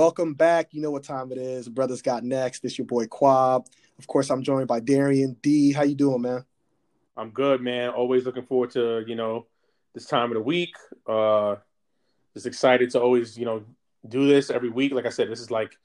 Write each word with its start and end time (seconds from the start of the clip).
Welcome 0.00 0.32
back. 0.32 0.72
You 0.72 0.80
know 0.80 0.90
what 0.90 1.04
time 1.04 1.30
it 1.30 1.36
is. 1.36 1.68
Brothers 1.68 2.00
got 2.00 2.24
next. 2.24 2.64
It's 2.64 2.78
your 2.78 2.86
boy 2.86 3.04
Quab. 3.04 3.66
Of 3.98 4.06
course, 4.06 4.30
I'm 4.30 4.42
joined 4.42 4.66
by 4.66 4.80
Darian 4.80 5.36
D. 5.42 5.74
How 5.74 5.82
you 5.82 5.94
doing, 5.94 6.22
man? 6.22 6.42
I'm 7.18 7.28
good, 7.28 7.60
man. 7.60 7.90
Always 7.90 8.24
looking 8.24 8.46
forward 8.46 8.70
to 8.70 9.04
you 9.06 9.14
know 9.14 9.44
this 9.92 10.06
time 10.06 10.30
of 10.30 10.36
the 10.36 10.40
week. 10.40 10.74
Uh, 11.06 11.56
just 12.32 12.46
excited 12.46 12.88
to 12.92 13.00
always 13.02 13.36
you 13.36 13.44
know 13.44 13.62
do 14.08 14.26
this 14.26 14.48
every 14.48 14.70
week. 14.70 14.94
Like 14.94 15.04
I 15.04 15.10
said, 15.10 15.30
this 15.30 15.38
is 15.38 15.50
like 15.50 15.76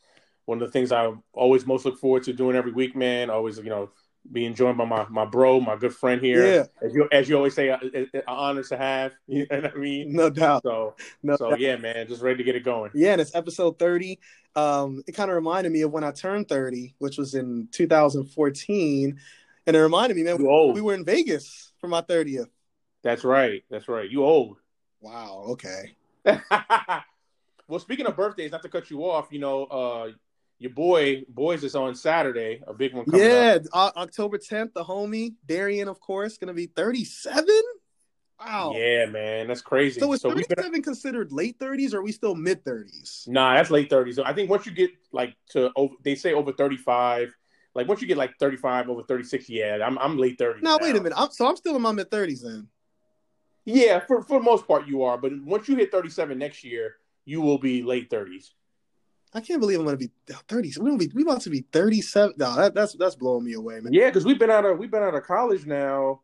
one 0.45 0.61
of 0.61 0.65
the 0.65 0.71
things 0.71 0.93
I 0.93 1.11
always 1.33 1.65
most 1.65 1.83
look 1.83 1.99
forward 1.99 2.23
to 2.23 2.31
doing 2.31 2.55
every 2.55 2.71
week, 2.71 2.95
man. 2.95 3.29
Always 3.29 3.57
you 3.57 3.63
know 3.65 3.89
being 4.31 4.53
joined 4.55 4.77
by 4.77 4.85
my, 4.85 5.05
my 5.09 5.25
bro, 5.25 5.59
my 5.59 5.75
good 5.75 5.93
friend 5.93 6.21
here. 6.21 6.45
Yeah. 6.45 6.65
As 6.81 6.93
you 6.93 7.07
as 7.11 7.29
you 7.29 7.37
always 7.37 7.53
say, 7.53 7.69
an 7.69 8.07
honor 8.27 8.63
to 8.63 8.77
have. 8.77 9.13
You 9.27 9.45
know 9.49 9.61
what 9.61 9.73
I 9.73 9.77
mean? 9.77 10.13
No 10.13 10.29
doubt. 10.29 10.63
So 10.63 10.95
No 11.23 11.35
so 11.35 11.51
doubt. 11.51 11.59
yeah, 11.59 11.75
man, 11.77 12.07
just 12.07 12.21
ready 12.21 12.37
to 12.37 12.43
get 12.43 12.55
it 12.55 12.63
going. 12.63 12.91
Yeah, 12.93 13.13
and 13.13 13.21
it's 13.21 13.35
episode 13.35 13.77
30. 13.79 14.19
Um, 14.55 15.03
it 15.07 15.13
kind 15.13 15.29
of 15.29 15.35
reminded 15.35 15.71
me 15.71 15.81
of 15.81 15.91
when 15.91 16.03
I 16.03 16.11
turned 16.11 16.47
30, 16.47 16.95
which 16.99 17.17
was 17.17 17.35
in 17.35 17.67
2014. 17.71 19.19
And 19.67 19.75
it 19.75 19.79
reminded 19.79 20.15
me, 20.15 20.23
man, 20.23 20.45
old. 20.45 20.75
we 20.75 20.81
were 20.81 20.93
in 20.93 21.03
Vegas 21.03 21.71
for 21.79 21.87
my 21.87 22.01
30th. 22.01 22.47
That's 23.03 23.23
right. 23.23 23.63
That's 23.69 23.87
right. 23.87 24.09
You 24.09 24.23
old. 24.23 24.57
Wow. 25.01 25.45
Okay. 25.49 25.95
well, 27.67 27.79
speaking 27.79 28.05
of 28.05 28.15
birthdays, 28.15 28.51
not 28.51 28.61
to 28.63 28.69
cut 28.69 28.89
you 28.89 29.01
off, 29.01 29.27
you 29.31 29.39
know, 29.39 29.65
uh, 29.65 30.11
your 30.59 30.71
boy 30.71 31.23
boys 31.27 31.63
is 31.63 31.75
on 31.75 31.95
Saturday, 31.95 32.61
a 32.67 32.73
big 32.73 32.93
one 32.93 33.05
coming 33.05 33.25
up. 33.25 33.31
Yeah, 33.31 33.57
O- 33.73 33.91
October 34.01 34.37
10th, 34.37 34.73
the 34.73 34.83
homie 34.83 35.33
Darian, 35.45 35.87
of 35.87 35.99
course, 35.99 36.37
going 36.37 36.47
to 36.47 36.53
be 36.53 36.67
37. 36.67 37.45
Wow. 38.39 38.73
Yeah, 38.75 39.05
man, 39.05 39.47
that's 39.47 39.61
crazy. 39.61 39.99
So 39.99 40.11
is 40.13 40.21
so 40.21 40.29
been 40.29 40.43
37 40.43 40.81
considered 40.81 41.31
late 41.31 41.57
30s 41.57 41.93
or 41.93 41.99
are 41.99 42.03
we 42.03 42.11
still 42.11 42.35
mid 42.35 42.63
30s? 42.63 43.27
Nah, 43.27 43.55
that's 43.55 43.71
late 43.71 43.89
thirties. 43.89 44.19
I 44.19 44.33
think 44.33 44.49
once 44.49 44.65
you 44.65 44.71
get 44.71 44.91
like 45.11 45.35
to 45.51 45.71
over, 45.75 45.93
they 46.03 46.15
say 46.15 46.33
over 46.33 46.51
thirty 46.51 46.77
five. 46.77 47.33
Like 47.73 47.87
once 47.87 48.01
you 48.01 48.07
get 48.07 48.17
like 48.17 48.33
thirty 48.39 48.57
five 48.57 48.89
over 48.89 49.03
thirty 49.03 49.23
six, 49.23 49.49
yeah, 49.49 49.79
I'm 49.85 49.97
I'm 49.99 50.17
late 50.17 50.37
thirties. 50.37 50.63
No, 50.63 50.77
wait 50.81 50.95
a 50.95 51.01
minute. 51.01 51.17
I'm, 51.17 51.31
so 51.31 51.47
I'm 51.47 51.55
still 51.55 51.75
in 51.75 51.81
my 51.81 51.91
mid 51.91 52.09
30s 52.09 52.41
then. 52.43 52.67
Yeah, 53.63 53.99
for 53.99 54.21
for 54.21 54.39
the 54.39 54.45
most 54.45 54.67
part 54.67 54.87
you 54.87 55.03
are, 55.03 55.17
but 55.17 55.31
once 55.43 55.67
you 55.67 55.75
hit 55.75 55.91
thirty 55.91 56.09
seven 56.09 56.37
next 56.37 56.63
year, 56.63 56.95
you 57.25 57.41
will 57.41 57.57
be 57.57 57.83
late 57.83 58.09
thirties. 58.09 58.53
I 59.33 59.41
can't 59.41 59.59
believe 59.59 59.79
I'm 59.79 59.85
going 59.85 59.97
to 59.97 60.07
be 60.07 60.11
30. 60.47 60.73
We're 60.79 60.91
to 60.91 60.97
be 60.97 61.11
we 61.13 61.23
about 61.23 61.41
to 61.41 61.49
be 61.49 61.65
37. 61.71 62.35
No, 62.37 62.55
that, 62.55 62.73
that's 62.73 62.93
that's 62.93 63.15
blowing 63.15 63.43
me 63.43 63.53
away, 63.53 63.79
man. 63.81 63.91
Yeah, 63.93 64.05
because 64.07 64.25
we've 64.25 64.39
been 64.39 64.49
out 64.49 64.65
of 64.65 64.77
we've 64.77 64.91
been 64.91 65.03
out 65.03 65.15
of 65.15 65.23
college 65.23 65.65
now. 65.65 66.21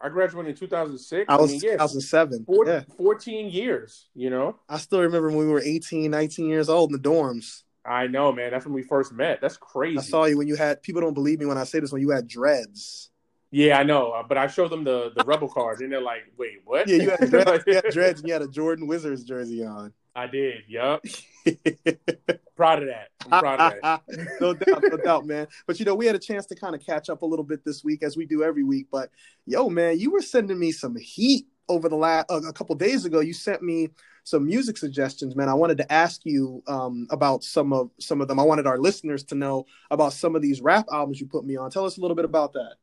I 0.00 0.08
graduated 0.08 0.50
in 0.50 0.56
two 0.56 0.68
thousand 0.68 0.96
six. 0.98 1.26
I 1.28 1.36
was 1.36 1.50
mean, 1.50 1.60
yeah, 1.62 1.72
2007. 1.72 2.44
four- 2.44 2.66
Yeah. 2.66 2.82
14 2.96 3.50
years. 3.50 4.08
You 4.14 4.30
know, 4.30 4.56
I 4.68 4.78
still 4.78 5.00
remember 5.00 5.28
when 5.28 5.38
we 5.38 5.46
were 5.48 5.60
18, 5.60 6.10
19 6.10 6.46
years 6.48 6.68
old 6.68 6.90
in 6.90 7.00
the 7.00 7.08
dorms. 7.08 7.64
I 7.84 8.06
know, 8.06 8.32
man. 8.32 8.50
That's 8.50 8.64
when 8.64 8.74
we 8.74 8.82
first 8.82 9.12
met. 9.12 9.40
That's 9.40 9.56
crazy. 9.56 9.98
I 9.98 10.02
saw 10.02 10.24
you 10.26 10.38
when 10.38 10.46
you 10.46 10.56
had 10.56 10.82
people 10.82 11.00
don't 11.00 11.14
believe 11.14 11.40
me 11.40 11.46
when 11.46 11.58
I 11.58 11.64
say 11.64 11.80
this 11.80 11.90
when 11.90 12.00
you 12.02 12.10
had 12.10 12.28
dreads. 12.28 13.10
Yeah, 13.50 13.78
I 13.78 13.82
know. 13.82 14.10
uh, 14.12 14.22
But 14.22 14.36
I 14.38 14.46
showed 14.46 14.70
them 14.70 14.84
the 14.84 15.10
the 15.16 15.24
rebel 15.26 15.48
card, 15.48 15.80
and 15.80 15.90
they're 15.90 16.00
like, 16.00 16.32
"Wait, 16.36 16.60
what?" 16.64 16.86
Yeah, 16.86 16.96
you 17.02 17.10
had 17.10 17.30
dreads, 17.30 17.64
you 17.66 17.74
had 17.74 17.84
dreads 17.90 18.20
and 18.20 18.28
you 18.28 18.32
had 18.34 18.42
a 18.42 18.48
Jordan 18.48 18.86
Wizards 18.86 19.24
jersey 19.24 19.64
on. 19.64 19.92
I 20.18 20.26
did. 20.26 20.64
Yup. 20.66 21.04
Proud 22.56 22.82
of 22.82 22.88
that. 22.88 23.10
I'm 23.30 23.40
proud 23.40 23.60
of 23.60 23.80
that. 23.80 24.02
no 24.40 24.52
doubt, 24.52 24.82
no 24.82 24.96
doubt, 24.96 25.26
man. 25.26 25.46
But 25.64 25.78
you 25.78 25.84
know, 25.84 25.94
we 25.94 26.06
had 26.06 26.16
a 26.16 26.18
chance 26.18 26.44
to 26.46 26.56
kind 26.56 26.74
of 26.74 26.84
catch 26.84 27.08
up 27.08 27.22
a 27.22 27.26
little 27.26 27.44
bit 27.44 27.64
this 27.64 27.84
week 27.84 28.02
as 28.02 28.16
we 28.16 28.26
do 28.26 28.42
every 28.42 28.64
week. 28.64 28.88
But 28.90 29.10
yo, 29.46 29.68
man, 29.68 30.00
you 30.00 30.10
were 30.10 30.20
sending 30.20 30.58
me 30.58 30.72
some 30.72 30.96
heat 30.96 31.46
over 31.68 31.88
the 31.88 31.94
last 31.94 32.26
uh, 32.30 32.40
a 32.48 32.52
couple 32.52 32.74
days 32.74 33.04
ago. 33.04 33.20
You 33.20 33.32
sent 33.32 33.62
me 33.62 33.90
some 34.24 34.44
music 34.44 34.76
suggestions, 34.76 35.36
man. 35.36 35.48
I 35.48 35.54
wanted 35.54 35.78
to 35.78 35.92
ask 35.92 36.22
you 36.24 36.64
um, 36.66 37.06
about 37.10 37.44
some 37.44 37.72
of 37.72 37.90
some 38.00 38.20
of 38.20 38.26
them. 38.26 38.40
I 38.40 38.42
wanted 38.42 38.66
our 38.66 38.78
listeners 38.78 39.22
to 39.24 39.36
know 39.36 39.66
about 39.92 40.14
some 40.14 40.34
of 40.34 40.42
these 40.42 40.60
rap 40.60 40.86
albums 40.92 41.20
you 41.20 41.28
put 41.28 41.44
me 41.44 41.56
on. 41.56 41.70
Tell 41.70 41.84
us 41.84 41.96
a 41.96 42.00
little 42.00 42.16
bit 42.16 42.24
about 42.24 42.54
that. 42.54 42.74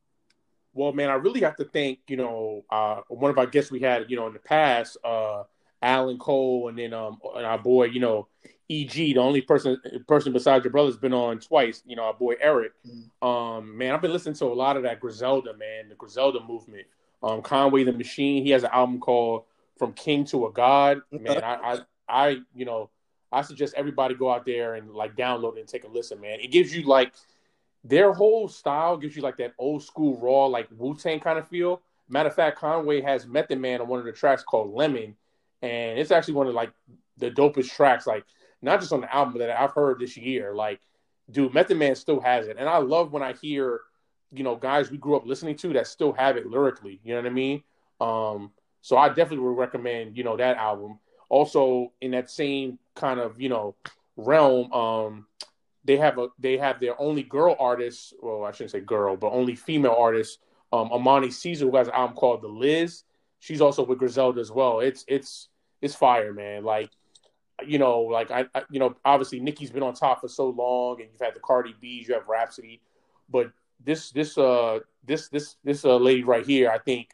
Well, 0.74 0.94
man, 0.94 1.10
I 1.10 1.16
really 1.16 1.42
have 1.42 1.58
to 1.58 1.66
thank, 1.66 2.00
you 2.08 2.18
know, 2.18 2.64
uh, 2.70 3.02
one 3.10 3.32
of 3.32 3.38
our 3.38 3.46
guests 3.46 3.72
we 3.72 3.80
had, 3.80 4.10
you 4.10 4.18
know, 4.18 4.28
in 4.28 4.34
the 4.34 4.40
past, 4.40 4.98
uh, 5.04 5.44
Alan 5.82 6.18
Cole, 6.18 6.68
and 6.70 6.78
then 6.78 6.94
um, 6.94 7.20
and 7.36 7.46
our 7.46 7.58
boy, 7.58 7.86
you 7.86 8.00
know, 8.00 8.28
EG, 8.70 8.92
the 8.92 9.18
only 9.18 9.42
person 9.42 9.80
person 10.08 10.34
besides 10.34 10.64
your 10.64 10.72
brother's 10.72 10.98
been 10.98 11.14
on 11.14 11.40
twice, 11.40 11.84
you 11.86 11.96
know, 11.96 12.04
our 12.04 12.14
boy 12.14 12.36
Eric. 12.40 12.74
Mhm. 12.86 13.28
Um, 13.28 13.78
man, 13.78 13.94
I've 13.94 14.02
been 14.02 14.14
listening 14.14 14.36
to 14.36 14.46
a 14.46 14.54
lot 14.54 14.78
of 14.78 14.84
that 14.84 15.00
Griselda, 15.00 15.56
man, 15.56 15.90
the 15.90 15.96
Griselda 15.96 16.40
movement. 16.40 16.88
Um, 17.24 17.42
Conway 17.42 17.84
the 17.84 17.94
Machine, 17.94 18.44
he 18.44 18.52
has 18.52 18.64
an 18.64 18.70
album 18.72 19.00
called 19.00 19.46
From 19.78 19.94
King 19.94 20.26
to 20.26 20.46
a 20.48 20.52
God. 20.52 21.02
Man, 21.12 21.44
I, 21.44 21.56
I, 21.56 21.80
I, 22.08 22.38
you 22.54 22.66
know, 22.66 22.90
I 23.32 23.42
suggest 23.42 23.74
everybody 23.76 24.16
go 24.16 24.32
out 24.32 24.46
there 24.46 24.76
and 24.76 24.92
like 24.92 25.16
download 25.16 25.58
it 25.58 25.62
and 25.62 25.68
take 25.68 25.84
a 25.86 25.88
listen, 25.88 26.22
man. 26.22 26.40
It 26.40 26.52
gives 26.52 26.76
you 26.76 26.84
like 26.84 27.14
their 27.84 28.14
whole 28.14 28.48
style 28.48 28.98
gives 28.98 29.16
you 29.16 29.22
like 29.22 29.38
that 29.38 29.54
old 29.58 29.84
school 29.84 30.18
raw, 30.18 30.46
like 30.46 30.68
Wu 30.78 30.96
Tang 30.96 31.20
kind 31.20 31.38
of 31.38 31.48
feel. 31.48 31.82
Matter 32.10 32.30
of 32.30 32.36
fact, 32.36 32.58
Conway 32.58 33.02
has 33.02 33.26
Method 33.26 33.60
Man 33.60 33.82
on 33.82 33.88
one 33.88 34.00
of 34.00 34.06
the 34.06 34.12
tracks 34.12 34.44
called 34.44 34.74
Lemon, 34.74 35.16
and 35.66 36.00
it's 36.00 36.12
actually 36.12 36.36
one 36.36 36.48
of 36.48 36.54
like 36.54 36.72
the 37.18 37.32
dopest 37.32 37.72
tracks, 37.76 38.08
like 38.08 38.26
not 38.62 38.80
just 38.80 38.94
on 38.94 39.02
the 39.02 39.14
album 39.14 39.40
that 39.40 39.50
I've 39.50 39.72
heard 39.72 40.00
this 40.00 40.18
year. 40.18 40.54
Like, 40.54 40.82
dude, 41.32 41.54
Method 41.54 41.78
Man 41.78 41.96
still 41.96 42.20
has 42.20 42.48
it, 42.48 42.58
and 42.60 42.70
I 42.70 42.78
love 42.78 43.12
when 43.12 43.24
I 43.24 43.34
hear, 43.34 43.82
you 44.32 44.44
know, 44.44 44.56
guys 44.56 44.92
we 44.92 44.98
grew 44.98 45.16
up 45.16 45.26
listening 45.26 45.56
to 45.58 45.74
that 45.74 45.88
still 45.88 46.14
have 46.14 46.38
it 46.38 46.48
lyrically. 46.48 47.00
You 47.04 47.16
know 47.16 47.22
what 47.22 47.28
I 47.28 47.34
mean? 47.34 47.64
Um, 48.00 48.52
so 48.82 48.98
I 48.98 49.10
definitely 49.10 49.40
would 49.40 49.58
recommend, 49.58 50.18
you 50.18 50.24
know, 50.24 50.38
that 50.38 50.58
album. 50.58 51.00
Also, 51.30 51.92
in 52.02 52.12
that 52.12 52.30
same 52.30 52.78
kind 52.96 53.20
of, 53.20 53.42
you 53.42 53.50
know, 53.50 53.76
realm, 54.16 54.72
um, 54.72 55.26
they 55.84 55.98
have 55.98 56.18
a 56.18 56.28
they 56.40 56.58
have 56.58 56.80
their 56.80 57.00
only 57.00 57.24
girl 57.24 57.56
artist. 57.60 58.14
Well, 58.22 58.44
I 58.44 58.52
shouldn't 58.52 58.72
say 58.72 58.82
girl, 58.82 59.16
but 59.18 59.32
only 59.32 59.56
female 59.56 59.96
artist. 59.98 60.40
Um, 60.74 60.90
Armani 60.90 61.32
Caesar, 61.32 61.66
who 61.66 61.78
has 61.78 61.88
an 61.88 61.94
album 61.94 62.16
called 62.16 62.42
The 62.42 62.48
Liz. 62.48 63.04
She's 63.40 63.62
also 63.62 63.86
with 63.86 64.00
Griselda 64.00 64.42
as 64.42 64.52
well. 64.52 64.80
It's 64.80 65.06
it's 65.08 65.50
it's 65.82 65.96
fire, 65.96 66.34
man. 66.34 66.64
Like 66.64 66.90
you 67.66 67.80
know, 67.80 68.02
like 68.02 68.32
I, 68.32 68.46
I 68.54 68.64
you 68.70 68.80
know, 68.80 68.96
obviously 69.06 69.40
Nicki's 69.40 69.72
been 69.72 69.84
on 69.84 69.94
top 69.94 70.22
for 70.22 70.28
so 70.28 70.50
long, 70.50 71.02
and 71.02 71.10
you've 71.12 71.22
had 71.22 71.36
the 71.36 71.40
Cardi 71.40 71.76
B's, 71.80 72.08
you 72.08 72.14
have 72.14 72.28
Rapsody, 72.28 72.82
but 73.30 73.52
this 73.84 74.12
this 74.12 74.38
uh 74.38 74.80
this 75.06 75.30
this 75.30 75.56
this 75.64 75.86
uh 75.86 75.98
lady 75.98 76.24
right 76.24 76.46
here, 76.46 76.70
I 76.70 76.80
think 76.80 77.10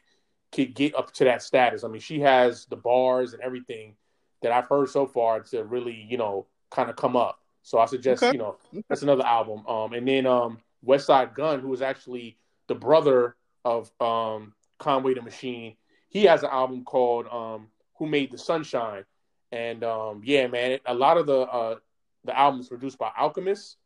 could 0.52 0.74
get 0.74 0.94
up 0.94 1.12
to 1.14 1.24
that 1.24 1.42
status. 1.42 1.84
I 1.84 1.88
mean, 1.88 2.00
she 2.00 2.20
has 2.20 2.66
the 2.66 2.76
bars 2.76 3.32
and 3.32 3.42
everything 3.42 3.94
that 4.42 4.52
I've 4.52 4.66
heard 4.68 4.90
so 4.90 5.06
far 5.06 5.40
to 5.40 5.64
really, 5.64 6.06
you 6.10 6.18
know, 6.18 6.46
kind 6.70 6.90
of 6.90 6.96
come 6.96 7.16
up. 7.16 7.38
So 7.62 7.78
I 7.78 7.86
suggest, 7.86 8.22
Okay. 8.22 8.32
you 8.32 8.38
know, 8.38 8.56
that's 8.88 9.02
another 9.02 9.24
album. 9.24 9.66
Um, 9.66 9.92
and 9.94 10.06
then 10.06 10.26
um, 10.26 10.58
Westside 10.84 11.34
Gunn, 11.34 11.60
who 11.60 11.72
is 11.72 11.80
actually 11.80 12.36
the 12.66 12.74
brother 12.74 13.36
of 13.64 13.90
um, 14.00 14.52
Conway 14.78 15.14
the 15.14 15.22
Machine, 15.22 15.76
he 16.08 16.24
has 16.24 16.42
an 16.42 16.50
album 16.50 16.84
called 16.84 17.26
um, 17.28 17.68
"Who 18.02 18.08
Made 18.10 18.32
the 18.32 18.38
Sunshine," 18.38 19.04
and 19.52 19.84
um, 19.84 20.22
yeah, 20.24 20.48
man, 20.48 20.80
a 20.86 20.94
lot 20.94 21.16
of 21.18 21.26
the 21.26 21.40
uh, 21.40 21.76
the 22.24 22.36
albums 22.36 22.68
produced 22.68 22.98
by 22.98 23.10
Alchemist. 23.16 23.76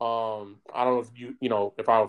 Um, 0.00 0.56
I 0.74 0.84
don't 0.84 0.94
know 0.94 1.00
if 1.00 1.10
you 1.14 1.36
you 1.40 1.48
know 1.50 1.74
if 1.76 1.88
our 1.88 2.08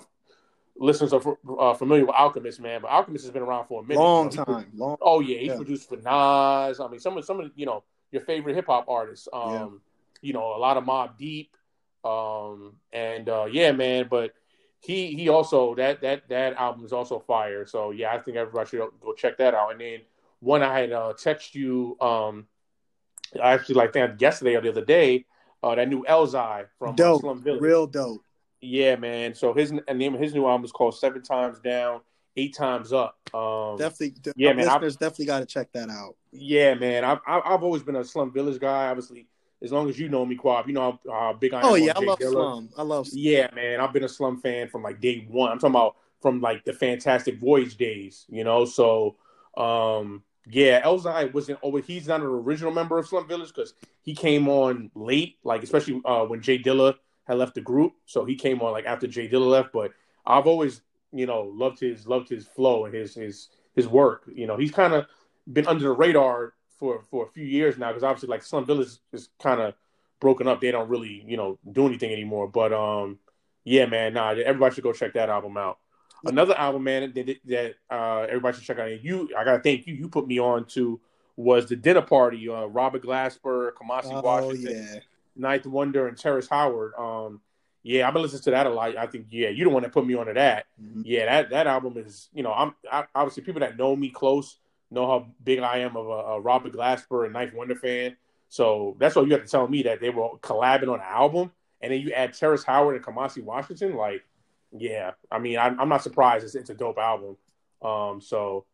listeners 0.78 1.12
are 1.12 1.22
uh, 1.60 1.74
familiar 1.74 2.06
with 2.06 2.16
Alchemist, 2.16 2.62
man, 2.62 2.82
but 2.82 2.90
Alchemist 2.92 3.26
has 3.26 3.32
been 3.32 3.42
around 3.42 3.66
for 3.68 3.82
a 3.82 3.86
minute. 3.86 4.00
Long 4.00 4.32
You 4.32 4.38
know, 4.38 4.44
time. 4.46 4.72
Long. 4.76 4.98
Oh 5.02 5.20
yeah, 5.20 5.40
he 5.40 5.48
Yeah. 5.48 5.56
produced 5.58 5.90
for 5.90 5.98
Nas. 5.98 6.80
I 6.80 6.88
mean, 6.90 7.00
some 7.00 7.18
of 7.18 7.26
some 7.26 7.40
of 7.42 7.52
you 7.56 7.66
know 7.66 7.84
your 8.12 8.22
favorite 8.22 8.56
hip 8.56 8.68
hop 8.68 8.88
artists. 8.88 9.28
Um, 9.34 9.52
Yeah. 9.52 9.68
you 10.22 10.34
know, 10.34 10.56
a 10.56 10.60
lot 10.60 10.78
of 10.78 10.84
Mobb 10.86 11.18
Deep. 11.18 11.56
Um, 12.04 12.78
and 12.94 13.28
uh, 13.28 13.48
yeah, 13.52 13.72
man. 13.74 14.08
But 14.10 14.34
he 14.80 15.14
he 15.16 15.30
also 15.30 15.76
that 15.76 16.02
that 16.02 16.30
that 16.30 16.54
album 16.56 16.86
is 16.86 16.94
also 16.94 17.20
fire. 17.20 17.66
So 17.66 17.92
yeah, 17.92 18.14
I 18.14 18.20
think 18.20 18.38
everybody 18.38 18.70
should 18.70 18.90
go 19.02 19.14
check 19.14 19.38
that 19.38 19.54
out. 19.54 19.72
And 19.72 19.82
then 19.82 20.02
one 20.40 20.62
I 20.64 20.80
had 20.80 20.92
uh, 20.92 21.14
text 21.18 21.56
you. 21.56 21.98
Um, 22.00 22.48
I 23.42 23.54
actually 23.54 23.76
like 23.76 23.94
that 23.94 24.20
yesterday 24.22 24.56
or 24.56 24.62
the 24.62 24.70
other 24.70 24.86
day. 24.86 25.26
Uh, 25.64 25.76
that 25.76 25.90
new 25.90 26.04
Elzhi 26.08 26.66
from 26.78 26.90
uh, 26.90 26.94
Dope. 26.94 27.22
Slum 27.22 27.44
Village. 27.44 27.62
Real 27.62 27.88
dope. 27.88 28.22
Yeah, 28.62 28.96
man. 28.96 29.34
So 29.34 29.54
his 29.54 29.72
and 29.72 30.00
name 30.00 30.16
of 30.16 30.22
his 30.22 30.34
new 30.34 30.46
album 30.48 30.66
is 30.66 30.72
called 30.72 30.96
Seven 30.98 31.22
Times 31.22 31.60
Down, 31.60 32.02
Eight 32.36 32.56
Times 32.56 32.94
Up. 32.94 33.18
Um, 33.34 33.78
Definitely. 33.78 34.16
yeah, 34.36 34.54
man, 34.54 34.66
Listeners 34.66 34.96
definitely 34.98 35.26
got 35.26 35.40
to 35.40 35.46
check 35.46 35.72
that 35.74 35.90
out. 35.90 36.16
yeah, 36.32 36.74
man. 36.76 37.04
I've 37.04 37.20
I've 37.28 37.42
I've 37.46 37.64
always 37.64 37.84
been 37.84 37.96
a 37.96 38.04
Slum 38.04 38.32
Village 38.32 38.60
guy. 38.60 38.88
Obviously, 38.90 39.28
as 39.62 39.72
long 39.72 39.90
as 39.90 40.00
you 40.00 40.10
know 40.10 40.26
me, 40.26 40.38
Quab, 40.38 40.68
you 40.68 40.74
know 40.74 41.00
how, 41.06 41.12
how 41.12 41.34
big 41.34 41.54
I 41.54 41.60
am. 41.60 41.66
Oh 41.66 41.76
yeah, 41.76 41.94
I 41.96 42.00
Jay 42.00 42.06
love 42.06 42.20
Dilla. 42.20 42.32
Slum. 42.32 42.70
I 42.78 42.82
love. 42.84 43.08
Yeah, 43.12 43.50
man. 43.54 43.80
I've 43.80 43.94
been 43.94 44.04
a 44.04 44.10
Slum 44.10 44.38
fan 44.40 44.70
from 44.70 44.84
like 44.84 45.02
day 45.02 45.28
one. 45.30 45.52
I'm 45.52 45.60
talking 45.60 45.76
about 45.76 45.98
from 46.22 46.42
like 46.42 46.64
the 46.66 46.74
Fantastic 46.74 47.40
Voyage 47.40 47.78
days. 47.78 48.26
You 48.30 48.44
know, 48.44 48.66
so 48.66 49.18
um, 49.56 50.24
yeah, 50.50 50.82
Elzhi 50.82 51.34
wasn't 51.34 51.60
always. 51.62 51.86
He's 51.86 52.08
not 52.08 52.22
an 52.22 52.28
original 52.28 52.72
member 52.72 52.98
of 52.98 53.08
Slum 53.08 53.28
Village 53.28 53.50
because 53.50 53.74
he 54.02 54.16
came 54.16 54.48
on 54.48 54.92
late, 54.96 55.38
like 55.44 55.64
especially 55.64 56.02
uh, 56.06 56.24
when 56.26 56.42
J 56.42 56.60
Dilla 56.60 56.96
had 57.26 57.38
left 57.38 57.56
the 57.56 57.62
group. 57.62 57.94
So 58.06 58.24
he 58.26 58.36
came 58.36 58.62
on 58.62 58.72
like 58.72 58.86
after 58.86 59.08
J 59.08 59.28
Dilla 59.28 59.48
left. 59.48 59.74
But 59.74 59.92
I've 60.26 60.48
always, 60.48 60.82
you 61.12 61.26
know, 61.26 61.52
loved 61.54 61.80
his 61.80 62.08
loved 62.08 62.30
his 62.30 62.46
flow 62.46 62.86
and 62.86 62.94
his 62.94 63.16
his 63.16 63.50
his 63.76 63.88
work. 63.88 64.24
You 64.34 64.48
know, 64.48 64.58
he's 64.58 64.72
kind 64.72 64.94
of 64.94 65.06
been 65.52 65.68
under 65.68 65.84
the 65.84 65.92
radar 65.92 66.54
for 66.80 67.02
for 67.10 67.26
a 67.26 67.30
few 67.30 67.46
years 67.46 67.78
now 67.78 67.90
because 67.90 68.04
obviously 68.04 68.30
like 68.30 68.44
Slum 68.44 68.66
Village 68.66 68.98
is 69.12 69.30
kind 69.40 69.60
of 69.60 69.74
broken 70.20 70.48
up. 70.48 70.62
They 70.62 70.72
don't 70.72 70.90
really, 70.90 71.24
you 71.28 71.38
know, 71.38 71.60
do 71.72 71.88
anything 71.88 72.12
anymore. 72.12 72.48
But 72.48 72.72
um, 72.72 73.20
yeah, 73.64 73.86
man, 73.86 74.14
nah, 74.14 74.30
everybody 74.30 74.76
should 74.76 74.84
go 74.84 74.94
check 74.94 75.14
that 75.14 75.30
album 75.30 75.58
out. 75.58 75.80
Another 76.26 76.58
album, 76.58 76.84
man, 76.84 77.14
that, 77.14 77.38
that 77.46 77.76
uh, 77.90 78.22
everybody 78.22 78.58
should 78.58 78.66
check 78.66 78.80
out. 78.80 78.90
And 78.90 79.04
you, 79.04 79.30
I 79.38 79.44
gotta 79.44 79.62
thank 79.62 79.88
you. 79.88 79.94
You 79.94 80.10
put 80.10 80.28
me 80.28 80.40
on 80.40 80.66
to 80.70 81.00
was 81.36 81.68
the 81.68 81.76
dinner 81.76 82.02
party. 82.02 82.50
Uh, 82.50 82.66
Robert 82.66 83.04
Glasper, 83.04 83.72
Kamasi 83.74 84.12
oh, 84.12 84.22
Washington, 84.22 84.88
yeah. 84.94 85.00
Ninth 85.36 85.68
Wonder, 85.68 86.08
and 86.08 86.18
Terrence 86.18 86.48
Howard. 86.48 86.94
Um, 86.98 87.42
yeah, 87.84 88.08
I've 88.08 88.14
been 88.14 88.24
listening 88.24 88.42
to 88.44 88.52
that 88.52 88.66
a 88.66 88.70
lot. 88.70 88.98
I 88.98 89.06
think, 89.06 89.28
yeah, 89.30 89.50
you 89.50 89.64
don't 89.64 89.74
want 89.74 89.86
to 89.86 89.92
put 89.92 90.06
me 90.06 90.16
on 90.16 90.26
to 90.26 90.34
that. 90.34 90.66
Mm-hmm. 90.82 91.04
Yeah, 91.06 91.26
that 91.26 91.52
that 91.52 91.68
album 91.68 91.94
is, 91.98 92.30
you 92.34 92.44
know, 92.44 92.52
I'm 92.52 92.74
I, 92.92 93.06
obviously 93.16 93.44
people 93.44 93.62
that 93.62 93.78
know 93.78 93.96
me 93.96 94.10
close 94.10 94.58
know 94.90 95.08
how 95.08 95.28
big 95.44 95.60
I 95.60 95.80
am 95.80 95.96
of 95.96 96.08
a, 96.08 96.10
a 96.10 96.42
Robert 96.42 96.74
Glasper 96.74 97.26
and 97.26 97.34
Ninth 97.34 97.54
Wonder 97.54 97.76
fan. 97.76 98.18
So 98.50 98.96
that's 99.00 99.16
why 99.16 99.24
you 99.24 99.32
have 99.34 99.44
to 99.44 99.50
tell 99.50 99.68
me 99.68 99.84
that 99.84 100.02
they 100.02 100.10
were 100.10 100.30
collabing 100.42 100.92
on 100.92 101.00
an 101.00 101.06
album, 101.06 101.52
and 101.82 101.92
then 101.92 102.02
you 102.02 102.12
add 102.12 102.34
Terrence 102.34 102.64
Howard 102.64 102.96
and 102.96 103.06
Kamasi 103.06 103.44
Washington. 103.44 103.96
Like, 103.96 104.24
yeah, 104.72 105.12
I 105.32 105.40
mean, 105.40 105.58
I, 105.58 105.68
am 105.68 105.90
not 105.90 106.04
surprised. 106.04 106.46
It's, 106.46 106.56
it's, 106.56 106.70
a 106.70 106.74
dope 106.74 106.98
album. 106.98 107.38
Um, 107.82 108.22
so 108.22 108.66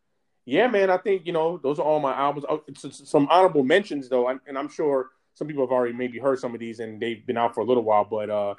yeah, 0.45 0.67
man, 0.67 0.89
I 0.89 0.97
think 0.97 1.25
you 1.25 1.33
know 1.33 1.57
those 1.57 1.79
are 1.79 1.85
all 1.85 1.99
my 1.99 2.13
albums. 2.13 2.45
Oh, 2.49 2.63
some 2.75 3.27
honorable 3.29 3.63
mentions 3.63 4.09
though, 4.09 4.27
and 4.27 4.57
I'm 4.57 4.69
sure 4.69 5.09
some 5.35 5.47
people 5.47 5.63
have 5.63 5.71
already 5.71 5.93
maybe 5.93 6.19
heard 6.19 6.39
some 6.39 6.53
of 6.53 6.59
these 6.59 6.79
and 6.79 7.01
they've 7.01 7.25
been 7.25 7.37
out 7.37 7.55
for 7.55 7.61
a 7.61 7.65
little 7.65 7.83
while. 7.83 8.05
But 8.05 8.29
uh, 8.29 8.55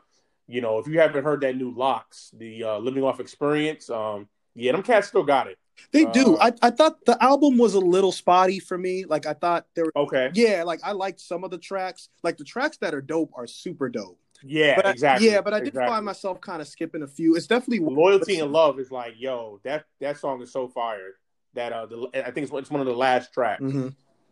you 0.46 0.60
know, 0.60 0.78
if 0.78 0.86
you 0.86 0.98
haven't 0.98 1.24
heard 1.24 1.40
that 1.42 1.56
new 1.56 1.72
LOX, 1.74 2.30
the 2.36 2.64
uh, 2.64 2.78
Living 2.78 3.04
Off 3.04 3.20
Experience, 3.20 3.90
um, 3.90 4.28
yeah, 4.54 4.72
them 4.72 4.82
cats 4.82 5.08
still 5.08 5.22
got 5.22 5.46
it. 5.46 5.58
They 5.90 6.04
do. 6.06 6.36
Uh, 6.36 6.50
I, 6.62 6.68
I 6.68 6.70
thought 6.70 7.04
the 7.04 7.22
album 7.22 7.58
was 7.58 7.74
a 7.74 7.80
little 7.80 8.12
spotty 8.12 8.60
for 8.60 8.78
me. 8.78 9.04
Like 9.04 9.26
I 9.26 9.34
thought 9.34 9.66
there 9.74 9.84
were 9.84 9.98
okay. 10.04 10.30
Yeah, 10.34 10.62
like 10.64 10.80
I 10.84 10.92
liked 10.92 11.20
some 11.20 11.44
of 11.44 11.50
the 11.50 11.58
tracks. 11.58 12.08
Like 12.22 12.36
the 12.36 12.44
tracks 12.44 12.78
that 12.78 12.94
are 12.94 13.02
dope 13.02 13.32
are 13.34 13.46
super 13.46 13.88
dope. 13.88 14.18
Yeah, 14.42 14.76
but 14.76 14.86
exactly. 14.86 15.30
I, 15.30 15.34
yeah, 15.34 15.40
but 15.40 15.54
I 15.54 15.60
did 15.60 15.68
exactly. 15.68 15.90
find 15.90 16.04
myself 16.04 16.40
kind 16.40 16.60
of 16.60 16.68
skipping 16.68 17.02
a 17.02 17.06
few. 17.06 17.34
It's 17.34 17.46
definitely 17.46 17.86
loyalty 17.86 18.40
and 18.40 18.52
love 18.52 18.78
is 18.78 18.90
like, 18.90 19.14
yo, 19.16 19.60
that 19.64 19.84
that 20.00 20.18
song 20.18 20.42
is 20.42 20.52
so 20.52 20.68
fired. 20.68 21.14
That 21.54 21.72
uh, 21.72 21.86
the, 21.86 22.08
I 22.14 22.30
think 22.30 22.48
it's, 22.48 22.52
it's 22.52 22.70
one 22.70 22.80
of 22.80 22.86
the 22.86 22.94
last 22.94 23.32
tracks. 23.32 23.62
Mm-hmm. 23.62 23.88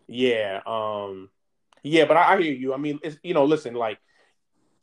Yeah, 0.09 0.61
um, 0.67 1.31
yeah, 1.83 2.05
but 2.05 2.17
I, 2.17 2.35
I 2.35 2.43
hear 2.43 2.53
you. 2.53 2.75
I 2.75 2.77
mean, 2.77 2.99
it's 3.03 3.17
you 3.23 3.33
know, 3.35 3.45
listen, 3.45 3.75
like 3.75 3.99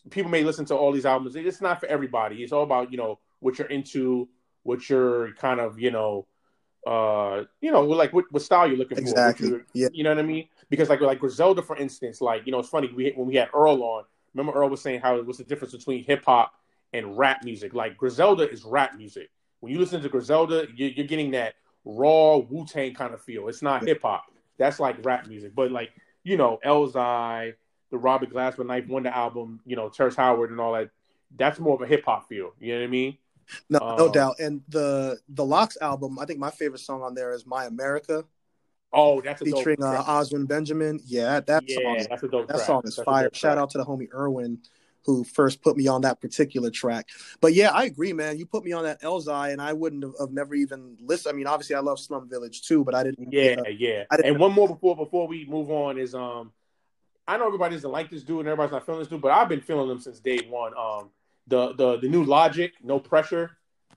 people 0.09 0.31
may 0.31 0.43
listen 0.43 0.65
to 0.65 0.75
all 0.75 0.91
these 0.91 1.05
albums. 1.05 1.35
It's 1.35 1.61
not 1.61 1.79
for 1.79 1.87
everybody. 1.87 2.37
It's 2.43 2.51
all 2.51 2.63
about 2.63 2.91
you 2.91 2.97
know 2.97 3.19
what 3.39 3.59
you're 3.59 3.67
into, 3.67 4.29
what 4.63 4.89
you're 4.89 5.33
kind 5.33 5.59
of 5.59 5.79
you 5.79 5.91
know 5.91 6.25
uh, 6.87 7.43
you 7.61 7.71
know, 7.71 7.81
like 7.81 8.13
what, 8.13 8.25
what 8.31 8.41
style 8.41 8.67
you're 8.67 8.77
looking 8.77 8.97
exactly. 8.97 9.49
for. 9.49 9.65
yeah. 9.73 9.89
You 9.91 10.03
know 10.03 10.11
what 10.11 10.19
I 10.19 10.23
mean? 10.23 10.47
Because 10.69 10.89
like 10.89 11.01
like 11.01 11.19
Griselda, 11.19 11.61
for 11.61 11.77
instance, 11.77 12.21
like 12.21 12.45
you 12.45 12.51
know, 12.51 12.59
it's 12.59 12.69
funny 12.69 12.91
we 12.95 13.11
when 13.15 13.27
we 13.27 13.35
had 13.35 13.49
Earl 13.53 13.83
on. 13.83 14.03
Remember 14.33 14.57
Earl 14.57 14.69
was 14.69 14.81
saying 14.81 15.01
how 15.01 15.21
what's 15.21 15.37
the 15.37 15.43
difference 15.43 15.75
between 15.75 16.03
hip 16.03 16.25
hop 16.25 16.53
and 16.93 17.17
rap 17.17 17.43
music? 17.43 17.73
Like 17.73 17.97
Griselda 17.97 18.49
is 18.49 18.63
rap 18.63 18.95
music. 18.95 19.29
When 19.59 19.71
you 19.73 19.79
listen 19.79 20.01
to 20.01 20.09
Griselda, 20.09 20.67
you're, 20.75 20.89
you're 20.89 21.07
getting 21.07 21.31
that 21.31 21.55
raw 21.85 22.37
Wu 22.37 22.65
Tang 22.65 22.93
kind 22.93 23.13
of 23.13 23.21
feel. 23.21 23.47
It's 23.47 23.61
not 23.61 23.85
hip 23.85 24.01
hop. 24.01 24.25
That's 24.57 24.79
like 24.79 25.03
rap 25.05 25.27
music. 25.27 25.53
But 25.55 25.71
like 25.71 25.91
you 26.23 26.37
know, 26.37 26.59
Elzhi, 26.65 27.53
the 27.91 27.97
Robert 27.97 28.31
Glasper 28.31 28.65
Ninth 28.65 28.87
Wonder 28.87 29.09
album, 29.09 29.61
you 29.65 29.75
know, 29.75 29.89
Terrence 29.89 30.15
Howard 30.15 30.51
and 30.51 30.59
all 30.59 30.73
that. 30.73 30.89
That's 31.35 31.59
more 31.59 31.75
of 31.75 31.81
a 31.81 31.87
hip 31.87 32.05
hop 32.05 32.27
feel. 32.27 32.53
You 32.59 32.73
know 32.73 32.79
what 32.81 32.87
I 32.87 32.89
mean? 32.89 33.17
No, 33.69 33.79
um, 33.79 33.97
no 33.97 34.11
doubt. 34.11 34.39
And 34.39 34.61
the 34.69 35.19
the 35.29 35.45
LOX 35.45 35.77
album, 35.81 36.19
I 36.19 36.25
think 36.25 36.39
my 36.39 36.51
favorite 36.51 36.79
song 36.79 37.01
on 37.01 37.13
there 37.15 37.33
is 37.33 37.45
"My 37.45 37.65
America." 37.65 38.25
Oh, 38.91 39.21
that's 39.21 39.41
featuring 39.41 39.83
uh, 39.83 40.03
Oswin 40.03 40.47
Benjamin. 40.47 40.99
Yeah, 41.05 41.39
that 41.41 41.63
yeah, 41.67 41.77
song. 41.83 41.95
Is, 41.97 42.07
that's 42.07 42.23
a 42.23 42.27
dope 42.27 42.47
that 42.47 42.55
track. 42.55 42.65
song 42.65 42.81
is 42.85 42.95
that's 42.95 43.05
fire. 43.05 43.29
Shout 43.33 43.57
out 43.57 43.69
to 43.71 43.77
the 43.77 43.85
homie 43.85 44.11
Irwin 44.13 44.59
who 45.05 45.23
first 45.23 45.61
put 45.61 45.77
me 45.77 45.87
on 45.87 46.01
that 46.01 46.19
particular 46.21 46.69
track. 46.69 47.07
But 47.41 47.53
yeah, 47.53 47.71
I 47.71 47.85
agree, 47.85 48.13
man. 48.13 48.37
You 48.37 48.45
put 48.45 48.63
me 48.63 48.73
on 48.73 48.83
that 48.83 49.01
Elzhi, 49.01 49.51
and 49.51 49.61
I 49.61 49.73
wouldn't 49.73 50.03
have, 50.03 50.13
have 50.19 50.31
never 50.31 50.55
even 50.55 50.97
listened. 51.01 51.33
I 51.33 51.37
mean, 51.37 51.47
obviously, 51.47 51.75
I 51.75 51.79
love 51.79 51.99
Slum 51.99 52.29
Village 52.29 52.63
too, 52.63 52.83
but 52.83 52.95
I 52.95 53.03
didn't. 53.03 53.31
Yeah, 53.31 53.55
uh, 53.59 53.69
yeah. 53.69 54.03
Didn't, 54.11 54.25
and 54.25 54.39
one 54.39 54.53
more 54.53 54.67
before 54.67 54.95
before 54.95 55.27
we 55.27 55.45
move 55.45 55.71
on 55.71 55.97
is 55.97 56.13
um, 56.15 56.51
I 57.27 57.37
know 57.37 57.47
everybody 57.47 57.75
doesn't 57.75 57.91
like 57.91 58.09
this 58.09 58.23
dude 58.23 58.39
and 58.39 58.47
everybody's 58.47 58.71
not 58.71 58.85
feeling 58.85 58.99
this 58.99 59.07
dude, 59.07 59.21
but 59.21 59.31
I've 59.31 59.49
been 59.49 59.61
feeling 59.61 59.89
him 59.89 59.99
since 59.99 60.19
day 60.19 60.39
one. 60.49 60.73
Um, 60.77 61.09
the 61.47 61.73
the 61.73 61.97
the 61.97 62.09
new 62.09 62.23
Logic, 62.23 62.73
No 62.83 62.99
Pressure. 62.99 63.51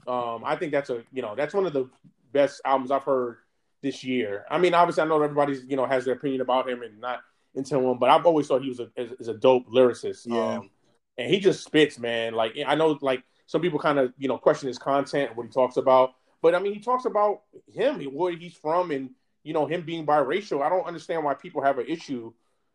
Um, 0.06 0.43
I 0.45 0.56
think 0.56 0.73
that's 0.73 0.91
a 0.91 1.03
you 1.12 1.23
know 1.23 1.35
that's 1.35 1.55
one 1.55 1.67
of 1.67 1.73
the 1.73 1.88
best 2.33 2.61
albums 2.65 2.91
I've 2.91 3.05
heard 3.05 3.38
this 3.82 4.05
year. 4.05 4.44
I 4.50 4.58
mean, 4.58 4.75
obviously, 4.75 5.02
I 5.02 5.06
know 5.06 5.20
everybody's 5.23 5.64
you 5.64 5.76
know 5.76 5.87
has 5.87 6.05
their 6.05 6.14
opinion 6.14 6.40
about 6.40 6.69
him 6.69 6.82
and 6.82 7.00
not 7.00 7.20
into 7.55 7.76
him, 7.79 7.99
but 7.99 8.08
I've 8.08 8.25
always 8.25 8.46
thought 8.46 8.62
he 8.62 8.69
was 8.69 8.81
a 8.81 8.88
is, 8.96 9.29
a 9.29 9.34
dope 9.34 9.67
lyricist. 9.69 10.23
Yeah, 10.25 10.58
um, 10.58 10.70
and 11.19 11.29
he 11.29 11.40
just 11.40 11.64
spits, 11.64 11.99
man. 11.99 12.34
Like 12.34 12.56
I 12.67 12.75
know, 12.75 12.99
like 13.02 13.25
some 13.46 13.61
people 13.61 13.79
kind 13.79 13.99
of 13.99 14.12
you 14.17 14.29
know 14.29 14.38
question 14.38 14.69
his 14.69 14.79
content 14.79 15.29
and 15.29 15.37
what 15.37 15.46
he 15.46 15.52
talks 15.52 15.76
about, 15.76 16.12
but 16.40 16.55
I 16.55 16.61
mean, 16.61 16.73
he 16.73 16.81
talks 16.81 17.05
about 17.05 17.43
him, 17.73 18.00
where 18.05 18.34
he's 18.34 18.55
from, 18.55 18.90
and 18.93 19.11
you 19.43 19.52
know 19.52 19.67
him 19.67 19.82
being 19.82 20.06
biracial. 20.06 20.62
I 20.62 20.69
don't 20.69 20.87
understand 20.87 21.25
why 21.25 21.35
people 21.35 21.62
have 21.62 21.78
an 21.78 21.87
issue 21.87 22.32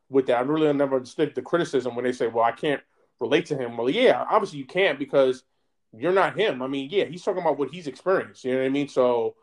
with 0.10 0.28
that. 0.28 0.38
I 0.38 0.42
really 0.42 0.72
never 0.74 0.98
understood 0.98 1.34
the 1.34 1.42
criticism 1.42 1.96
when 1.96 2.06
they 2.06 2.12
say, 2.12 2.28
"Well, 2.28 2.44
I 2.44 2.52
can't 2.52 2.82
relate 3.20 3.46
to 3.48 3.58
him." 3.58 3.78
Well, 3.78 3.90
yeah, 3.90 4.26
obviously 4.30 4.60
you 4.60 4.66
can't 4.66 5.00
because 5.00 5.44
you're 5.94 6.12
not 6.12 6.38
him. 6.38 6.62
I 6.62 6.68
mean, 6.68 6.90
yeah, 6.92 7.06
he's 7.06 7.24
talking 7.24 7.42
about 7.42 7.58
what 7.58 7.70
he's 7.70 7.88
experienced. 7.88 8.44
You 8.44 8.54
know 8.54 8.60
what 8.60 8.66
I 8.66 8.70
mean? 8.70 8.90
So 8.90 9.36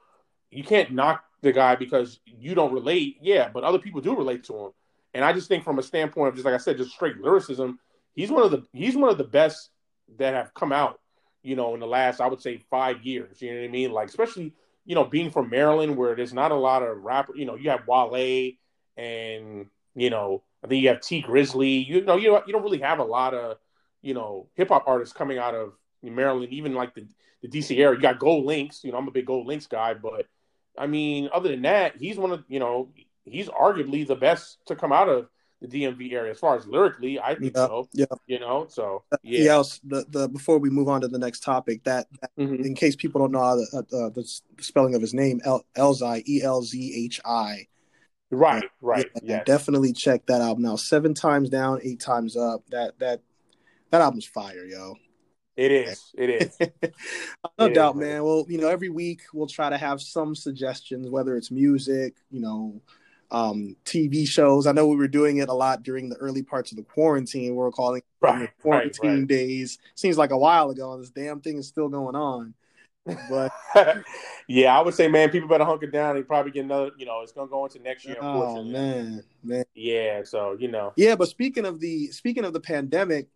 you 0.51 0.63
can't 0.63 0.93
knock 0.93 1.25
the 1.45 1.53
guy 1.53 1.77
because 1.77 2.19
you 2.27 2.55
don't 2.55 2.73
relate. 2.73 3.19
Yeah, 3.21 3.49
but 3.53 3.65
other 3.65 3.79
people 3.79 4.01
do 4.01 4.17
relate 4.17 4.45
to 4.45 4.57
him. 4.57 4.71
And 5.15 5.25
I 5.25 5.33
just 5.33 5.47
think 5.49 5.63
from 5.63 5.79
a 5.79 5.83
standpoint 5.83 6.29
of 6.29 6.35
just 6.35 6.45
like 6.45 6.55
I 6.55 6.59
said, 6.59 6.77
just 6.77 6.91
straight 6.91 7.19
lyricism, 7.19 7.79
he's 8.15 8.31
one 8.31 8.43
of 8.43 8.51
the 8.51 8.65
he's 8.73 8.97
one 8.97 9.11
of 9.11 9.19
the 9.19 9.25
best 9.25 9.71
that 10.19 10.35
have 10.35 10.53
come 10.55 10.73
out, 10.73 11.01
you 11.43 11.55
know, 11.55 11.75
in 11.75 11.81
the 11.81 11.87
last 11.87 12.21
I 12.21 12.27
would 12.27 12.43
say 12.43 12.59
five 12.71 13.03
years. 13.03 13.41
You 13.41 13.53
know 13.53 13.61
what 13.61 13.67
I 13.67 13.69
mean? 13.69 13.93
Like 13.93 14.09
especially, 14.09 14.53
you 14.85 14.97
know, 14.97 15.05
being 15.05 15.31
from 15.31 15.51
Maryland 15.51 15.97
where 15.97 16.17
there's 16.17 16.35
not 16.35 16.51
a 16.51 16.57
lot 16.57 16.83
of 16.83 16.99
rapper, 17.03 17.37
you 17.37 17.45
know, 17.45 17.55
you 17.55 17.71
have 17.71 17.87
Wale 17.87 18.53
and 18.97 19.67
you 19.95 20.11
know, 20.11 20.43
I 20.65 20.67
think 20.67 20.83
you 20.83 20.89
have 20.89 21.01
Tee 21.01 21.23
Grizzley. 21.23 21.87
You 21.87 22.01
know, 22.03 22.17
you 22.17 22.37
you 22.47 22.53
don't 22.53 22.65
really 22.65 22.81
have 22.81 22.99
a 22.99 23.05
lot 23.05 23.35
of, 23.35 23.59
you 24.03 24.15
know, 24.15 24.49
hip 24.55 24.69
hop 24.71 24.85
artists 24.87 25.15
coming 25.15 25.39
out 25.39 25.55
of 25.55 25.75
Maryland, 26.03 26.53
even 26.53 26.75
like 26.75 26.95
the, 26.95 27.07
the 27.43 27.49
DC 27.49 27.79
area. 27.79 27.97
You 27.97 28.03
got 28.03 28.19
Gold 28.19 28.45
Links. 28.45 28.83
You 28.83 28.93
know, 28.93 28.99
I'm 28.99 29.09
a 29.09 29.13
big 29.13 29.27
Gold 29.27 29.47
Links 29.47 29.67
guy, 29.67 29.95
but 29.95 30.27
I 30.79 30.87
mean, 30.87 31.29
other 31.33 31.49
than 31.51 31.63
that, 31.63 31.97
he's 31.97 32.17
one 32.17 32.33
of 32.33 32.45
you 32.49 32.59
know 32.59 32.89
he's 33.25 33.49
arguably 33.49 34.07
the 34.07 34.17
best 34.17 34.59
to 34.67 34.77
come 34.77 34.93
out 34.93 35.09
of 35.09 35.29
the 35.61 35.83
DMV 35.83 36.13
area 36.13 36.33
as 36.33 36.39
far 36.39 36.57
as 36.57 36.67
lyrically. 36.67 37.19
I 37.21 37.35
think 37.35 37.55
yeah, 37.57 37.67
so. 37.67 37.89
Yeah, 37.93 38.07
you 38.27 38.41
know, 38.41 38.67
so 38.69 39.05
uh, 39.13 39.17
yeah. 39.23 39.45
yeah 39.45 39.63
the 39.85 40.05
the 40.09 40.29
before 40.29 40.59
we 40.59 40.71
move 40.71 40.89
on 40.89 41.01
to 41.03 41.09
the 41.09 41.19
next 41.19 41.41
topic, 41.41 41.85
that, 41.85 42.07
that 42.21 42.31
mm-hmm. 42.39 42.63
in 42.63 42.75
case 42.75 42.97
people 42.97 43.21
don't 43.21 43.33
know 43.33 43.57
the, 43.57 43.79
uh, 43.79 44.11
the 44.11 44.29
spelling 44.61 44.95
of 44.95 45.01
his 45.01 45.15
name, 45.15 45.41
El, 45.45 45.65
Elzhi, 45.77 46.23
E 46.27 46.43
L 46.43 46.63
Z 46.63 47.05
H 47.05 47.21
I. 47.25 47.67
Right, 48.31 48.65
right. 48.81 49.07
Yeah, 49.23 49.37
yes. 49.37 49.47
definitely 49.47 49.93
check 49.93 50.27
that 50.27 50.41
album 50.41 50.65
now. 50.65 50.77
Seven 50.77 51.15
times 51.15 51.51
down, 51.51 51.81
eight 51.83 52.01
times 52.01 52.37
up. 52.37 52.63
That 52.71 52.99
that 52.99 53.21
that 53.91 54.01
album's 54.01 54.27
fire, 54.27 54.65
yo. 54.65 54.97
It 55.57 55.71
is. 55.71 56.13
It 56.17 56.31
is. 56.31 56.59
no 57.59 57.67
it 57.67 57.75
doubt, 57.75 57.95
is, 57.95 58.01
man. 58.01 58.25
Well, 58.25 58.45
you 58.49 58.59
know, 58.59 58.69
every 58.69 58.89
week 58.89 59.23
we'll 59.33 59.47
try 59.47 59.71
to 59.71 59.79
have 59.79 60.01
some 60.01 60.35
suggestions, 60.35 61.09
whether 61.09 61.37
it's 61.37 61.51
music, 61.51 62.17
you 62.31 62.41
know, 62.41 62.81
um, 63.31 63.77
TV 63.85 64.27
shows. 64.27 64.67
I 64.67 64.73
know 64.73 64.89
we 64.89 64.97
were 64.97 65.09
doing 65.09 65.39
it 65.39 65.49
a 65.49 65.55
lot 65.55 65.83
during 65.83 66.09
the 66.09 66.17
early 66.17 66.43
parts 66.43 66.73
of 66.73 66.77
the 66.77 66.83
quarantine. 66.83 67.53
We 67.53 67.57
we're 67.57 67.71
calling 67.71 68.03
right, 68.21 68.51
quarantine 68.61 69.11
right, 69.11 69.19
right. 69.19 69.27
days. 69.27 69.79
Seems 69.95 70.19
like 70.19 70.31
a 70.31 70.39
while 70.39 70.71
ago, 70.71 70.93
and 70.93 71.03
this 71.03 71.11
damn 71.11 71.41
thing 71.41 71.59
is 71.59 71.69
still 71.69 71.89
going 71.89 72.17
on. 72.17 72.55
But 73.29 73.53
yeah, 74.49 74.77
I 74.77 74.81
would 74.81 74.95
say, 74.95 75.09
man, 75.09 75.31
people 75.31 75.49
better 75.49 75.65
hunker 75.65 75.87
down. 75.87 76.17
They 76.17 76.23
probably 76.23 76.53
get 76.53 76.65
another. 76.65 76.91
You 76.97 77.07
know, 77.07 77.21
it's 77.23 77.33
gonna 77.33 77.51
go 77.51 77.65
into 77.65 77.79
next 77.81 78.07
year. 78.07 78.17
Oh 78.21 78.65
man, 78.65 79.23
man. 79.43 79.65
Yeah. 79.75 80.23
So 80.25 80.57
you 80.59 80.69
know. 80.69 80.93
Yeah, 80.97 81.15
but 81.15 81.29
speaking 81.29 81.67
of 81.67 81.81
the 81.81 82.09
speaking 82.09 82.45
of 82.45 82.53
the 82.53 82.61
pandemic, 82.61 83.29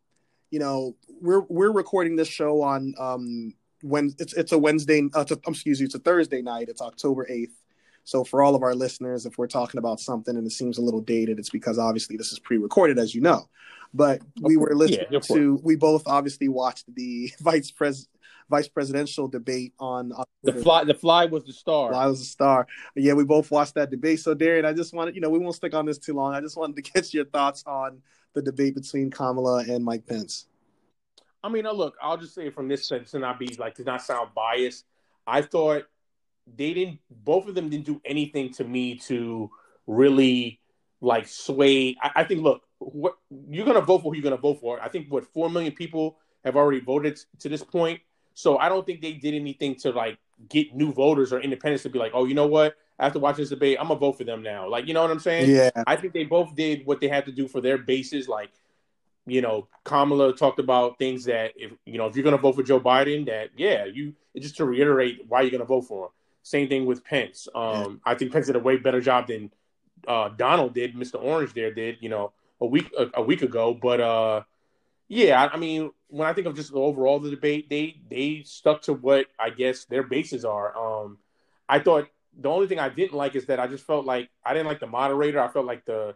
you 0.50 0.59
know, 0.59 0.97
we're 1.21 1.43
we're 1.49 1.73
recording 1.73 2.17
this 2.17 2.28
show 2.28 2.62
on 2.62 2.95
um 2.99 3.55
when 3.83 4.14
it's 4.19 4.33
it's 4.35 4.52
a 4.52 4.59
Wednesday. 4.59 5.09
Uh, 5.14 5.21
it's 5.21 5.33
a, 5.33 5.38
excuse 5.47 5.81
me, 5.81 5.87
it's 5.87 5.95
a 5.95 6.00
Thursday 6.00 6.43
night. 6.43 6.69
It's 6.69 6.81
October 6.81 7.26
eighth. 7.28 7.55
So 8.05 8.25
for 8.25 8.43
all 8.43 8.55
of 8.55 8.62
our 8.62 8.75
listeners, 8.75 9.26
if 9.26 9.37
we're 9.37 9.49
talking 9.49 9.78
about 9.78 10.00
something 10.00 10.35
and 10.35 10.47
it 10.47 10.50
seems 10.50 10.78
a 10.78 10.83
little 10.83 11.02
dated, 11.02 11.38
it's 11.38 11.50
because 11.50 11.78
obviously 11.78 12.17
this 12.17 12.33
is 12.33 12.38
pre-recorded, 12.38 12.99
as 12.99 13.14
you 13.14 13.21
know. 13.21 13.50
But 13.93 14.23
we 14.40 14.57
were 14.57 14.75
listening 14.75 15.07
yeah, 15.11 15.19
to. 15.21 15.61
We 15.62 15.76
both 15.76 16.05
obviously 16.07 16.49
watched 16.49 16.93
the 16.95 17.31
vice 17.40 17.71
pres 17.71 18.09
vice 18.49 18.69
presidential 18.69 19.28
debate 19.28 19.75
on, 19.78 20.12
on 20.12 20.25
the 20.43 20.55
fly. 20.55 20.85
The 20.85 20.95
fly 20.95 21.26
was 21.26 21.45
the 21.45 21.52
star. 21.52 21.90
Fly 21.90 22.07
was 22.07 22.21
the 22.21 22.25
star. 22.25 22.67
Yeah, 22.95 23.12
we 23.12 23.25
both 23.25 23.50
watched 23.50 23.75
that 23.75 23.90
debate. 23.90 24.21
So 24.21 24.35
Darian, 24.35 24.64
I 24.64 24.73
just 24.73 24.95
wanted, 24.95 25.14
you 25.14 25.21
know, 25.21 25.28
we 25.28 25.38
won't 25.38 25.55
stick 25.55 25.75
on 25.75 25.85
this 25.85 25.99
too 25.99 26.14
long. 26.14 26.35
I 26.35 26.40
just 26.40 26.57
wanted 26.57 26.76
to 26.76 26.83
get 26.93 27.12
your 27.12 27.26
thoughts 27.26 27.62
on 27.67 28.00
the 28.35 28.43
debate 28.43 28.75
between 28.75 29.11
Kamala 29.11 29.65
and 29.69 29.85
Mike 29.85 30.07
Pence. 30.07 30.47
I 31.43 31.49
mean, 31.49 31.65
look, 31.65 31.97
I'll 32.03 32.17
just 32.17 32.35
say 32.35 32.51
from 32.51 32.69
this 32.69 32.87
sense 32.87 33.13
to 33.13 33.19
not 33.19 33.39
be 33.39 33.55
like 33.59 33.75
to 33.77 33.85
not 33.85 34.03
sound 34.03 34.31
biased. 34.35 34.85
I 35.27 35.43
thought 35.43 35.85
they 36.57 36.75
didn't. 36.75 36.99
Both 37.11 37.49
of 37.49 37.55
them 37.55 37.69
didn't 37.69 37.87
do 37.87 38.01
anything 38.05 38.53
to 38.55 38.65
me 38.65 38.97
to 39.07 39.51
really 39.87 40.61
like 41.01 41.29
sway. 41.29 41.97
I, 42.03 42.11
I 42.17 42.25
think. 42.25 42.43
Look, 42.43 42.63
what 42.79 43.17
you're 43.49 43.67
gonna 43.67 43.81
vote 43.81 44.03
for 44.03 44.13
who 44.13 44.17
you're 44.17 44.25
gonna 44.25 44.37
vote 44.37 44.61
for. 44.61 44.83
I 44.83 44.89
think 44.89 45.11
what 45.11 45.25
four 45.25 45.49
million 45.51 45.73
people 45.73 46.19
have 46.45 46.57
already 46.57 46.81
voted 46.81 47.19
to 47.41 47.49
this 47.49 47.63
point. 47.63 48.01
So 48.35 48.59
I 48.59 48.69
don't 48.69 48.87
think 48.87 49.01
they 49.01 49.13
did 49.13 49.35
anything 49.35 49.75
to 49.77 49.91
like 49.91 50.19
get 50.49 50.75
new 50.75 50.93
voters 50.93 51.33
or 51.33 51.41
independents 51.41 51.83
to 51.85 51.89
be 51.89 51.99
like, 51.99 52.13
oh, 52.15 52.25
you 52.25 52.35
know 52.35 52.47
what? 52.47 52.77
After 52.99 53.19
watching 53.19 53.43
this 53.43 53.50
debate, 53.50 53.78
I'm 53.81 53.88
gonna 53.88 54.00
vote 54.00 54.19
for 54.19 54.25
them 54.25 54.43
now. 54.43 54.69
Like, 54.69 54.88
you 54.88 54.95
know 54.95 55.02
what 55.02 55.11
I'm 55.11 55.21
saying? 55.21 55.50
Yeah. 55.50 55.71
I 55.87 55.97
think 55.97 56.12
they 56.12 56.25
both 56.25 56.55
did 56.55 56.85
what 56.85 57.00
they 57.00 57.09
had 57.09 57.26
to 57.26 57.33
do 57.33 57.47
for 57.47 57.61
their 57.61 57.78
bases. 57.78 58.26
Like, 58.26 58.50
you 59.26 59.40
know, 59.40 59.69
Kamala 59.85 60.35
talked 60.35 60.59
about 60.59 60.99
things 60.99 61.25
that 61.26 61.52
if 61.57 61.73
you 61.85 61.99
know 61.99 62.07
if 62.07 62.17
you're 62.17 62.25
gonna 62.25 62.38
vote 62.38 62.57
for 62.57 62.62
Joe 62.62 62.81
Biden, 62.81 63.26
that 63.26 63.50
yeah, 63.57 63.85
you 63.85 64.14
just 64.37 64.57
to 64.57 64.64
reiterate 64.64 65.25
why 65.28 65.43
you're 65.43 65.50
gonna 65.50 65.64
vote 65.64 65.83
for 65.83 66.07
him. 66.07 66.11
Same 66.43 66.69
thing 66.69 66.87
with 66.87 67.05
Pence. 67.05 67.47
Um, 67.55 68.00
yeah. 68.05 68.12
I 68.12 68.14
think 68.14 68.33
Pence 68.33 68.47
did 68.47 68.57
a 68.57 68.61
way 68.61 68.78
better 68.78 69.00
job 69.00 69.28
than 69.28 69.50
uh, 70.07 70.31
Donald 70.31 70.75
did, 70.75 70.95
Mr. 70.95 71.23
Orange 71.23 71.52
there 71.55 71.73
did, 71.73 71.99
you 72.00 72.09
know, 72.09 72.33
a 72.61 72.67
week 72.67 72.90
a, 72.99 73.07
a 73.14 73.23
week 73.23 73.43
ago. 73.43 73.75
But 73.75 74.00
uh, 74.00 74.43
yeah, 75.09 75.43
I, 75.43 75.55
I, 75.55 75.57
mean, 75.57 75.90
when 76.09 76.28
I 76.28 76.33
think 76.33 76.47
of 76.47 76.57
just 76.57 76.73
the 76.73 76.78
overall 76.78 77.19
the 77.21 77.31
debate, 77.31 77.69
they 77.69 78.00
they 78.11 78.43
stuck 78.45 78.83
to 78.83 78.95
what 78.95 79.26
I 79.38 79.50
guess 79.50 79.85
their 79.85 80.02
bases 80.02 80.45
are. 80.45 80.76
Um, 80.76 81.19
I 81.69 81.78
thought 81.81 82.09
the 82.38 82.49
only 82.49 82.66
thing 82.66 82.78
I 82.78 82.88
didn't 82.88 83.14
like 83.14 83.35
is 83.35 83.47
that 83.47 83.61
I 83.61 83.66
just 83.66 83.85
felt 83.85 84.07
like 84.07 84.30
I 84.45 84.54
didn't 84.54 84.68
like 84.68 84.80
the 84.80 84.87
moderator. 84.87 85.40
I 85.40 85.49
felt 85.49 85.66
like 85.66 85.85
the 85.85 86.14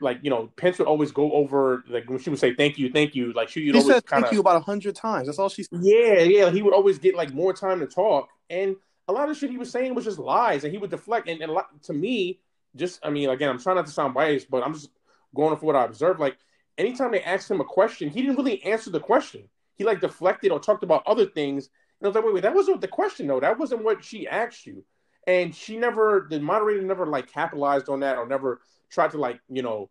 like 0.00 0.20
you 0.22 0.30
know 0.30 0.48
Pence 0.56 0.78
would 0.78 0.86
always 0.88 1.10
go 1.10 1.32
over 1.32 1.84
like 1.88 2.08
when 2.08 2.18
she 2.18 2.30
would 2.30 2.38
say 2.38 2.54
thank 2.54 2.78
you, 2.78 2.90
thank 2.90 3.14
you, 3.14 3.32
like 3.32 3.48
she 3.48 3.66
would 3.66 3.76
always 3.76 3.94
said 3.94 4.06
kinda, 4.06 4.22
thank 4.22 4.34
you 4.34 4.40
about 4.40 4.56
a 4.56 4.60
hundred 4.60 4.94
times. 4.94 5.26
That's 5.26 5.38
all 5.38 5.48
she 5.48 5.64
said. 5.64 5.80
Yeah, 5.82 6.20
yeah. 6.20 6.50
He 6.50 6.62
would 6.62 6.74
always 6.74 6.98
get 6.98 7.14
like 7.14 7.32
more 7.32 7.52
time 7.52 7.80
to 7.80 7.86
talk, 7.86 8.28
and 8.50 8.76
a 9.08 9.12
lot 9.12 9.28
of 9.28 9.36
shit 9.36 9.50
he 9.50 9.58
was 9.58 9.70
saying 9.70 9.94
was 9.94 10.04
just 10.04 10.18
lies, 10.18 10.64
and 10.64 10.72
he 10.72 10.78
would 10.78 10.90
deflect. 10.90 11.28
And, 11.28 11.40
and 11.40 11.50
a 11.50 11.54
lot, 11.54 11.82
to 11.84 11.92
me, 11.92 12.40
just 12.76 13.04
I 13.04 13.10
mean, 13.10 13.28
again, 13.28 13.48
I'm 13.48 13.58
trying 13.58 13.76
not 13.76 13.86
to 13.86 13.92
sound 13.92 14.14
biased, 14.14 14.50
but 14.50 14.64
I'm 14.64 14.74
just 14.74 14.90
going 15.34 15.52
off 15.52 15.62
what 15.62 15.76
I 15.76 15.84
observed. 15.84 16.20
Like 16.20 16.36
anytime 16.78 17.10
they 17.10 17.22
asked 17.22 17.50
him 17.50 17.60
a 17.60 17.64
question, 17.64 18.08
he 18.08 18.22
didn't 18.22 18.36
really 18.36 18.62
answer 18.64 18.90
the 18.90 19.00
question. 19.00 19.48
He 19.76 19.84
like 19.84 20.00
deflected 20.00 20.52
or 20.52 20.60
talked 20.60 20.84
about 20.84 21.02
other 21.06 21.26
things. 21.26 21.68
And 22.00 22.06
I 22.06 22.08
was 22.08 22.14
like, 22.14 22.24
wait, 22.24 22.34
wait, 22.34 22.42
that 22.42 22.54
wasn't 22.54 22.80
the 22.80 22.88
question 22.88 23.26
though. 23.26 23.40
That 23.40 23.58
wasn't 23.58 23.84
what 23.84 24.04
she 24.04 24.28
asked 24.28 24.66
you. 24.66 24.84
And 25.26 25.54
she 25.54 25.76
never, 25.76 26.26
the 26.28 26.40
moderator 26.40 26.82
never 26.82 27.06
like 27.06 27.30
capitalized 27.30 27.88
on 27.88 28.00
that 28.00 28.18
or 28.18 28.26
never 28.26 28.60
tried 28.90 29.12
to 29.12 29.18
like, 29.18 29.40
you 29.48 29.62
know, 29.62 29.88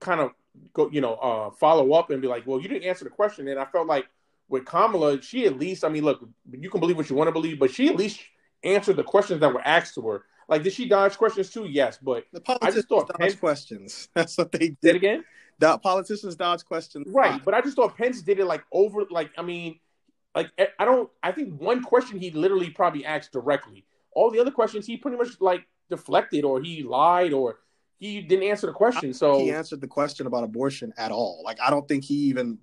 kind 0.00 0.20
of 0.20 0.32
go, 0.72 0.90
you 0.90 1.00
know, 1.00 1.14
uh, 1.14 1.50
follow 1.50 1.92
up 1.92 2.10
and 2.10 2.20
be 2.20 2.28
like, 2.28 2.46
well, 2.46 2.60
you 2.60 2.68
didn't 2.68 2.88
answer 2.88 3.04
the 3.04 3.10
question. 3.10 3.48
And 3.48 3.58
I 3.58 3.64
felt 3.64 3.86
like 3.86 4.06
with 4.48 4.66
Kamala, 4.66 5.22
she 5.22 5.46
at 5.46 5.58
least, 5.58 5.84
I 5.84 5.88
mean, 5.88 6.04
look, 6.04 6.26
you 6.50 6.68
can 6.68 6.80
believe 6.80 6.96
what 6.96 7.08
you 7.08 7.16
want 7.16 7.28
to 7.28 7.32
believe, 7.32 7.58
but 7.58 7.70
she 7.70 7.88
at 7.88 7.96
least 7.96 8.20
answered 8.62 8.96
the 8.96 9.04
questions 9.04 9.40
that 9.40 9.52
were 9.52 9.66
asked 9.66 9.94
to 9.94 10.02
her. 10.08 10.24
Like, 10.48 10.62
did 10.62 10.72
she 10.72 10.88
dodge 10.88 11.16
questions 11.16 11.50
too? 11.50 11.64
Yes, 11.64 11.98
but 12.02 12.24
the 12.32 12.40
politicians 12.40 12.74
I 12.74 12.76
just 12.76 12.88
thought 12.88 13.08
dodge 13.08 13.18
Pence... 13.18 13.34
questions. 13.36 14.08
That's 14.14 14.36
what 14.36 14.52
they 14.52 14.58
did. 14.58 14.80
did 14.82 14.96
again. 14.96 15.24
The 15.58 15.78
politicians 15.78 16.34
dodge 16.36 16.64
questions, 16.64 17.06
right? 17.10 17.42
But 17.44 17.54
I 17.54 17.60
just 17.60 17.76
thought 17.76 17.96
Pence 17.96 18.20
did 18.20 18.38
it 18.40 18.44
like 18.44 18.64
over. 18.72 19.04
Like, 19.08 19.30
I 19.38 19.42
mean, 19.42 19.78
like 20.34 20.50
I 20.78 20.84
don't. 20.84 21.08
I 21.22 21.32
think 21.32 21.60
one 21.60 21.82
question 21.82 22.18
he 22.18 22.30
literally 22.30 22.70
probably 22.70 23.04
asked 23.04 23.32
directly. 23.32 23.84
All 24.14 24.30
the 24.30 24.40
other 24.40 24.50
questions 24.50 24.86
he 24.86 24.96
pretty 24.96 25.16
much 25.16 25.40
like 25.40 25.66
deflected 25.88 26.44
or 26.44 26.60
he 26.60 26.82
lied 26.82 27.32
or 27.32 27.58
he 27.98 28.20
didn't 28.20 28.48
answer 28.48 28.66
the 28.66 28.72
question. 28.72 29.14
So 29.14 29.38
he 29.38 29.52
answered 29.52 29.80
the 29.80 29.86
question 29.86 30.26
about 30.26 30.44
abortion 30.44 30.92
at 30.96 31.12
all. 31.12 31.42
Like 31.44 31.58
I 31.60 31.70
don't 31.70 31.86
think 31.86 32.04
he 32.04 32.14
even 32.14 32.58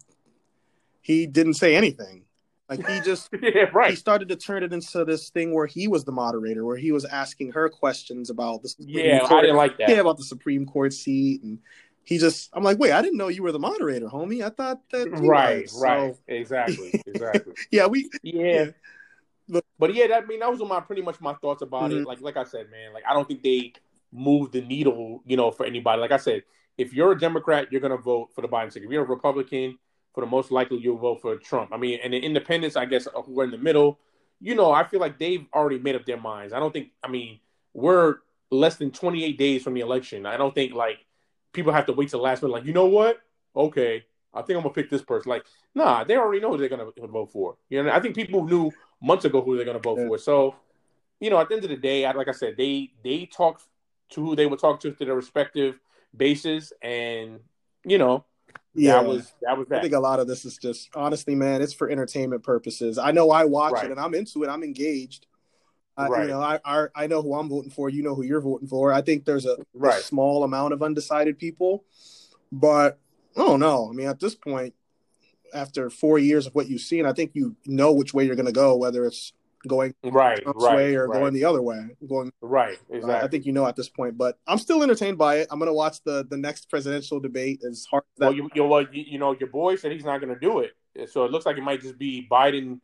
he 1.02 1.26
didn't 1.26 1.56
say 1.56 1.76
anything. 1.76 2.26
Like 2.70 2.88
he 2.88 3.00
just 3.02 3.30
yeah, 3.42 3.66
right. 3.74 3.92
He 3.92 3.96
started 3.96 4.30
to 4.30 4.36
turn 4.36 4.64
it 4.64 4.72
into 4.74 5.04
this 5.04 5.30
thing 5.30 5.54
where 5.54 5.66
he 5.66 5.88
was 5.88 6.04
the 6.04 6.12
moderator, 6.12 6.66
where 6.66 6.78
he 6.78 6.92
was 6.92 7.04
asking 7.06 7.52
her 7.54 7.68
questions 7.68 8.30
about 8.30 8.62
the 8.62 8.70
Supreme 8.70 8.90
yeah, 8.90 9.20
Court. 9.20 9.32
I 9.32 9.42
didn't 9.42 9.56
like 9.56 9.78
that. 9.80 9.90
Yeah, 9.90 10.02
about 10.02 10.18
the 10.18 10.24
Supreme 10.24 10.68
Court 10.68 10.94
seat, 10.94 11.42
and 11.42 11.58
he 12.04 12.20
just 12.20 12.50
I'm 12.54 12.64
like, 12.64 12.78
wait, 12.78 12.92
I 12.92 13.02
didn't 13.02 13.18
know 13.18 13.28
you 13.28 13.42
were 13.42 13.52
the 13.52 13.60
moderator, 13.60 14.08
homie. 14.08 14.46
I 14.46 14.50
thought 14.50 14.82
that 14.92 15.10
right, 15.20 15.64
was. 15.64 15.82
right, 15.82 16.14
so, 16.14 16.20
exactly, 16.28 17.02
exactly. 17.08 17.54
yeah, 17.72 17.88
we 17.88 18.08
yeah. 18.22 18.68
But 19.78 19.94
yeah, 19.94 20.08
that 20.08 20.24
I 20.24 20.26
mean 20.26 20.40
that 20.40 20.52
was 20.52 20.60
my 20.62 20.80
pretty 20.80 21.02
much 21.02 21.20
my 21.22 21.34
thoughts 21.34 21.62
about 21.62 21.92
mm-hmm. 21.92 22.02
it. 22.02 22.08
Like 22.08 22.22
like 22.22 22.38
I 22.38 22.44
said, 22.44 22.70
man, 22.70 22.94
like 22.94 23.04
I 23.10 23.14
don't 23.14 23.28
think 23.28 23.44
they 23.44 23.74
move 24.12 24.52
the 24.52 24.62
needle, 24.62 25.22
you 25.26 25.38
know, 25.38 25.52
for 25.52 25.66
anybody. 25.66 26.02
Like 26.02 26.12
I 26.12 26.18
said, 26.18 26.44
if 26.78 26.94
you're 26.94 27.12
a 27.12 27.20
Democrat, 27.20 27.72
you're 27.72 27.82
gonna 27.82 27.98
vote 27.98 28.30
for 28.34 28.42
the 28.42 28.48
Biden 28.48 28.72
ticket. 28.72 28.86
If 28.86 28.92
you're 28.92 29.04
a 29.04 29.08
Republican, 29.08 29.78
for 30.14 30.22
the 30.22 30.28
most 30.28 30.52
likely 30.52 30.78
you'll 30.78 30.98
vote 30.98 31.22
for 31.22 31.36
Trump. 31.38 31.72
I 31.74 31.78
mean, 31.78 32.00
and 32.04 32.14
the 32.14 32.20
independents, 32.20 32.76
I 32.76 32.86
guess, 32.86 33.08
who 33.26 33.40
are 33.40 33.44
in 33.44 33.52
the 33.52 33.58
middle, 33.58 34.00
you 34.42 34.56
know, 34.56 34.72
I 34.72 34.84
feel 34.84 35.00
like 35.00 35.20
they've 35.20 35.46
already 35.54 35.80
made 35.80 35.96
up 35.96 36.06
their 36.06 36.20
minds. 36.20 36.54
I 36.54 36.60
don't 36.60 36.72
think, 36.72 36.90
I 37.04 37.08
mean, 37.08 37.40
we're 37.74 38.18
less 38.52 38.78
than 38.78 38.92
28 38.92 39.38
days 39.38 39.64
from 39.64 39.74
the 39.74 39.82
election. 39.82 40.26
I 40.26 40.38
don't 40.38 40.54
think 40.54 40.74
like 40.74 41.06
people 41.54 41.72
have 41.74 41.86
to 41.88 41.94
wait 41.94 42.10
till 42.10 42.20
the 42.20 42.24
last 42.24 42.42
minute, 42.42 42.54
like, 42.54 42.66
you 42.66 42.74
know 42.74 42.88
what? 42.88 43.20
Okay, 43.56 44.06
I 44.34 44.42
think 44.42 44.58
I'm 44.58 44.64
gonna 44.64 44.74
pick 44.74 44.90
this 44.90 45.02
person. 45.02 45.30
Like, 45.30 45.46
nah, 45.74 46.04
they 46.04 46.16
already 46.16 46.42
know 46.42 46.52
who 46.52 46.58
they're 46.58 46.70
gonna 46.70 46.92
vote 47.08 47.32
for. 47.32 47.58
You 47.70 47.84
know, 47.84 47.92
I 47.92 48.00
think 48.00 48.16
people 48.16 48.46
knew 48.46 48.72
months 49.02 49.26
ago 49.26 49.42
who 49.42 49.56
they're 49.56 49.66
gonna 49.66 49.80
vote 49.80 50.00
yeah. 50.00 50.08
for. 50.08 50.18
So, 50.18 50.56
you 51.20 51.30
know, 51.30 51.40
at 51.40 51.50
the 51.50 51.56
end 51.56 51.64
of 51.64 51.70
the 51.70 51.78
day, 51.78 52.06
I, 52.06 52.12
like 52.12 52.28
I 52.28 52.34
said, 52.34 52.56
they 52.58 52.92
they 53.04 53.26
talk 53.26 53.62
to 54.12 54.24
who 54.24 54.36
they 54.36 54.46
would 54.46 54.60
talk 54.60 54.80
to 54.82 54.92
to 54.92 55.06
their 55.06 55.16
respective 55.16 55.80
bases, 56.16 56.74
and 56.82 57.40
you 57.84 57.98
know, 57.98 58.26
yeah, 58.76 58.94
that 58.94 59.06
was 59.06 59.34
that 59.42 59.58
was 59.58 59.68
that. 59.70 59.80
I 59.80 59.82
think 59.82 59.94
a 59.94 60.00
lot 60.00 60.20
of 60.20 60.28
this 60.28 60.46
is 60.46 60.58
just 60.58 60.90
honestly, 60.96 61.36
man, 61.36 61.62
it's 61.62 61.74
for 61.74 61.90
entertainment 61.90 62.44
purposes. 62.44 62.98
I 62.98 63.12
know 63.12 63.32
I 63.32 63.46
watch 63.46 63.74
right. 63.74 63.86
it 63.86 63.92
and 63.92 64.00
I'm 64.00 64.14
into 64.14 64.44
it. 64.44 64.50
I'm 64.50 64.64
engaged. 64.64 65.26
Right. 65.98 66.22
you 66.22 66.28
know, 66.30 66.40
I, 66.40 66.60
I, 66.64 66.86
I 66.96 67.08
know 67.08 67.22
who 67.22 67.34
I'm 67.34 67.50
voting 67.50 67.72
for. 67.72 67.90
You 67.90 68.04
know 68.04 68.16
who 68.16 68.24
you're 68.24 68.40
voting 68.40 68.70
for. 68.70 68.94
I 68.94 69.02
think 69.02 69.26
there's 69.26 69.46
a, 69.46 69.58
right. 69.74 70.00
a 70.00 70.04
small 70.04 70.46
amount 70.46 70.72
of 70.72 70.82
undecided 70.82 71.38
people, 71.38 71.84
but 72.54 73.00
I 73.40 73.44
don't 73.44 73.60
know. 73.60 73.90
I 73.90 73.94
mean, 73.94 74.08
at 74.08 74.20
this 74.20 74.36
point, 74.36 74.74
after 75.54 75.90
four 75.90 76.20
years 76.20 76.46
of 76.46 76.54
what 76.56 76.70
you've 76.70 76.82
seen, 76.82 77.06
I 77.06 77.14
think 77.14 77.32
you 77.34 77.56
know 77.66 77.94
which 77.94 78.14
way 78.14 78.26
you're 78.26 78.36
going 78.36 78.46
to 78.46 78.52
go, 78.52 78.76
whether 78.76 79.06
it's 79.06 79.34
going 79.68 79.94
right, 80.04 80.42
Trump's 80.42 80.64
right, 80.64 80.76
way 80.76 80.96
or 80.96 81.08
right. 81.08 81.20
going 81.20 81.34
the 81.34 81.46
other 81.46 81.62
way. 81.62 81.90
Going 82.08 82.32
right, 82.42 82.78
exactly. 82.90 83.14
Uh, 83.14 83.26
I 83.26 83.28
think 83.28 83.46
you 83.46 83.54
know 83.54 83.66
at 83.66 83.76
this 83.76 83.90
point, 83.90 84.18
but 84.18 84.38
I'm 84.48 84.58
still 84.58 84.84
entertained 84.84 85.18
by 85.18 85.38
it. 85.38 85.48
I'm 85.52 85.60
going 85.60 85.70
to 85.70 85.74
watch 85.74 86.04
the 86.04 86.26
the 86.30 86.38
next 86.38 86.70
presidential 86.70 87.20
debate. 87.20 87.62
As 87.68 87.86
hard 87.90 88.04
as 88.16 88.20
well, 88.20 88.34
you, 88.34 88.50
you, 88.54 88.64
well, 88.66 88.82
you, 88.82 89.04
you 89.08 89.20
know, 89.20 89.36
your 89.40 89.50
boy 89.50 89.76
said 89.76 89.92
he's 89.92 90.06
not 90.06 90.22
going 90.22 90.34
to 90.34 90.40
do 90.40 90.60
it, 90.60 91.10
so 91.10 91.26
it 91.26 91.32
looks 91.32 91.46
like 91.46 91.58
it 91.58 91.64
might 91.64 91.82
just 91.82 91.98
be 91.98 92.28
Biden. 92.30 92.80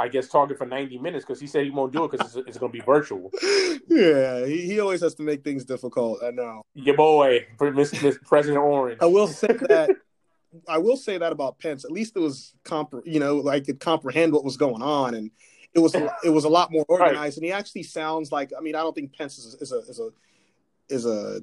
I 0.00 0.08
guess 0.08 0.28
talking 0.28 0.56
for 0.56 0.66
90 0.66 0.98
minutes 0.98 1.24
because 1.24 1.40
he 1.40 1.46
said 1.46 1.64
he 1.64 1.70
won't 1.70 1.92
do 1.92 2.04
it 2.04 2.10
because 2.10 2.34
it's, 2.34 2.48
it's 2.48 2.58
going 2.58 2.72
to 2.72 2.78
be 2.78 2.84
virtual. 2.84 3.30
yeah, 3.88 4.46
he, 4.46 4.62
he 4.62 4.80
always 4.80 5.00
has 5.02 5.14
to 5.16 5.22
make 5.22 5.44
things 5.44 5.64
difficult. 5.64 6.22
I 6.22 6.30
know. 6.30 6.62
Your 6.74 6.96
boy, 6.96 7.46
Mr. 7.58 8.20
President 8.22 8.62
Orange. 8.62 8.98
I 9.00 9.06
will 9.06 9.26
say 9.26 9.48
that. 9.68 9.90
I 10.68 10.78
will 10.78 10.96
say 10.96 11.16
that 11.16 11.30
about 11.30 11.60
Pence. 11.60 11.84
At 11.84 11.92
least 11.92 12.16
it 12.16 12.20
was 12.20 12.54
comp- 12.64 13.04
you 13.04 13.20
know, 13.20 13.36
like 13.36 13.66
could 13.66 13.78
comprehend 13.78 14.32
what 14.32 14.42
was 14.42 14.56
going 14.56 14.82
on 14.82 15.14
and 15.14 15.30
it 15.74 15.78
was 15.78 15.94
it 15.94 16.30
was 16.30 16.44
a 16.44 16.48
lot 16.48 16.72
more 16.72 16.84
organized, 16.88 17.16
right. 17.16 17.36
and 17.36 17.44
he 17.44 17.52
actually 17.52 17.84
sounds 17.84 18.32
like. 18.32 18.50
I 18.56 18.60
mean, 18.60 18.74
I 18.74 18.80
don't 18.80 18.94
think 18.94 19.16
Pence 19.16 19.38
is, 19.38 19.54
is 19.60 19.72
a 19.72 19.78
is 19.78 20.00
a 20.00 20.10
is 20.88 21.06
a 21.06 21.40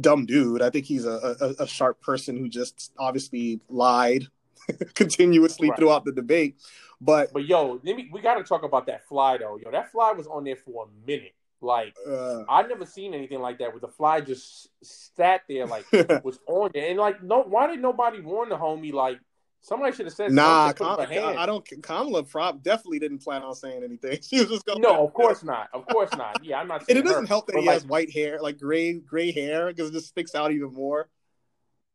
dumb 0.00 0.26
dude. 0.26 0.62
I 0.62 0.70
think 0.70 0.86
he's 0.86 1.04
a, 1.04 1.36
a, 1.40 1.62
a 1.62 1.66
sharp 1.66 2.00
person 2.00 2.36
who 2.36 2.48
just 2.48 2.92
obviously 2.98 3.60
lied 3.68 4.26
continuously 4.94 5.70
right. 5.70 5.78
throughout 5.78 6.04
the 6.04 6.12
debate. 6.12 6.56
But 7.04 7.32
but 7.32 7.44
yo, 7.44 7.80
me, 7.82 8.08
we 8.12 8.20
got 8.20 8.34
to 8.34 8.44
talk 8.44 8.62
about 8.62 8.86
that 8.86 9.06
fly 9.08 9.38
though. 9.38 9.58
Yo, 9.62 9.70
that 9.70 9.90
fly 9.90 10.12
was 10.12 10.26
on 10.26 10.44
there 10.44 10.56
for 10.56 10.86
a 10.86 11.06
minute. 11.06 11.34
Like 11.60 11.94
uh, 12.08 12.44
I 12.48 12.62
never 12.62 12.86
seen 12.86 13.14
anything 13.14 13.40
like 13.40 13.58
that. 13.58 13.72
Where 13.72 13.80
the 13.80 13.88
fly 13.88 14.20
just 14.20 14.68
sat 14.82 15.42
there, 15.48 15.66
like 15.66 15.84
was 16.24 16.38
on 16.46 16.70
there, 16.74 16.88
and 16.88 16.98
like 16.98 17.22
no, 17.22 17.42
why 17.42 17.66
did 17.66 17.80
nobody 17.80 18.20
warn 18.20 18.48
the 18.48 18.56
homie? 18.56 18.92
Like 18.92 19.18
Somebody 19.64 19.94
should 19.94 20.06
have 20.06 20.14
said. 20.14 20.32
Nah, 20.32 20.72
I 20.76 21.46
don't. 21.46 21.64
Kamala 21.82 22.24
prop 22.24 22.64
definitely 22.64 22.98
didn't 22.98 23.22
plan 23.22 23.42
on 23.42 23.54
saying 23.54 23.84
anything. 23.84 24.18
She 24.28 24.40
was 24.40 24.48
just 24.48 24.66
going. 24.66 24.80
No, 24.80 25.06
of 25.06 25.14
course 25.14 25.44
not. 25.44 25.68
Of 25.72 25.86
course 25.86 26.10
not. 26.16 26.44
Yeah, 26.44 26.58
I'm 26.58 26.66
not. 26.66 26.84
and 26.88 26.98
it 26.98 27.04
doesn't 27.04 27.24
her, 27.24 27.28
help 27.28 27.46
that 27.46 27.56
he 27.56 27.66
like, 27.66 27.74
has 27.74 27.86
white 27.86 28.10
hair, 28.10 28.40
like 28.40 28.58
gray 28.58 28.94
gray 28.94 29.30
hair, 29.30 29.68
because 29.68 29.90
it 29.90 29.92
just 29.92 30.08
sticks 30.08 30.34
out 30.34 30.50
even 30.50 30.74
more. 30.74 31.08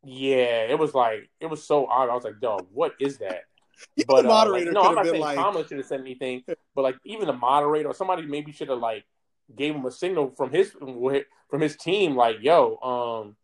Yeah, 0.06 0.64
it 0.64 0.80
was 0.80 0.94
like 0.94 1.30
it 1.42 1.48
was 1.48 1.62
so 1.62 1.88
odd. 1.88 2.10
I 2.10 2.16
was 2.16 2.24
like, 2.24 2.40
"Dog, 2.40 2.68
what 2.72 2.94
is 3.02 3.18
that?" 3.18 3.44
but 4.08 4.24
the 4.24 4.28
moderator 4.28 4.72
uh, 4.72 4.74
like, 4.74 4.84
no, 4.84 4.90
I'm 4.90 4.96
not 4.96 5.06
saying 5.06 5.22
like... 5.22 5.38
Kamala 5.38 5.68
should 5.68 5.78
have 5.78 5.86
said 5.86 6.00
anything, 6.02 6.44
but 6.76 6.82
like 6.82 6.98
even 7.06 7.28
the 7.28 7.34
moderator 7.34 7.90
or 7.90 7.94
somebody 7.94 8.26
maybe 8.26 8.52
should 8.52 8.70
have 8.70 8.80
like 8.80 9.06
gave 9.56 9.76
him 9.76 9.86
a 9.86 9.92
signal 9.92 10.34
from 10.36 10.52
his 10.52 10.72
from 10.72 11.62
his 11.62 11.76
team, 11.76 12.16
like, 12.16 12.38
"Yo, 12.42 12.78
um." 12.78 13.36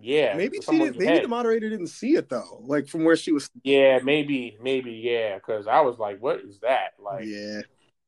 Yeah, 0.00 0.36
maybe 0.36 0.58
she 0.60 0.78
did, 0.78 0.96
maybe 0.98 1.20
the 1.20 1.28
moderator 1.28 1.68
didn't 1.70 1.88
see 1.88 2.14
it 2.14 2.28
though, 2.28 2.62
like 2.62 2.86
from 2.86 3.04
where 3.04 3.16
she 3.16 3.32
was. 3.32 3.50
Yeah, 3.64 3.98
maybe, 4.04 4.56
maybe, 4.62 4.92
yeah, 4.92 5.36
because 5.36 5.66
I 5.66 5.80
was 5.80 5.98
like, 5.98 6.20
"What 6.20 6.40
is 6.40 6.60
that?" 6.60 6.92
Like, 7.02 7.24
yeah, 7.24 7.62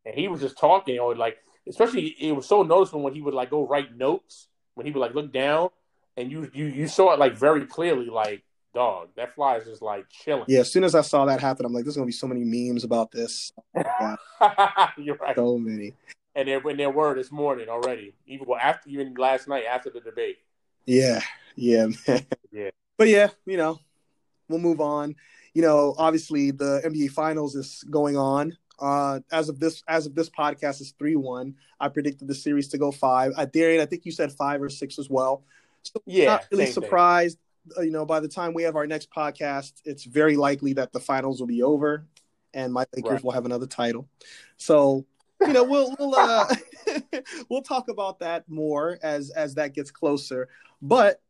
and 0.04 0.14
he 0.14 0.28
was 0.28 0.40
just 0.40 0.58
talking, 0.58 0.98
or 0.98 1.16
like, 1.16 1.38
especially 1.68 2.14
it 2.20 2.32
was 2.32 2.46
so 2.46 2.62
noticeable 2.62 3.02
when 3.02 3.14
he 3.14 3.22
would 3.22 3.34
like 3.34 3.50
go 3.50 3.66
write 3.66 3.96
notes 3.96 4.46
when 4.74 4.86
he 4.86 4.92
would 4.92 5.00
like 5.00 5.14
look 5.14 5.32
down, 5.32 5.70
and 6.16 6.30
you 6.30 6.50
you 6.52 6.66
you 6.66 6.86
saw 6.86 7.12
it 7.12 7.18
like 7.18 7.36
very 7.36 7.66
clearly, 7.66 8.06
like, 8.06 8.44
dog, 8.74 9.08
that 9.16 9.34
fly 9.34 9.56
is 9.56 9.64
just 9.64 9.82
like 9.82 10.08
chilling. 10.08 10.44
Yeah, 10.48 10.60
as 10.60 10.72
soon 10.72 10.84
as 10.84 10.94
I 10.94 11.00
saw 11.02 11.24
that 11.26 11.40
happen, 11.40 11.66
I'm 11.66 11.72
like, 11.72 11.84
"There's 11.84 11.96
gonna 11.96 12.06
be 12.06 12.12
so 12.12 12.26
many 12.26 12.44
memes 12.44 12.84
about 12.84 13.10
this." 13.10 13.52
You're 14.96 15.16
right, 15.16 15.36
so 15.36 15.58
many. 15.58 15.94
And 16.34 16.48
there, 16.48 16.60
when 16.60 16.76
there 16.76 16.90
were 16.90 17.14
this 17.14 17.32
morning 17.32 17.68
already, 17.68 18.14
even 18.26 18.46
well 18.46 18.58
after 18.60 18.88
even 18.88 19.14
last 19.14 19.48
night 19.48 19.64
after 19.64 19.90
the 19.90 20.00
debate. 20.00 20.38
Yeah, 20.86 21.20
yeah, 21.56 21.86
man. 22.08 22.26
Yeah. 22.52 22.70
But 22.96 23.08
yeah, 23.08 23.28
you 23.46 23.56
know, 23.56 23.80
we'll 24.48 24.58
move 24.60 24.80
on. 24.80 25.16
You 25.54 25.62
know, 25.62 25.94
obviously 25.98 26.50
the 26.52 26.80
NBA 26.84 27.10
Finals 27.10 27.54
is 27.56 27.84
going 27.90 28.16
on. 28.16 28.56
Uh, 28.78 29.20
as 29.30 29.48
of 29.50 29.60
this, 29.60 29.82
as 29.88 30.06
of 30.06 30.14
this 30.14 30.30
podcast 30.30 30.80
is 30.80 30.94
three 30.98 31.16
one. 31.16 31.54
I 31.78 31.88
predicted 31.88 32.28
the 32.28 32.34
series 32.34 32.68
to 32.68 32.78
go 32.78 32.90
five. 32.90 33.32
I 33.36 33.44
Darian, 33.44 33.82
I 33.82 33.86
think 33.86 34.06
you 34.06 34.12
said 34.12 34.32
five 34.32 34.62
or 34.62 34.68
six 34.68 34.98
as 34.98 35.10
well. 35.10 35.44
So 35.82 36.02
Yeah, 36.06 36.26
not 36.26 36.46
really 36.50 36.66
surprised. 36.66 37.38
thing. 37.38 37.49
Uh, 37.76 37.82
you 37.82 37.90
know, 37.90 38.04
by 38.04 38.20
the 38.20 38.28
time 38.28 38.54
we 38.54 38.62
have 38.62 38.76
our 38.76 38.86
next 38.86 39.10
podcast, 39.10 39.72
it's 39.84 40.04
very 40.04 40.36
likely 40.36 40.72
that 40.74 40.92
the 40.92 41.00
finals 41.00 41.40
will 41.40 41.46
be 41.46 41.62
over, 41.62 42.06
and 42.54 42.72
my 42.72 42.84
Lakers 42.94 43.10
Right. 43.12 43.24
will 43.24 43.32
have 43.32 43.46
another 43.46 43.66
title. 43.66 44.08
So 44.56 45.06
you 45.46 45.52
know, 45.52 45.64
we'll 45.64 45.94
we'll 45.98 46.14
uh, 46.14 46.46
we'll 47.48 47.62
talk 47.62 47.88
about 47.88 48.18
that 48.20 48.48
more 48.48 48.98
as 49.02 49.30
as 49.30 49.54
that 49.54 49.74
gets 49.74 49.90
closer. 49.90 50.48
But 50.82 51.20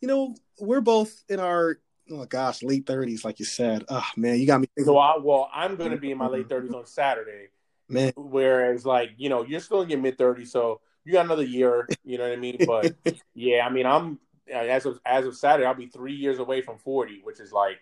you 0.00 0.08
know, 0.08 0.34
we're 0.58 0.80
both 0.80 1.22
in 1.28 1.40
our 1.40 1.78
oh 2.10 2.24
gosh, 2.24 2.62
late 2.62 2.86
thirties, 2.86 3.24
like 3.24 3.38
you 3.38 3.44
said. 3.44 3.84
Oh 3.88 4.06
man, 4.16 4.38
you 4.40 4.46
got 4.46 4.60
me 4.60 4.66
thinking. 4.74 4.86
So 4.86 4.98
I 4.98 5.18
well, 5.18 5.48
I'm 5.52 5.76
gonna 5.76 5.96
be 5.96 6.10
in 6.10 6.18
my 6.18 6.26
late 6.26 6.48
thirties 6.48 6.72
on 6.72 6.86
Saturday. 6.86 7.48
Man, 7.88 8.12
Whereas 8.16 8.86
like, 8.86 9.10
you 9.16 9.28
know, 9.28 9.44
you're 9.44 9.60
still 9.60 9.82
in 9.82 9.90
your 9.90 9.98
mid 9.98 10.16
thirties, 10.16 10.52
so 10.52 10.80
you 11.04 11.12
got 11.12 11.24
another 11.24 11.42
year, 11.44 11.88
you 12.04 12.18
know 12.18 12.24
what 12.24 12.32
I 12.32 12.36
mean? 12.36 12.62
But 12.66 12.94
yeah, 13.34 13.66
I 13.66 13.70
mean 13.70 13.86
I'm 13.86 14.18
as 14.52 14.86
of 14.86 15.00
as 15.04 15.26
of 15.26 15.36
Saturday, 15.36 15.66
I'll 15.66 15.74
be 15.74 15.86
three 15.86 16.14
years 16.14 16.38
away 16.38 16.62
from 16.62 16.78
forty, 16.78 17.20
which 17.22 17.40
is 17.40 17.52
like 17.52 17.78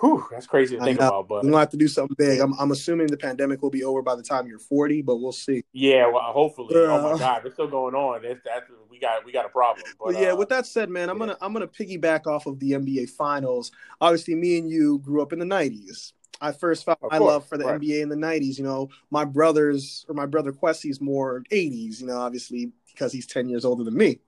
whew, 0.00 0.26
that's 0.30 0.46
crazy 0.46 0.76
to 0.76 0.82
think 0.82 0.98
about. 0.98 1.28
But 1.28 1.44
we 1.44 1.50
gonna 1.50 1.60
have 1.60 1.70
to 1.70 1.76
do 1.76 1.88
something 1.88 2.16
big. 2.18 2.40
I'm 2.40 2.52
I'm 2.58 2.72
assuming 2.72 3.06
the 3.08 3.16
pandemic 3.16 3.62
will 3.62 3.70
be 3.70 3.84
over 3.84 4.02
by 4.02 4.16
the 4.16 4.22
time 4.22 4.46
you're 4.46 4.58
40, 4.58 5.02
but 5.02 5.16
we'll 5.16 5.32
see. 5.32 5.64
yeah, 5.72 6.06
well 6.06 6.22
hopefully. 6.32 6.74
Oh 6.76 6.98
Uh, 6.98 7.12
my 7.12 7.18
god, 7.18 7.42
it's 7.44 7.54
still 7.54 7.68
going 7.68 7.94
on. 7.94 8.22
That's 8.22 8.40
that's 8.44 8.66
we 8.90 8.98
got 8.98 9.24
we 9.24 9.32
got 9.32 9.46
a 9.46 9.50
problem. 9.50 9.84
But 10.02 10.14
yeah, 10.14 10.30
uh, 10.30 10.36
with 10.36 10.48
that 10.50 10.66
said, 10.66 10.88
man, 10.88 11.08
I'm 11.08 11.16
yeah. 11.16 11.26
gonna 11.26 11.38
I'm 11.40 11.52
gonna 11.52 11.68
piggyback 11.68 12.26
off 12.26 12.46
of 12.46 12.58
the 12.58 12.72
NBA 12.72 13.10
Finals. 13.10 13.70
Obviously, 14.00 14.34
me 14.34 14.58
and 14.58 14.68
you 14.68 14.98
grew 14.98 15.22
up 15.22 15.32
in 15.32 15.38
the 15.38 15.44
'90s. 15.46 16.12
I 16.40 16.50
first 16.52 16.84
found 16.84 16.98
my 17.10 17.18
love 17.18 17.46
for 17.48 17.56
the 17.56 17.64
right. 17.64 17.80
NBA 17.80 18.02
in 18.02 18.08
the 18.08 18.16
'90s. 18.16 18.58
You 18.58 18.64
know, 18.64 18.88
my 19.10 19.24
brothers 19.24 20.04
or 20.08 20.14
my 20.14 20.26
brother 20.26 20.52
Quessy's 20.52 21.00
more 21.00 21.44
'80s. 21.50 22.00
You 22.00 22.08
know, 22.08 22.18
obviously 22.18 22.72
because 22.94 23.12
he's 23.12 23.26
10 23.26 23.48
years 23.48 23.64
older 23.64 23.84
than 23.84 23.96
me. 23.96 24.20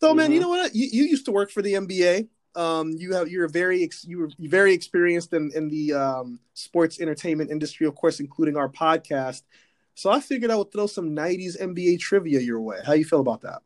So, 0.00 0.14
man, 0.14 0.30
Mhm. 0.30 0.34
you 0.34 0.40
know 0.40 0.48
what? 0.48 0.74
You, 0.74 0.88
you 0.90 1.04
used 1.04 1.24
to 1.26 1.32
work 1.32 1.50
for 1.50 1.62
the 1.62 1.74
NBA. 1.74 2.28
Um, 2.56 2.92
you 2.96 3.12
have 3.14 3.28
you're 3.28 3.48
very 3.48 3.84
ex, 3.84 4.04
you 4.04 4.18
were 4.18 4.30
very 4.38 4.72
experienced 4.72 5.32
in 5.32 5.52
in 5.54 5.68
the 5.68 5.92
um, 5.92 6.40
sports 6.54 7.00
entertainment 7.00 7.50
industry, 7.50 7.86
of 7.86 7.94
course, 7.94 8.18
including 8.18 8.56
our 8.56 8.68
podcast. 8.68 9.42
So 9.94 10.10
I 10.10 10.20
figured 10.20 10.50
I 10.50 10.56
would 10.56 10.72
throw 10.72 10.86
some 10.86 11.14
'90s 11.14 11.56
NBA 11.60 11.98
trivia 12.00 12.40
your 12.40 12.60
way. 12.60 12.78
How 12.84 12.94
you 12.94 13.04
feel 13.04 13.20
about 13.20 13.42
that? 13.42 13.60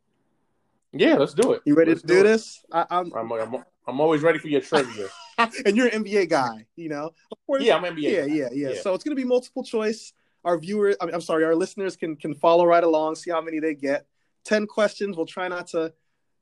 yeah, 0.93 1.15
let's 1.15 1.35
do 1.35 1.53
it. 1.53 1.63
You 1.65 1.75
ready 1.75 1.91
Let's 1.93 2.03
to 2.03 2.07
do 2.07 2.21
it. 2.21 2.23
this? 2.25 2.65
I, 2.71 2.87
I'm, 2.91 3.13
I'm, 3.15 3.33
I'm 3.33 3.65
I'm 3.87 4.01
always 4.01 4.23
ready 4.23 4.39
for 4.39 4.49
your 4.49 4.61
trivia. 4.61 5.09
and 5.39 5.77
you're 5.77 5.89
an 5.89 6.05
NBA 6.05 6.29
guy, 6.29 6.67
you 6.77 6.89
know. 6.89 7.13
Of 7.33 7.39
course, 7.47 7.63
yeah, 7.65 7.77
I'm 7.77 7.83
NBA. 7.85 8.03
yeah, 8.03 8.27
guy. 8.27 8.35
yeah, 8.35 8.49
yeah, 8.53 8.69
Yeah. 8.71 8.81
So 8.81 8.95
it's 8.95 9.03
gonna 9.03 9.17
be 9.17 9.25
multiple 9.25 9.65
choice. 9.65 10.13
Our 10.45 10.59
viewers, 10.59 10.95
I 11.01 11.07
mean, 11.07 11.15
I'm 11.15 11.21
sorry, 11.23 11.45
our 11.45 11.55
listeners 11.55 11.97
can 11.97 12.17
can 12.17 12.35
follow 12.35 12.65
right 12.67 12.85
along, 12.85 13.15
see 13.17 13.31
how 13.31 13.41
many 13.41 13.61
they 13.61 13.75
get. 13.75 14.07
Ten 14.45 14.67
questions. 14.67 15.17
We'll 15.17 15.27
try 15.27 15.49
not 15.49 15.69
to, 15.69 15.93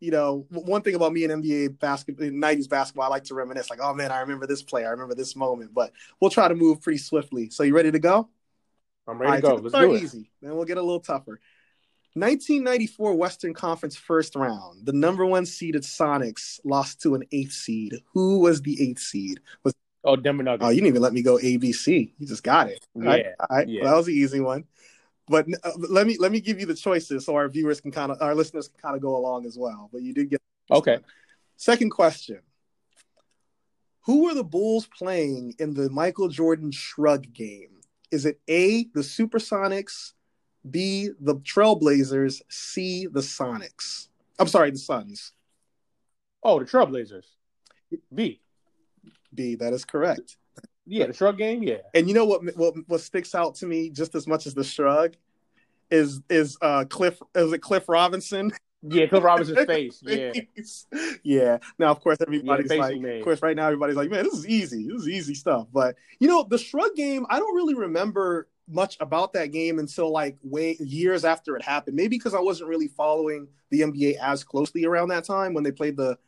you 0.03 0.11
know, 0.11 0.45
one 0.51 0.83
thing 0.83 0.97
about 0.97 1.13
me 1.13 1.23
and 1.23 1.45
NBA 1.45 1.79
basketball, 1.79 2.27
'90s 2.27 2.69
basketball, 2.69 3.05
I 3.05 3.09
like 3.09 3.23
to 3.25 3.35
reminisce. 3.35 3.71
Like, 3.71 3.79
oh 3.81 3.95
man, 3.95 4.11
I 4.11 4.21
remember 4.21 4.49
this 4.49 4.63
play, 4.63 4.85
I 4.85 4.91
remember 4.91 5.15
this 5.15 5.37
moment. 5.37 5.73
But 5.73 5.93
we'll 6.21 6.31
try 6.31 6.49
to 6.49 6.57
move 6.57 6.83
pretty 6.83 6.99
swiftly. 6.99 7.51
So 7.51 7.63
you 7.63 7.75
ready 7.75 7.93
to 7.93 8.01
go? 8.01 8.29
I'm 9.07 9.19
ready 9.19 9.33
right, 9.33 9.37
to 9.37 9.49
go. 9.49 9.55
Let's 9.55 9.75
do 9.75 9.95
it. 9.95 10.03
easy. 10.03 10.33
Then 10.43 10.57
we'll 10.57 10.65
get 10.65 10.77
a 10.77 10.83
little 10.83 11.01
tougher. 11.01 11.41
1994 12.15 13.15
Western 13.15 13.55
Conference 13.55 13.97
first 13.97 14.35
round. 14.35 14.85
The 14.85 14.93
number 14.93 15.25
one 15.25 15.47
seeded 15.47 15.83
Sonics 15.83 16.59
lost 16.65 17.01
to 17.03 17.15
an 17.15 17.23
eighth 17.31 17.53
seed. 17.53 17.95
Who 18.13 18.41
was 18.41 18.61
the 18.61 18.83
eighth 18.83 19.01
seed? 19.01 19.41
Was 19.65 19.75
Oh, 20.05 20.17
Denver 20.17 20.43
Nuggets. 20.43 20.67
oh, 20.67 20.71
you 20.71 20.77
didn't 20.81 20.89
even 20.89 21.03
let 21.03 21.13
me 21.13 21.23
go 21.23 21.37
ABC. 21.39 22.13
You 22.19 22.27
just 22.27 22.43
got 22.43 22.69
it. 22.69 22.85
All 22.97 23.03
right, 23.03 23.25
Yeah, 23.25 23.33
all 23.39 23.57
right. 23.57 23.69
yeah. 23.69 23.83
Well, 23.83 23.91
that 23.93 23.97
was 23.99 24.07
the 24.07 24.15
easy 24.15 24.41
one. 24.41 24.65
But 25.33 25.47
uh, 25.65 25.71
let 25.79 26.07
me 26.07 26.19
let 26.21 26.31
me 26.31 26.41
give 26.41 26.61
you 26.61 26.67
the 26.67 26.75
choices 26.75 27.25
so 27.25 27.35
our 27.37 27.49
viewers 27.49 27.81
can 27.81 27.91
kind 27.91 28.13
of 28.13 28.21
our 28.21 28.35
listeners 28.35 28.69
can 28.69 28.79
kind 28.83 28.95
of 28.95 29.01
go 29.01 29.17
along 29.17 29.47
as 29.47 29.57
well. 29.57 29.89
But 29.91 30.03
you 30.03 30.13
did 30.13 30.29
get 30.29 30.43
Okay. 30.71 30.99
Second 31.57 31.89
question. 31.91 32.41
Who 34.03 34.25
were 34.25 34.35
the 34.35 34.45
Bulls 34.45 34.87
playing 34.87 35.55
in 35.59 35.73
the 35.73 35.89
Michael 35.89 36.29
Jordan 36.29 36.71
shrug 36.71 37.33
game? 37.33 37.81
Is 38.11 38.27
it 38.27 38.41
A, 38.47 38.85
the 38.93 39.01
Supersonics, 39.01 40.13
B, 40.69 41.11
the 41.19 41.37
Trailblazers, 41.37 42.43
C, 42.51 43.07
the 43.07 43.21
Sonics? 43.21 44.09
I'm 44.39 44.49
sorry, 44.49 44.71
the 44.71 44.79
Suns. 44.79 45.33
Oh, 46.43 46.59
the 46.59 46.67
Trailblazers. 46.67 47.27
B. 48.15 48.41
B, 49.33 49.55
that 49.55 49.73
is 49.73 49.87
correct. 49.87 50.37
Yeah, 50.87 51.07
the 51.07 51.13
shrug 51.13 51.39
game. 51.39 51.63
Yeah. 51.63 51.79
And 51.95 52.09
you 52.09 52.15
know 52.15 52.25
what 52.25 52.57
what 52.57 52.75
what 52.87 53.01
sticks 53.01 53.35
out 53.35 53.55
to 53.57 53.67
me 53.67 53.91
just 53.91 54.15
as 54.15 54.27
much 54.27 54.47
as 54.47 54.55
the 54.55 54.65
shrug 54.65 55.15
is 55.91 56.21
is 56.29 56.59
uh 56.61 56.85
Cliff 56.89 57.21
is 57.35 57.53
it 57.53 57.59
Cliff 57.59 57.89
Robinson? 57.89 58.53
Yeah, 58.83 59.07
Cliff 59.07 59.23
Robinson's 59.23 59.65
face. 59.67 60.03
Yeah. 60.03 60.33
yeah. 61.23 61.59
Now, 61.79 61.93
of 61.93 62.01
course, 62.01 62.19
everybody's 62.21 62.69
face 62.69 62.81
like, 62.81 62.97
of 62.97 63.23
course, 63.23 63.41
right 63.41 63.55
now 63.55 63.67
everybody's 63.67 63.95
like, 63.95 64.11
man, 64.11 64.25
this 64.25 64.35
is 64.35 64.49
easy. 64.49 64.89
This 64.89 65.03
is 65.03 65.09
easy 65.09 65.35
stuff. 65.35 65.69
But 65.73 65.95
you 66.19 66.27
know, 66.27 66.45
the 66.49 66.59
shrug 66.59 66.97
game, 66.97 67.25
I 67.31 67.39
don't 67.39 67.55
really 67.55 67.75
remember 67.75 68.49
much 68.69 68.97
about 69.01 69.33
that 69.35 69.53
game 69.53 69.79
until 69.79 70.11
like 70.11 70.37
way 70.43 70.77
years 70.81 71.25
after 71.25 71.57
it 71.57 71.63
happened. 71.63 71.95
Maybe 71.95 72.17
because 72.17 72.35
I 72.35 72.41
wasn't 72.41 72.71
really 72.71 72.89
following 72.89 73.47
the 73.71 73.83
NBA 73.83 74.17
as 74.21 74.43
closely 74.43 74.85
around 74.85 75.09
that 75.09 75.25
time 75.25 75.55
when 75.55 75.63
they 75.63 75.73
played 75.73 75.97
the. 75.97 76.19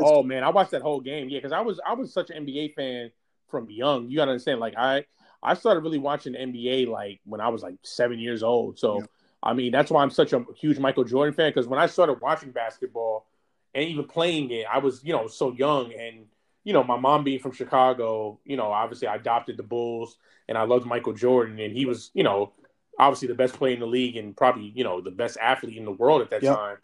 Oh 0.00 0.22
man, 0.22 0.42
I 0.42 0.50
watched 0.50 0.72
that 0.72 0.82
whole 0.82 1.00
game. 1.00 1.28
Yeah, 1.28 1.38
because 1.38 1.52
I 1.52 1.60
was 1.60 1.80
I 1.86 1.94
was 1.94 2.12
such 2.12 2.30
an 2.30 2.44
NBA 2.44 2.74
fan 2.74 3.10
from 3.50 3.70
young. 3.70 4.08
You 4.08 4.16
gotta 4.16 4.32
understand. 4.32 4.60
Like 4.60 4.74
I 4.76 5.04
I 5.42 5.54
started 5.54 5.80
really 5.80 5.98
watching 5.98 6.34
NBA 6.34 6.86
like 6.86 7.20
when 7.24 7.40
I 7.40 7.48
was 7.48 7.62
like 7.62 7.76
seven 7.82 8.18
years 8.18 8.42
old. 8.42 8.78
So 8.78 9.00
Yeah. 9.00 9.06
I 9.42 9.54
mean 9.54 9.72
that's 9.72 9.90
why 9.90 10.02
I'm 10.02 10.10
such 10.10 10.32
a 10.32 10.44
huge 10.56 10.78
Michael 10.78 11.04
Jordan 11.04 11.34
fan. 11.34 11.50
Because 11.50 11.66
when 11.68 11.80
I 11.80 11.86
started 11.86 12.20
watching 12.20 12.50
basketball 12.52 13.26
and 13.74 13.84
even 13.84 14.04
playing 14.04 14.50
it, 14.50 14.66
I 14.72 14.78
was 14.78 15.02
you 15.04 15.12
know 15.12 15.26
so 15.28 15.52
young 15.52 15.92
and 15.94 16.26
you 16.64 16.72
know 16.72 16.84
my 16.84 16.98
mom 16.98 17.24
being 17.24 17.40
from 17.40 17.52
Chicago. 17.52 18.38
You 18.44 18.56
know 18.56 18.70
obviously 18.72 19.08
I 19.08 19.16
adopted 19.16 19.56
the 19.56 19.62
Bulls 19.62 20.16
and 20.48 20.58
I 20.58 20.62
loved 20.64 20.86
Michael 20.86 21.12
Jordan 21.14 21.58
and 21.60 21.72
he 21.76 21.86
was 21.86 22.10
you 22.14 22.22
know 22.24 22.52
obviously 22.98 23.28
the 23.28 23.34
best 23.34 23.54
player 23.54 23.74
in 23.74 23.80
the 23.80 23.86
league 23.86 24.16
and 24.16 24.36
probably 24.36 24.72
you 24.74 24.84
know 24.84 25.00
the 25.00 25.10
best 25.10 25.38
athlete 25.40 25.76
in 25.76 25.84
the 25.86 25.92
world 25.92 26.20
at 26.22 26.30
that 26.30 26.42
Yep. 26.42 26.56
time. 26.56 26.76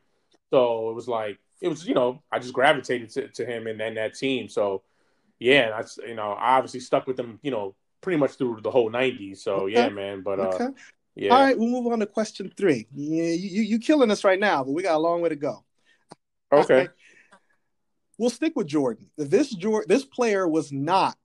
So 0.50 0.90
it 0.90 0.94
was 0.94 1.08
like 1.08 1.38
it 1.60 1.68
was 1.68 1.86
you 1.86 1.94
know 1.94 2.22
I 2.32 2.38
just 2.38 2.54
gravitated 2.54 3.10
to, 3.10 3.28
to 3.28 3.44
him 3.46 3.66
and, 3.66 3.80
and 3.80 3.96
that 3.96 4.14
team. 4.14 4.48
So 4.48 4.82
yeah, 5.38 5.70
that's 5.70 5.98
you 5.98 6.14
know 6.14 6.32
I 6.32 6.56
obviously 6.56 6.80
stuck 6.80 7.06
with 7.06 7.16
them 7.16 7.38
you 7.42 7.50
know 7.50 7.74
pretty 8.00 8.18
much 8.18 8.32
through 8.32 8.60
the 8.62 8.70
whole 8.70 8.90
'90s. 8.90 9.38
So 9.38 9.62
Okay. 9.62 9.74
yeah, 9.74 9.88
man. 9.88 10.22
But 10.22 10.40
uh, 10.40 10.70
yeah, 11.14 11.34
All 11.34 11.40
right, 11.40 11.58
we'll 11.58 11.68
move 11.68 11.92
on 11.92 12.00
to 12.00 12.06
question 12.06 12.52
three. 12.56 12.86
Yeah, 12.94 13.24
you, 13.24 13.48
you 13.48 13.62
you 13.62 13.78
killing 13.78 14.10
us 14.10 14.24
right 14.24 14.38
now, 14.40 14.64
but 14.64 14.72
we 14.72 14.82
got 14.82 14.96
a 14.96 14.98
long 14.98 15.20
way 15.20 15.28
to 15.28 15.36
go. 15.36 15.64
okay. 16.52 16.88
We'll 18.18 18.30
stick 18.30 18.54
with 18.56 18.66
Jordan. 18.66 19.06
This 19.18 19.50
Jor- 19.54 19.84
this 19.86 20.04
player 20.04 20.48
was 20.48 20.72
not 20.72 21.18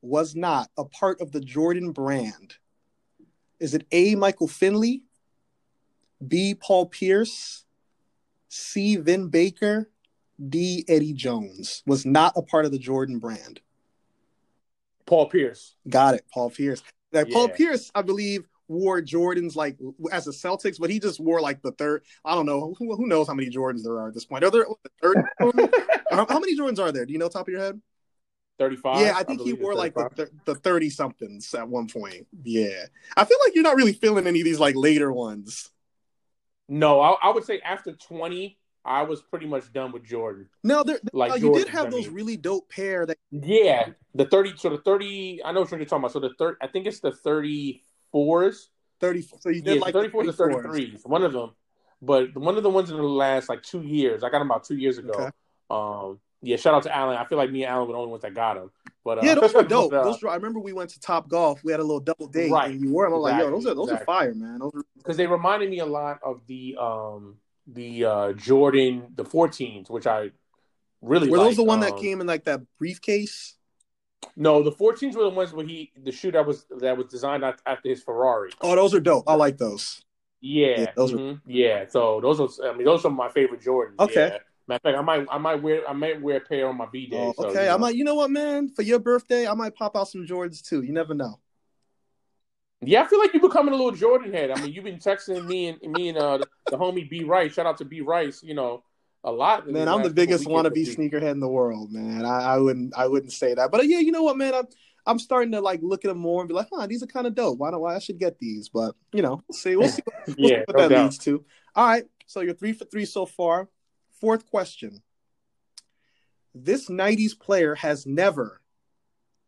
was 0.00 0.34
not 0.34 0.68
a 0.76 0.84
part 0.84 1.20
of 1.20 1.30
the 1.30 1.40
Jordan 1.40 1.92
brand. 1.92 2.54
Is 3.60 3.74
it 3.74 3.86
A. 3.92 4.16
Michael 4.16 4.48
Finley, 4.48 5.04
B. 6.26 6.56
Paul 6.56 6.86
Pierce, 6.86 7.64
C. 8.48 8.96
Vin 8.96 9.28
Baker, 9.28 9.88
D. 10.48 10.84
Eddie 10.88 11.12
Jones? 11.12 11.82
Was 11.86 12.04
not 12.06 12.32
a 12.36 12.42
part 12.42 12.64
of 12.64 12.72
the 12.72 12.78
Jordan 12.78 13.18
brand. 13.18 13.60
Paul 15.06 15.28
Pierce. 15.28 15.74
Got 15.88 16.14
it, 16.14 16.24
Paul 16.32 16.50
Pierce. 16.50 16.82
Now, 17.12 17.24
Paul 17.24 17.48
Pierce, 17.48 17.90
I 17.94 18.02
believe, 18.02 18.48
wore 18.68 19.02
Jordans 19.02 19.54
like 19.54 19.78
as 20.10 20.26
a 20.26 20.30
Celtics, 20.30 20.78
but 20.78 20.90
he 20.90 20.98
just 20.98 21.20
wore 21.20 21.40
like 21.40 21.62
the 21.62 21.72
third. 21.72 22.04
I 22.24 22.34
don't 22.34 22.46
know 22.46 22.74
who, 22.78 22.96
who 22.96 23.06
knows 23.06 23.28
how 23.28 23.34
many 23.34 23.50
Jordans 23.50 23.82
there 23.82 23.98
are 23.98 24.08
at 24.08 24.14
this 24.14 24.24
point. 24.24 24.44
Are 24.44 24.50
there 24.50 24.66
the 24.82 24.90
third? 25.02 25.24
how, 26.10 26.26
how 26.26 26.40
many 26.40 26.56
Jordans 26.56 26.78
are 26.78 26.92
there? 26.92 27.04
Do 27.04 27.12
you 27.12 27.18
know 27.18 27.28
top 27.28 27.48
of 27.48 27.52
your 27.52 27.60
head? 27.60 27.80
Thirty-five. 28.58 29.00
yeah, 29.00 29.14
I 29.16 29.22
think 29.22 29.40
he 29.40 29.54
wore 29.54 29.74
like 29.74 29.94
the 29.94 30.30
the 30.44 30.54
thirty 30.54 30.90
somethings 30.90 31.52
at 31.54 31.68
one 31.68 31.88
point. 31.88 32.26
Yeah, 32.42 32.84
I 33.16 33.24
feel 33.24 33.38
like 33.44 33.54
you're 33.54 33.64
not 33.64 33.76
really 33.76 33.94
feeling 33.94 34.26
any 34.26 34.40
of 34.40 34.44
these 34.44 34.60
like 34.60 34.76
later 34.76 35.12
ones. 35.12 35.70
No, 36.68 37.00
I, 37.00 37.16
I 37.22 37.30
would 37.30 37.44
say 37.44 37.60
after 37.60 37.92
twenty, 37.92 38.58
I 38.84 39.02
was 39.02 39.22
pretty 39.22 39.46
much 39.46 39.72
done 39.72 39.92
with 39.92 40.04
Jordan. 40.04 40.48
No, 40.64 40.82
there, 40.82 40.98
Like 41.12 41.32
uh, 41.32 41.34
you 41.36 41.52
did 41.54 41.68
have 41.68 41.86
I 41.86 41.90
those 41.90 42.06
mean. 42.06 42.14
really 42.14 42.36
dope 42.36 42.68
pair 42.68 43.06
that 43.06 43.18
Yeah, 43.30 43.90
the 44.14 44.26
thirty. 44.26 44.54
So 44.56 44.70
the 44.70 44.78
thirty. 44.78 45.40
I 45.44 45.52
know 45.52 45.60
what 45.60 45.70
you're 45.70 45.80
talking 45.84 45.98
about. 45.98 46.12
So 46.12 46.20
the 46.20 46.34
third. 46.38 46.56
I 46.60 46.66
think 46.66 46.86
it's 46.86 47.00
the 47.00 47.12
thirty-fours. 47.12 48.70
thirty. 49.00 49.22
So 49.40 49.48
you 49.50 49.62
did 49.62 49.74
Yeah, 49.76 49.80
like 49.80 49.92
the 49.94 50.00
34s 50.08 50.38
or 50.40 50.50
34s. 50.50 50.64
33s. 50.66 51.06
One 51.06 51.22
of 51.22 51.32
them. 51.32 51.50
But 52.00 52.36
one 52.36 52.56
of 52.56 52.62
the 52.64 52.70
ones 52.70 52.90
in 52.90 52.96
the 52.96 53.02
last 53.04 53.48
like 53.48 53.62
two 53.62 53.82
years. 53.82 54.24
I 54.24 54.30
got 54.30 54.40
them 54.40 54.50
about 54.50 54.64
two 54.64 54.76
years 54.76 54.98
ago. 54.98 55.12
Okay. 55.12 55.30
Um, 55.70 56.18
yeah, 56.42 56.56
shout 56.56 56.74
out 56.74 56.82
to 56.82 56.94
Allen. 56.96 57.16
I 57.16 57.24
feel 57.24 57.38
like 57.38 57.52
me 57.52 57.62
and 57.62 57.72
Allen 57.72 57.86
were 57.86 57.92
the 57.94 57.98
only 58.00 58.10
ones 58.10 58.22
that 58.22 58.34
got 58.34 58.54
them. 58.54 58.72
But 59.04 59.18
uh, 59.18 59.22
Yeah, 59.24 59.34
those 59.36 59.54
were 59.54 59.62
dope. 59.68 59.92
but, 59.92 59.98
uh, 60.00 60.04
Those 60.04 60.20
were, 60.20 60.28
I 60.28 60.34
remember 60.34 60.58
we 60.58 60.72
went 60.72 60.90
to 60.90 60.98
Topgolf. 60.98 61.62
We 61.62 61.70
had 61.70 61.78
a 61.80 61.84
little 61.84 62.00
double 62.00 62.26
date, 62.26 62.50
Right. 62.50 62.72
and 62.72 62.80
you 62.84 62.90
wore 62.90 63.04
them. 63.06 63.14
I'm 63.14 63.20
like, 63.20 63.38
yo, 63.40 63.50
those 63.50 63.66
are 63.66 63.74
those 63.74 63.90
are 63.90 63.98
fire, 64.04 64.34
man. 64.34 64.58
Those 64.58 64.72
are 64.74 64.82
because 64.98 65.16
they 65.16 65.28
reminded 65.28 65.70
me 65.70 65.78
a 65.78 65.86
lot 65.86 66.18
of 66.24 66.40
the 66.48 66.76
um 66.80 67.36
the 67.66 68.04
uh, 68.04 68.32
Jordan 68.32 69.12
the 69.14 69.24
14s, 69.24 69.90
which 69.90 70.06
I 70.06 70.30
really 71.00 71.28
Were 71.30 71.38
those 71.38 71.56
the 71.56 71.64
one 71.64 71.80
that 71.80 71.92
Um, 71.94 71.98
came 71.98 72.20
in 72.20 72.26
like 72.26 72.44
that 72.44 72.60
briefcase? 72.78 73.56
No, 74.36 74.62
the 74.62 74.72
14s 74.72 75.14
were 75.16 75.24
the 75.24 75.30
ones 75.30 75.52
where 75.52 75.66
he 75.66 75.92
the 76.02 76.12
shoe 76.12 76.30
that 76.32 76.46
was 76.46 76.64
that 76.80 76.96
was 76.96 77.06
designed 77.06 77.44
after 77.44 77.88
his 77.88 78.02
Ferrari. 78.02 78.50
Oh, 78.60 78.74
those 78.76 78.94
are 78.94 79.00
dope. 79.00 79.24
I 79.26 79.34
like 79.34 79.58
those. 79.58 80.02
Yeah, 80.40 80.80
Yeah, 80.80 80.92
those 80.96 81.12
are- 81.12 81.18
mhm, 81.18 81.40
yeah. 81.46 81.86
So 81.88 82.20
those 82.20 82.40
are 82.40 82.70
I 82.70 82.74
mean 82.74 82.84
those 82.84 83.04
are 83.04 83.10
my 83.10 83.28
favorite 83.28 83.60
Jordans. 83.60 83.98
Okay. 83.98 84.28
Yeah. 84.28 84.38
Matter 84.68 84.90
of 84.90 84.94
fact, 84.94 84.98
I 84.98 85.02
might 85.02 85.26
I 85.30 85.38
might 85.38 85.62
wear 85.62 85.88
I 85.88 85.92
might 85.92 86.22
wear 86.22 86.36
a 86.36 86.40
pair 86.40 86.68
on 86.68 86.76
my 86.76 86.86
B 86.92 87.06
day. 87.08 87.16
Oh, 87.16 87.34
so, 87.36 87.48
okay, 87.48 87.64
you 87.66 87.70
I 87.72 87.76
might. 87.76 87.96
You 87.96 88.04
know 88.04 88.14
what, 88.14 88.30
man? 88.30 88.68
For 88.68 88.82
your 88.82 89.00
birthday, 89.00 89.46
I 89.48 89.54
might 89.54 89.74
pop 89.74 89.96
out 89.96 90.08
some 90.08 90.24
Jordans 90.24 90.62
too. 90.62 90.82
You 90.82 90.92
never 90.92 91.14
know. 91.14 91.40
Yeah, 92.84 93.02
I 93.02 93.06
feel 93.06 93.20
like 93.20 93.32
you're 93.32 93.42
becoming 93.42 93.74
a 93.74 93.76
little 93.76 93.92
Jordan 93.92 94.32
head. 94.32 94.50
I 94.50 94.60
mean, 94.60 94.72
you've 94.72 94.84
been 94.84 94.98
texting 94.98 95.46
me 95.46 95.68
and 95.68 95.92
me 95.92 96.08
and 96.08 96.18
uh, 96.18 96.38
the, 96.66 96.76
homie 96.76 97.08
B 97.08 97.22
Rice. 97.22 97.54
Shout 97.54 97.66
out 97.66 97.78
to 97.78 97.84
B 97.84 98.00
Rice. 98.00 98.42
You 98.42 98.54
know, 98.54 98.82
a 99.22 99.30
lot. 99.30 99.68
Man, 99.68 99.88
I'm 99.88 100.02
the 100.02 100.10
biggest 100.10 100.46
wannabe 100.46 100.86
sneakerhead 100.86 101.30
in 101.30 101.40
the 101.40 101.48
world, 101.48 101.92
man. 101.92 102.24
I, 102.24 102.54
I 102.54 102.58
wouldn't, 102.58 102.92
I 102.96 103.06
wouldn't 103.06 103.32
say 103.32 103.54
that, 103.54 103.70
but 103.70 103.80
uh, 103.80 103.84
yeah, 103.84 104.00
you 104.00 104.10
know 104.10 104.24
what, 104.24 104.36
man? 104.36 104.54
I'm, 104.54 104.66
I'm 105.06 105.18
starting 105.20 105.52
to 105.52 105.60
like 105.60 105.80
look 105.82 106.04
at 106.04 106.08
them 106.08 106.18
more 106.18 106.40
and 106.42 106.48
be 106.48 106.54
like, 106.54 106.68
huh, 106.72 106.86
these 106.86 107.02
are 107.02 107.06
kind 107.06 107.26
of 107.26 107.34
dope. 107.34 107.58
Why 107.58 107.70
don't 107.70 107.80
why 107.80 107.94
I 107.94 108.00
should 108.00 108.18
get 108.18 108.38
these? 108.40 108.68
But 108.68 108.94
you 109.12 109.22
know, 109.22 109.42
we'll 109.48 109.56
see. 109.56 109.76
We'll 109.76 109.88
see 109.88 110.02
what, 110.04 110.14
we'll 110.26 110.48
see 110.48 110.56
what 110.66 110.76
no 110.76 110.82
that 110.82 110.88
doubt. 110.88 111.02
leads 111.04 111.18
to. 111.18 111.44
All 111.76 111.86
right, 111.86 112.04
so 112.26 112.40
you're 112.40 112.54
three 112.54 112.72
for 112.72 112.84
three 112.84 113.04
so 113.04 113.26
far. 113.26 113.68
Fourth 114.20 114.48
question: 114.50 115.02
This 116.52 116.88
'90s 116.88 117.38
player 117.38 117.76
has 117.76 118.06
never 118.06 118.60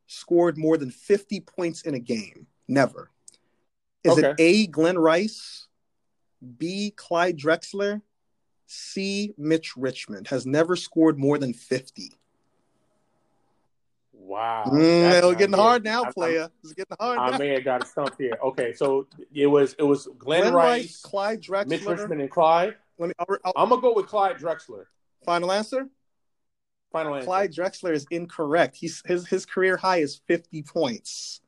scored 0.07 0.59
more 0.59 0.77
than 0.77 0.91
50 0.91 1.41
points 1.41 1.83
in 1.83 1.95
a 1.95 1.99
game. 1.99 2.47
Never. 2.69 3.11
Is 4.05 4.19
it 4.19 4.35
A. 4.39 4.67
Glen 4.67 4.99
Rice, 4.99 5.67
B. 6.59 6.93
Clyde 6.95 7.39
Drexler, 7.39 8.03
C. 8.67 9.35
Mitch 9.39 9.77
Richmond? 9.77 10.29
Has 10.29 10.45
never 10.47 10.77
scored 10.77 11.19
more 11.19 11.39
than 11.39 11.53
50. 11.55 12.13
Wow, 14.13 14.65
Mm, 14.69 15.13
it's 15.13 15.39
getting 15.39 15.51
not 15.51 15.61
hard 15.61 15.85
now, 15.85 16.05
player. 16.05 16.49
It's 16.63 16.73
getting 16.73 16.97
hard 16.99 17.19
I, 17.19 17.31
now. 17.31 17.35
I 17.35 17.39
may 17.39 17.49
have 17.49 17.65
got 17.65 17.83
a 17.83 17.87
stump 17.87 18.15
here. 18.19 18.39
Okay, 18.43 18.73
so 18.73 19.07
it 19.35 19.47
was 19.47 19.75
it 19.79 19.83
was 19.83 20.09
Glen, 20.19 20.43
Glen 20.43 20.55
Rice, 20.55 20.83
Rice, 20.83 21.03
Clyde 21.03 21.43
Drexler. 21.43 21.69
Mitch 21.69 21.85
Richmond, 21.85 22.21
and 22.23 22.31
Clyde. 22.31 22.75
Let 22.99 23.09
me. 23.09 23.15
I'll- 23.19 23.53
I'm 23.55 23.69
gonna 23.69 23.83
go 23.83 23.93
with 23.95 24.07
Clyde 24.07 24.37
Drexler. 24.39 24.87
final 25.27 25.53
answer. 25.53 25.89
Final 26.91 27.17
answer. 27.17 27.27
Clyde 27.27 27.53
Drexler 27.53 27.93
is 27.93 28.07
incorrect. 28.11 28.77
He's 28.77 29.03
his 29.05 29.27
his 29.27 29.45
career 29.45 29.77
high 29.77 29.99
is 29.99 30.21
50 30.27 30.63
points. 30.63 31.41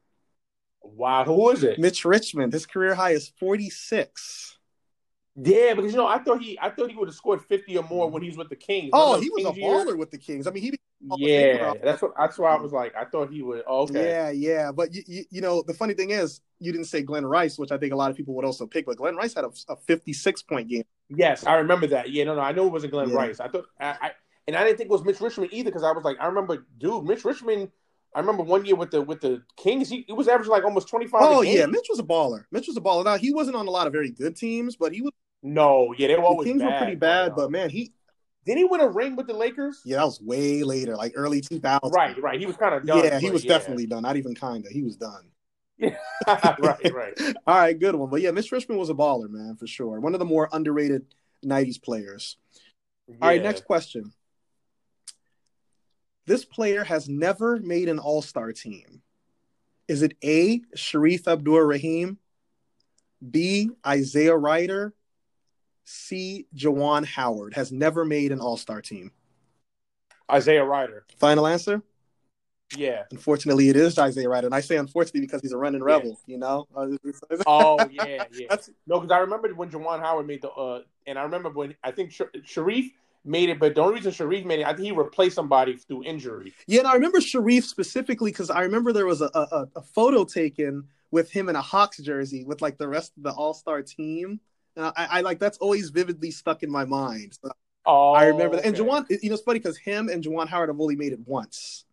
Wow, 0.94 1.25
who 1.25 1.51
is 1.51 1.64
it? 1.64 1.79
Mitch 1.79 2.05
Richmond, 2.05 2.53
his 2.53 2.66
career 2.66 2.94
high 2.94 3.11
is 3.11 3.29
46. 3.38 4.59
Yeah, 5.37 5.75
because 5.75 5.92
you 5.92 5.99
know, 5.99 6.07
I 6.07 6.18
thought 6.18 6.40
he 6.40 6.59
I 6.61 6.70
thought 6.70 6.90
he 6.90 6.96
would 6.96 7.09
have 7.09 7.14
scored 7.14 7.42
50 7.42 7.77
or 7.77 7.85
more 7.85 8.09
when 8.11 8.22
he 8.22 8.29
was 8.29 8.38
with 8.38 8.49
the 8.49 8.57
Kings. 8.57 8.90
Oh, 8.92 9.20
he 9.20 9.29
was 9.29 9.44
a 9.44 9.49
Kings 9.53 9.59
years? 9.59 9.85
baller 9.85 9.99
with 9.99 10.11
the 10.11 10.18
Kings. 10.18 10.46
I 10.46 10.51
mean, 10.51 10.62
he 10.62 10.79
Yeah, 11.18 11.75
that's 11.85 12.01
what 12.01 12.12
that's 12.16 12.38
why 12.38 12.55
I 12.55 12.59
was 12.59 12.72
like. 12.72 12.94
I 12.96 13.05
thought 13.05 13.31
he 13.31 13.42
would. 13.42 13.62
oh, 13.66 13.83
Okay. 13.83 14.09
Yeah, 14.09 14.31
yeah. 14.31 14.72
But 14.72 14.94
you, 14.94 15.03
you, 15.07 15.25
you 15.31 15.40
know, 15.42 15.62
the 15.62 15.75
funny 15.75 15.92
thing 15.92 16.11
is, 16.11 16.40
you 16.59 16.72
didn't 16.72 16.87
say 16.87 17.03
Glen 17.03 17.27
Rice, 17.27 17.59
which 17.59 17.70
I 17.70 17.77
think 17.77 17.92
a 17.92 17.96
lot 17.96 18.11
of 18.11 18.16
people 18.16 18.35
would 18.35 18.46
also 18.46 18.66
pick. 18.66 18.87
But 18.87 18.96
Glen 18.96 19.14
Rice 19.14 19.35
had 19.35 19.44
a, 19.44 19.51
a 19.68 19.77
56 19.77 20.42
point 20.42 20.68
game. 20.68 20.85
Yes, 21.11 21.46
I 21.46 21.57
remember 21.57 21.87
that. 21.88 22.11
Yeah, 22.11 22.25
no, 22.25 22.35
no, 22.35 22.40
I 22.40 22.53
know 22.53 22.66
it 22.66 22.72
wasn't 22.72 22.92
Glen 22.92 23.11
Yeah. 23.11 23.16
Rice. 23.16 23.38
I 23.38 23.49
thought, 23.49 23.66
I, 23.79 23.96
I 24.01 24.11
and 24.46 24.57
I 24.57 24.64
didn't 24.64 24.79
think 24.79 24.88
it 24.88 24.92
was 24.92 25.05
Mitch 25.05 25.20
Richmond 25.20 25.53
either 25.53 25.70
because 25.70 25.83
I 25.83 25.92
was 25.92 26.05
like, 26.05 26.16
I 26.18 26.27
remember, 26.27 26.64
dude, 26.79 27.05
Mitch 27.05 27.25
Richmond. 27.25 27.70
I 28.16 28.20
remember 28.20 28.44
one 28.44 28.64
year 28.64 28.76
with 28.76 28.90
the 28.90 29.02
with 29.02 29.20
the 29.20 29.42
Kings, 29.59 29.90
he, 29.90 30.05
he 30.07 30.12
was 30.14 30.26
averaging 30.26 30.50
like 30.50 30.64
almost 30.64 30.88
twenty 30.88 31.07
five. 31.07 31.20
Oh 31.22 31.42
yeah, 31.42 31.66
Mitch 31.66 31.87
was 31.90 31.98
a 31.98 32.02
baller. 32.02 32.44
Mitch 32.50 32.66
was 32.66 32.79
a 32.79 32.81
baller. 32.81 33.05
Now 33.05 33.18
he 33.18 33.31
wasn't 33.33 33.57
on 33.57 33.68
a 33.68 33.70
lot 33.70 33.87
of 33.87 33.92
very 33.92 34.11
good 34.11 34.35
teams, 34.35 34.74
but 34.74 34.94
he 34.94 35.02
was. 35.02 35.12
No, 35.42 35.94
yeah, 35.98 36.09
they 36.09 36.14
were 36.14 36.22
The 36.22 36.26
always 36.26 36.48
Kings 36.48 36.62
bad, 36.62 36.72
were 36.72 36.79
pretty 36.79 36.94
bad, 36.94 37.37
but 37.37 37.50
man, 37.50 37.68
he 37.68 37.92
didn't 38.46 38.59
he 38.59 38.64
win 38.64 38.81
a 38.81 38.88
ring 38.88 39.16
with 39.16 39.26
the 39.26 39.35
Lakers? 39.35 39.83
yeah, 39.85 39.96
that 39.98 40.07
was 40.07 40.18
way 40.22 40.62
later, 40.62 40.96
like 40.96 41.12
early 41.14 41.42
2000s. 41.42 41.92
Right, 41.92 42.20
right. 42.22 42.40
He 42.40 42.46
was 42.46 42.57
kind 42.57 42.74
of 42.74 42.87
done. 42.87 43.05
Yeah, 43.05 43.20
he 43.20 43.31
was 43.31 43.44
definitely 43.44 43.87
done. 43.87 44.02
Not 44.02 44.16
even 44.16 44.35
kinda. 44.35 44.70
He 44.70 44.83
was 44.83 44.96
done. 44.96 45.26
Yeah, 45.76 45.96
right, 46.26 46.92
right. 46.94 47.20
All 47.46 47.55
right, 47.55 47.79
good 47.79 47.94
one. 47.96 48.09
But 48.09 48.22
yeah, 48.22 48.31
Mitch 48.31 48.50
Richmond 48.50 48.81
was 48.81 48.88
a 48.88 48.94
baller, 48.94 49.29
man, 49.29 49.57
for 49.57 49.66
sure. 49.66 50.00
One 50.00 50.14
of 50.14 50.20
the 50.20 50.24
more 50.24 50.48
underrated 50.52 51.05
'90s 51.44 51.83
players. 51.83 52.38
All 53.20 53.29
right, 53.29 53.42
next 53.42 53.66
question. 53.66 54.11
This 56.27 56.45
player 56.45 56.85
has 56.85 57.09
never 57.09 57.59
made 57.59 57.89
an 57.89 57.99
All 57.99 58.21
Star 58.23 58.53
team. 58.53 59.03
Is 59.89 60.03
it 60.03 60.17
A. 60.25 60.61
Shareef 60.77 61.29
Abdur-Rahim, 61.29 62.19
B. 63.31 63.71
Isaiah 63.87 64.37
Rider, 64.37 64.93
C. 65.85 66.47
Juwan 66.55 67.05
Howard? 67.05 67.55
Has 67.55 67.71
never 67.71 68.05
made 68.05 68.33
an 68.33 68.41
All 68.41 68.57
Star 68.57 68.83
team. 68.83 69.12
Isaiah 70.31 70.65
Rider. 70.65 71.05
Final 71.21 71.47
answer? 71.47 71.81
Yeah. 72.77 73.05
Unfortunately, 73.12 73.69
it 73.69 73.77
is 73.77 73.97
Isaiah 73.97 74.29
Rider, 74.29 74.49
and 74.49 74.55
I 74.55 74.61
say 74.61 74.77
unfortunately 74.77 75.21
because 75.21 75.41
he's 75.41 75.53
a 75.53 75.57
running 75.57 75.85
rebel. 75.85 76.19
You 76.27 76.39
know. 76.39 76.67
Oh 77.47 77.79
yeah, 77.93 78.25
yeah. 78.33 78.47
That's- 78.51 78.71
No, 78.89 78.99
because 78.99 79.12
I 79.15 79.19
remember 79.19 79.55
when 79.55 79.71
Juwan 79.71 80.01
Howard 80.01 80.27
made 80.27 80.43
the, 80.43 80.51
uh, 80.51 80.81
and 81.07 81.17
I 81.17 81.23
remember 81.23 81.51
when 81.51 81.77
I 81.85 81.93
think 81.93 82.11
Sh- 82.11 82.23
Shareef 82.39 82.91
made 83.27 83.49
it, 83.49 83.59
but 83.59 83.75
the 83.75 83.81
only 83.83 83.97
reason 83.97 84.12
Shareef 84.12 84.45
made 84.45 84.61
it, 84.61 84.67
I 84.67 84.73
think 84.73 84.87
he 84.87 84.93
replaced 84.93 85.35
somebody 85.35 85.77
through 85.77 86.05
injury. 86.05 86.55
Yeah, 86.67 86.81
and 86.81 86.89
I 86.89 86.95
remember 86.95 87.19
Shareef 87.19 87.65
specifically 87.65 88.31
because 88.31 88.51
I 88.51 88.62
remember 88.62 88.93
there 88.93 89.07
was 89.07 89.21
a, 89.21 89.31
a 89.35 89.69
a 89.77 89.83
photo 89.83 90.25
taken 90.25 90.85
with 91.11 91.31
him 91.31 91.49
in 91.49 91.57
a 91.57 91.62
Hawks 91.62 91.99
jersey 91.99 92.45
with 92.45 92.62
like 92.62 92.79
the 92.79 92.89
rest 92.89 93.12
of 93.17 93.23
the 93.23 93.31
All 93.31 93.55
Star 93.55 93.83
team. 93.83 94.41
And 94.77 94.87
I, 94.87 94.93
I 94.97 95.21
like 95.23 95.39
that's 95.39 95.59
always 95.59 95.91
vividly 95.91 96.31
stuck 96.31 96.62
in 96.62 96.71
my 96.71 96.85
mind. 96.85 97.39
So 97.43 97.51
Oh, 97.87 98.12
I 98.12 98.27
remember 98.27 98.57
that. 98.57 98.67
And 98.67 98.75
okay. 98.75 98.85
Juwan, 98.85 99.07
you 99.23 99.31
know, 99.31 99.35
it's 99.35 99.45
funny 99.45 99.61
because 99.61 99.79
him 99.79 100.09
and 100.09 100.23
Juwan 100.23 100.49
Howard 100.49 100.69
have 100.69 100.81
only 100.81 100.97
made 100.97 101.12
it 101.12 101.21
once. 101.25 101.85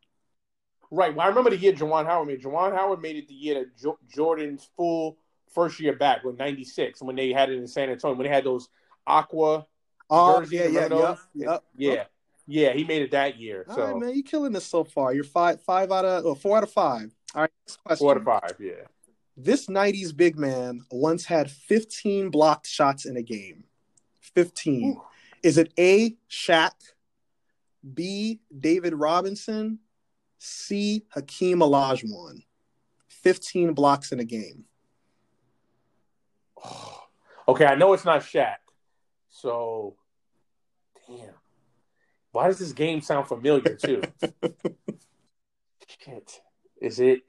Right. 0.89 1.15
Well, 1.15 1.25
I 1.25 1.29
remember 1.29 1.51
the 1.51 1.57
year 1.57 1.73
Juwan 1.73 2.05
Howard 2.05 2.27
made. 2.27 2.41
Juwan 2.41 2.75
Howard 2.75 3.01
made 3.01 3.15
it 3.15 3.27
the 3.27 3.33
year 3.33 3.55
that 3.55 3.77
jo- 3.77 3.99
Jordan's 4.13 4.67
full 4.75 5.17
first 5.53 5.79
year 5.79 5.95
back 5.95 6.23
with 6.23 6.37
'96 6.37 7.01
when 7.01 7.15
they 7.15 7.31
had 7.31 7.49
it 7.49 7.57
in 7.57 7.67
San 7.67 7.89
Antonio 7.89 8.17
when 8.17 8.27
they 8.27 8.33
had 8.33 8.43
those 8.43 8.69
aqua. 9.05 9.67
Oh 10.09 10.39
Jersey, 10.41 10.55
yeah, 10.57 10.61
yeah, 10.63 10.67
remember 10.67 10.95
yep, 10.95 11.05
those? 11.07 11.19
yep. 11.33 11.63
Yeah, 11.75 12.03
yeah, 12.47 12.73
he 12.73 12.83
made 12.83 13.01
it 13.01 13.11
that 13.11 13.39
year. 13.39 13.65
All 13.67 13.75
so 13.75 13.85
right, 13.85 13.97
man, 13.97 14.13
you're 14.13 14.23
killing 14.23 14.51
this 14.51 14.65
so 14.65 14.83
far. 14.83 15.13
You're 15.13 15.23
five 15.23 15.61
five 15.61 15.91
out 15.91 16.05
of 16.05 16.25
or 16.25 16.35
four 16.35 16.57
out 16.57 16.63
of 16.63 16.71
five. 16.71 17.13
All 17.35 17.41
right, 17.41 17.51
next 17.65 17.77
question. 17.77 18.05
four 18.05 18.13
to 18.15 18.23
five. 18.23 18.55
Yeah. 18.59 18.73
This 19.35 19.67
'90s 19.67 20.15
big 20.15 20.37
man 20.37 20.85
once 20.91 21.25
had 21.25 21.49
15 21.49 22.29
blocked 22.29 22.67
shots 22.67 23.05
in 23.05 23.17
a 23.17 23.23
game. 23.23 23.63
15. 24.21 24.83
Ooh. 24.91 25.01
Is 25.41 25.57
it 25.57 25.73
A. 25.77 26.15
Shaq, 26.29 26.71
B. 27.93 28.39
David 28.57 28.93
Robinson, 28.93 29.79
C. 30.37 31.05
Hakeem 31.09 31.59
Olajuwon? 31.59 32.43
15 33.07 33.73
blocks 33.73 34.11
in 34.11 34.19
a 34.19 34.25
game. 34.25 34.65
Okay, 37.45 37.65
I 37.65 37.75
know 37.75 37.91
it's 37.91 38.05
not 38.05 38.21
Shaq. 38.21 38.55
So, 39.43 39.95
damn. 41.05 41.33
Why 42.31 42.47
does 42.47 42.59
this 42.59 42.71
game 42.71 43.01
sound 43.01 43.27
familiar 43.27 43.75
too? 43.75 44.01
Shit. 45.99 46.39
Is 46.81 47.01
it? 47.01 47.23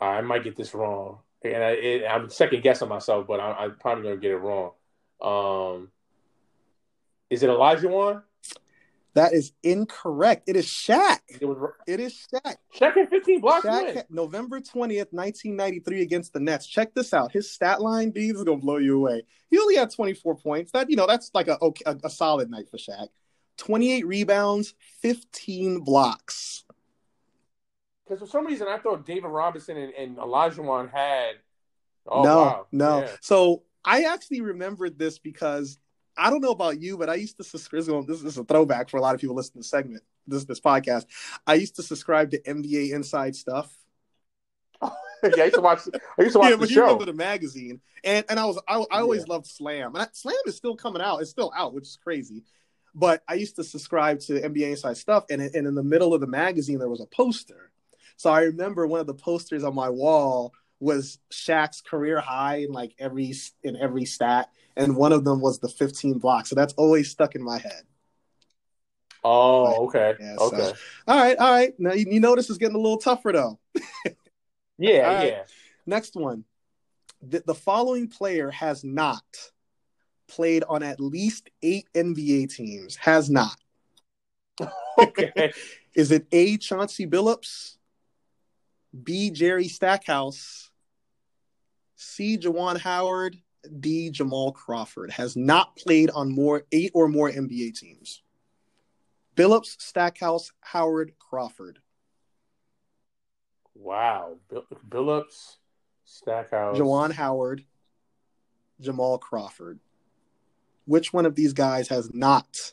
I 0.00 0.22
might 0.22 0.44
get 0.44 0.56
this 0.56 0.74
wrong, 0.74 1.18
and 1.44 1.62
I, 1.62 1.70
it, 1.72 2.04
I'm 2.08 2.30
second 2.30 2.62
guessing 2.62 2.88
myself, 2.88 3.26
but 3.26 3.38
I, 3.38 3.52
I'm 3.52 3.76
probably 3.76 4.04
gonna 4.04 4.16
get 4.16 4.30
it 4.30 4.36
wrong. 4.36 4.70
Um, 5.20 5.90
is 7.28 7.42
it 7.42 7.50
Olajuwon? 7.50 8.22
That 9.16 9.32
is 9.32 9.52
incorrect. 9.62 10.46
It 10.46 10.56
is 10.56 10.66
Shaq. 10.66 11.20
It 11.40 11.46
was 11.46 11.56
It 11.86 12.00
is 12.00 12.26
Shaq. 12.30 12.56
Shaq 12.78 12.94
had 12.96 13.08
15 13.08 13.40
blocks. 13.40 13.64
Shaq 13.64 13.94
had- 13.94 14.10
November 14.10 14.60
20th, 14.60 15.10
1993 15.10 16.02
against 16.02 16.34
the 16.34 16.40
Nets. 16.40 16.66
Check 16.66 16.92
this 16.92 17.14
out. 17.14 17.32
His 17.32 17.50
stat 17.50 17.80
line, 17.80 18.10
B, 18.10 18.28
is 18.28 18.44
going 18.44 18.60
to 18.60 18.64
blow 18.64 18.76
you 18.76 18.98
away. 18.98 19.22
He 19.48 19.58
only 19.58 19.76
had 19.76 19.90
24 19.90 20.36
points. 20.36 20.72
That, 20.72 20.90
you 20.90 20.96
know, 20.96 21.06
that's 21.06 21.30
like 21.32 21.48
a, 21.48 21.58
okay, 21.62 21.82
a, 21.86 21.96
a 22.04 22.10
solid 22.10 22.50
night 22.50 22.68
for 22.70 22.76
Shaq. 22.76 23.08
28 23.56 24.06
rebounds, 24.06 24.74
15 25.00 25.80
blocks. 25.80 26.64
Because 28.04 28.20
for 28.20 28.26
some 28.26 28.46
reason 28.46 28.68
I 28.68 28.76
thought 28.76 29.06
David 29.06 29.28
Robinson 29.28 29.78
and, 29.78 29.94
and 29.94 30.18
Olajuwon 30.18 30.92
had. 30.92 31.36
Oh 32.06 32.22
no, 32.22 32.36
wow! 32.36 32.66
no. 32.70 33.00
Yeah. 33.00 33.10
So 33.22 33.62
I 33.82 34.02
actually 34.02 34.42
remembered 34.42 34.98
this 34.98 35.18
because 35.18 35.78
I 36.16 36.30
don't 36.30 36.40
know 36.40 36.50
about 36.50 36.80
you, 36.80 36.96
but 36.96 37.08
I 37.10 37.14
used 37.14 37.36
to 37.38 37.44
subscribe. 37.44 38.06
This 38.06 38.22
is 38.22 38.38
a 38.38 38.44
throwback 38.44 38.88
for 38.88 38.96
a 38.96 39.00
lot 39.00 39.14
of 39.14 39.20
people 39.20 39.36
listening 39.36 39.62
to 39.62 39.66
the 39.66 39.68
segment, 39.68 40.02
this 40.26 40.44
this 40.44 40.60
podcast. 40.60 41.06
I 41.46 41.54
used 41.54 41.76
to 41.76 41.82
subscribe 41.82 42.30
to 42.32 42.40
NBA 42.42 42.92
Inside 42.94 43.36
Stuff. 43.36 43.74
yeah, 44.82 45.42
I 45.42 45.44
used 45.44 45.54
to 45.56 45.60
watch. 45.62 45.80
I 46.18 46.22
used 46.22 46.34
to 46.34 46.38
watch 46.38 46.50
yeah, 46.50 46.56
the 46.56 46.60
but 46.60 46.70
you 46.70 46.76
show. 46.76 46.82
remember 46.82 47.04
the 47.06 47.12
magazine, 47.12 47.80
and 48.04 48.24
and 48.28 48.38
I 48.38 48.44
was 48.44 48.58
I, 48.68 48.84
I 48.90 49.00
always 49.00 49.26
Yeah. 49.26 49.34
loved 49.34 49.46
Slam, 49.46 49.94
and 49.94 50.02
I, 50.04 50.08
Slam 50.12 50.36
is 50.46 50.56
still 50.56 50.76
coming 50.76 51.02
out. 51.02 51.20
It's 51.20 51.30
still 51.30 51.52
out, 51.56 51.74
which 51.74 51.84
is 51.84 51.98
crazy. 52.02 52.42
But 52.94 53.22
I 53.28 53.34
used 53.34 53.56
to 53.56 53.64
subscribe 53.64 54.20
to 54.20 54.40
NBA 54.40 54.70
Inside 54.70 54.96
Stuff, 54.96 55.24
and 55.30 55.40
and 55.42 55.66
in 55.66 55.74
the 55.74 55.82
middle 55.82 56.14
of 56.14 56.20
the 56.20 56.26
magazine 56.26 56.78
there 56.78 56.88
was 56.88 57.00
a 57.00 57.06
poster. 57.06 57.70
So 58.16 58.30
I 58.30 58.42
remember 58.42 58.86
one 58.86 59.00
of 59.00 59.06
the 59.06 59.14
posters 59.14 59.64
on 59.64 59.74
my 59.74 59.90
wall 59.90 60.52
was 60.80 61.18
Shaq's 61.32 61.80
career 61.80 62.20
high 62.20 62.56
in 62.56 62.72
like 62.72 62.94
every 62.98 63.34
in 63.62 63.76
every 63.76 64.04
stat, 64.04 64.50
and 64.76 64.96
one 64.96 65.12
of 65.12 65.24
them 65.24 65.40
was 65.40 65.58
the 65.58 65.68
15 65.68 66.18
blocks. 66.18 66.50
So 66.50 66.54
that's 66.54 66.74
always 66.74 67.10
stuck 67.10 67.34
in 67.34 67.42
my 67.42 67.58
head. 67.58 67.82
Oh, 69.24 69.86
okay. 69.86 70.14
Yeah, 70.20 70.36
okay. 70.38 70.56
so- 70.56 70.74
All 71.08 71.16
right, 71.18 71.36
all 71.36 71.50
right. 71.50 71.74
Now 71.78 71.92
you, 71.94 72.06
you 72.08 72.20
know 72.20 72.36
this 72.36 72.50
is 72.50 72.58
getting 72.58 72.76
a 72.76 72.80
little 72.80 72.98
tougher 72.98 73.32
though. 73.32 73.58
yeah, 74.78 75.00
right. 75.00 75.26
yeah. 75.28 75.42
Next 75.86 76.14
one. 76.14 76.44
The, 77.22 77.42
the 77.46 77.54
following 77.54 78.08
player 78.08 78.50
has 78.50 78.84
not 78.84 79.24
played 80.28 80.62
on 80.68 80.82
at 80.82 81.00
least 81.00 81.48
eight 81.62 81.88
NBA 81.94 82.54
teams. 82.54 82.96
Has 82.96 83.30
not. 83.30 83.56
Okay. 84.98 85.52
Is 85.94 86.10
it 86.10 86.26
A. 86.32 86.56
Chauncey 86.56 87.06
Billups, 87.06 87.76
B. 89.04 89.30
Jerry 89.30 89.68
Stackhouse, 89.68 90.65
C. 91.96 92.36
Juwan 92.38 92.78
Howard, 92.78 93.36
D. 93.80 94.10
Jamal 94.10 94.52
Crawford? 94.52 95.10
Has 95.10 95.36
not 95.36 95.76
played 95.76 96.10
on 96.10 96.30
more 96.32 96.62
eight 96.72 96.92
or 96.94 97.08
more 97.08 97.30
NBA 97.30 97.74
teams. 97.74 98.22
Billups, 99.34 99.80
Stackhouse, 99.80 100.52
Howard, 100.60 101.12
Crawford. 101.18 101.80
wow. 103.74 104.36
Bill- 104.48 104.66
Billups, 104.88 105.56
Stackhouse. 106.04 106.78
Juwan 106.78 107.12
Howard, 107.12 107.64
Jamal 108.80 109.18
Crawford. 109.18 109.80
Which 110.86 111.12
one 111.12 111.26
of 111.26 111.34
these 111.34 111.52
guys 111.52 111.88
has 111.88 112.14
not 112.14 112.72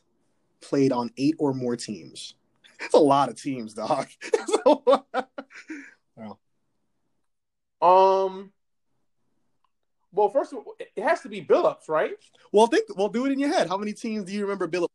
played 0.62 0.92
on 0.92 1.10
eight 1.18 1.36
or 1.40 1.54
more 1.54 1.76
teams? 1.76 2.36
It's 2.80 2.94
a 2.94 2.98
lot 2.98 3.30
of 3.30 3.42
teams, 3.42 3.74
dog. 3.74 4.08
Um. 7.82 8.52
Well, 10.14 10.30
first 10.30 10.54
of 10.54 10.60
all, 10.60 10.76
it 10.80 11.04
has 11.04 11.22
to 11.22 11.30
be 11.30 11.44
Billups, 11.44 11.90
right? 11.90 12.12
well, 12.52 12.68
think. 12.68 12.86
Well, 12.96 13.10
do 13.10 13.26
it 13.26 13.32
in 13.32 13.40
your 13.40 13.52
head. 13.52 13.68
How 13.68 13.78
many 13.78 13.94
teams 13.94 14.26
do 14.26 14.34
you 14.34 14.44
remember? 14.44 14.68
Billups? 14.68 14.90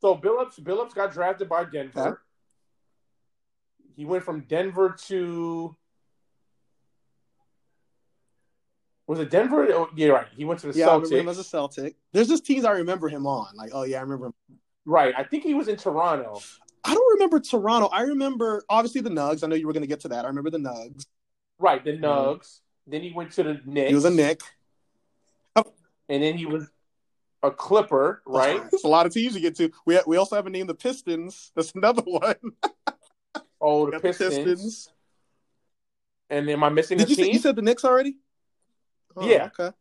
So 0.00 0.16
Billups, 0.16 0.60
Billups 0.60 0.94
got 0.94 1.12
drafted 1.12 1.48
by 1.48 1.64
Denver. 1.64 2.00
Okay. 2.00 2.16
He 3.96 4.04
went 4.04 4.24
from 4.24 4.40
Denver 4.48 4.96
to. 5.08 5.76
Was 9.06 9.18
it 9.18 9.30
Denver? 9.30 9.68
Oh, 9.72 9.90
yeah, 9.94 10.08
right. 10.08 10.26
He 10.34 10.44
went 10.44 10.60
to 10.60 10.72
the 10.72 10.78
Yeah, 10.78 10.88
I 10.88 10.96
remember 10.96 11.30
as 11.30 11.38
a 11.38 11.44
Celtic. 11.44 11.96
There's 12.12 12.28
just 12.28 12.46
teams 12.46 12.64
I 12.64 12.72
remember 12.72 13.08
him 13.08 13.26
on. 13.26 13.54
Like, 13.54 13.70
oh 13.74 13.82
yeah, 13.82 13.98
I 13.98 14.00
remember 14.00 14.26
him. 14.26 14.34
Right. 14.86 15.14
I 15.16 15.22
think 15.22 15.42
he 15.42 15.54
was 15.54 15.68
in 15.68 15.76
Toronto. 15.76 16.40
I 16.84 16.94
don't 16.94 17.12
remember 17.14 17.38
Toronto. 17.38 17.88
I 17.88 18.02
remember 18.02 18.64
obviously 18.70 19.02
the 19.02 19.10
Nugs. 19.10 19.44
I 19.44 19.48
know 19.48 19.54
you 19.54 19.66
were 19.66 19.72
going 19.72 19.82
to 19.82 19.88
get 19.88 20.00
to 20.00 20.08
that. 20.08 20.24
I 20.24 20.28
remember 20.28 20.50
the 20.50 20.58
Nugs. 20.58 21.04
Right. 21.58 21.84
The 21.84 21.92
um, 21.94 22.00
Nugs. 22.00 22.60
Then 22.86 23.02
he 23.02 23.12
went 23.12 23.32
to 23.32 23.42
the 23.42 23.60
Knicks. 23.64 23.88
He 23.88 23.94
was 23.94 24.04
a 24.04 24.10
Knick. 24.10 24.40
And 26.12 26.22
then 26.22 26.36
he 26.36 26.44
was 26.44 26.70
a 27.42 27.50
Clipper, 27.50 28.22
right? 28.26 28.60
There's 28.70 28.84
a 28.84 28.88
lot 28.88 29.06
of 29.06 29.14
teams 29.14 29.34
you 29.34 29.40
get 29.40 29.56
to. 29.56 29.70
We 29.86 29.98
we 30.06 30.18
also 30.18 30.36
haven't 30.36 30.52
named 30.52 30.68
the 30.68 30.74
Pistons. 30.74 31.52
That's 31.56 31.72
another 31.72 32.02
one. 32.06 32.36
Oh, 33.58 33.86
the 33.86 33.92
Got 33.92 34.02
Pistons. 34.02 34.90
And 36.28 36.50
am 36.50 36.64
I 36.64 36.68
missing 36.68 36.98
Did 36.98 37.06
a 37.06 37.10
you 37.10 37.16
say, 37.16 37.22
team? 37.24 37.32
you 37.32 37.38
said 37.38 37.56
the 37.56 37.62
Knicks 37.62 37.82
already? 37.82 38.18
Oh, 39.16 39.26
Yeah. 39.26 39.48
Okay. 39.58 39.74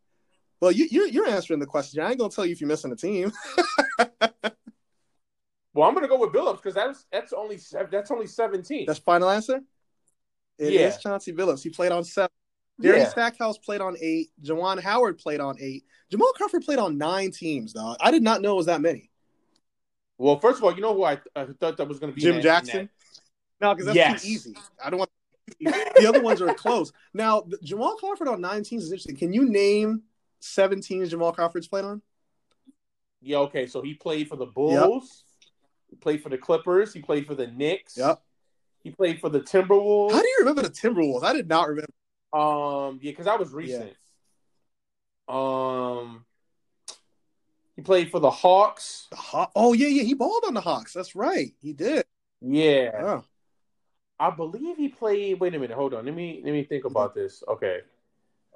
Well, 0.62 0.72
you, 0.72 0.88
you're 0.90 1.08
you're 1.08 1.28
answering 1.28 1.60
the 1.60 1.66
question. 1.66 2.02
I 2.02 2.12
ain't 2.12 2.20
gonna 2.20 2.32
tell 2.32 2.46
you 2.46 2.54
if 2.54 2.62
you're 2.62 2.70
missing 2.70 2.94
a 2.94 2.96
team. 2.96 3.34
well, 4.00 5.90
I'm 5.90 5.94
gonna 5.94 6.08
go 6.08 6.18
with 6.18 6.32
Billups 6.32 6.58
because 6.64 6.76
that's 6.76 7.06
that's 7.12 7.34
only 7.34 7.60
that's 7.92 8.10
only 8.10 8.28
17. 8.28 8.86
That's 8.86 9.00
final 9.00 9.30
answer. 9.30 9.60
It 10.58 10.68
is 10.68 10.72
Yeah. 10.74 10.98
Chauncey 10.98 11.34
Billups. 11.34 11.62
He 11.62 11.72
played 11.72 11.92
on 11.92 12.06
seven. 12.06 12.30
Jerry 12.82 13.00
yeah. 13.00 13.10
Stackhouse 13.10 13.58
played 13.58 13.82
on 13.82 13.96
eight. 14.02 14.30
Juwan 14.44 14.80
Howard 14.80 15.18
played 15.18 15.40
on 15.40 15.58
eight. 15.60 15.84
Jamal 16.10 16.32
Crawford 16.34 16.64
played 16.64 16.80
on 16.80 16.98
nine 16.98 17.32
teams, 17.32 17.74
dog. 17.74 17.98
I 18.00 18.12
did 18.12 18.24
not 18.24 18.42
know 18.42 18.54
it 18.54 18.58
was 18.58 18.66
that 18.66 18.82
many. 18.82 19.10
Well, 20.18 20.40
first 20.40 20.60
of 20.60 20.64
all, 20.64 20.74
you 20.76 20.82
know 20.82 20.94
who 20.94 21.04
I, 21.04 21.20
I 21.36 21.46
thought 21.60 21.78
that 21.78 21.88
was 21.88 22.00
gonna 22.00 22.12
be 22.14 22.22
Jim 22.22 22.36
in 22.36 22.42
Jackson. 22.42 22.82
in 22.82 22.90
No, 23.60 23.74
because 23.74 23.88
that's 23.88 23.96
Yes. 23.96 24.22
too 24.24 24.28
easy. 24.30 24.56
I 24.84 24.90
don't 24.90 25.00
want 25.00 25.10
the 25.60 26.06
other 26.08 26.22
ones 26.22 26.42
are 26.42 26.54
close. 26.54 26.92
Now, 27.14 27.42
the- 27.42 27.58
Jamal 27.64 27.96
Crawford 27.96 28.28
on 28.28 28.42
nine 28.42 28.64
teams 28.64 28.84
is 28.84 28.92
interesting. 28.92 29.18
Can 29.18 29.34
you 29.34 29.46
name 29.50 30.04
seven 30.40 30.82
teams 30.82 31.10
Jamal 31.10 31.32
Crawford's 31.34 31.68
played 31.68 31.86
on? 31.86 32.02
Yeah. 33.22 33.38
Okay. 33.40 33.68
So 33.68 33.82
he 33.82 33.94
played 33.94 34.28
for 34.28 34.36
the 34.36 34.46
Bulls. 34.46 35.24
He 35.90 35.96
played 35.96 36.24
for 36.24 36.30
the 36.30 36.38
Clippers. 36.38 36.94
He 36.94 37.02
played 37.02 37.28
for 37.28 37.36
the 37.36 37.48
Knicks. 37.48 37.98
Yep. 37.98 38.22
He 38.84 38.92
played 38.92 39.20
for 39.20 39.30
the 39.30 39.42
Timberwolves. 39.42 40.12
How 40.12 40.22
do 40.22 40.28
you 40.28 40.38
remember 40.40 40.62
the 40.64 40.70
Timberwolves? 40.70 41.24
I 41.24 41.34
did 41.34 41.48
not 41.48 41.68
remember. 41.68 41.92
Um, 42.34 43.00
yeah, 43.02 43.12
because 43.12 43.26
that 43.26 43.40
was 43.40 43.52
recent. 43.52 43.94
Um, 45.28 46.26
he 47.76 47.82
played 47.82 48.12
for 48.12 48.20
the 48.20 48.30
Hawks. 48.30 49.08
The 49.12 49.18
Haw- 49.18 49.52
oh 49.56 49.74
yeah, 49.74 49.88
yeah, 49.88 50.04
he 50.04 50.14
balled 50.14 50.44
on 50.46 50.54
the 50.54 50.62
Hawks. 50.62 50.94
That's 50.94 51.16
right, 51.16 51.54
he 51.62 51.74
did. 51.74 52.06
Yeah, 52.42 52.92
Oh, 53.00 53.24
I 54.20 54.30
believe 54.32 54.78
he 54.78 54.90
played. 54.90 55.40
Wait 55.40 55.56
a 55.56 55.60
minute, 55.60 55.76
hold 55.76 55.94
on. 55.94 56.06
Let 56.06 56.16
me 56.16 56.42
let 56.44 56.52
me 56.52 56.64
think 56.64 56.86
about 56.86 57.14
this. 57.16 57.44
Okay. 57.48 57.82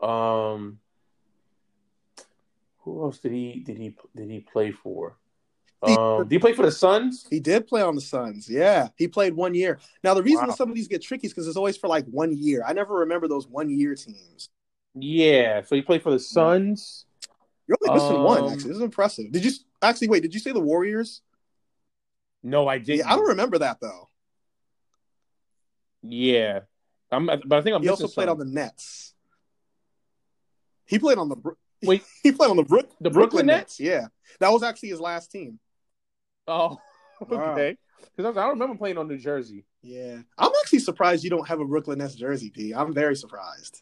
Um, 0.01 0.79
who 2.79 3.03
else 3.03 3.19
did 3.19 3.31
he 3.31 3.63
did 3.65 3.77
he 3.77 3.95
did 4.15 4.29
he 4.29 4.39
play 4.41 4.71
for? 4.71 5.17
Um, 5.83 6.23
did 6.23 6.31
he 6.31 6.39
play 6.39 6.53
for 6.53 6.63
the 6.63 6.71
Suns? 6.71 7.27
he 7.29 7.39
did 7.39 7.67
play 7.67 7.81
on 7.81 7.95
the 7.95 8.01
Suns. 8.01 8.49
Yeah, 8.49 8.87
he 8.97 9.07
played 9.07 9.33
one 9.33 9.53
year. 9.53 9.79
Now 10.03 10.13
the 10.13 10.23
reason 10.23 10.47
Wow. 10.47 10.55
some 10.55 10.69
of 10.69 10.75
these 10.75 10.87
get 10.87 11.01
tricky 11.01 11.27
is 11.27 11.33
because 11.33 11.47
it's 11.47 11.57
always 11.57 11.77
for 11.77 11.87
like 11.87 12.05
one 12.05 12.35
year. 12.35 12.63
I 12.65 12.73
never 12.73 12.95
remember 12.95 13.27
those 13.27 13.47
one 13.47 13.69
year 13.69 13.93
teams. 13.95 14.49
Yeah, 14.95 15.61
so 15.61 15.75
he 15.75 15.81
played 15.81 16.01
for 16.01 16.11
the 16.11 16.19
Suns. 16.19 17.05
You're 17.67 17.77
only 17.85 17.99
missing 17.99 18.21
one. 18.23 18.43
Um, 18.43 18.49
Actually, 18.49 18.69
this 18.69 18.77
is 18.77 18.83
impressive. 18.83 19.31
Did 19.31 19.43
you 19.43 19.51
actually 19.81 20.07
wait? 20.07 20.21
Did 20.21 20.33
you 20.33 20.39
say 20.39 20.51
the 20.51 20.59
Warriors? 20.59 21.21
No, 22.41 22.67
I 22.67 22.77
didn't. 22.77 22.99
Yeah, 22.99 23.11
I 23.11 23.15
don't 23.15 23.27
remember 23.27 23.57
that 23.59 23.79
though. 23.81 24.09
Yeah, 26.01 26.61
I'm, 27.11 27.25
but 27.25 27.51
I 27.51 27.61
think 27.61 27.75
I'm 27.75 27.81
He 27.81 27.89
also 27.89 28.07
played 28.07 28.29
on 28.29 28.37
the 28.37 28.45
Nets. 28.45 29.13
He 30.85 30.99
played 30.99 31.17
on 31.17 31.29
the 31.29 31.35
Wait. 31.83 32.03
He 32.23 32.31
played 32.31 32.51
on 32.51 32.57
the 32.57 32.63
Brook 32.63 32.91
The 33.01 33.09
Brooklyn 33.09 33.47
Nets? 33.47 33.79
Yeah, 33.79 34.07
that 34.39 34.49
was 34.49 34.63
actually 34.63 34.89
his 34.89 34.99
last 34.99 35.31
team. 35.31 35.59
Oh, 36.47 36.79
okay. 37.31 37.77
Because 38.15 38.37
I 38.37 38.41
don't 38.41 38.51
remember 38.59 38.75
playing 38.75 38.97
on 38.97 39.07
New 39.07 39.17
Jersey. 39.17 39.65
Yeah, 39.81 40.19
I'm 40.37 40.51
actually 40.61 40.79
surprised 40.79 41.23
you 41.23 41.29
don't 41.29 41.47
have 41.47 41.59
a 41.59 41.65
Brooklyn 41.65 41.99
Nets 41.99 42.15
jersey, 42.15 42.49
P. 42.49 42.73
I'm 42.73 42.93
very 42.93 43.15
surprised. 43.15 43.81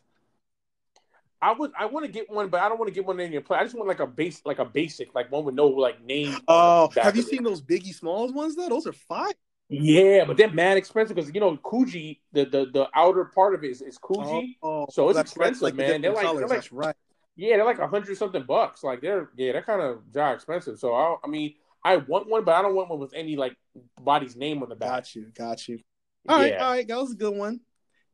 I 1.41 1.52
would 1.52 1.71
I 1.78 1.86
want 1.88 2.06
to 2.06 2.12
get 2.12 2.30
one, 2.30 2.47
but 2.47 2.62
I 2.62 2.69
don't 2.69 2.80
want 2.80 2.88
to 2.88 2.93
get 2.93 3.06
one 3.06 3.19
in 3.19 3.32
your 3.32 3.41
play. 3.41 3.58
I 3.58 3.63
just 3.63 3.76
want 3.76 3.88
like 3.88 3.99
a 3.99 4.08
base, 4.08 4.41
like 4.45 4.60
a 4.60 4.65
basic, 4.65 5.13
like 5.13 5.30
one 5.32 5.43
with 5.43 5.56
no 5.56 5.67
like 5.67 6.02
name. 6.04 6.38
Oh, 6.47 6.89
have 6.95 7.15
you 7.17 7.21
of 7.21 7.28
it. 7.28 7.32
seen 7.32 7.43
those 7.43 7.62
Biggie 7.62 7.93
Smalls 7.93 8.32
ones 8.32 8.56
though? 8.56 8.69
Those 8.69 8.88
are 8.88 8.93
fire. 8.93 9.34
Yeah, 9.69 10.23
but 10.26 10.38
they're 10.38 10.52
mad 10.52 10.78
expensive 10.78 11.15
because 11.15 11.34
you 11.34 11.41
know 11.41 11.58
Coogi, 11.58 12.19
the, 12.32 12.45
the 12.45 12.67
the 12.73 12.88
outer 12.95 13.26
part 13.26 13.56
of 13.56 13.63
it 13.63 13.71
is, 13.71 13.82
is 13.82 13.97
oh, 14.04 14.08
Coogi. 14.15 14.56
Oh, 14.62 14.88
So 14.89 15.10
it's 15.10 15.17
that's 15.17 15.36
right, 15.36 15.49
expensive, 15.49 15.78
the 15.78 15.84
man. 15.84 16.02
They're 16.02 16.13
like- 16.13 16.26
colors. 16.26 16.39
they're 16.39 16.47
like- 16.47 16.58
that's 16.58 16.71
right. 16.71 16.95
Yeah, 17.36 17.58
they're 17.58 17.65
like 17.65 17.80
a 17.80 17.88
hundred 17.88 18.15
something 18.15 18.43
bucks. 18.43 18.84
Like 18.84 19.02
they're 19.02 19.30
yeah, 19.36 19.54
they're 19.54 19.63
kind 19.63 19.82
of 19.82 20.02
yeah, 20.13 20.34
expensive. 20.34 20.80
So 20.80 20.93
I 20.93 21.17
I 21.23 21.28
mean 21.28 21.56
I 21.84 21.98
want 21.98 22.30
one, 22.30 22.46
but 22.46 22.56
I 22.56 22.62
don't 22.62 22.76
want 22.76 22.89
one 22.89 23.00
with 23.00 23.13
any 23.13 23.36
like 23.36 23.56
body's 24.00 24.36
name 24.36 24.63
on 24.63 24.69
the 24.69 24.76
back. 24.76 24.89
Got 24.89 25.15
you, 25.15 25.32
got 25.36 25.67
you. 25.67 25.80
All 26.28 26.39
right, 26.39 26.54
yeah. 26.54 26.65
all 26.65 26.72
right. 26.72 26.88
That 26.88 26.98
was 26.98 27.12
a 27.12 27.15
good 27.15 27.36
one. 27.36 27.60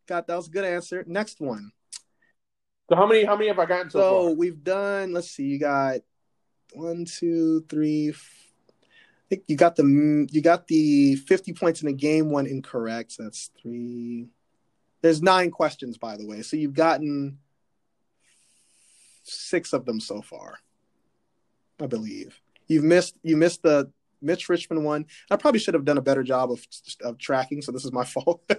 Got 0.07 0.27
that 0.27 0.35
was 0.35 0.47
a 0.47 0.51
good 0.51 0.65
answer. 0.65 1.03
Next 1.07 1.39
one. 1.39 1.71
So 2.89 2.95
how 2.95 3.05
many 3.05 3.23
how 3.23 3.35
many 3.35 3.47
have 3.49 3.59
I 3.59 3.65
gotten 3.65 3.89
so, 3.91 3.99
So 3.99 4.27
far? 4.27 4.35
we've 4.35 4.63
done. 4.63 5.13
Let's 5.13 5.29
see. 5.29 5.43
You 5.43 5.59
got 5.59 5.99
one, 6.73 7.05
two, 7.05 7.65
three. 7.69 8.09
f- 8.09 8.47
I 8.73 9.35
think 9.35 9.43
you 9.47 9.55
got 9.55 9.75
the 9.75 10.27
you 10.31 10.41
got 10.41 10.67
the 10.67 11.15
fifty 11.15 11.53
points 11.53 11.81
in 11.81 11.87
the 11.87 11.93
game. 11.93 12.31
One 12.31 12.47
incorrect. 12.47 13.11
So 13.11 13.23
that's 13.23 13.51
three. 13.61 14.29
There's 15.01 15.21
nine 15.21 15.51
questions, 15.51 15.97
by 15.97 16.17
the 16.17 16.25
way. 16.25 16.41
So 16.41 16.57
you've 16.57 16.73
gotten 16.73 17.37
six 19.23 19.71
of 19.71 19.85
them 19.85 19.99
so 19.99 20.21
far, 20.21 20.57
I 21.79 21.85
believe. 21.85 22.41
You've 22.69 22.85
missed 22.85 23.17
you 23.23 23.35
missed 23.35 23.63
the 23.63 23.91
Mitch 24.21 24.47
Richmond 24.47 24.85
one. 24.85 25.05
I 25.29 25.35
probably 25.35 25.59
should 25.59 25.73
have 25.73 25.83
done 25.85 25.97
a 25.97 26.01
better 26.01 26.23
job 26.23 26.51
of 26.51 26.65
of 27.01 27.17
tracking. 27.17 27.61
So 27.61 27.73
this 27.73 27.83
is 27.83 27.91
my 27.91 28.05
fault. 28.05 28.41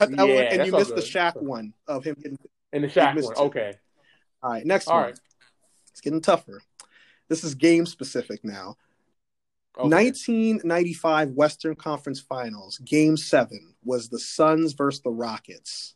That 0.00 0.10
one, 0.10 0.28
Yeah, 0.28 0.40
and 0.52 0.66
you 0.66 0.72
missed 0.72 0.90
the 0.90 0.96
good. 0.96 1.04
Shaq 1.04 1.40
one 1.40 1.72
of 1.86 2.02
him 2.04 2.16
getting. 2.16 2.38
In 2.72 2.82
the 2.82 2.88
Shaq 2.88 3.14
one. 3.14 3.34
two. 3.34 3.40
Okay. 3.42 3.74
All 4.42 4.50
right, 4.50 4.66
next 4.66 4.88
All 4.88 4.96
one. 4.96 5.04
right. 5.04 5.18
It's 5.92 6.00
getting 6.00 6.20
tougher. 6.20 6.60
This 7.28 7.44
is 7.44 7.54
game 7.54 7.86
specific 7.86 8.44
now. 8.44 8.76
Okay. 9.78 9.88
1995 9.88 11.30
Western 11.30 11.76
Conference 11.76 12.20
Finals, 12.20 12.78
Game 12.78 13.16
Seven 13.16 13.74
was 13.84 14.08
the 14.08 14.18
Suns 14.18 14.72
versus 14.72 15.02
the 15.02 15.10
Rockets. 15.10 15.94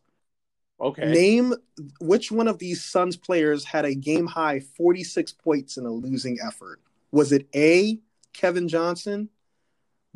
Okay. 0.81 1.11
Name 1.11 1.55
which 2.01 2.31
one 2.31 2.47
of 2.49 2.59
these 2.59 2.83
Suns 2.83 3.17
players 3.17 3.65
had 3.65 3.85
a 3.85 3.95
game 3.95 4.27
high 4.27 4.61
46 4.61 5.33
points 5.33 5.77
in 5.77 5.85
a 5.85 5.91
losing 5.91 6.39
effort? 6.47 6.81
Was 7.13 7.33
it 7.33 7.49
A. 7.55 7.99
Kevin 8.33 8.69
Johnson, 8.69 9.29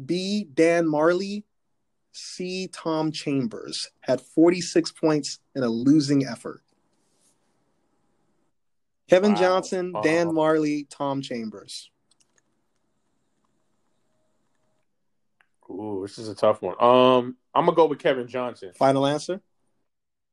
B. 0.04 0.44
Dan 0.54 0.86
Majerle, 0.86 1.42
C. 2.12 2.68
Tom 2.68 3.10
Chambers 3.10 3.90
had 4.00 4.20
46 4.20 4.92
points 4.92 5.40
in 5.54 5.62
a 5.64 5.68
losing 5.68 6.24
effort. 6.26 6.62
Kevin 9.08 9.32
Wow. 9.32 9.40
Johnson, 9.40 9.94
Dan. 10.02 10.28
Majerle, 10.28 10.86
Tom 10.88 11.20
Chambers. 11.20 11.90
Ooh, 15.70 16.00
this 16.02 16.18
is 16.18 16.28
a 16.28 16.34
tough 16.34 16.62
one. 16.62 16.74
Um, 16.80 17.36
I'm 17.54 17.64
gonna 17.64 17.74
go 17.76 17.86
with 17.86 17.98
Kevin 17.98 18.28
Johnson. 18.28 18.72
Final 18.76 19.06
answer? 19.06 19.40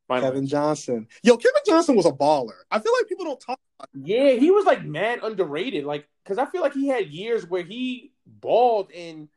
Finally. 0.07 0.27
Kevin 0.29 0.47
Johnson. 0.47 1.07
Yo, 1.23 1.37
Kevin 1.37 1.61
Johnson 1.65 1.95
was 1.95 2.05
a 2.05 2.11
baller. 2.11 2.59
I 2.69 2.79
feel 2.79 2.91
like 2.99 3.07
people 3.07 3.25
don't 3.25 3.39
talk 3.39 3.59
Yeah, 3.93 4.31
he 4.31 4.51
was 4.51 4.65
like 4.65 4.83
mad 4.83 5.19
underrated. 5.23 5.85
Like, 5.85 6.07
cause 6.25 6.37
I 6.37 6.45
feel 6.45 6.61
like 6.61 6.73
he 6.73 6.87
had 6.87 7.07
years 7.07 7.47
where 7.49 7.63
he 7.63 8.11
balled 8.25 8.91
and 8.91 9.27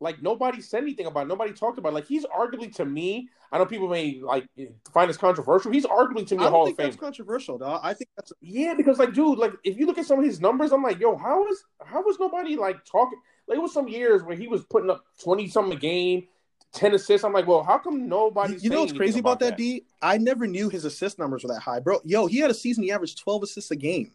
like 0.00 0.22
nobody 0.22 0.60
said 0.60 0.82
anything 0.82 1.06
about. 1.06 1.22
It. 1.22 1.28
Nobody 1.28 1.52
talked 1.52 1.78
about. 1.78 1.90
It. 1.90 1.94
Like, 1.94 2.06
he's 2.06 2.26
arguably 2.26 2.74
to 2.76 2.84
me. 2.84 3.28
I 3.52 3.58
know 3.58 3.66
people 3.66 3.88
may 3.88 4.20
like 4.20 4.46
find 4.92 5.08
this 5.08 5.16
controversial. 5.16 5.70
He's 5.70 5.86
arguably 5.86 6.26
to 6.26 6.36
me 6.36 6.44
I 6.44 6.48
a 6.48 6.50
Hall 6.50 6.64
don't 6.64 6.72
of 6.72 6.76
think 6.76 6.78
that's 6.78 6.96
Famer. 6.96 7.00
controversial, 7.00 7.58
dog. 7.58 7.80
I 7.84 7.94
think 7.94 8.10
that's 8.16 8.32
Yeah, 8.40 8.74
because 8.74 8.98
like, 8.98 9.14
dude, 9.14 9.38
like 9.38 9.52
if 9.62 9.78
you 9.78 9.86
look 9.86 9.98
at 9.98 10.06
some 10.06 10.18
of 10.18 10.24
his 10.24 10.40
numbers, 10.40 10.72
I'm 10.72 10.82
like, 10.82 10.98
yo, 10.98 11.16
how 11.16 11.46
is 11.46 11.64
how 11.84 12.02
was 12.02 12.18
nobody 12.18 12.56
like 12.56 12.84
talking? 12.84 13.18
Like, 13.46 13.58
it 13.58 13.60
was 13.60 13.72
some 13.72 13.88
years 13.88 14.22
where 14.22 14.36
he 14.36 14.48
was 14.48 14.64
putting 14.64 14.90
up 14.90 15.04
twenty 15.22 15.46
something 15.48 15.76
a 15.76 15.80
game, 15.80 16.26
ten 16.74 16.92
assists. 16.94 17.24
I'm 17.24 17.32
like, 17.32 17.46
well, 17.46 17.62
how 17.62 17.78
come 17.78 18.08
nobody? 18.08 18.56
you 18.58 18.68
know 18.68 18.80
what's 18.80 18.92
crazy 18.92 19.20
about 19.20 19.40
that, 19.40 19.56
D? 19.56 19.84
I 20.02 20.18
never 20.18 20.46
knew 20.46 20.68
his 20.68 20.84
assist 20.84 21.18
numbers 21.18 21.42
were 21.44 21.54
that 21.54 21.60
high, 21.60 21.80
bro. 21.80 22.00
Yo, 22.04 22.26
he 22.26 22.38
had 22.38 22.50
a 22.50 22.54
season 22.54 22.82
he 22.82 22.92
averaged 22.92 23.18
12 23.18 23.44
assists 23.44 23.70
a 23.70 23.76
game. 23.76 24.10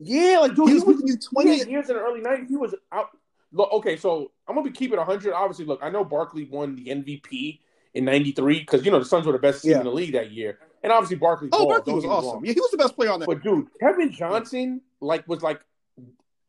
Yeah, 0.00 0.38
like 0.40 0.54
dude, 0.56 0.68
He 0.68 0.74
he 0.78 0.84
was 0.84 1.00
was, 1.00 1.02
you 1.04 1.16
20 1.16 1.70
years 1.70 1.88
in 1.88 1.96
the 1.96 2.02
early 2.02 2.20
'90s. 2.20 2.48
He 2.48 2.56
was 2.56 2.74
out. 2.90 3.10
Look, 3.52 3.72
okay, 3.72 3.96
so 3.96 4.32
I'm 4.48 4.56
gonna 4.56 4.68
be 4.68 4.76
keeping 4.76 4.98
100. 4.98 5.32
Obviously, 5.32 5.64
look, 5.64 5.78
I 5.82 5.90
know 5.90 6.04
Barkley 6.04 6.44
won 6.50 6.74
the 6.74 6.86
MVP 6.86 7.60
in 7.94 8.04
'93 8.04 8.60
because 8.60 8.84
you 8.84 8.90
know 8.90 8.98
the 8.98 9.04
Suns 9.04 9.26
were 9.26 9.32
the 9.32 9.38
best 9.38 9.62
team 9.62 9.72
Yeah. 9.72 9.78
in 9.78 9.84
the 9.84 9.92
league 9.92 10.12
that 10.12 10.32
year, 10.32 10.58
and 10.82 10.92
obviously 10.92 11.16
Barkley. 11.16 11.48
Oh, 11.52 11.66
Barkley 11.66 11.94
was 11.94 12.04
awesome. 12.04 12.30
wrong. 12.32 12.44
Yeah, 12.44 12.52
he 12.54 12.60
was 12.60 12.70
the 12.72 12.78
best 12.78 12.96
player 12.96 13.10
on 13.12 13.20
that. 13.20 13.26
But 13.26 13.42
dude, 13.42 13.68
Kevin 13.78 14.10
Johnson 14.10 14.80
like 15.00 15.26
was 15.28 15.42
like 15.42 15.60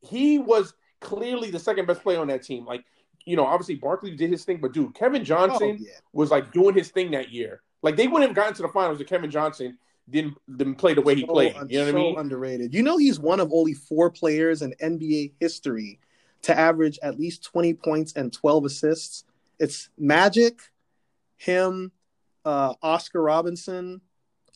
he 0.01 0.39
was 0.39 0.73
clearly 0.99 1.51
the 1.51 1.59
second 1.59 1.85
best 1.85 2.01
player 2.01 2.19
on 2.19 2.27
that 2.27 2.43
team. 2.43 2.65
Like 2.65 2.83
you 3.27 3.35
know, 3.35 3.45
obviously 3.45 3.75
Barkley 3.75 4.15
did 4.15 4.29
his 4.31 4.45
thing, 4.45 4.57
but 4.57 4.73
dude, 4.73 4.93
Kevin 4.95 5.21
Oh, 5.21 5.25
Johnson 5.25 5.77
yeah. 5.79 5.91
was 6.13 6.31
like 6.31 6.51
doing 6.51 6.73
his 6.75 6.89
thing 6.89 7.11
that 7.11 7.29
year. 7.31 7.61
Like 7.83 7.95
they 7.95 8.07
wouldn't 8.07 8.29
have 8.29 8.35
gotten 8.35 8.53
to 8.55 8.61
the 8.63 8.67
finals 8.69 8.99
if 9.01 9.07
Kevin 9.07 9.29
Johnson 9.29 9.77
didn't 10.09 10.35
didn't 10.57 10.75
play 10.75 10.93
the 10.93 11.01
way 11.01 11.15
he 11.15 11.25
played. 11.25 11.53
You 11.69 11.79
know 11.79 11.85
what 11.85 11.91
so 11.91 11.97
I 11.97 12.01
mean? 12.01 12.17
underrated. 12.17 12.73
You 12.73 12.81
know, 12.83 12.97
he's 12.97 13.19
one 13.19 13.39
of 13.39 13.51
only 13.53 13.73
four 13.73 14.09
players 14.09 14.61
in 14.61 14.73
NBA 14.81 15.33
history 15.39 15.99
to 16.43 16.57
average 16.57 16.97
at 17.03 17.19
least 17.19 17.43
20 17.43 17.73
points 17.75 18.13
and 18.13 18.31
12 18.31 18.65
assists. 18.65 19.25
It's 19.59 19.89
Magic, 19.97 20.59
him, 21.37 21.91
uh, 22.45 22.73
Oscar 22.81 23.21
Robertson. 23.21 24.01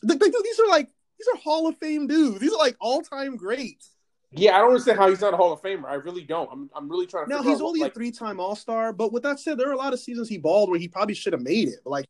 Th- 0.06 0.18
th- 0.18 0.32
These 0.42 0.60
are 0.60 0.68
like 0.68 0.88
these 1.18 1.28
are 1.34 1.38
Hall 1.38 1.68
of 1.68 1.76
Fame 1.78 2.06
dudes. 2.06 2.40
These 2.40 2.52
are 2.52 2.58
like 2.58 2.76
all 2.80 3.02
time 3.02 3.36
greats. 3.36 3.90
Yeah, 4.34 4.56
I 4.56 4.58
don't 4.60 4.68
understand 4.68 4.98
how 4.98 5.08
he's 5.10 5.20
not 5.20 5.34
a 5.34 5.36
Hall 5.36 5.52
of 5.52 5.60
Famer. 5.60 5.84
I 5.86 5.94
really 5.94 6.22
don't. 6.22 6.48
I'm, 6.50 6.70
I'm 6.74 6.88
really 6.88 7.06
trying 7.06 7.26
to. 7.28 7.36
Figure 7.36 7.50
he's 7.50 7.58
out 7.60 7.64
what, 7.64 7.68
only 7.68 7.80
like, 7.80 7.92
a 7.92 7.94
three 7.94 8.10
time 8.10 8.40
All 8.40 8.56
Star, 8.56 8.92
but 8.92 9.12
with 9.12 9.22
that 9.24 9.38
said, 9.38 9.58
there 9.58 9.68
are 9.68 9.72
a 9.72 9.76
lot 9.76 9.92
of 9.92 10.00
seasons 10.00 10.28
he 10.28 10.38
balled 10.38 10.70
where 10.70 10.78
he 10.78 10.88
probably 10.88 11.14
should 11.14 11.32
have 11.34 11.42
made 11.42 11.68
it. 11.68 11.80
Like 11.84 12.06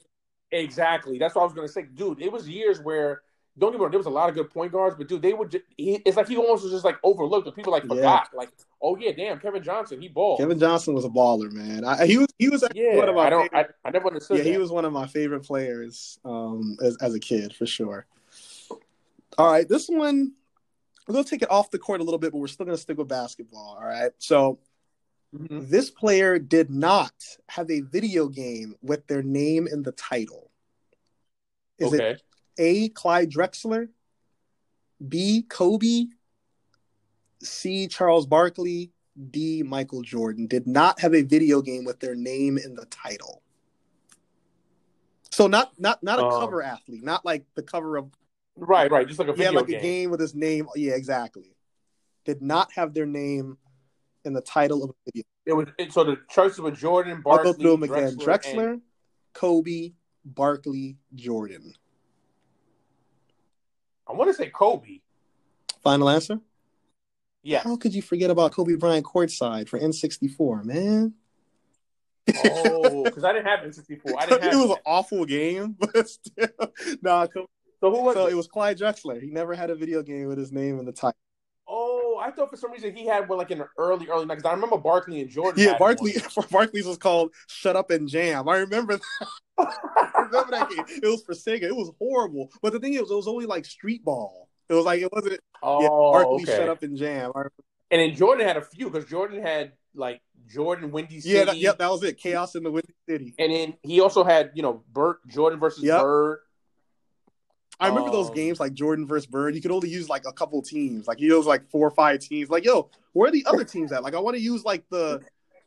exactly. 0.53 1.19
That's 1.19 1.35
what 1.35 1.43
I 1.43 1.45
was 1.45 1.55
gonna 1.55 1.69
say, 1.69 1.83
dude. 1.95 2.21
It 2.23 2.31
was 2.31 2.49
years 2.49 2.81
where 2.81 3.23
don't 3.59 3.71
get 3.71 3.79
me 3.79 3.83
wrong, 3.83 3.91
there 3.91 3.99
was 3.99 4.07
a 4.07 4.11
lot 4.11 4.31
of 4.31 4.35
good 4.35 4.51
point 4.51 4.73
guards, 4.73 4.97
but 4.97 5.09
dude, 5.09 5.21
they 5.21 5.35
would. 5.35 5.51
Just, 5.51 5.65
he, 5.77 5.97
it's 6.07 6.17
like 6.17 6.29
he 6.29 6.37
almost 6.37 6.63
was 6.63 6.73
just 6.73 6.85
like 6.85 6.97
overlooked, 7.03 7.47
and 7.47 7.55
people 7.55 7.73
like 7.73 7.83
Yeah. 7.83 7.89
forgot. 7.97 8.29
Like, 8.35 8.51
oh 8.81 8.97
yeah, 8.97 9.13
damn, 9.13 9.39
Kevin 9.41 9.63
Johnson, 9.63 10.01
he 10.01 10.09
balled. 10.09 10.39
Kevin 10.39 10.59
Johnson 10.59 10.95
was 10.95 11.05
a 11.05 11.11
baller, 11.11 11.53
man. 11.53 11.85
I, 11.85 12.07
he 12.07 12.17
was 12.19 12.29
he 12.39 12.49
was 12.49 12.65
yeah, 12.75 12.97
one 12.97 13.09
of 13.09 13.15
my 13.15 13.27
I 13.27 13.31
don't. 13.31 13.43
favorite- 13.51 13.75
I, 13.85 13.89
I 13.89 13.91
never 13.91 14.07
understood. 14.07 14.39
yeah, 14.39 14.45
that. 14.45 14.51
he 14.51 14.59
was 14.59 14.71
one 14.71 14.85
of 14.85 14.93
my 14.93 15.07
favorite 15.07 15.43
players 15.45 16.19
um, 16.25 16.77
as, 16.83 16.97
as 17.03 17.15
a 17.15 17.21
kid 17.21 17.55
for 17.55 17.67
sure. 17.67 18.07
All 19.39 19.51
right, 19.51 19.69
this 19.69 19.89
one 19.89 20.33
we're 21.07 21.15
gonna 21.15 21.25
take 21.25 21.43
it 21.43 21.51
off 21.51 21.71
the 21.71 21.79
court 21.79 22.01
a 22.01 22.05
little 22.05 22.19
bit, 22.19 22.33
but 22.33 22.38
we're 22.38 22.47
still 22.47 22.67
gonna 22.67 22.79
stick 22.79 22.99
with 22.99 23.09
basketball. 23.09 23.77
All 23.79 23.85
right, 23.85 24.12
so 24.19 24.59
Mhm. 25.35 25.69
this 25.69 25.91
player 25.91 26.38
did 26.38 26.71
not 26.71 27.15
have 27.49 27.71
a 27.71 27.81
video 27.81 28.29
game 28.29 28.77
with 28.83 29.07
their 29.07 29.23
name 29.23 29.67
in 29.67 29.83
the 29.83 29.93
title. 29.93 30.51
Is 31.79 31.93
okay. 31.95 32.11
it 32.11 32.23
A. 32.59 32.88
Clyde 32.91 33.31
Drexler, 33.31 33.88
B. 35.09 35.43
Kobe, 35.43 36.07
C. 37.43 37.88
Charles 37.88 38.27
Barkley, 38.27 38.93
D. 39.31 39.62
Michael 39.62 40.03
Jordan? 40.03 40.47
Did 40.47 40.67
not 40.67 41.01
have 41.01 41.15
a 41.15 41.23
video 41.23 41.61
game 41.62 41.85
with 41.85 41.99
their 42.01 42.15
name 42.15 42.59
in 42.59 42.75
the 42.75 42.87
title. 42.87 43.43
So 45.31 45.47
not 45.47 45.79
not 45.81 46.03
not 46.03 46.21
a 46.21 46.27
Um, 46.27 46.41
cover 46.41 46.62
athlete, 46.62 47.03
not 47.03 47.25
like 47.25 47.47
the 47.55 47.62
cover 47.62 47.97
of 47.97 48.11
Right, 48.57 48.91
right. 48.91 49.07
Just 49.07 49.19
like 49.19 49.29
a 49.29 49.35
yeah, 49.37 49.51
like 49.51 49.67
game. 49.67 49.79
a 49.79 49.83
game 49.83 50.11
with 50.11 50.21
his 50.21 50.35
name. 50.35 50.69
Yeah, 50.77 50.93
exactly. 50.95 51.55
Did 52.25 52.43
not 52.43 52.71
have 52.73 52.95
their 52.95 53.07
name 53.07 53.57
in 54.25 54.33
the 54.33 54.41
title 54.43 54.85
of 54.85 54.91
a 54.91 54.95
video. 55.07 55.25
It 55.47 55.53
was 55.55 55.69
it, 55.79 55.93
so 55.93 56.05
the 56.05 56.19
choices 56.31 56.61
were 56.61 56.71
Jordan, 56.71 57.23
Barkley, 57.23 57.53
through 57.55 57.73
them 57.73 57.83
again. 57.83 58.17
Drexler, 58.17 58.25
Drexler, 58.25 58.71
and- 58.75 58.83
Kobe, 59.33 59.93
Barkley, 60.25 60.99
Jordan. 61.15 61.73
I 64.07 64.12
want 64.12 64.31
to 64.31 64.35
say 64.35 64.51
Kobe. 64.51 65.01
Final 65.83 66.09
answer. 66.11 66.38
Yeah. 67.43 67.62
How 67.65 67.77
could 67.77 67.95
you 67.95 68.03
forget 68.03 68.31
about 68.31 68.53
Kobe 68.53 68.75
Bryant 68.77 69.05
courtside 69.05 69.69
for 69.69 69.79
N64, 69.79 70.65
man? 70.65 71.15
Oh, 72.45 73.03
because 73.03 73.25
I 73.25 73.33
didn't 73.33 73.47
have 73.47 73.61
N64. 73.61 74.15
I 74.17 74.27
didn't 74.27 74.43
have 74.45 74.53
it 74.53 74.57
was 74.57 74.69
that. 74.69 74.77
an 74.77 74.83
awful 74.87 75.25
game, 75.25 75.77
but 75.81 76.09
still, 76.09 76.49
nah. 77.03 77.27
Kobe- 77.27 77.47
So 77.83 77.90
who 77.90 78.03
was 78.05 78.14
So 78.14 78.27
it? 78.27 78.33
it 78.33 78.37
was 78.37 78.47
Clyde 78.47 78.79
Drexler. 78.79 79.21
He 79.21 79.31
never 79.31 79.55
had 79.55 79.71
a 79.71 79.75
video 79.75 80.03
game 80.03 80.29
with 80.29 80.38
his 80.38 80.53
name 80.53 80.79
in 80.79 80.85
the 80.87 80.92
title. 80.92 81.16
Oh, 81.68 82.21
I 82.23 82.31
thought 82.31 82.51
for 82.51 82.57
some 82.57 82.71
reason 82.71 82.95
he 82.95 83.07
had 83.07 83.29
one 83.29 83.38
like 83.38 83.51
in 83.51 83.62
early, 83.79 84.07
early 84.09 84.27
nights. 84.27 84.45
I 84.45 84.53
remember 84.53 84.77
Barkley 84.79 85.21
and 85.21 85.29
Jordan. 85.31 85.62
Yeah, 85.64 85.77
Barkley. 85.79 86.12
For 86.12 86.42
Barkley's 86.51 86.87
was 86.87 86.99
called 86.99 87.33
"Shut 87.49 87.75
Up 87.77 87.90
and 87.90 88.09
Jam." 88.09 88.49
I 88.49 88.59
remember. 88.59 89.01
I 89.59 89.66
remember 90.16 90.51
that 90.53 90.71
game. 90.71 90.85
It 91.03 91.07
was 91.09 91.23
for 91.23 91.35
Sega. 91.35 91.62
It 91.62 91.75
was 91.77 91.90
horrible. 91.99 92.51
But 92.62 92.73
the 92.73 92.79
thing 92.81 92.95
is, 92.95 93.11
it 93.11 93.14
was 93.14 93.27
only 93.29 93.47
like 93.47 93.64
street 93.64 94.05
ball. 94.05 94.49
It 94.68 94.75
was 94.75 94.85
like 94.85 95.01
it 95.03 95.12
wasn't. 95.12 95.40
oh, 95.62 95.83
yeah, 95.83 95.88
Barkley 95.88 96.42
okay. 96.45 96.57
shut 96.57 96.68
up 96.68 96.83
and 96.83 96.97
jam. 96.97 97.33
And 97.90 98.01
then 98.01 98.14
Jordan 98.14 98.47
had 98.47 98.57
a 98.57 98.62
few 98.62 98.90
because 98.90 99.09
Jordan 99.09 99.42
had 99.42 99.73
like 99.95 100.21
Jordan, 100.49 100.90
Windy 100.92 101.21
City. 101.21 101.35
yeah, 101.35 101.45
that, 101.45 101.57
yep, 101.59 101.79
that 101.79 101.90
was 101.90 102.03
it. 102.03 102.18
Chaos 102.18 102.55
in 102.55 102.62
the 102.62 102.71
Windy 102.71 102.95
City. 103.09 103.35
And 103.38 103.53
then 103.53 103.75
he 103.83 104.01
also 104.01 104.25
had 104.25 104.51
you 104.55 104.62
know 104.62 104.83
Burt 104.92 105.27
Jordan 105.29 105.59
versus 105.59 105.85
Yep. 105.85 106.01
Bird. 106.01 106.38
I 107.83 107.88
remember 107.88 108.11
those 108.11 108.31
Um, 108.31 108.35
games 108.35 108.61
like 108.61 108.75
Jordan 108.75 109.07
versus 109.07 109.27
Bird. 109.27 109.55
You 109.55 109.61
could 109.62 109.71
only 109.73 109.88
use 109.90 110.09
like 110.09 110.25
a 110.27 110.33
couple 110.33 110.62
teams. 110.62 111.07
Like 111.09 111.21
you 111.21 111.37
use 111.37 111.47
like 111.47 111.68
four 111.71 111.87
or 111.88 111.90
five 111.90 112.21
teams. 112.21 112.51
Like 112.51 112.64
yo, 112.64 112.90
where 113.12 113.29
are 113.29 113.33
the 113.33 113.45
other 113.47 113.64
teams 113.64 113.92
at? 113.92 114.03
Like 114.03 114.14
I 114.14 114.21
want 114.21 114.37
to 114.37 114.42
use 114.42 114.64
like 114.64 114.85
the 114.90 115.21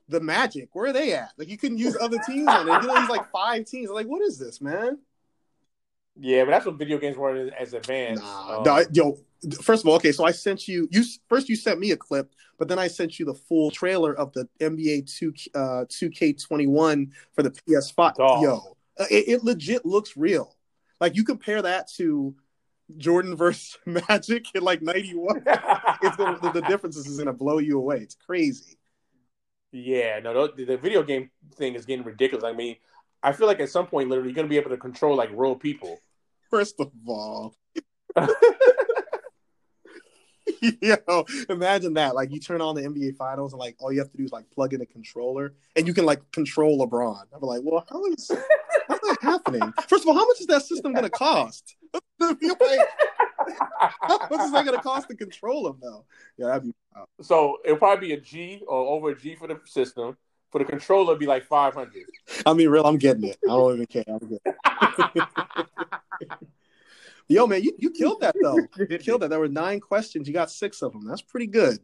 the 0.08 0.20
Magic. 0.22 0.70
Where 0.74 0.88
are 0.90 0.94
they 0.94 1.14
at? 1.14 1.32
Like 1.38 1.50
you 1.50 1.58
couldn't 1.58 1.80
use 1.80 1.98
other 2.00 2.20
teams 2.20 2.48
on 2.48 2.68
it. 2.70 2.74
You 2.74 2.80
can 2.80 2.90
only 2.90 3.02
use 3.02 3.10
like 3.10 3.32
five 3.32 3.66
teams. 3.66 3.90
I'm 3.90 3.96
like 3.96 4.08
what 4.08 4.22
is 4.22 4.38
this, 4.40 4.62
man? 4.62 5.00
Yeah, 6.18 6.46
but 6.46 6.52
that's 6.52 6.66
what 6.66 6.76
video 6.78 6.98
games 6.98 7.18
were 7.18 7.50
as 7.58 7.74
advanced. 7.74 8.24
Nah, 8.24 8.58
Um, 8.60 8.64
no, 8.64 8.86
yo. 8.94 9.18
First 9.62 9.84
of 9.84 9.90
all, 9.90 9.96
okay, 9.98 10.12
so 10.12 10.26
I 10.26 10.32
sent 10.32 10.68
you. 10.68 10.88
You 10.92 11.04
first 11.30 11.50
you 11.50 11.56
sent 11.56 11.80
me 11.80 11.92
a 11.92 11.98
clip, 11.98 12.34
but 12.58 12.68
then 12.68 12.80
I 12.80 12.88
sent 12.88 13.20
you 13.20 13.26
the 13.26 13.34
full 13.36 13.70
trailer 13.70 14.14
of 14.16 14.32
the 14.34 14.48
NBA 14.60 15.02
two 15.02 15.34
uh 15.54 15.86
two 15.90 16.10
K 16.10 16.34
twenty 16.34 16.66
one 16.68 17.12
for 17.34 17.44
the 17.44 17.52
PS5. 17.52 18.16
Dog. 18.18 18.42
Yo, 18.44 18.78
uh, 18.98 19.06
it, 19.12 19.28
it 19.28 19.44
legit 19.44 19.86
looks 19.86 20.18
real. 20.18 20.55
Like 21.00 21.16
you 21.16 21.24
compare 21.24 21.62
that 21.62 21.90
to 21.98 22.36
Jordan 22.98 23.36
versus 23.38 23.78
Magic 23.86 24.46
in 24.54 24.64
like 24.64 24.82
ninety 24.82 25.14
one. 25.14 25.44
It's 26.02 26.16
gonna, 26.16 26.40
the, 26.40 26.52
the 26.52 26.62
differences 26.62 27.08
is 27.08 27.18
gonna 27.18 27.34
blow 27.34 27.60
you 27.60 27.78
away. 27.78 27.98
It's 27.98 28.16
crazy. 28.16 28.78
yeah, 29.72 30.20
no, 30.20 30.48
the, 30.48 30.66
the 30.66 30.78
video 30.78 31.04
game 31.04 31.30
thing 31.56 31.76
is 31.76 31.86
getting 31.86 32.06
ridiculous. 32.06 32.44
I 32.44 32.54
mean, 32.54 32.78
I 33.22 33.34
feel 33.34 33.48
like 33.48 33.60
at 33.60 33.70
some 33.70 33.88
point, 33.88 34.10
literally, 34.10 34.30
you're 34.30 34.36
gonna 34.36 34.48
be 34.48 34.58
able 34.58 34.72
to 34.72 34.78
control 34.78 35.16
like 35.16 35.30
real 35.34 35.56
people. 35.56 36.00
First 36.50 36.80
of 36.80 36.92
all, 37.08 37.56
yo, 40.82 41.26
imagine 41.50 41.96
that. 41.96 42.16
Like 42.16 42.32
you 42.32 42.40
turn 42.40 42.62
on 42.62 42.76
the 42.76 42.84
NBA 42.84 43.18
finals 43.18 43.54
and 43.54 43.60
like 43.60 43.76
all 43.80 43.92
you 43.92 44.00
have 44.00 44.12
to 44.12 44.18
do 44.18 44.24
is 44.24 44.32
like 44.32 44.50
plug 44.52 44.74
in 44.74 44.82
a 44.82 44.86
controller 44.86 45.54
and 45.76 45.88
you 45.88 45.94
can 45.94 46.06
like 46.06 46.32
control 46.32 46.86
LeBron. 46.86 47.24
I'm 47.34 47.42
like, 47.42 47.62
well, 47.64 47.86
how 47.90 48.06
is 48.06 48.32
happening? 49.26 49.74
First 49.88 50.04
of 50.04 50.10
all, 50.10 50.16
how 50.16 50.26
much 50.26 50.40
is 50.40 50.48
that 50.48 50.64
system 50.64 50.94
gonna 50.94 51.10
cost? 51.10 51.76
You're 52.20 52.30
like, 52.30 52.80
how 54.02 54.18
much 54.30 54.42
is 54.42 54.52
that 54.52 54.66
gonna 54.66 54.82
cost 54.82 55.10
to 55.10 55.16
control 55.16 55.68
him 55.68 55.78
though? 55.82 56.06
Yeah, 56.38 56.48
that'd 56.48 56.64
be 56.64 56.74
wow. 56.96 57.08
So 57.22 57.58
it'll 57.66 57.78
probably 57.78 58.08
be 58.08 58.14
a 58.14 58.20
G 58.20 58.62
or 58.68 58.88
over 58.96 59.10
a 59.10 59.18
G 59.18 59.36
for 59.36 59.48
the 59.48 59.60
system. 59.66 60.18
For 60.52 60.60
the 60.60 60.66
controller, 60.66 61.12
it'd 61.12 61.20
be 61.20 61.26
like 61.26 61.46
five 61.46 61.74
hundred. 61.74 62.06
I 62.46 62.54
mean, 62.54 62.70
real, 62.70 62.86
I'm 62.86 62.98
getting 62.98 63.26
it. 63.26 63.38
I 63.44 63.48
don't 63.48 63.74
even 63.74 63.86
care. 63.88 64.04
I'm 64.08 64.20
getting. 64.20 65.28
Yo, 67.28 67.48
man, 67.48 67.64
you, 67.64 67.74
you 67.80 67.90
killed 67.90 68.22
that 68.22 68.36
though. 68.42 68.60
You 68.78 68.98
killed 69.00 69.22
that. 69.22 69.30
There 69.30 69.40
were 69.40 69.48
nine 69.48 69.80
questions. 69.80 70.28
You 70.28 70.34
got 70.34 70.52
six 70.52 70.82
of 70.82 70.94
them. 70.94 71.06
That's 71.06 71.24
pretty 71.24 71.48
good. 71.48 71.80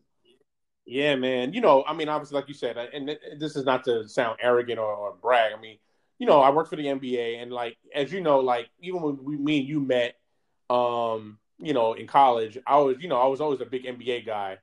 Yeah, 0.86 1.16
man. 1.16 1.54
You 1.54 1.62
know, 1.62 1.84
I 1.88 1.94
mean, 1.94 2.10
obviously, 2.10 2.36
like 2.36 2.48
you 2.48 2.54
said, 2.54 2.78
and 2.78 3.18
this 3.40 3.56
is 3.56 3.66
not 3.66 3.84
to 3.86 4.08
sound 4.08 4.38
arrogant 4.42 4.80
or, 4.80 4.94
or 4.94 5.16
brag. 5.22 5.54
I 5.58 5.60
mean, 5.60 5.78
you 6.22 6.28
know, 6.28 6.42
I 6.42 6.52
worked 6.52 6.70
for 6.72 6.78
the 6.78 6.88
NBA, 6.90 7.38
and 7.42 7.52
like 7.52 7.78
as 7.96 8.14
you 8.14 8.22
know, 8.22 8.42
like 8.42 8.70
even 8.82 9.02
when 9.02 9.24
we, 9.26 9.38
me 9.38 9.60
and 9.62 9.68
you 9.70 9.82
met, 9.82 10.16
um, 10.70 11.40
you 11.60 11.74
know, 11.74 11.94
in 11.96 12.08
college, 12.08 12.60
I 12.68 12.78
was, 12.80 12.98
you 13.02 13.10
know, 13.10 13.18
I 13.20 13.28
was 13.28 13.42
always 13.42 13.62
a 13.62 13.66
big 13.66 13.88
NBA 13.88 14.22
guy. 14.22 14.60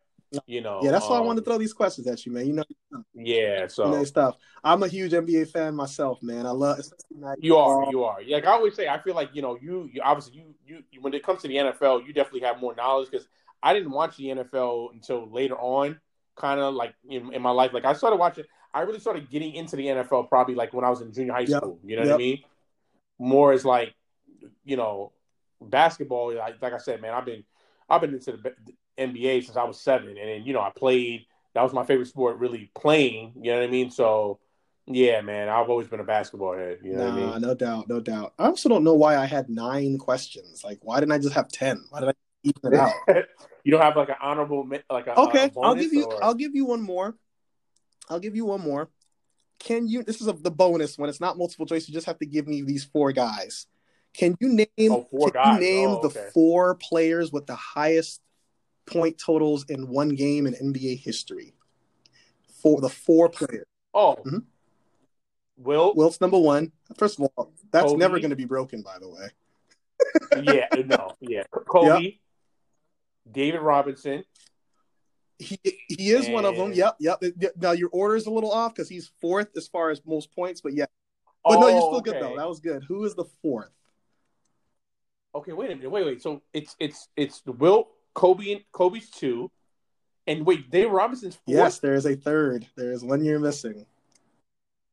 You 0.47 0.63
know, 0.63 0.85
Yeah, 0.85 0.91
that's 0.93 1.09
why 1.09 1.17
I 1.19 1.21
um, 1.21 1.27
wanted 1.27 1.41
to 1.41 1.45
throw 1.45 1.59
these 1.59 1.73
questions 1.73 2.07
at 2.07 2.25
you, 2.25 2.33
man. 2.33 2.47
You 2.47 2.53
know, 2.55 2.65
Yeah, 3.15 3.67
you 3.83 3.91
so 3.91 3.91
know 3.91 4.05
stuff. 4.05 4.37
I'm 4.65 4.83
a 4.83 4.89
huge 4.89 5.15
NBA 5.15 5.45
fan 5.47 5.75
myself, 5.75 6.23
man. 6.23 6.47
I 6.47 6.51
love. 6.51 6.79
especially 6.79 7.39
You 7.41 7.57
are, 7.57 7.85
you 7.85 8.05
are. 8.05 8.19
Like 8.29 8.47
I 8.47 8.53
always 8.53 8.75
say, 8.75 8.89
I 8.89 8.99
feel 9.01 9.15
like 9.15 9.31
you 9.35 9.43
know, 9.43 9.57
you, 9.61 9.89
you 9.93 10.01
obviously 10.03 10.35
you, 10.37 10.55
you, 10.67 10.83
you- 10.91 11.01
when 11.01 11.15
it 11.15 11.23
comes 11.23 11.43
to 11.43 11.49
the 11.49 11.59
NFL, 11.59 12.01
you 12.01 12.13
definitely 12.13 12.41
have 12.41 12.59
more 12.61 12.75
knowledge 12.75 13.11
because 13.11 13.27
I 13.63 13.73
didn't 13.75 13.91
watch 13.93 14.17
the 14.17 14.31
NFL 14.31 14.91
until 14.93 15.31
later 15.31 15.57
on, 15.57 16.01
kind 16.37 16.61
of 16.61 16.75
like 16.75 16.95
in, 17.09 17.33
in 17.33 17.43
my 17.43 17.51
life. 17.51 17.73
Like 17.73 17.85
I 17.85 17.93
started 17.93 18.17
watching, 18.17 18.45
I 18.79 18.83
really 18.83 19.01
started 19.01 19.29
getting 19.29 19.55
into 19.55 19.75
the 19.75 19.87
NFL 19.87 20.29
probably 20.29 20.55
like 20.55 20.73
when 20.73 20.85
I 20.85 20.91
was 20.91 21.01
in 21.01 21.13
junior 21.13 21.33
high 21.33 21.41
Yep. 21.41 21.63
school. 21.63 21.81
You 21.85 21.97
know 21.97 22.03
what 22.03 22.15
I 22.15 22.17
mean? 22.17 22.39
More 23.19 23.53
as 23.53 23.65
like, 23.65 23.93
you 24.65 24.77
know, 24.77 25.11
basketball. 25.61 26.33
Like, 26.35 26.63
like 26.63 26.73
I 26.73 26.79
said, 26.79 27.03
man, 27.03 27.13
I've 27.13 27.25
been, 27.25 27.43
I've 27.91 28.01
been 28.01 28.15
into 28.15 28.33
the 28.37 28.55
NBA 28.97 29.45
since 29.45 29.57
I 29.57 29.65
was 29.65 29.81
seven, 29.81 30.11
and 30.11 30.29
then 30.29 30.45
you 30.45 30.53
know, 30.53 30.61
I 30.61 30.71
played. 30.71 31.27
That 31.55 31.63
was 31.63 31.73
my 31.73 31.85
favorite 31.85 32.07
sport, 32.07 32.39
really 32.39 32.71
playing. 32.75 33.33
You 33.43 33.51
know 33.51 33.59
what 33.59 33.69
I 33.69 33.71
mean? 33.71 33.91
So. 33.91 34.39
Yeah, 34.91 35.21
man, 35.21 35.51
I've 35.51 35.69
always 35.69 35.87
been 35.87 36.01
a 36.01 36.05
basketball 36.05 36.57
head. 36.57 36.79
You 36.83 36.95
know 36.95 37.01
nah, 37.01 37.05
what 37.05 37.13
I 37.13 37.33
mean? 37.33 37.43
no 37.43 37.55
doubt, 37.55 37.89
no 37.91 38.01
doubt. 38.01 38.33
I 38.39 38.47
also 38.47 38.71
don't 38.71 38.85
know 38.85 38.95
why 38.95 39.19
I 39.19 39.27
had 39.27 39.51
nine 39.51 39.99
questions. 39.99 40.65
Like, 40.65 40.79
why 40.81 40.99
didn't 40.99 41.13
I 41.13 41.19
just 41.19 41.35
have 41.35 41.49
ten? 41.49 41.85
Why 41.91 42.01
did 42.01 42.09
I 42.09 42.13
even 42.43 42.73
it 42.73 42.75
out? 42.75 42.95
you 43.65 43.71
don't 43.73 43.83
have 43.83 43.97
like 43.97 44.09
an 44.09 44.15
honorable 44.23 44.67
like 44.89 45.07
a 45.07 45.21
Okay, 45.21 45.51
a 45.55 45.61
I'll 45.61 45.75
give 45.75 45.93
you. 45.93 46.05
or- 46.05 46.25
I'll 46.25 46.33
give 46.33 46.55
you 46.55 46.65
one 46.65 46.81
more. 46.81 47.17
I'll 48.09 48.21
give 48.21 48.37
you 48.37 48.45
one 48.47 48.61
more. 48.61 48.89
Can 49.59 49.89
you? 49.89 50.03
This 50.03 50.21
is 50.21 50.29
a, 50.29 50.33
the 50.33 50.51
bonus 50.51 50.97
one. 50.99 51.09
it's 51.09 51.21
not 51.21 51.37
multiple 51.37 51.67
choice. 51.67 51.89
You 51.89 51.95
just 51.95 52.07
have 52.07 52.19
to 52.19 52.27
give 52.27 52.47
me 52.47 52.63
these 52.63 52.85
four 52.85 53.13
guys. 53.13 53.67
Can 54.15 54.37
you 54.41 54.49
name? 54.49 54.93
Oh, 54.93 55.07
four 55.11 55.31
can 55.31 55.43
guys. 55.43 55.55
you 55.55 55.61
name 55.69 55.89
Oh, 55.91 56.03
the 56.03 56.11
four 56.33 56.75
players 56.77 57.33
with 57.33 57.47
the 57.47 57.55
highest 57.57 58.21
point 58.87 59.19
totals 59.19 59.65
in 59.69 59.89
one 59.89 60.11
game 60.11 60.47
in 60.47 60.55
NBA 60.55 60.99
history? 61.01 61.55
For 62.63 62.81
the 62.81 62.89
four 62.89 63.29
players. 63.29 63.67
oh 63.95 64.17
Mhm. 64.25 64.45
Will 65.57 65.93
Wilt's 65.95 66.21
number 66.21 66.39
one. 66.39 66.73
First 66.97 67.19
of 67.21 67.29
all, 67.37 67.53
that's 67.73 67.87
Kobe. 67.87 67.99
never 67.99 68.19
going 68.21 68.31
to 68.31 68.37
be 68.37 68.45
broken. 68.45 68.83
By 68.83 68.99
the 69.01 69.09
way. 69.09 69.29
yeah 70.45 70.69
no 70.87 71.13
yeah 71.21 71.43
Kobe 71.67 72.19
David 73.31 73.61
Robinson 73.61 74.23
He 75.39 75.61
he 75.89 76.11
is 76.11 76.29
one 76.29 76.45
of 76.45 76.57
them. 76.57 76.73
Yep, 76.73 76.97
yep. 76.99 77.23
Now 77.61 77.71
your 77.71 77.91
order 77.93 78.17
is 78.17 78.27
a 78.27 78.31
little 78.31 78.51
off 78.51 78.75
because 78.75 78.89
he's 78.89 79.11
fourth 79.21 79.49
as 79.57 79.69
far 79.69 79.91
as 79.91 80.03
most 80.05 80.33
points, 80.35 80.61
but 80.61 80.75
yeah. 80.75 80.87
But 81.45 81.59
oh, 81.59 81.61
no, 81.61 81.69
you're 81.69 81.81
still 81.81 82.01
good 82.01 82.15
though. 82.15 82.33
Oh, 82.33 82.37
that 82.37 82.49
was 82.49 82.59
good. 82.59 82.83
Who 82.89 83.05
is 83.05 83.15
the 83.15 83.25
fourth? 83.41 83.71
okay 85.35 85.53
wait 85.53 85.71
a 85.71 85.77
minute 85.77 85.91
wait 85.91 86.05
wait 86.05 86.23
so 86.23 86.43
it's 86.53 86.77
it's 86.81 87.09
it's 87.17 87.43
Wilt 87.47 87.89
Kobe 88.15 88.53
and 88.53 88.63
Kobe's 88.73 89.11
two 89.11 89.51
and 90.27 90.45
wait 90.45 90.71
Dave 90.71 90.91
Robinson's 90.91 91.37
four 91.37 91.55
Yes, 91.55 91.79
there 91.79 91.95
is 91.95 92.07
a 92.07 92.15
third. 92.17 92.67
There 92.77 92.93
is 92.93 93.05
one 93.05 93.25
you're 93.25 93.39
missing. 93.39 93.87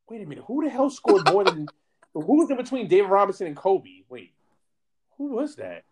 wait 0.10 0.22
a 0.22 0.26
minute 0.26 0.44
who 0.46 0.64
the 0.64 0.70
hell 0.70 0.90
scored 0.90 1.32
more 1.32 1.44
than 1.44 1.68
who 2.14 2.20
was 2.22 2.50
in 2.50 2.58
between 2.58 2.88
David 2.88 3.10
Robinson 3.10 3.48
and 3.48 3.56
Kobe 3.56 4.04
wait 4.10 4.34
who 5.18 5.28
was 5.28 5.56
that 5.56 5.84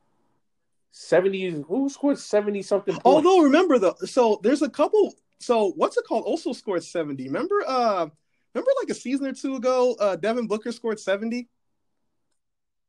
70s 0.93 1.65
who 1.67 1.89
scored 1.89 2.19
70 2.19 2.61
something 2.61 2.93
points 2.93 3.05
Although 3.05 3.39
remember 3.41 3.79
though, 3.79 3.95
so 4.05 4.39
there's 4.43 4.61
a 4.61 4.69
couple. 4.69 5.13
So 5.39 5.73
what's 5.75 5.97
it 5.97 6.05
called? 6.07 6.23
Also 6.25 6.53
scored 6.53 6.83
seventy. 6.83 7.25
Remember, 7.25 7.63
uh, 7.67 8.07
remember 8.53 8.71
like 8.81 8.89
a 8.89 8.93
season 8.93 9.25
or 9.25 9.33
two 9.33 9.55
ago, 9.55 9.95
uh, 9.99 10.15
Devin 10.15 10.47
Booker 10.47 10.71
scored 10.71 10.99
seventy. 10.99 11.49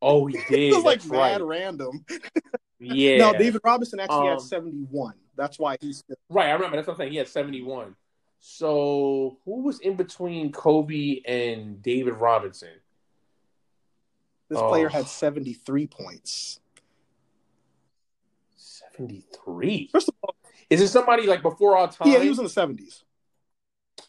oh 0.02 0.26
he 0.26 0.38
did 0.48 0.50
it 0.72 0.74
was 0.74 0.84
like 0.84 1.04
mad 1.06 1.40
right 1.40 1.42
random. 1.42 2.04
yeah 2.78 3.16
No, 3.18 3.32
David 3.32 3.60
Robinson 3.64 3.98
actually 4.00 4.26
had 4.28 4.38
Um, 4.38 4.44
seventy 4.46 4.86
one. 4.90 5.14
That's 5.36 5.58
why 5.58 5.78
he's 5.80 6.04
Right, 6.28 6.48
I 6.48 6.52
remember. 6.52 6.76
That's 6.76 6.86
what 6.86 6.94
I'm 6.94 6.98
saying. 6.98 7.12
He 7.12 7.18
had 7.18 7.26
71. 7.26 7.96
So 8.38 9.38
who 9.46 9.62
was 9.62 9.80
in 9.80 9.96
between 9.96 10.52
Kobe 10.52 11.22
and 11.26 11.82
David 11.82 12.14
Robinson? 12.14 12.68
this 14.50 14.58
Oh. 14.58 14.68
player 14.68 14.88
had 14.90 15.06
seventy 15.08 15.54
three 15.54 15.86
points. 15.86 16.60
73. 18.96 19.88
First 19.92 20.08
of 20.08 20.14
all, 20.22 20.34
Is 20.70 20.80
it 20.80 20.88
somebody 20.88 21.26
like 21.26 21.42
before 21.42 21.76
our 21.76 21.90
time? 21.90 22.10
yeah, 22.10 22.20
he 22.20 22.28
was 22.28 22.38
in 22.38 22.44
the 22.44 22.50
seventies. 22.50 23.04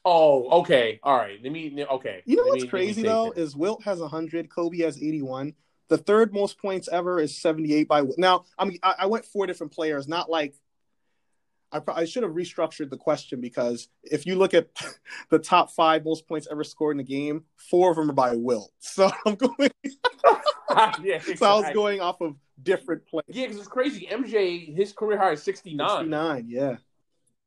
Oh, 0.03 0.61
okay. 0.61 0.99
All 1.03 1.15
right. 1.17 1.39
Let 1.43 1.51
me. 1.51 1.85
Okay. 1.89 2.21
You 2.25 2.35
know 2.37 2.43
Let 2.43 2.49
what's 2.49 2.63
me- 2.63 2.69
crazy 2.69 3.01
though 3.03 3.31
is 3.31 3.55
Wilt 3.55 3.83
has 3.83 3.99
100, 3.99 4.49
Kobe 4.49 4.79
has 4.79 4.97
81. 5.01 5.53
The 5.87 5.97
third 5.97 6.33
most 6.33 6.57
points 6.59 6.87
ever 6.91 7.19
is 7.19 7.37
78 7.37 7.87
by 7.87 8.01
Now, 8.17 8.45
I 8.57 8.65
mean, 8.65 8.79
I, 8.81 8.95
I 8.99 9.05
went 9.05 9.25
four 9.25 9.45
different 9.45 9.71
players, 9.71 10.07
not 10.07 10.29
like 10.29 10.55
I, 11.71 11.79
pro- 11.79 11.95
I 11.95 12.05
should 12.05 12.23
have 12.23 12.31
restructured 12.33 12.89
the 12.89 12.97
question 12.97 13.41
because 13.41 13.89
if 14.03 14.25
you 14.25 14.35
look 14.35 14.53
at 14.53 14.69
the 15.29 15.39
top 15.39 15.71
five 15.71 16.05
most 16.05 16.27
points 16.27 16.47
ever 16.49 16.63
scored 16.63 16.95
in 16.95 16.99
a 16.99 17.03
game, 17.03 17.43
four 17.57 17.91
of 17.91 17.97
them 17.97 18.09
are 18.09 18.13
by 18.13 18.35
Wilt. 18.35 18.71
So 18.79 19.11
I'm 19.25 19.35
going. 19.35 19.71
yeah, 21.03 21.19
So 21.35 21.45
I 21.45 21.59
was 21.59 21.69
going 21.73 22.01
off 22.01 22.21
of 22.21 22.35
different 22.61 23.05
players. 23.07 23.25
Yeah, 23.27 23.45
because 23.45 23.59
it's 23.59 23.67
crazy. 23.67 24.07
MJ, 24.11 24.75
his 24.75 24.93
career 24.93 25.17
high 25.17 25.31
is 25.31 25.43
69, 25.43 25.87
69, 25.89 26.45
yeah. 26.47 26.77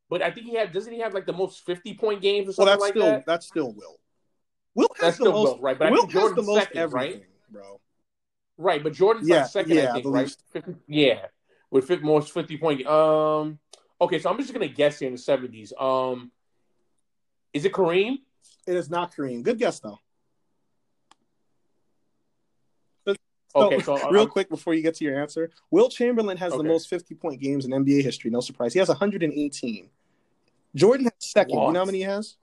but 0.08 0.22
I 0.22 0.30
think 0.30 0.46
he 0.46 0.54
had. 0.54 0.72
Doesn't 0.72 0.92
he 0.92 1.00
have 1.00 1.14
like 1.14 1.26
the 1.26 1.32
most 1.32 1.64
50 1.64 1.94
point 1.94 2.20
games 2.22 2.48
or 2.48 2.52
Well, 2.56 2.66
something 2.66 2.66
that's 2.66 2.82
like 2.82 2.92
still 2.92 3.10
that? 3.12 3.26
that's 3.26 3.46
still 3.46 3.72
Wilt. 3.72 4.00
Wilt 4.74 4.92
has 5.00 5.00
That's 5.06 5.18
the 5.18 5.22
still 5.24 5.32
most. 5.32 5.42
Wilt, 5.42 5.60
right? 5.62 5.78
But 5.78 5.88
I 5.88 5.90
Wilt 5.92 6.00
think 6.02 6.12
has 6.12 6.32
the 6.34 6.42
Jordan's 6.42 6.46
most 6.46 6.62
second, 6.64 6.78
everything, 6.78 7.20
right? 7.20 7.26
bro. 7.50 7.80
Right, 8.56 8.82
but 8.82 8.92
Jordan's 8.92 9.28
Yeah, 9.28 9.42
like 9.42 9.46
second, 9.46 9.76
yeah, 9.76 9.84
I 9.84 9.90
I 9.90 9.92
think, 9.92 10.06
right? 10.14 10.36
50, 10.52 10.74
yeah, 10.88 11.26
with 11.70 11.86
50, 11.86 12.04
most 12.04 12.32
fifty 12.32 12.56
point. 12.58 12.86
Um, 12.86 13.58
okay, 14.00 14.18
so 14.18 14.30
I'm 14.30 14.38
just 14.38 14.52
gonna 14.52 14.68
guess 14.68 14.98
here 14.98 15.08
in 15.08 15.14
the 15.14 15.18
seventies. 15.20 15.72
Um, 15.78 16.30
is 17.52 17.64
it 17.64 17.72
Kareem? 17.72 18.18
It 18.66 18.76
is 18.76 18.90
not 18.90 19.14
Kareem. 19.14 19.42
Good 19.42 19.58
guess 19.58 19.80
though. 19.80 19.98
So, 23.06 23.62
Okay, 23.62 23.80
so 23.80 23.94
real 24.10 24.20
I'm- 24.22 24.28
quick 24.28 24.50
before 24.50 24.74
you 24.74 24.82
get 24.82 24.94
to 24.96 25.04
your 25.06 25.18
answer, 25.20 25.50
Wilt 25.70 25.90
Chamberlain 25.92 26.36
has 26.36 26.52
the 26.52 26.62
most 26.62 26.86
50 26.88 27.14
point 27.14 27.40
games 27.40 27.64
in 27.64 27.72
NBA 27.72 28.02
history. 28.02 28.30
No 28.30 28.40
surprise. 28.40 28.74
He 28.74 28.78
has 28.78 28.88
118. 28.90 29.88
Jordan 30.74 31.06
has 31.06 31.12
second. 31.18 31.58
You 31.58 31.72
know 31.72 31.78
how 31.80 31.84
many 31.86 31.98
he 31.98 32.04
has? 32.04 32.36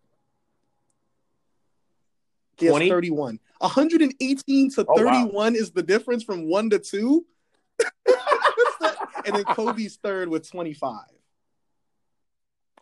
He 2.57 2.65
has 2.65 2.75
31. 2.75 3.39
118 3.59 4.71
to 4.71 4.85
Oh, 4.87 5.03
wow. 5.03 5.11
31 5.25 5.55
is 5.55 5.71
the 5.71 5.83
difference 5.83 6.23
from 6.23 6.49
one 6.49 6.71
to 6.71 6.79
two. 6.79 7.25
and 9.25 9.35
then 9.35 9.43
Kobe's 9.43 9.97
third 9.97 10.27
with 10.27 10.49
25. 10.49 11.01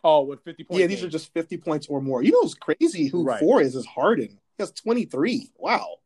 Oh, 0.06 0.22
with 0.22 0.44
fifty 0.44 0.62
points. 0.64 0.80
Yeah, 0.80 0.86
these 0.86 1.02
are 1.02 1.08
just 1.08 1.32
50 1.32 1.56
points 1.56 1.86
or 1.88 2.00
more. 2.02 2.22
You 2.22 2.30
know 2.32 2.40
what's 2.42 2.54
crazy? 2.54 3.08
Who 3.08 3.24
Right. 3.24 3.40
four 3.40 3.62
is 3.62 3.74
is 3.74 3.86
Harden. 3.86 4.28
He 4.58 4.62
has 4.62 4.70
23. 4.72 5.50
Wow. 5.56 5.96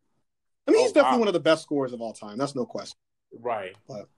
I 0.67 0.71
mean, 0.71 0.81
Oh, 0.81 0.83
he's 0.85 0.93
definitely 0.93 1.17
wow. 1.17 1.19
one 1.19 1.29
of 1.29 1.35
the 1.35 1.41
best 1.41 1.65
scorers 1.65 1.93
of 1.93 2.01
all 2.01 2.13
time. 2.13 2.39
That's 2.39 2.55
no 2.55 2.65
question. 2.65 2.97
right. 3.41 3.75
But- 3.89 4.09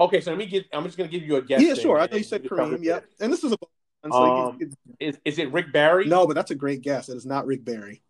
Okay, 0.00 0.20
so 0.20 0.30
let 0.30 0.38
me 0.38 0.46
get. 0.46 0.66
I'm 0.72 0.84
just 0.84 0.96
gonna 0.96 1.08
give 1.08 1.22
you 1.24 1.36
a 1.36 1.42
guess. 1.42 1.60
yeah, 1.62 1.74
sure. 1.74 1.98
I 1.98 2.06
thought 2.06 2.18
you 2.18 2.24
said 2.24 2.44
Kareem. 2.44 2.84
Yep. 2.84 3.04
And 3.20 3.32
this 3.32 3.42
is 3.42 3.52
a 3.52 3.56
so 4.04 4.12
Um, 4.12 4.58
you- 4.60 4.70
Is 5.00 5.18
is 5.24 5.38
it 5.40 5.50
Rick 5.52 5.72
Barry? 5.72 6.04
no, 6.06 6.24
but 6.26 6.34
that's 6.34 6.52
a 6.52 6.54
great 6.54 6.82
guess. 6.82 7.08
It 7.08 7.16
is 7.16 7.26
not 7.26 7.46
Rick 7.46 7.64
Barry. 7.64 8.00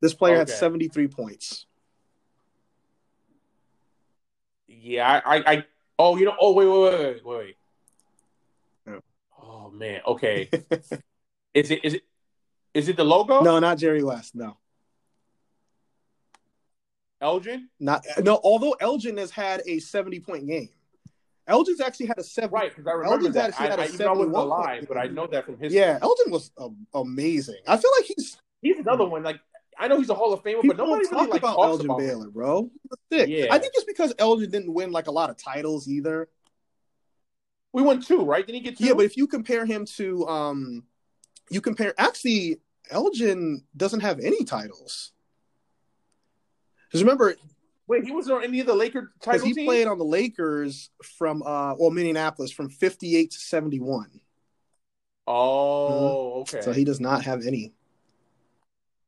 This 0.00 0.14
player 0.14 0.36
had 0.36 0.48
73 0.48 1.06
points. 1.08 1.66
Yeah, 4.66 5.20
I, 5.24 5.36
I, 5.36 5.52
I. 5.52 5.64
Oh, 5.98 6.16
you 6.16 6.24
know. 6.24 6.34
Oh, 6.40 6.52
wait, 6.54 6.66
wait, 6.66 6.98
wait, 6.98 7.24
wait, 7.24 7.36
wait. 7.46 7.56
Man. 9.74 10.00
Okay. 10.06 10.48
is 11.54 11.70
it? 11.70 11.84
Is 11.84 11.94
it? 11.94 12.02
Is 12.74 12.88
it 12.88 12.96
the 12.96 13.04
logo? 13.04 13.40
no, 13.42 13.58
not 13.58 13.78
Jerry 13.78 14.02
West. 14.02 14.34
No, 14.34 14.56
Elgin. 17.20 17.68
not 17.80 18.04
no. 18.22 18.40
Although 18.42 18.72
Elgin 18.80 19.16
has 19.16 19.30
had 19.30 19.62
a 19.66 19.78
70 19.78 20.20
point 20.20 20.46
game, 20.46 20.68
Elgin's 21.46 21.80
actually 21.80 22.06
had 22.06 22.18
a 22.18 22.24
70. 22.24 22.52
Right, 22.52 22.70
because 22.70 22.86
I 22.86 22.92
remember 22.92 23.14
Elgin's 23.14 23.34
that. 23.34 23.50
actually 23.50 23.66
I, 23.66 23.70
had 23.70 23.78
a 23.78 23.82
I, 23.82 23.86
even 23.86 24.06
I 24.06 24.10
wasn't 24.10 24.34
71 24.34 24.42
alive, 24.42 24.84
but 24.88 24.96
I 24.96 25.06
know 25.06 25.26
that 25.26 25.44
from 25.44 25.58
history. 25.58 25.78
Yeah, 25.78 25.98
Elgin 26.02 26.32
was 26.32 26.50
um, 26.58 26.86
amazing. 26.94 27.60
I 27.66 27.76
feel 27.76 27.90
like 27.98 28.06
he's 28.06 28.38
he's 28.60 28.78
another 28.78 29.04
one. 29.04 29.22
Like 29.22 29.40
I 29.78 29.88
know 29.88 29.98
he's 29.98 30.10
a 30.10 30.14
Hall 30.14 30.32
of 30.32 30.42
Famer, 30.42 30.60
but 30.64 30.76
nobody 30.76 31.06
really 31.08 31.28
like 31.28 31.38
about 31.38 31.56
talks 31.56 31.66
Elgin 31.66 31.86
about 31.86 32.00
him. 32.00 32.06
Baylor, 32.06 32.30
bro. 32.30 32.70
Yeah. 33.10 33.46
I 33.50 33.58
think 33.58 33.72
it's 33.74 33.84
because 33.84 34.14
Elgin 34.18 34.50
didn't 34.50 34.72
win 34.72 34.92
like 34.92 35.06
a 35.06 35.10
lot 35.10 35.30
of 35.30 35.36
titles 35.36 35.88
either. 35.88 36.28
We 37.74 37.82
won 37.82 38.00
two, 38.00 38.24
right? 38.24 38.46
Didn't 38.46 38.54
he 38.54 38.60
get 38.60 38.78
two? 38.78 38.84
Yeah, 38.84 38.94
but 38.94 39.04
if 39.04 39.16
you 39.16 39.26
compare 39.26 39.66
him 39.66 39.84
to 39.96 40.26
um 40.28 40.84
you 41.50 41.60
compare 41.60 41.92
actually 41.98 42.60
Elgin 42.88 43.64
doesn't 43.76 44.00
have 44.00 44.20
any 44.20 44.44
titles. 44.44 45.10
Because 46.86 47.02
remember, 47.02 47.34
wait, 47.88 48.04
he 48.04 48.12
was 48.12 48.30
on 48.30 48.44
any 48.44 48.60
of 48.60 48.66
the 48.66 48.74
Laker 48.74 49.12
because 49.18 49.40
title 49.40 49.46
he 49.46 49.64
played 49.64 49.88
on 49.88 49.98
the 49.98 50.04
Lakers 50.04 50.90
from 51.18 51.42
uh 51.42 51.74
well 51.74 51.90
Minneapolis 51.90 52.52
from 52.52 52.68
58 52.70 53.32
to 53.32 53.38
71. 53.38 54.20
Oh, 55.26 56.42
okay. 56.42 56.60
So 56.60 56.70
he 56.70 56.84
does 56.84 57.00
not 57.00 57.24
have 57.24 57.44
any. 57.44 57.72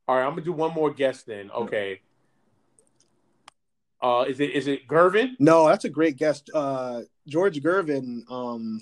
All 0.09 0.17
right, 0.17 0.25
I'm 0.25 0.31
gonna 0.31 0.43
do 0.43 0.53
one 0.53 0.75
more 0.75 0.93
guess 0.93 1.23
then. 1.23 1.53
Okay. 1.53 2.01
Uh, 4.03 4.25
is 4.27 4.41
it 4.41 4.51
is 4.51 4.67
it 4.67 4.89
Gervin? 4.89 5.37
No, 5.39 5.69
that's 5.69 5.85
a 5.85 5.89
great 5.89 6.17
guess. 6.17 6.43
Uh, 6.53 7.03
George 7.27 7.61
Gervin 7.63 8.31
um, 8.31 8.81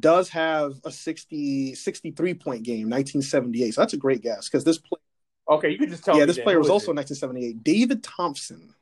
does 0.00 0.28
have 0.30 0.80
a 0.84 0.90
60, 0.90 1.74
63 1.74 2.34
point 2.34 2.62
game, 2.62 2.88
1978. 2.88 3.74
So 3.74 3.80
that's 3.82 3.94
a 3.94 3.98
great 3.98 4.22
guess 4.22 4.48
because 4.48 4.64
this 4.64 4.78
play. 4.78 4.98
Okay, 5.48 5.70
you 5.70 5.78
could 5.78 5.88
just 5.90 6.04
tell. 6.04 6.18
Yeah, 6.18 6.24
this 6.26 6.36
then. 6.36 6.44
player 6.44 6.58
Who 6.58 6.58
was 6.58 6.70
also 6.70 6.92
it? 6.92 6.94
1978. 6.94 7.62
David 7.64 8.02
Thompson. 8.02 8.74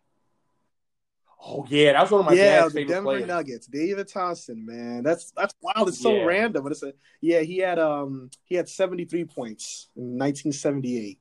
Oh 1.40 1.64
yeah, 1.68 1.92
that 1.92 2.02
was 2.02 2.10
one 2.10 2.20
of 2.20 2.26
my 2.26 2.34
yeah, 2.34 2.40
dad's 2.46 2.68
the 2.68 2.80
favorite 2.80 2.94
Denver 2.94 3.02
players. 3.02 3.26
Nuggets. 3.26 3.66
David 3.66 4.08
Thompson, 4.08 4.64
man, 4.66 5.02
that's 5.02 5.30
that's 5.32 5.54
wild. 5.60 5.88
It's 5.88 6.00
so 6.00 6.16
Yeah. 6.16 6.24
random, 6.24 6.62
but 6.64 6.72
it's 6.72 6.82
a 6.82 6.92
yeah. 7.20 7.40
He 7.40 7.58
had 7.58 7.78
um 7.78 8.30
he 8.44 8.54
had 8.56 8.68
73 8.68 9.24
points 9.24 9.88
in 9.96 10.18
1978. 10.18 11.20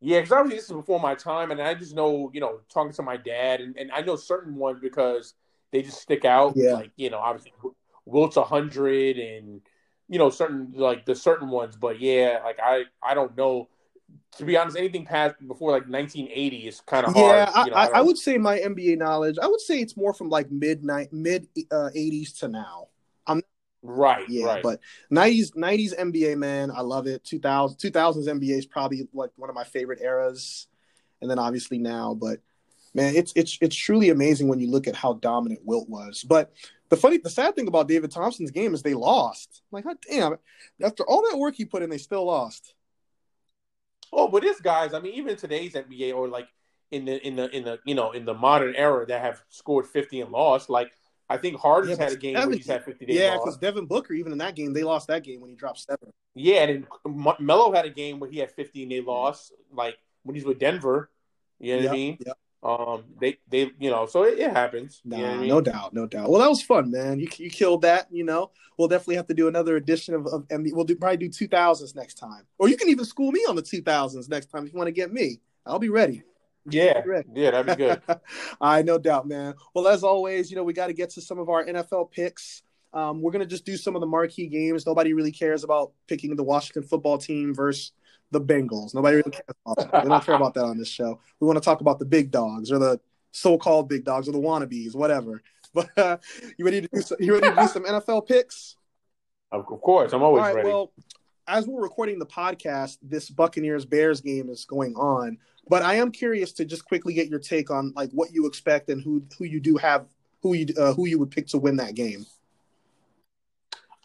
Yeah, 0.00 0.18
because 0.20 0.32
obviously 0.32 0.56
this 0.58 0.66
is 0.66 0.72
before 0.72 1.00
my 1.00 1.14
time, 1.16 1.50
and 1.50 1.60
I 1.60 1.74
just 1.74 1.94
know, 1.94 2.30
you 2.32 2.40
know, 2.40 2.60
talking 2.72 2.92
to 2.92 3.02
my 3.02 3.16
dad, 3.16 3.60
and, 3.60 3.76
and 3.76 3.90
I 3.90 4.00
know 4.02 4.14
certain 4.16 4.54
ones 4.54 4.78
because 4.80 5.34
they 5.72 5.82
just 5.82 6.00
stick 6.00 6.24
out. 6.24 6.56
Yeah. 6.56 6.72
Like, 6.72 6.92
you 6.96 7.10
know, 7.10 7.18
obviously 7.18 7.52
Wilt's 8.06 8.36
a 8.36 8.44
hundred, 8.44 9.18
and 9.18 9.60
you 10.08 10.18
know, 10.18 10.30
certain 10.30 10.72
like 10.76 11.06
the 11.06 11.14
certain 11.14 11.48
ones. 11.50 11.76
But 11.76 12.00
yeah, 12.00 12.40
like 12.44 12.58
I 12.62 12.84
I 13.02 13.14
don't 13.14 13.36
know. 13.36 13.68
To 14.38 14.44
be 14.44 14.56
honest, 14.56 14.76
anything 14.76 15.04
past 15.06 15.36
before 15.46 15.72
like 15.72 15.88
1980 15.88 16.68
is 16.68 16.80
kind 16.80 17.06
of 17.06 17.12
Yeah, 17.14 17.14
hard. 17.14 17.50
you 17.60 17.70
know, 17.70 17.78
I, 17.78 17.86
I, 17.86 17.90
I 17.94 18.00
would 18.02 18.18
say 18.18 18.36
my 18.38 18.58
NBA 18.58 18.96
knowledge. 18.96 19.36
I 19.40 19.46
would 19.46 19.60
say 19.60 19.80
it's 19.80 19.96
more 19.96 20.12
from 20.12 20.28
like 20.28 20.50
mid 20.50 20.84
mid 21.12 21.48
uh, 21.70 21.90
80s 21.94 22.32
to 22.40 22.48
now. 22.48 22.88
I'm 23.26 23.42
right, 23.82 24.28
Yeah, 24.28 24.44
right. 24.44 24.62
but 24.62 24.80
90s 25.10 25.56
90s 25.56 25.94
NBA 25.94 26.36
man, 26.36 26.70
I 26.70 26.82
love 26.82 27.06
it. 27.06 27.24
2000 27.24 27.78
2000s 27.78 28.28
NBA 28.28 28.58
is 28.58 28.66
probably 28.66 29.08
like 29.14 29.30
one 29.36 29.50
of 29.50 29.56
my 29.56 29.64
favorite 29.64 30.00
eras, 30.02 30.68
and 31.22 31.30
then 31.30 31.38
obviously 31.38 31.78
now. 31.78 32.14
But 32.14 32.40
man, 32.94 33.14
it's 33.16 33.32
it's 33.36 33.58
it's 33.60 33.76
truly 33.76 34.10
amazing 34.10 34.48
when 34.48 34.60
you 34.60 34.70
look 34.70 34.86
at 34.86 34.96
how 34.96 35.14
dominant 35.14 35.60
Wilt 35.64 35.88
was. 35.88 36.22
But 36.24 36.52
the 36.88 36.96
funny, 36.96 37.18
the 37.18 37.30
sad 37.30 37.54
thing 37.54 37.68
about 37.68 37.88
David 37.88 38.10
Thompson's 38.10 38.50
game 38.50 38.74
is 38.74 38.82
they 38.82 38.94
lost. 38.94 39.62
Like, 39.70 39.84
God 39.84 39.98
damn! 40.08 40.36
After 40.82 41.04
all 41.04 41.22
that 41.30 41.38
work 41.38 41.54
he 41.54 41.64
put 41.64 41.82
in, 41.82 41.90
they 41.90 41.98
still 41.98 42.24
lost. 42.24 42.74
Oh, 44.12 44.28
but 44.28 44.42
this 44.42 44.60
guys, 44.60 44.94
I 44.94 45.00
mean, 45.00 45.14
even 45.14 45.36
today's 45.36 45.74
NBA 45.74 46.12
or 46.12 46.28
like 46.28 46.48
in 46.90 47.04
the 47.04 47.24
in 47.26 47.36
the 47.36 47.54
in 47.54 47.64
the 47.64 47.78
you 47.84 47.94
know 47.94 48.12
in 48.12 48.24
the 48.24 48.34
modern 48.34 48.74
era 48.74 49.04
that 49.06 49.20
have 49.20 49.42
scored 49.48 49.86
50 49.86 50.20
and 50.22 50.30
lost, 50.30 50.70
like 50.70 50.90
I 51.28 51.36
think 51.36 51.58
Harden's 51.58 51.98
Yeah, 51.98 52.04
had 52.04 52.12
a 52.12 52.16
game 52.16 52.38
where 52.38 52.54
he's 52.54 52.66
had 52.66 52.84
50 52.84 53.04
Yeah, 53.06 53.34
because 53.36 53.58
Devin 53.58 53.86
Booker, 53.86 54.14
even 54.14 54.32
in 54.32 54.38
that 54.38 54.56
game, 54.56 54.72
they 54.72 54.84
lost 54.84 55.08
that 55.08 55.24
game 55.24 55.40
when 55.40 55.50
he 55.50 55.56
dropped 55.56 55.80
seven. 55.80 56.12
Yeah, 56.34 56.62
and 56.62 56.86
then 57.04 57.26
M- 57.26 57.44
Melo 57.46 57.72
had 57.72 57.84
a 57.84 57.90
game 57.90 58.18
where 58.20 58.30
he 58.30 58.38
had 58.38 58.50
50 58.50 58.84
and 58.84 58.92
they 58.92 59.00
lost, 59.00 59.52
like 59.72 59.96
when 60.22 60.34
he's 60.34 60.44
with 60.44 60.58
Denver. 60.58 61.10
You 61.60 61.72
know 61.74 61.82
what 61.82 61.84
Yep, 61.84 61.92
I 61.92 61.96
mean? 61.96 62.18
yep. 62.26 62.38
Um, 62.62 63.04
they 63.20 63.38
they 63.48 63.70
you 63.78 63.90
know, 63.90 64.06
so 64.06 64.24
it, 64.24 64.38
it 64.38 64.50
happens. 64.50 65.00
Nah, 65.04 65.16
you 65.16 65.22
know 65.22 65.30
I 65.30 65.36
mean? 65.36 65.48
no 65.48 65.60
doubt, 65.60 65.94
no 65.94 66.06
doubt. 66.06 66.28
Well, 66.28 66.40
that 66.40 66.48
was 66.48 66.60
fun, 66.60 66.90
man. 66.90 67.20
You 67.20 67.28
you 67.36 67.50
killed 67.50 67.82
that. 67.82 68.08
You 68.10 68.24
know, 68.24 68.50
we'll 68.76 68.88
definitely 68.88 69.16
have 69.16 69.28
to 69.28 69.34
do 69.34 69.46
another 69.46 69.76
edition 69.76 70.14
of, 70.14 70.26
of. 70.26 70.44
We'll 70.50 70.84
do 70.84 70.96
probably 70.96 71.18
do 71.18 71.28
two 71.28 71.46
thousands 71.46 71.94
next 71.94 72.14
time, 72.14 72.46
or 72.58 72.68
you 72.68 72.76
can 72.76 72.88
even 72.88 73.04
school 73.04 73.30
me 73.30 73.44
on 73.48 73.54
the 73.54 73.62
two 73.62 73.80
thousands 73.80 74.28
next 74.28 74.46
time 74.46 74.66
if 74.66 74.72
you 74.72 74.78
want 74.78 74.88
to 74.88 74.92
get 74.92 75.12
me. 75.12 75.40
I'll 75.66 75.78
be 75.78 75.88
ready. 75.88 76.24
Yeah, 76.68 77.00
yeah, 77.32 77.50
that'd 77.52 77.78
be 77.78 77.84
good. 77.84 78.02
I 78.60 78.82
no 78.82 78.98
doubt, 78.98 79.28
man. 79.28 79.54
Well, 79.72 79.86
as 79.86 80.02
always, 80.02 80.50
you 80.50 80.56
know 80.56 80.64
we 80.64 80.72
got 80.72 80.88
to 80.88 80.92
get 80.94 81.10
to 81.10 81.20
some 81.20 81.38
of 81.38 81.48
our 81.48 81.64
NFL 81.64 82.10
picks. 82.10 82.62
Um, 82.92 83.22
we're 83.22 83.32
gonna 83.32 83.46
just 83.46 83.66
do 83.66 83.76
some 83.76 83.94
of 83.94 84.00
the 84.00 84.06
marquee 84.06 84.48
games. 84.48 84.84
Nobody 84.84 85.12
really 85.12 85.32
cares 85.32 85.62
about 85.62 85.92
picking 86.08 86.34
the 86.34 86.42
Washington 86.42 86.82
football 86.82 87.18
team 87.18 87.54
versus 87.54 87.92
the 88.30 88.40
Bengals. 88.40 88.94
Nobody 88.94 89.16
really 89.16 89.30
cares 89.30 89.44
about 89.64 89.92
that. 89.92 90.04
We 90.04 90.10
don't 90.10 90.24
care 90.24 90.34
about 90.34 90.54
that 90.54 90.64
on 90.64 90.78
this 90.78 90.88
show. 90.88 91.20
We 91.40 91.46
want 91.46 91.56
to 91.58 91.64
talk 91.64 91.80
about 91.80 91.98
the 91.98 92.04
big 92.04 92.30
dogs 92.30 92.70
or 92.70 92.78
the 92.78 93.00
so-called 93.30 93.88
big 93.88 94.04
dogs 94.04 94.28
or 94.28 94.32
the 94.32 94.38
wannabes, 94.38 94.94
whatever. 94.94 95.42
But 95.74 95.98
uh, 95.98 96.16
you 96.56 96.64
ready 96.64 96.80
to 96.80 96.88
do 96.90 97.02
some, 97.02 97.18
you 97.20 97.34
ready 97.34 97.50
to 97.50 97.54
do 97.54 97.68
some 97.68 97.84
NFL 97.84 98.26
picks? 98.26 98.74
of 99.52 99.66
course, 99.66 100.14
I'm 100.14 100.22
always 100.22 100.40
All 100.40 100.46
right. 100.46 100.56
ready. 100.56 100.68
Well, 100.68 100.92
as 101.46 101.66
we're 101.66 101.82
recording 101.82 102.18
the 102.18 102.26
podcast, 102.26 102.96
this 103.02 103.28
Buccaneers 103.28 103.84
Bears 103.84 104.22
game 104.22 104.48
is 104.48 104.64
going 104.64 104.94
on. 104.96 105.36
But 105.68 105.82
I 105.82 105.94
am 105.94 106.10
curious 106.10 106.52
to 106.54 106.64
just 106.64 106.84
quickly 106.84 107.12
get 107.12 107.28
your 107.28 107.38
take 107.38 107.70
on 107.70 107.92
like 107.94 108.10
what 108.12 108.32
you 108.32 108.46
expect 108.46 108.88
and 108.88 109.02
who 109.02 109.22
who 109.38 109.44
you 109.44 109.60
do 109.60 109.76
have 109.76 110.06
who 110.42 110.54
you 110.54 110.66
uh, 110.78 110.94
who 110.94 111.06
you 111.06 111.18
would 111.18 111.30
pick 111.30 111.46
to 111.48 111.58
win 111.58 111.76
that 111.76 111.94
game. 111.94 112.24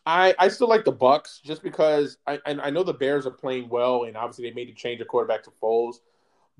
I, 0.06 0.36
I 0.38 0.48
still 0.50 0.68
like 0.68 0.84
the 0.84 0.92
Bucs 0.94 1.42
just 1.42 1.64
because 1.64 2.18
I 2.28 2.40
and 2.46 2.60
I 2.62 2.70
know 2.70 2.84
the 2.84 2.94
Bears 2.94 3.26
are 3.26 3.32
playing 3.32 3.70
well 3.70 4.04
and 4.04 4.18
obviously 4.18 4.50
they 4.50 4.54
made 4.54 4.70
a 4.70 4.74
change 4.74 5.00
of 5.02 5.08
quarterback 5.08 5.44
to 5.44 5.52
Foles, 5.62 5.96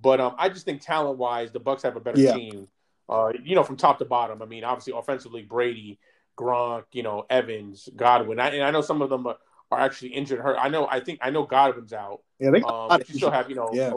but 0.02 0.22
um 0.22 0.36
I 0.38 0.50
just 0.50 0.66
think 0.66 0.82
talent 0.82 1.18
wise 1.18 1.52
the 1.52 1.60
Bucs 1.60 1.82
have 1.84 1.96
a 1.96 2.00
better 2.00 2.20
Yeah. 2.20 2.34
team. 2.34 2.68
Uh, 3.10 3.34
you 3.44 3.54
know 3.56 3.64
from 3.64 3.76
top 3.76 4.00
to 4.00 4.06
bottom. 4.06 4.42
I 4.42 4.46
mean, 4.46 4.64
obviously 4.64 4.94
offensively 4.96 5.42
Brady, 5.44 6.00
Gronk, 6.38 6.86
you 6.94 7.04
know 7.04 7.26
Evans, 7.30 7.90
Godwin, 7.96 8.40
I, 8.40 8.50
and 8.50 8.64
I 8.64 8.72
know 8.72 8.82
some 8.82 9.02
of 9.02 9.10
them 9.10 9.28
are, 9.28 9.38
are 9.72 9.80
actually 9.80 10.14
injured. 10.14 10.40
Hurt. 10.40 10.58
I 10.58 10.70
know. 10.70 10.88
I 10.88 11.02
think 11.02 11.20
I 11.22 11.30
know 11.30 11.44
Godwin's 11.44 11.92
out. 11.92 12.22
Yeah, 12.40 12.52
they 12.52 12.62
Um, 12.62 13.02
still 13.04 13.30
have 13.30 13.50
you 13.50 13.56
know. 13.56 13.70
Yeah. 13.74 13.92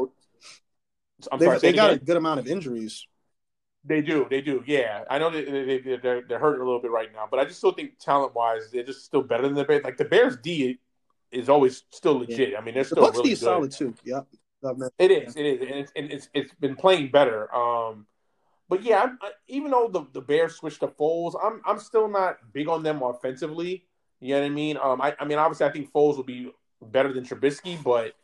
I'm 1.33 1.39
they, 1.39 1.47
sorry. 1.47 1.59
they 1.61 1.73
got 1.73 1.93
a 1.93 1.99
good 1.99 2.17
amount 2.17 2.41
of 2.41 2.47
injuries. 2.49 3.07
They 3.87 4.01
do, 4.01 4.27
they 4.29 4.41
do. 4.41 4.65
Yeah, 4.67 5.05
I 5.09 5.19
know 5.19 5.31
they, 5.31 5.45
they, 5.45 5.79
they 5.79 5.97
they're 5.97 6.23
they're 6.23 6.39
hurting 6.39 6.61
a 6.61 6.65
little 6.65 6.81
bit 6.81 6.91
right 6.91 7.13
now, 7.13 7.29
but 7.31 7.39
I 7.39 7.45
just 7.45 7.59
still 7.59 7.73
think 7.73 7.99
talent 8.01 8.35
wise, 8.35 8.71
they're 8.73 8.83
just 8.83 9.05
still 9.05 9.23
better 9.23 9.45
than 9.45 9.55
the 9.55 9.65
Bears. 9.65 9.85
Like 9.85 9.97
the 9.97 10.05
Bears 10.05 10.37
D 10.37 10.79
is 11.31 11.49
always 11.49 11.85
still 11.91 12.19
legit. 12.19 12.55
I 12.59 12.61
mean, 12.63 12.75
they're 12.75 12.85
still 12.85 13.05
The 13.05 13.11
Bucs 13.11 13.15
really 13.15 13.29
D 13.29 13.33
is 13.33 13.41
good. 13.41 13.45
solid 13.45 13.73
too. 13.73 13.95
That. 14.63 14.91
It 14.99 15.11
is, 15.13 15.37
it 15.37 15.47
is, 15.47 15.61
and 15.61 15.71
it's 15.71 15.93
and 15.95 16.11
it's, 16.11 16.29
it's 16.35 16.53
been 16.55 16.75
playing 16.75 17.11
better. 17.13 17.55
Um, 17.55 18.07
but 18.69 18.83
yeah, 18.83 19.07
I, 19.23 19.27
I, 19.27 19.31
even 19.47 19.71
though 19.71 19.89
the, 19.89 20.07
the 20.13 20.21
Bears 20.21 20.57
switched 20.57 20.81
to 20.81 20.89
Foles, 20.89 21.35
I'm 21.41 21.61
I'm 21.65 21.79
still 21.79 22.09
not 22.09 22.39
big 22.53 22.69
on 22.69 22.83
them 22.83 23.03
offensively. 23.03 23.87
You 24.19 24.35
know 24.35 24.41
what 24.41 24.47
I 24.47 24.51
mean? 24.51 24.77
Um, 24.83 25.01
I, 25.01 25.15
I 25.21 25.25
mean, 25.25 25.39
obviously, 25.39 25.67
I 25.67 25.71
think 25.71 25.93
Foles 25.93 26.17
will 26.17 26.25
be 26.25 26.51
better 26.83 27.13
than 27.13 27.25
Trubisky, 27.25 27.81
but 27.83 28.15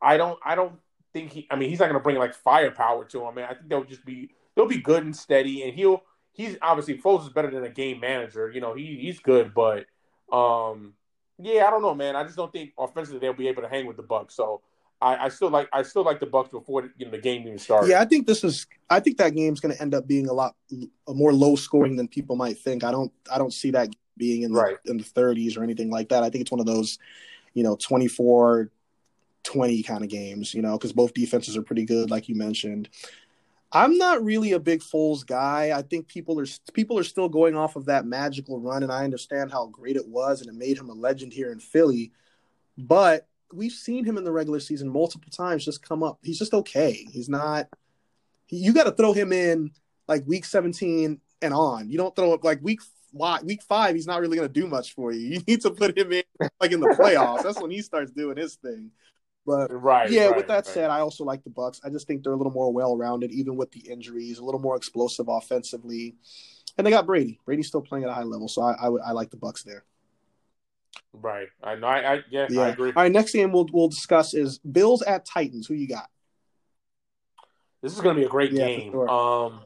I 0.00 0.16
don't 0.16 0.38
I 0.44 0.54
don't 0.54 0.76
think 1.12 1.32
he. 1.32 1.46
I 1.50 1.56
mean, 1.56 1.68
he's 1.68 1.80
not 1.80 1.86
going 1.86 1.98
to 1.98 2.02
bring 2.02 2.16
like 2.16 2.34
firepower 2.34 3.04
to 3.06 3.26
him. 3.26 3.34
Man, 3.34 3.48
I 3.50 3.54
think 3.54 3.68
they'll 3.68 3.84
just 3.84 4.06
be 4.06 4.30
they'll 4.54 4.66
be 4.66 4.80
good 4.80 5.04
and 5.04 5.16
steady, 5.16 5.62
and 5.62 5.74
he'll 5.74 6.02
he's 6.32 6.56
obviously 6.62 6.98
Foles 6.98 7.26
is 7.26 7.32
better 7.32 7.50
than 7.50 7.64
a 7.64 7.70
game 7.70 8.00
manager. 8.00 8.50
You 8.50 8.60
know, 8.60 8.74
he 8.74 8.98
he's 9.00 9.20
good, 9.20 9.52
but 9.54 9.86
um, 10.32 10.94
yeah, 11.38 11.66
I 11.66 11.70
don't 11.70 11.82
know, 11.82 11.94
man. 11.94 12.16
I 12.16 12.24
just 12.24 12.36
don't 12.36 12.52
think 12.52 12.72
offensively 12.78 13.20
they'll 13.20 13.32
be 13.32 13.48
able 13.48 13.62
to 13.62 13.68
hang 13.68 13.86
with 13.86 13.96
the 13.96 14.04
Bucs. 14.04 14.32
So. 14.32 14.62
I, 15.00 15.24
I 15.24 15.28
still 15.30 15.50
like 15.50 15.68
I 15.72 15.82
still 15.82 16.04
like 16.04 16.20
the 16.20 16.28
Bucs 16.28 16.52
before 16.52 16.88
you 16.96 17.06
know, 17.06 17.10
the 17.10 17.18
game 17.18 17.44
even 17.44 17.58
starts. 17.58 17.88
Yeah, 17.88 18.00
I 18.00 18.04
think 18.04 18.24
this 18.24 18.44
is. 18.44 18.68
I 18.88 19.00
think 19.00 19.16
that 19.16 19.34
game's 19.34 19.58
going 19.58 19.74
to 19.74 19.82
end 19.82 19.96
up 19.96 20.06
being 20.06 20.28
a 20.28 20.32
lot 20.32 20.54
a 21.08 21.12
more 21.12 21.32
low 21.32 21.56
scoring 21.56 21.96
than 21.96 22.06
people 22.06 22.36
might 22.36 22.56
think. 22.56 22.84
I 22.84 22.92
don't. 22.92 23.12
I 23.28 23.36
don't 23.36 23.52
see 23.52 23.72
that 23.72 23.88
being 24.16 24.42
in 24.42 24.52
the 24.52 24.60
Right. 24.60 24.76
in 24.84 24.98
the 24.98 25.02
30s 25.02 25.58
or 25.58 25.64
anything 25.64 25.90
like 25.90 26.10
that. 26.10 26.22
I 26.22 26.30
think 26.30 26.42
it's 26.42 26.52
one 26.52 26.60
of 26.60 26.66
those, 26.66 27.00
you 27.52 27.64
know, 27.64 27.76
24 27.84 28.70
20 29.42 29.82
kind 29.82 30.04
of 30.04 30.08
games. 30.08 30.54
You 30.54 30.62
know, 30.62 30.78
because 30.78 30.92
both 30.92 31.12
defenses 31.14 31.56
are 31.56 31.62
pretty 31.62 31.84
good, 31.84 32.08
like 32.08 32.28
you 32.28 32.36
mentioned. 32.36 32.88
I'm 33.74 33.96
not 33.96 34.22
really 34.22 34.52
a 34.52 34.60
big 34.60 34.80
Foles 34.80 35.26
guy. 35.26 35.72
I 35.74 35.80
think 35.80 36.06
people 36.06 36.38
are 36.38 36.46
people 36.74 36.98
are 36.98 37.04
still 37.04 37.28
going 37.28 37.56
off 37.56 37.74
of 37.76 37.86
that 37.86 38.04
magical 38.04 38.60
run, 38.60 38.82
and 38.82 38.92
I 38.92 39.04
understand 39.04 39.50
how 39.50 39.66
great 39.66 39.96
it 39.96 40.06
was, 40.06 40.40
and 40.40 40.50
it 40.50 40.54
made 40.54 40.78
him 40.78 40.90
a 40.90 40.94
legend 40.94 41.32
here 41.32 41.50
in 41.50 41.58
Philly. 41.58 42.12
But 42.76 43.26
we've 43.52 43.72
seen 43.72 44.04
him 44.04 44.18
in 44.18 44.24
the 44.24 44.32
regular 44.32 44.60
season 44.60 44.88
multiple 44.88 45.30
times 45.30 45.64
just 45.64 45.86
come 45.86 46.02
up. 46.02 46.18
He's 46.22 46.38
just 46.38 46.52
okay. 46.52 47.06
He's 47.12 47.28
not. 47.28 47.68
You 48.48 48.74
got 48.74 48.84
to 48.84 48.92
throw 48.92 49.14
him 49.14 49.32
in 49.32 49.70
like 50.06 50.26
week 50.26 50.44
17 50.44 51.18
and 51.40 51.54
on. 51.54 51.88
You 51.88 51.96
don't 51.96 52.14
throw 52.14 52.34
up 52.34 52.44
like 52.44 52.62
week 52.62 52.80
week 53.42 53.62
five. 53.62 53.94
He's 53.94 54.06
not 54.06 54.20
really 54.20 54.36
going 54.36 54.48
to 54.48 54.60
do 54.60 54.66
much 54.66 54.94
for 54.94 55.12
you. 55.12 55.20
You 55.20 55.40
need 55.46 55.62
to 55.62 55.70
put 55.70 55.96
him 55.96 56.12
in 56.12 56.24
like 56.60 56.72
in 56.72 56.80
the 56.80 56.88
playoffs. 57.00 57.42
That's 57.42 57.60
when 57.60 57.70
he 57.70 57.80
starts 57.80 58.12
doing 58.12 58.36
his 58.36 58.56
thing. 58.56 58.90
But 59.44 59.68
Right. 59.72 60.10
yeah, 60.10 60.26
right, 60.26 60.36
with 60.36 60.46
that 60.48 60.54
right. 60.54 60.66
said, 60.66 60.90
I 60.90 61.00
also 61.00 61.24
like 61.24 61.42
the 61.42 61.50
Bucs. 61.50 61.80
I 61.84 61.90
just 61.90 62.06
think 62.06 62.22
they're 62.22 62.32
a 62.32 62.36
little 62.36 62.52
more 62.52 62.72
well-rounded, 62.72 63.32
even 63.32 63.56
with 63.56 63.72
the 63.72 63.80
injuries, 63.80 64.38
a 64.38 64.44
little 64.44 64.60
more 64.60 64.76
explosive 64.76 65.26
offensively, 65.28 66.14
and 66.78 66.86
they 66.86 66.90
got 66.90 67.06
Brady. 67.06 67.40
Brady's 67.44 67.66
still 67.66 67.82
playing 67.82 68.04
at 68.04 68.10
a 68.10 68.14
high 68.14 68.22
level, 68.22 68.48
so 68.48 68.62
I 68.62 68.74
I, 68.74 68.88
would- 68.88 69.02
I 69.02 69.12
like 69.12 69.30
the 69.30 69.36
Bucs 69.36 69.64
there. 69.64 69.84
right. 71.12 71.48
I 71.62 71.74
know. 71.74 71.86
I, 71.86 72.14
I 72.14 72.20
yeah, 72.30 72.46
Yeah. 72.48 72.60
I 72.62 72.68
agree. 72.68 72.92
All 72.94 73.02
right, 73.02 73.12
next 73.12 73.32
game 73.32 73.52
we'll 73.52 73.66
we'll 73.72 73.88
discuss 73.88 74.34
is 74.34 74.58
Bills 74.58 75.02
at 75.02 75.24
Titans. 75.26 75.66
Who 75.66 75.74
you 75.74 75.88
got? 75.88 76.08
This 77.82 77.92
is 77.94 78.00
going 78.00 78.14
to 78.14 78.20
be 78.20 78.26
a 78.26 78.30
great 78.30 78.52
Yeah, 78.52 78.68
game. 78.68 78.92
sure. 78.92 79.08
Um, 79.10 79.60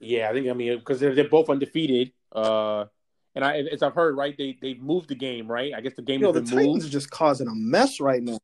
yeah, 0.00 0.28
I 0.28 0.32
think 0.32 0.48
I 0.48 0.52
mean 0.52 0.78
because 0.78 1.00
they're, 1.00 1.14
they're 1.14 1.28
both 1.28 1.48
undefeated. 1.48 2.12
Uh, 2.32 2.86
and 3.34 3.44
I 3.44 3.58
as 3.60 3.82
I've 3.82 3.94
heard, 3.94 4.16
right, 4.16 4.34
they 4.36 4.58
they 4.60 4.74
moved 4.74 5.08
the 5.08 5.14
game, 5.14 5.46
right? 5.50 5.72
I 5.74 5.80
guess 5.80 5.94
the 5.94 6.02
game 6.02 6.20
You 6.20 6.26
know, 6.26 6.32
the 6.32 6.42
Titans 6.42 6.84
are 6.86 6.90
just 6.90 7.10
causing 7.10 7.48
a 7.48 7.54
mess 7.54 8.00
right 8.00 8.22
now, 8.22 8.38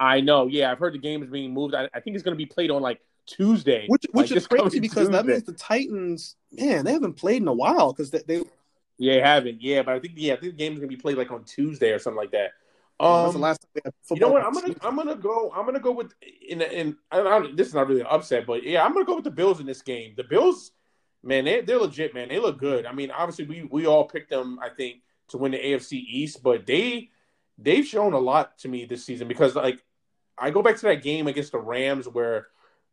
I 0.00 0.22
know. 0.22 0.46
Yeah, 0.46 0.72
I've 0.72 0.78
heard 0.78 0.94
the 0.94 0.98
game 0.98 1.22
is 1.22 1.28
being 1.28 1.52
moved. 1.52 1.74
I, 1.74 1.88
I 1.92 2.00
think 2.00 2.16
it's 2.16 2.24
going 2.24 2.34
to 2.34 2.38
be 2.38 2.46
played 2.46 2.70
on 2.70 2.80
like 2.80 3.00
Tuesday, 3.26 3.84
which 3.86 4.06
like, 4.14 4.32
is 4.32 4.46
crazy 4.46 4.80
because 4.80 5.10
that 5.10 5.26
means 5.26 5.44
the 5.44 5.52
Titans, 5.52 6.36
man, 6.50 6.86
they 6.86 6.92
haven't 6.92 7.14
played 7.14 7.42
in 7.42 7.48
a 7.48 7.52
while 7.52 7.92
because 7.92 8.10
they, 8.10 8.22
they 8.26 8.42
Yeah, 8.98 9.14
they 9.14 9.20
haven't. 9.20 9.62
Yeah, 9.62 9.82
but 9.82 9.94
I 9.94 10.00
think 10.00 10.14
yeah, 10.16 10.32
I 10.32 10.36
think 10.36 10.56
the 10.56 10.58
game's 10.58 10.78
gonna 10.78 10.88
be 10.88 10.96
played 10.96 11.18
like 11.18 11.30
on 11.30 11.44
Tuesday 11.44 11.90
or 11.90 11.98
something 11.98 12.16
like 12.16 12.32
that. 12.32 12.52
Um, 12.98 13.22
When's 13.22 13.34
the 13.34 13.40
last 13.40 13.66
you 14.10 14.20
know 14.20 14.28
what? 14.28 14.44
I'm 14.44 14.52
gonna 14.52 14.74
I'm 14.82 14.96
gonna 14.96 15.16
go 15.16 15.52
I'm 15.54 15.64
gonna 15.64 15.80
go 15.80 15.92
with 15.92 16.12
in 16.48 16.62
in 16.62 16.96
I, 17.12 17.20
I, 17.20 17.50
this 17.54 17.68
is 17.68 17.74
not 17.74 17.86
really 17.86 18.00
an 18.00 18.08
upset, 18.10 18.46
but 18.46 18.62
yeah, 18.62 18.82
I'm 18.84 18.92
gonna 18.94 19.04
go 19.04 19.14
with 19.14 19.24
the 19.24 19.30
Bills 19.30 19.60
in 19.60 19.66
this 19.66 19.82
game. 19.82 20.14
The 20.16 20.24
Bills, 20.24 20.72
man, 21.22 21.44
they 21.44 21.60
they're 21.60 21.78
legit, 21.78 22.14
man. 22.14 22.28
They 22.28 22.38
look 22.38 22.58
good. 22.58 22.86
I 22.86 22.92
mean, 22.92 23.10
obviously 23.10 23.44
we 23.46 23.68
we 23.70 23.86
all 23.86 24.04
picked 24.04 24.30
them, 24.30 24.58
I 24.62 24.70
think, 24.70 25.02
to 25.28 25.38
win 25.38 25.52
the 25.52 25.58
AFC 25.58 25.92
East, 25.92 26.42
but 26.42 26.66
they 26.66 27.10
they've 27.58 27.86
shown 27.86 28.14
a 28.14 28.18
lot 28.18 28.58
to 28.58 28.68
me 28.68 28.86
this 28.86 29.04
season 29.04 29.28
because 29.28 29.54
like 29.54 29.82
I 30.38 30.50
go 30.50 30.62
back 30.62 30.76
to 30.76 30.86
that 30.86 31.02
game 31.02 31.26
against 31.26 31.52
the 31.52 31.58
Rams 31.58 32.06
where 32.06 32.48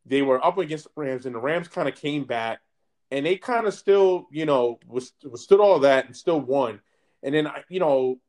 they 0.05 0.21
were 0.21 0.43
up 0.45 0.57
against 0.57 0.85
the 0.85 0.91
Rams 0.95 1.25
and 1.25 1.35
the 1.35 1.39
Rams 1.39 1.67
kind 1.67 1.87
of 1.87 1.95
came 1.95 2.25
back 2.25 2.59
and 3.11 3.25
they 3.25 3.37
kind 3.37 3.67
of 3.67 3.73
still, 3.73 4.27
you 4.31 4.45
know, 4.45 4.79
was, 4.87 5.13
was 5.23 5.47
all 5.51 5.79
that 5.79 6.05
and 6.05 6.15
still 6.15 6.39
won. 6.39 6.79
And 7.23 7.33
then, 7.33 7.49
you 7.69 7.79
know, 7.79 8.19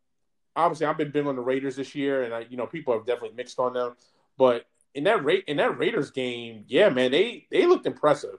obviously 0.59 0.87
I've 0.87 0.99
been 0.99 1.11
big 1.11 1.27
on 1.27 1.37
the 1.37 1.43
Raiders 1.43 1.77
this 1.77 1.95
year, 1.95 2.25
and 2.25 2.35
I, 2.35 2.47
you 2.51 2.57
know, 2.57 2.67
people 2.67 2.93
have 2.93 3.07
definitely 3.07 3.37
mixed 3.37 3.59
on 3.59 3.73
them. 3.73 3.95
But 4.37 4.67
in 4.95 5.05
that 5.05 5.25
rate 5.25 5.45
in 5.47 5.57
that 5.59 5.79
Raiders 5.79 6.11
game, 6.11 6.65
yeah, 6.67 6.89
man, 6.89 7.11
they 7.11 7.47
they 7.51 7.67
looked 7.67 7.87
impressive. 7.87 8.39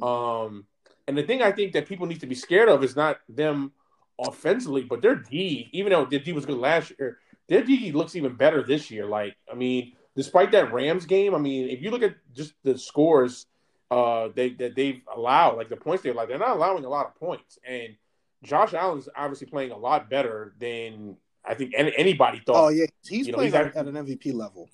Um, 0.00 0.66
and 1.06 1.18
the 1.18 1.22
thing 1.22 1.42
I 1.42 1.52
think 1.52 1.72
that 1.72 1.86
people 1.86 2.06
need 2.06 2.20
to 2.20 2.26
be 2.26 2.34
scared 2.34 2.68
of 2.68 2.84
is 2.84 2.94
not 2.94 3.18
them 3.28 3.72
offensively, 4.18 4.82
but 4.82 5.02
their 5.02 5.16
D. 5.16 5.68
Even 5.72 5.92
though 5.92 6.04
their 6.04 6.20
D 6.20 6.32
was 6.32 6.46
good 6.46 6.58
last 6.58 6.92
year, 6.98 7.18
their 7.48 7.62
D 7.62 7.92
looks 7.92 8.14
even 8.14 8.34
better 8.34 8.62
this 8.62 8.90
year. 8.90 9.06
Like, 9.06 9.36
I 9.50 9.54
mean, 9.54 9.92
despite 10.18 10.50
that 10.50 10.72
Rams 10.72 11.06
game, 11.06 11.32
I 11.32 11.38
mean, 11.38 11.68
if 11.70 11.80
you 11.80 11.92
look 11.92 12.02
at 12.02 12.16
just 12.34 12.52
the 12.64 12.76
scores 12.76 13.46
uh 13.90 14.28
they 14.34 14.50
that 14.50 14.74
they've 14.74 15.00
allowed, 15.16 15.56
like 15.56 15.68
the 15.70 15.76
points 15.76 16.02
they're 16.02 16.12
like, 16.12 16.28
they're 16.28 16.38
not 16.38 16.56
allowing 16.56 16.84
a 16.84 16.88
lot 16.88 17.06
of 17.06 17.14
points. 17.14 17.56
And 17.66 17.94
Josh 18.42 18.74
Allen's 18.74 19.08
obviously 19.16 19.46
playing 19.46 19.70
a 19.70 19.78
lot 19.78 20.10
better 20.10 20.54
than 20.58 21.16
I 21.44 21.54
think 21.54 21.72
any, 21.76 21.92
anybody 21.96 22.42
thought. 22.44 22.64
Oh 22.66 22.68
yeah, 22.68 22.86
he's 23.08 23.26
You 23.26 23.32
know, 23.32 23.38
playing 23.38 23.52
he's 23.52 23.60
at, 23.60 23.76
at 23.76 23.86
an 23.86 23.94
MVP 23.94 24.34
level. 24.34 24.68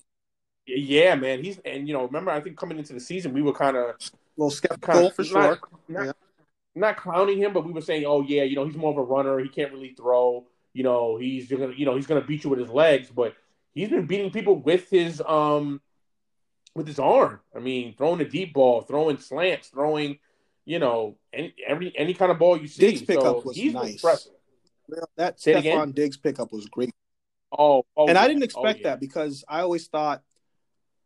Yeah, 0.67 1.13
man. 1.15 1.43
He's 1.43 1.59
and 1.63 1.87
you 1.87 1.93
know, 1.93 2.05
remember 2.05 2.31
I 2.31 2.41
think 2.41 2.57
coming 2.57 2.79
into 2.79 2.93
the 2.93 2.99
season 2.99 3.31
we 3.31 3.43
were 3.43 3.53
kind 3.53 3.77
of 3.77 3.85
A 3.91 3.95
little 4.35 4.49
skeptical 4.51 4.93
kind 4.93 5.05
of 5.07 5.15
for 5.15 5.23
sure. 5.23 5.41
not, 5.41 5.59
not, 5.87 6.05
Yeah. 6.07 6.11
not 6.73 6.97
clowning 6.97 7.37
him, 7.37 7.53
but 7.53 7.65
we 7.65 7.71
were 7.71 7.81
saying, 7.81 8.03
oh 8.05 8.21
yeah, 8.23 8.43
you 8.43 8.55
know, 8.55 8.65
he's 8.65 8.75
more 8.75 8.91
of 8.91 8.97
a 8.97 9.03
runner. 9.03 9.39
He 9.39 9.47
can't 9.49 9.71
really 9.71 9.93
throw. 9.95 10.45
You 10.73 10.83
know, 10.83 11.17
he's 11.17 11.47
gonna, 11.47 11.71
you 11.77 11.85
know, 11.85 11.95
he's 11.95 12.07
gonna 12.07 12.25
beat 12.25 12.43
you 12.43 12.49
with 12.49 12.59
his 12.59 12.69
legs, 12.69 13.09
but 13.15 13.35
he's 13.75 13.89
been 13.89 14.07
beating 14.07 14.31
people 14.31 14.55
with 14.55 14.89
his 14.89 15.21
um 15.27 15.81
with 16.73 16.87
his 16.87 16.97
arm. 16.97 17.39
I 17.55 17.59
mean, 17.59 17.93
throwing 17.97 18.21
a 18.21 18.27
deep 18.27 18.53
ball, 18.53 18.81
throwing 18.81 19.17
slants, 19.17 19.67
throwing, 19.67 20.17
you 20.65 20.79
know, 20.79 21.17
any 21.31 21.53
every 21.67 21.93
any 21.95 22.13
kind 22.15 22.31
of 22.31 22.39
ball 22.39 22.57
you 22.59 22.67
see. 22.67 22.81
Diggs 22.81 23.01
pickup 23.03 23.37
so 23.37 23.41
was 23.45 23.57
he's 23.57 23.73
nice. 23.73 23.93
impressive. 23.93 24.31
That 25.17 25.39
Say? 25.39 25.53
Stefon 25.53 25.93
Diggs 25.93 26.17
pickup 26.17 26.51
was 26.51 26.65
great. 26.67 26.91
Oh, 27.57 27.85
oh, 27.95 28.07
and 28.07 28.17
I 28.17 28.27
didn't 28.27 28.43
Oh, 28.43 28.45
expect 28.45 28.79
yeah. 28.79 28.89
that 28.89 28.99
because 28.99 29.43
I 29.47 29.61
always 29.61 29.87
thought 29.87 30.21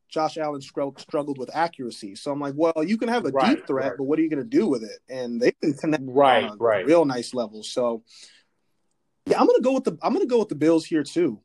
Josh 0.09 0.37
Allen 0.37 0.61
struggled 0.61 1.37
with 1.37 1.55
accuracy. 1.55 2.15
So 2.15 2.31
I'm 2.31 2.39
like, 2.39 2.55
well, 2.57 2.83
you 2.83 2.97
can 2.97 3.09
have 3.09 3.25
a 3.25 3.31
Right, 3.31 3.55
deep 3.55 3.67
threat, 3.67 3.89
right. 3.89 3.97
but 3.97 4.03
what 4.05 4.17
are 4.17 4.21
you 4.23 4.29
going 4.29 4.43
to 4.43 4.49
do 4.49 4.67
with 4.67 4.83
it? 4.83 4.99
And 5.07 5.39
they 5.39 5.51
can 5.51 5.73
connect 5.73 6.03
Right, 6.05 6.43
on 6.45 6.57
right. 6.57 6.85
real 6.85 7.05
nice 7.05 7.33
level. 7.33 7.61
So 7.63 8.03
yeah, 9.27 9.39
I'm 9.39 9.45
going 9.45 9.59
to 9.59 9.63
go 9.63 9.73
with 9.73 9.83
the 9.83 9.97
I'm 10.01 10.13
going 10.13 10.25
to 10.25 10.29
go 10.29 10.39
with 10.39 10.49
the 10.49 10.55
Bills 10.55 10.85
here 10.85 11.03
too. 11.03 11.39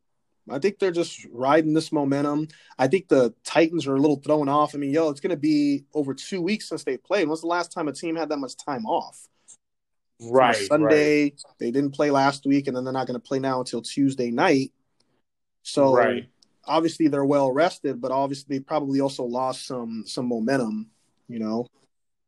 I 0.50 0.58
think 0.58 0.78
they're 0.78 0.90
just 0.90 1.26
riding 1.32 1.72
this 1.72 1.90
momentum. 1.90 2.48
I 2.78 2.86
think 2.86 3.08
the 3.08 3.32
Titans 3.44 3.86
are 3.86 3.94
a 3.94 4.00
little 4.00 4.16
thrown 4.16 4.48
off. 4.48 4.74
I 4.74 4.78
mean, 4.78 4.90
yo, 4.90 5.08
it's 5.08 5.20
going 5.20 5.30
to 5.30 5.36
be 5.36 5.84
over 5.94 6.12
two 6.12 6.42
weeks 6.42 6.68
since 6.68 6.84
they 6.84 6.96
played. 6.98 7.28
When's 7.28 7.40
the 7.40 7.46
last 7.46 7.72
time 7.72 7.88
a 7.88 7.92
team 7.92 8.14
had 8.16 8.28
that 8.28 8.36
much 8.38 8.56
time 8.56 8.84
off? 8.84 9.26
Right, 10.20 10.56
right. 10.56 10.56
Sunday. 10.56 11.32
They 11.58 11.70
didn't 11.70 11.92
play 11.92 12.10
last 12.10 12.44
week, 12.46 12.66
and 12.66 12.76
then 12.76 12.84
they're 12.84 12.92
not 12.92 13.06
going 13.06 13.20
to 13.20 13.26
play 13.26 13.38
now 13.38 13.60
until 13.60 13.80
Tuesday 13.82 14.30
night. 14.30 14.72
So 15.62 15.94
Right. 15.94 16.28
obviously 16.66 17.08
they're 17.08 17.24
well 17.24 17.50
rested, 17.50 18.00
but 18.00 18.12
obviously 18.12 18.58
they 18.58 18.62
probably 18.62 19.00
also 19.00 19.24
lost 19.24 19.66
some 19.66 20.04
some 20.06 20.26
momentum. 20.26 20.90
You 21.26 21.38
know, 21.38 21.66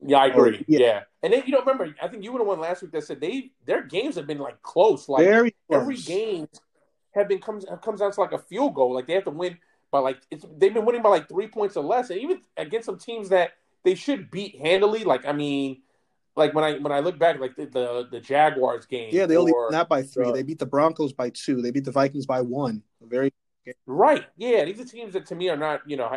Yeah, 0.00 0.18
I 0.18 0.26
agree. 0.28 0.58
Oh, 0.60 0.64
yeah. 0.66 0.78
yeah. 0.78 1.00
and 1.22 1.32
then 1.32 1.42
you 1.44 1.52
don't 1.52 1.66
remember. 1.66 1.94
I 2.02 2.08
think 2.08 2.24
you 2.24 2.32
were 2.32 2.38
the 2.38 2.44
one 2.44 2.60
last 2.60 2.80
week 2.82 2.92
that 2.92 3.04
said 3.04 3.20
they 3.20 3.52
their 3.66 3.82
games 3.82 4.16
have 4.16 4.26
been 4.26 4.38
like 4.38 4.62
close. 4.62 5.06
Like 5.06 5.24
very 5.24 5.54
every 5.70 5.96
game 5.96 6.48
have 7.16 7.28
been 7.28 7.40
comes 7.40 7.64
comes 7.82 8.00
down 8.00 8.12
to 8.12 8.20
like 8.20 8.32
a 8.32 8.38
field 8.38 8.74
goal. 8.74 8.94
Like 8.94 9.06
they 9.06 9.14
have 9.14 9.24
to 9.24 9.30
win 9.30 9.58
by 9.90 9.98
like 9.98 10.18
it's 10.30 10.44
they've 10.58 10.72
been 10.72 10.84
winning 10.84 11.02
by 11.02 11.08
like 11.08 11.28
three 11.28 11.48
points 11.48 11.76
or 11.76 11.84
less, 11.84 12.10
and 12.10 12.20
even 12.20 12.40
against 12.56 12.86
some 12.86 12.98
teams 12.98 13.28
that 13.30 13.52
they 13.84 13.94
should 13.94 14.30
beat 14.30 14.60
handily. 14.60 15.04
Like 15.04 15.26
I 15.26 15.32
mean, 15.32 15.82
like 16.36 16.54
when 16.54 16.64
I 16.64 16.78
when 16.78 16.92
I 16.92 17.00
look 17.00 17.18
back, 17.18 17.38
like 17.40 17.56
the 17.56 17.66
the, 17.66 18.08
the 18.10 18.20
Jaguars 18.20 18.86
game. 18.86 19.10
Yeah, 19.12 19.26
they 19.26 19.36
only 19.36 19.52
or- 19.52 19.70
won 19.70 19.86
by 19.88 20.02
three. 20.02 20.26
the- 20.26 20.32
they 20.32 20.42
beat 20.42 20.58
the 20.58 20.66
Broncos 20.66 21.12
by 21.12 21.30
two. 21.30 21.62
They 21.62 21.70
beat 21.70 21.84
the 21.84 21.92
Vikings 21.92 22.26
by 22.26 22.40
one. 22.40 22.82
Very 23.02 23.32
Right. 23.86 24.24
Yeah. 24.36 24.64
These 24.64 24.80
are 24.80 24.84
teams 24.84 25.12
that 25.14 25.26
to 25.26 25.34
me 25.34 25.48
are 25.48 25.56
not, 25.56 25.82
you 25.90 25.96
know, 25.96 26.08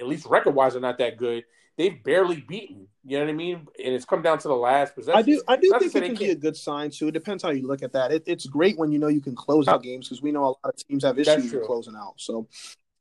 at 0.00 0.06
least 0.06 0.26
record 0.26 0.54
wise 0.54 0.74
are 0.74 0.80
not 0.80 0.98
that 0.98 1.16
good. 1.16 1.44
They've 1.76 2.02
barely 2.02 2.40
beaten. 2.40 2.88
You 3.04 3.18
know 3.18 3.24
what 3.24 3.30
I 3.30 3.34
mean? 3.34 3.66
And 3.82 3.94
it's 3.94 4.04
come 4.04 4.22
down 4.22 4.38
to 4.38 4.48
the 4.48 4.54
last 4.54 4.94
possession. 4.94 5.18
I 5.18 5.22
do 5.22 5.42
I 5.48 5.56
do 5.56 5.68
Not 5.70 5.80
think 5.80 5.94
it 5.94 6.04
can 6.04 6.14
be 6.16 6.30
a 6.30 6.34
good 6.34 6.56
sign 6.56 6.90
too. 6.90 7.08
It 7.08 7.12
depends 7.12 7.42
how 7.42 7.50
you 7.50 7.66
look 7.66 7.82
at 7.82 7.92
that. 7.92 8.12
It, 8.12 8.24
it's 8.26 8.46
great 8.46 8.78
when 8.78 8.92
you 8.92 8.98
know 8.98 9.08
you 9.08 9.20
can 9.20 9.34
close 9.34 9.68
out 9.68 9.82
games 9.82 10.08
because 10.08 10.20
we 10.20 10.32
know 10.32 10.44
a 10.44 10.46
lot 10.46 10.58
of 10.64 10.76
teams 10.76 11.04
have 11.04 11.18
issues 11.18 11.52
with 11.52 11.64
closing 11.64 11.96
out. 11.96 12.14
So 12.16 12.48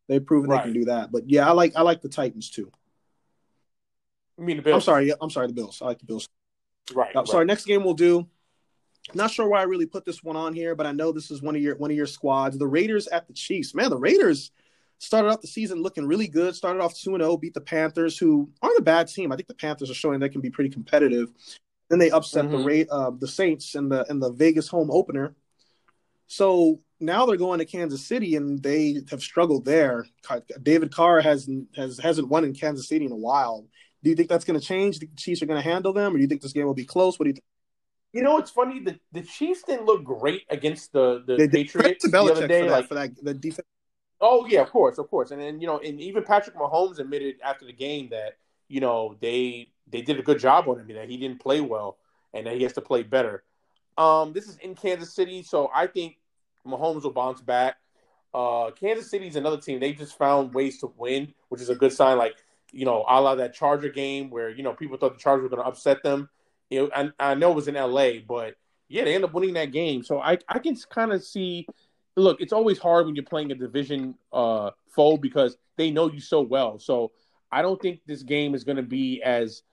they've 0.07 0.25
proven 0.25 0.49
they 0.49 0.59
can 0.59 0.73
do 0.73 0.85
that. 0.85 1.11
But 1.11 1.29
yeah, 1.29 1.47
I 1.47 1.51
like 1.51 1.73
I 1.75 1.81
like 1.81 2.01
the 2.01 2.09
Titans 2.09 2.49
too. 2.49 2.71
I 4.37 4.43
mean, 4.43 4.57
the 4.57 4.63
Bills. 4.63 4.75
I'm 4.75 4.85
sorry. 4.85 5.13
I'm 5.19 5.29
sorry. 5.29 5.47
The 5.47 5.53
Bills. 5.53 5.81
I 5.81 5.85
like 5.85 5.99
the 5.99 6.05
Bills. 6.05 6.29
Right. 6.93 7.13
Uh, 7.13 7.19
right. 7.19 7.27
Sorry. 7.27 7.45
Next 7.45 7.65
game 7.65 7.83
we'll 7.83 7.93
do. 7.93 8.27
Not 9.13 9.31
sure 9.31 9.49
why 9.49 9.59
I 9.59 9.63
really 9.63 9.87
put 9.87 10.05
this 10.05 10.23
one 10.23 10.35
on 10.35 10.53
here, 10.53 10.75
but 10.75 10.85
I 10.85 10.91
know 10.91 11.11
this 11.11 11.31
is 11.31 11.41
one 11.41 11.55
of 11.55 11.61
your 11.61 11.75
one 11.75 11.91
of 11.91 11.97
your 11.97 12.05
squads. 12.05 12.57
The 12.57 12.67
Raiders 12.67 13.07
at 13.07 13.27
the 13.27 13.33
Chiefs. 13.33 13.75
Man, 13.75 13.89
the 13.89 13.97
Raiders 13.97 14.51
started 14.99 15.29
off 15.29 15.41
the 15.41 15.47
season 15.47 15.81
looking 15.81 16.05
really 16.05 16.27
good. 16.27 16.55
Started 16.55 16.81
off 16.81 16.93
two 16.95 17.15
and 17.15 17.23
zero, 17.23 17.35
beat 17.37 17.53
the 17.53 17.61
Panthers, 17.61 18.17
who 18.17 18.49
aren't 18.61 18.77
a 18.79 18.83
bad 18.83 19.07
team. 19.07 19.31
I 19.31 19.35
think 19.35 19.47
the 19.47 19.55
Panthers 19.55 19.89
are 19.89 19.95
showing 19.95 20.19
they 20.19 20.29
can 20.29 20.41
be 20.41 20.49
pretty 20.51 20.69
competitive. 20.69 21.31
Then 21.89 21.97
they 21.99 22.11
upset 22.11 22.51
the 22.51 22.57
Mhm. 22.57 22.87
Ra- 22.89 22.95
uh, 22.95 23.11
the 23.17 23.27
Saints 23.27 23.73
in 23.75 23.89
the 23.89 24.05
in 24.09 24.19
the 24.19 24.31
Vegas 24.31 24.67
home 24.67 24.91
opener. 24.91 25.35
So 26.27 26.81
now 26.99 27.25
they're 27.25 27.37
going 27.37 27.59
to 27.59 27.65
Kansas 27.65 28.05
City, 28.05 28.35
and 28.35 28.61
they 28.61 29.01
have 29.09 29.21
struggled 29.21 29.65
there. 29.65 30.05
David 30.61 30.93
Carr 30.93 31.21
has 31.21 31.49
has 31.75 31.97
hasn't 31.97 32.27
won 32.27 32.43
in 32.43 32.53
Kansas 32.53 32.87
City 32.87 33.05
in 33.05 33.11
a 33.11 33.15
while. 33.15 33.65
Do 34.03 34.09
you 34.09 34.15
think 34.15 34.29
that's 34.29 34.45
going 34.45 34.59
to 34.59 34.65
change? 34.65 34.99
Do 34.99 35.05
you 35.05 35.07
think 35.07 35.17
the 35.17 35.21
Chiefs 35.21 35.41
are 35.41 35.45
going 35.45 35.61
to 35.61 35.67
handle 35.67 35.91
them, 35.91 36.13
or 36.13 36.17
do 36.17 36.21
you 36.21 36.27
think 36.27 36.41
this 36.41 36.53
game 36.53 36.65
will 36.65 36.73
be 36.73 36.85
close? 36.85 37.17
What 37.17 37.23
do 37.25 37.29
you 37.29 37.33
think? 37.33 37.43
You 38.13 38.23
know, 38.23 38.37
it's 38.37 38.51
funny. 38.51 38.79
The, 38.79 38.99
the 39.11 39.21
Chiefs 39.21 39.63
didn't 39.63 39.85
look 39.85 40.03
great 40.03 40.43
against 40.49 40.93
the, 40.93 41.23
the 41.27 41.35
They 41.35 41.47
Patriots 41.47 42.09
the 42.09 42.17
other 42.19 42.47
day. 42.47 42.61
for 42.63 42.69
that, 42.69 42.71
like, 42.71 42.87
for 42.87 42.93
that 42.95 43.23
the 43.23 43.33
defense. 43.33 43.67
Oh 44.21 44.45
yeah, 44.47 44.61
of 44.61 44.69
course, 44.69 44.97
of 44.97 45.09
course. 45.09 45.31
And 45.31 45.41
then 45.41 45.59
you 45.61 45.67
know, 45.67 45.79
and 45.79 45.99
even 45.99 46.23
Patrick 46.23 46.55
Mahomes 46.55 46.99
admitted 46.99 47.35
after 47.43 47.65
the 47.65 47.73
game 47.73 48.09
that 48.09 48.37
you 48.67 48.81
know 48.81 49.15
they 49.21 49.69
they 49.87 50.01
did 50.01 50.19
a 50.19 50.23
good 50.23 50.39
job 50.39 50.67
on 50.67 50.79
him. 50.79 50.87
That 50.95 51.09
he 51.09 51.17
didn't 51.17 51.39
play 51.39 51.61
well, 51.61 51.97
and 52.33 52.45
that 52.45 52.55
he 52.55 52.63
has 52.63 52.73
to 52.73 52.81
play 52.81 53.03
better. 53.03 53.43
Um, 53.97 54.33
this 54.33 54.47
is 54.47 54.57
in 54.57 54.75
Kansas 54.75 55.13
City, 55.13 55.43
so 55.43 55.69
I 55.73 55.87
think 55.87 56.17
Mahomes 56.65 57.03
will 57.03 57.11
bounce 57.11 57.41
back. 57.41 57.75
Uh, 58.33 58.71
Kansas 58.71 59.09
City's 59.09 59.35
another 59.35 59.57
team. 59.57 59.79
They 59.79 59.93
just 59.93 60.17
found 60.17 60.53
ways 60.53 60.79
to 60.79 60.93
win, 60.97 61.33
which 61.49 61.61
is 61.61 61.69
a 61.69 61.75
good 61.75 61.91
sign. 61.91 62.17
Like 62.17 62.35
you 62.71 62.85
know, 62.85 63.03
a 63.07 63.19
la 63.19 63.35
that 63.35 63.53
Charger 63.53 63.89
game 63.89 64.29
where 64.29 64.49
you 64.49 64.63
know 64.63 64.73
people 64.73 64.97
thought 64.97 65.13
the 65.13 65.19
Chargers 65.19 65.43
were 65.43 65.49
going 65.49 65.61
to 65.61 65.67
upset 65.67 66.03
them. 66.03 66.29
You 66.69 66.83
know, 66.83 67.11
I, 67.19 67.31
I 67.31 67.33
know 67.33 67.51
it 67.51 67.55
was 67.55 67.67
in 67.67 67.75
L.A., 67.75 68.19
but 68.19 68.55
yeah, 68.87 69.03
they 69.03 69.15
end 69.15 69.23
up 69.23 69.33
winning 69.33 69.55
that 69.55 69.71
game. 69.71 70.03
So 70.03 70.19
I 70.19 70.37
I 70.47 70.59
can 70.59 70.75
kind 70.89 71.11
of 71.11 71.23
see. 71.23 71.67
Look, 72.19 72.41
it's 72.41 72.53
always 72.53 72.77
hard 72.79 73.05
when 73.05 73.15
you're 73.15 73.25
playing 73.25 73.51
a 73.51 73.55
division 73.55 74.15
uh, 74.33 74.71
foe 74.87 75.17
because 75.17 75.57
they 75.77 75.91
know 75.91 76.11
you 76.11 76.19
so 76.19 76.41
well. 76.41 76.79
So 76.79 77.11
I 77.51 77.61
don't 77.61 77.81
think 77.81 78.01
this 78.05 78.23
game 78.23 78.53
is 78.55 78.63
going 78.63 78.77
to 78.77 78.83
be 78.83 79.21
as 79.23 79.63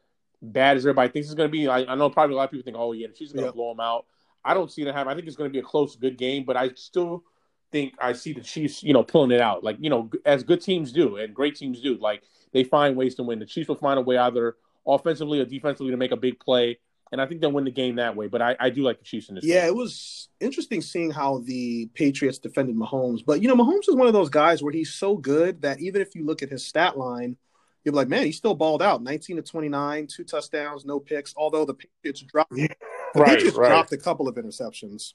bad 0.43 0.77
as 0.77 0.85
everybody 0.85 1.11
thinks 1.11 1.29
it's 1.29 1.35
going 1.35 1.49
to 1.49 1.53
be. 1.53 1.69
I, 1.69 1.79
I 1.85 1.95
know 1.95 2.09
probably 2.11 2.35
a 2.35 2.37
lot 2.37 2.45
of 2.45 2.51
people 2.51 2.65
think, 2.65 2.77
oh 2.79 2.93
yeah, 2.93 3.09
she's 3.15 3.33
going 3.33 3.45
to 3.45 3.49
Yeah. 3.49 3.53
blow 3.53 3.71
them 3.71 3.81
out. 3.81 4.07
I 4.45 4.55
don't 4.55 4.71
see 4.71 4.85
that 4.85 4.95
happen. 4.95 5.13
I 5.13 5.17
think 5.17 5.27
it's 5.27 5.37
going 5.37 5.51
to 5.51 5.53
be 5.53 5.59
a 5.59 5.63
close, 5.63 5.97
good 5.97 6.17
game, 6.17 6.45
but 6.45 6.57
I 6.57 6.71
still 6.75 7.25
think 7.73 7.95
I 8.01 8.13
see 8.13 8.33
the 8.33 8.43
Chiefs, 8.43 8.83
you 8.83 8.93
know, 8.93 9.03
pulling 9.03 9.33
it 9.33 9.41
out. 9.41 9.65
Like 9.65 9.77
you 9.81 9.91
know, 9.91 10.09
as 10.25 10.45
good 10.45 10.61
teams 10.61 10.93
do 10.93 11.17
and 11.17 11.35
great 11.35 11.57
teams 11.57 11.81
do. 11.81 11.97
Like 11.99 12.23
they 12.53 12.63
find 12.63 12.97
ways 12.97 13.17
to 13.17 13.25
win. 13.25 13.41
The 13.41 13.47
Chiefs 13.47 13.69
will 13.69 13.75
find 13.77 13.99
a 13.99 14.03
way 14.03 14.17
either 14.19 14.57
offensively 14.87 15.41
or 15.41 15.45
defensively 15.45 15.91
to 15.91 15.97
make 15.97 16.13
a 16.13 16.17
big 16.17 16.39
play, 16.39 16.79
and 17.13 17.21
I 17.21 17.27
think 17.27 17.41
they'll 17.41 17.53
win 17.53 17.65
the 17.65 17.71
game 17.71 17.97
that 17.97 18.17
way. 18.17 18.27
But 18.27 18.43
I, 18.43 18.57
I 18.59 18.71
do 18.71 18.83
like 18.83 18.99
the 18.99 19.05
Chiefs 19.05 19.29
in 19.29 19.37
this. 19.37 19.45
Yeah, 19.45 19.61
game. 19.61 19.69
it 19.69 19.77
was 19.77 20.29
interesting 20.41 20.81
seeing 20.81 21.11
how 21.11 21.39
the 21.39 21.87
Patriots 21.95 22.39
defended 22.39 22.77
Mahomes. 22.77 23.21
But 23.25 23.43
you 23.43 23.49
know, 23.49 23.57
Mahomes 23.57 23.89
is 23.89 23.95
one 23.95 24.07
of 24.07 24.13
those 24.13 24.29
guys 24.29 24.63
where 24.63 24.73
he's 24.73 24.93
so 24.93 25.17
good 25.17 25.63
that 25.63 25.81
even 25.81 26.03
if 26.03 26.15
you 26.15 26.25
look 26.25 26.43
at 26.43 26.49
his 26.49 26.65
stat 26.65 26.99
line, 26.99 27.37
you're 27.85 27.95
like, 27.95 28.09
man, 28.09 28.25
he's 28.25 28.37
still 28.37 28.55
balled 28.55 28.83
out. 28.83 29.03
19 29.03 29.37
to 29.37 29.43
29, 29.43 30.09
two 30.09 30.25
touchdowns, 30.25 30.85
no 30.85 30.99
picks. 30.99 31.35
Although 31.37 31.65
the 31.65 31.75
Patriots 31.75 32.23
dropped, 32.23 32.53
the 32.53 32.69
Right, 33.15 33.29
Patriots 33.29 33.57
right. 33.57 33.69
dropped 33.69 33.93
a 33.93 33.97
couple 33.97 34.29
of 34.29 34.35
interceptions. 34.35 35.15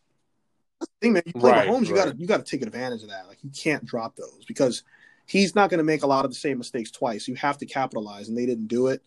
That's 0.80 0.90
the 0.90 0.98
thing, 1.02 1.14
man. 1.14 1.24
You 1.26 1.34
play 1.34 1.52
Right, 1.52 1.68
Mahomes, 1.68 1.88
you 1.88 1.96
got 1.96 2.12
to 2.12 2.16
you 2.18 2.26
got 2.26 2.44
to 2.44 2.50
take 2.50 2.66
advantage 2.66 3.04
of 3.04 3.10
that. 3.10 3.28
Like 3.28 3.44
you 3.44 3.52
can't 3.52 3.86
drop 3.86 4.16
those 4.16 4.46
because 4.48 4.84
he's 5.28 5.54
not 5.54 5.70
going 5.70 5.78
to 5.78 5.84
make 5.84 6.04
a 6.04 6.08
lot 6.08 6.26
of 6.26 6.32
the 6.32 6.36
same 6.36 6.58
mistakes 6.58 6.90
twice. 6.90 7.28
You 7.28 7.36
have 7.36 7.58
to 7.60 7.66
capitalize, 7.66 8.30
and 8.30 8.38
they 8.38 8.46
didn't 8.46 8.68
do 8.68 8.88
it. 8.88 9.04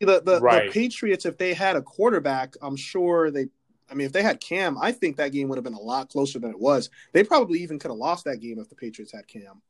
The 0.00 0.22
the, 0.24 0.40
Right. 0.40 0.66
the 0.66 0.72
Patriots, 0.72 1.26
if 1.26 1.36
they 1.36 1.54
had 1.54 1.76
a 1.76 1.82
quarterback, 1.82 2.54
I'm 2.62 2.76
sure 2.76 3.30
they. 3.30 3.48
I 3.90 3.94
mean, 3.94 4.06
if 4.06 4.12
they 4.12 4.22
had 4.22 4.40
Cam, 4.40 4.78
I 4.78 4.92
think 4.92 5.16
that 5.16 5.32
game 5.32 5.48
would 5.48 5.56
have 5.56 5.64
been 5.64 5.74
a 5.74 5.80
lot 5.80 6.08
closer 6.10 6.38
than 6.38 6.50
it 6.52 6.58
was. 6.58 6.90
They 7.12 7.24
probably 7.24 7.58
even 7.58 7.78
could 7.80 7.90
have 7.90 7.98
lost 7.98 8.24
that 8.24 8.36
game 8.36 8.60
if 8.60 8.68
the 8.68 8.76
Patriots 8.76 9.12
had 9.12 9.26
Cam. 9.26 9.60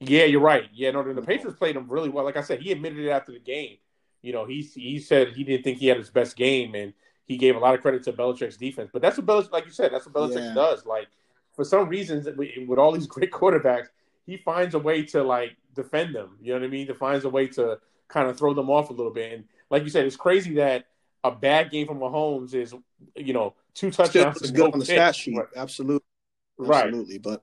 Yeah, 0.00 0.24
you're 0.24 0.40
right. 0.40 0.64
Yeah, 0.72 0.92
no, 0.92 1.02
the 1.12 1.20
Patriots 1.20 1.58
played 1.58 1.76
him 1.76 1.86
really 1.88 2.08
well. 2.08 2.24
Like 2.24 2.36
I 2.36 2.42
said, 2.42 2.62
he 2.62 2.72
admitted 2.72 2.98
it 2.98 3.10
after 3.10 3.32
the 3.32 3.40
game. 3.40 3.76
You 4.22 4.32
know, 4.32 4.46
he 4.46 4.62
he 4.62 4.98
said 5.00 5.28
he 5.34 5.44
didn't 5.44 5.64
think 5.64 5.78
he 5.78 5.86
had 5.86 5.98
his 5.98 6.10
best 6.10 6.36
game, 6.36 6.74
and 6.74 6.92
he 7.26 7.36
gave 7.36 7.56
a 7.56 7.58
lot 7.58 7.74
of 7.74 7.82
credit 7.82 8.02
to 8.04 8.12
Belichick's 8.12 8.56
defense. 8.56 8.90
But 8.92 9.02
that's 9.02 9.18
what 9.18 9.26
Belichick, 9.26 9.52
like 9.52 9.66
you 9.66 9.70
said, 9.70 9.92
that's 9.92 10.06
what 10.06 10.14
Belichick 10.14 10.48
yeah. 10.48 10.54
does. 10.54 10.86
Like 10.86 11.08
for 11.54 11.64
some 11.64 11.88
reasons, 11.88 12.26
with 12.66 12.78
all 12.78 12.92
these 12.92 13.06
great 13.14 13.30
quarterbacks, 13.30 13.88
he 14.24 14.36
finds 14.38 14.74
a 14.74 14.78
way 14.78 15.02
to 15.04 15.22
like 15.22 15.56
defend 15.74 16.14
them. 16.14 16.36
You 16.40 16.54
know 16.54 16.60
what 16.60 16.66
I 16.66 16.70
mean? 16.70 16.86
He 16.86 16.92
finds 16.94 17.24
a 17.24 17.28
way 17.28 17.48
to 17.48 17.78
kind 18.08 18.28
of 18.28 18.38
throw 18.38 18.54
them 18.54 18.70
off 18.70 18.90
a 18.90 18.92
little 18.92 19.12
bit. 19.12 19.32
And 19.32 19.44
like 19.70 19.84
you 19.84 19.90
said, 19.90 20.06
it's 20.06 20.16
crazy 20.16 20.54
that 20.54 20.86
a 21.24 21.30
bad 21.30 21.70
game 21.70 21.86
from 21.86 21.98
Mahomes 21.98 22.54
is, 22.54 22.74
you 23.16 23.32
know, 23.32 23.54
two 23.74 23.90
touchdowns. 23.90 24.40
It's 24.42 24.50
good 24.50 24.72
on 24.72 24.78
the 24.78 24.84
stat 24.84 25.14
sheet. 25.14 25.36
Right. 25.36 25.46
Absolutely. 25.56 26.04
Absolutely. 26.60 27.14
Right. 27.14 27.22
But 27.22 27.42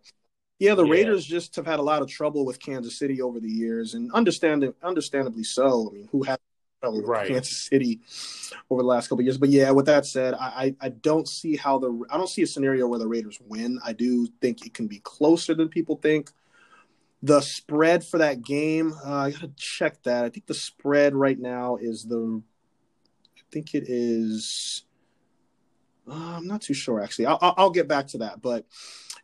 yeah, 0.60 0.76
the 0.76 0.86
yeah. 0.86 0.92
Raiders 0.92 1.26
just 1.26 1.56
have 1.58 1.66
had 1.66 1.80
a 1.80 1.84
lot 1.84 2.02
of 2.02 2.10
trouble 2.10 2.46
with 2.46 2.60
Kansas 2.60 2.98
City 2.98 3.22
over 3.22 3.40
the 3.40 3.50
years, 3.50 3.94
and 3.94 4.12
understand 4.14 4.74
understandably 4.84 5.44
so. 5.44 5.90
I 5.92 5.94
mean, 5.94 6.10
who 6.12 6.24
had 6.24 6.40
trouble 6.82 7.00
with 7.00 7.08
right. 7.08 7.28
Kansas 7.28 7.58
City 7.58 8.00
over 8.70 8.82
the 8.82 8.88
last 8.88 9.10
couple 9.10 9.24
years? 9.24 9.38
But 9.38 9.50
yeah, 9.50 9.72
with 9.72 9.86
that 9.88 10.06
said, 10.06 10.34
I, 10.34 10.74
I 10.80 10.90
don't 10.90 11.28
see 11.28 11.58
how 11.58 11.78
the 11.78 12.06
I 12.10 12.18
don't 12.18 12.30
see 12.30 12.42
a 12.42 12.48
scenario 12.48 12.88
where 12.88 13.00
the 13.00 13.08
Raiders 13.08 13.40
win. 13.46 13.80
I 13.86 13.92
do 13.92 14.28
think 14.42 14.66
it 14.66 14.74
can 14.74 14.88
be 14.88 15.00
closer 15.00 15.54
than 15.54 15.68
people 15.68 15.98
think. 15.98 16.32
The 17.24 17.42
spread 17.42 18.04
for 18.04 18.20
that 18.20 18.44
game, 18.44 18.94
uh, 19.06 19.14
I 19.14 19.32
gotta 19.32 19.52
check 19.56 20.04
that. 20.04 20.26
I 20.26 20.30
think 20.30 20.46
the 20.46 20.54
spread 20.54 21.16
right 21.16 21.40
now 21.40 21.78
is 21.78 22.04
the, 22.04 22.42
I 23.38 23.42
think 23.52 23.74
it 23.74 23.86
is. 23.88 24.84
Uh, 26.08 26.36
I'm 26.38 26.48
not 26.48 26.62
too 26.62 26.76
sure 26.76 27.02
actually. 27.02 27.26
I'll, 27.26 27.40
I'll 27.42 27.72
get 27.72 27.88
back 27.88 28.08
to 28.08 28.20
that, 28.20 28.42
but 28.42 28.66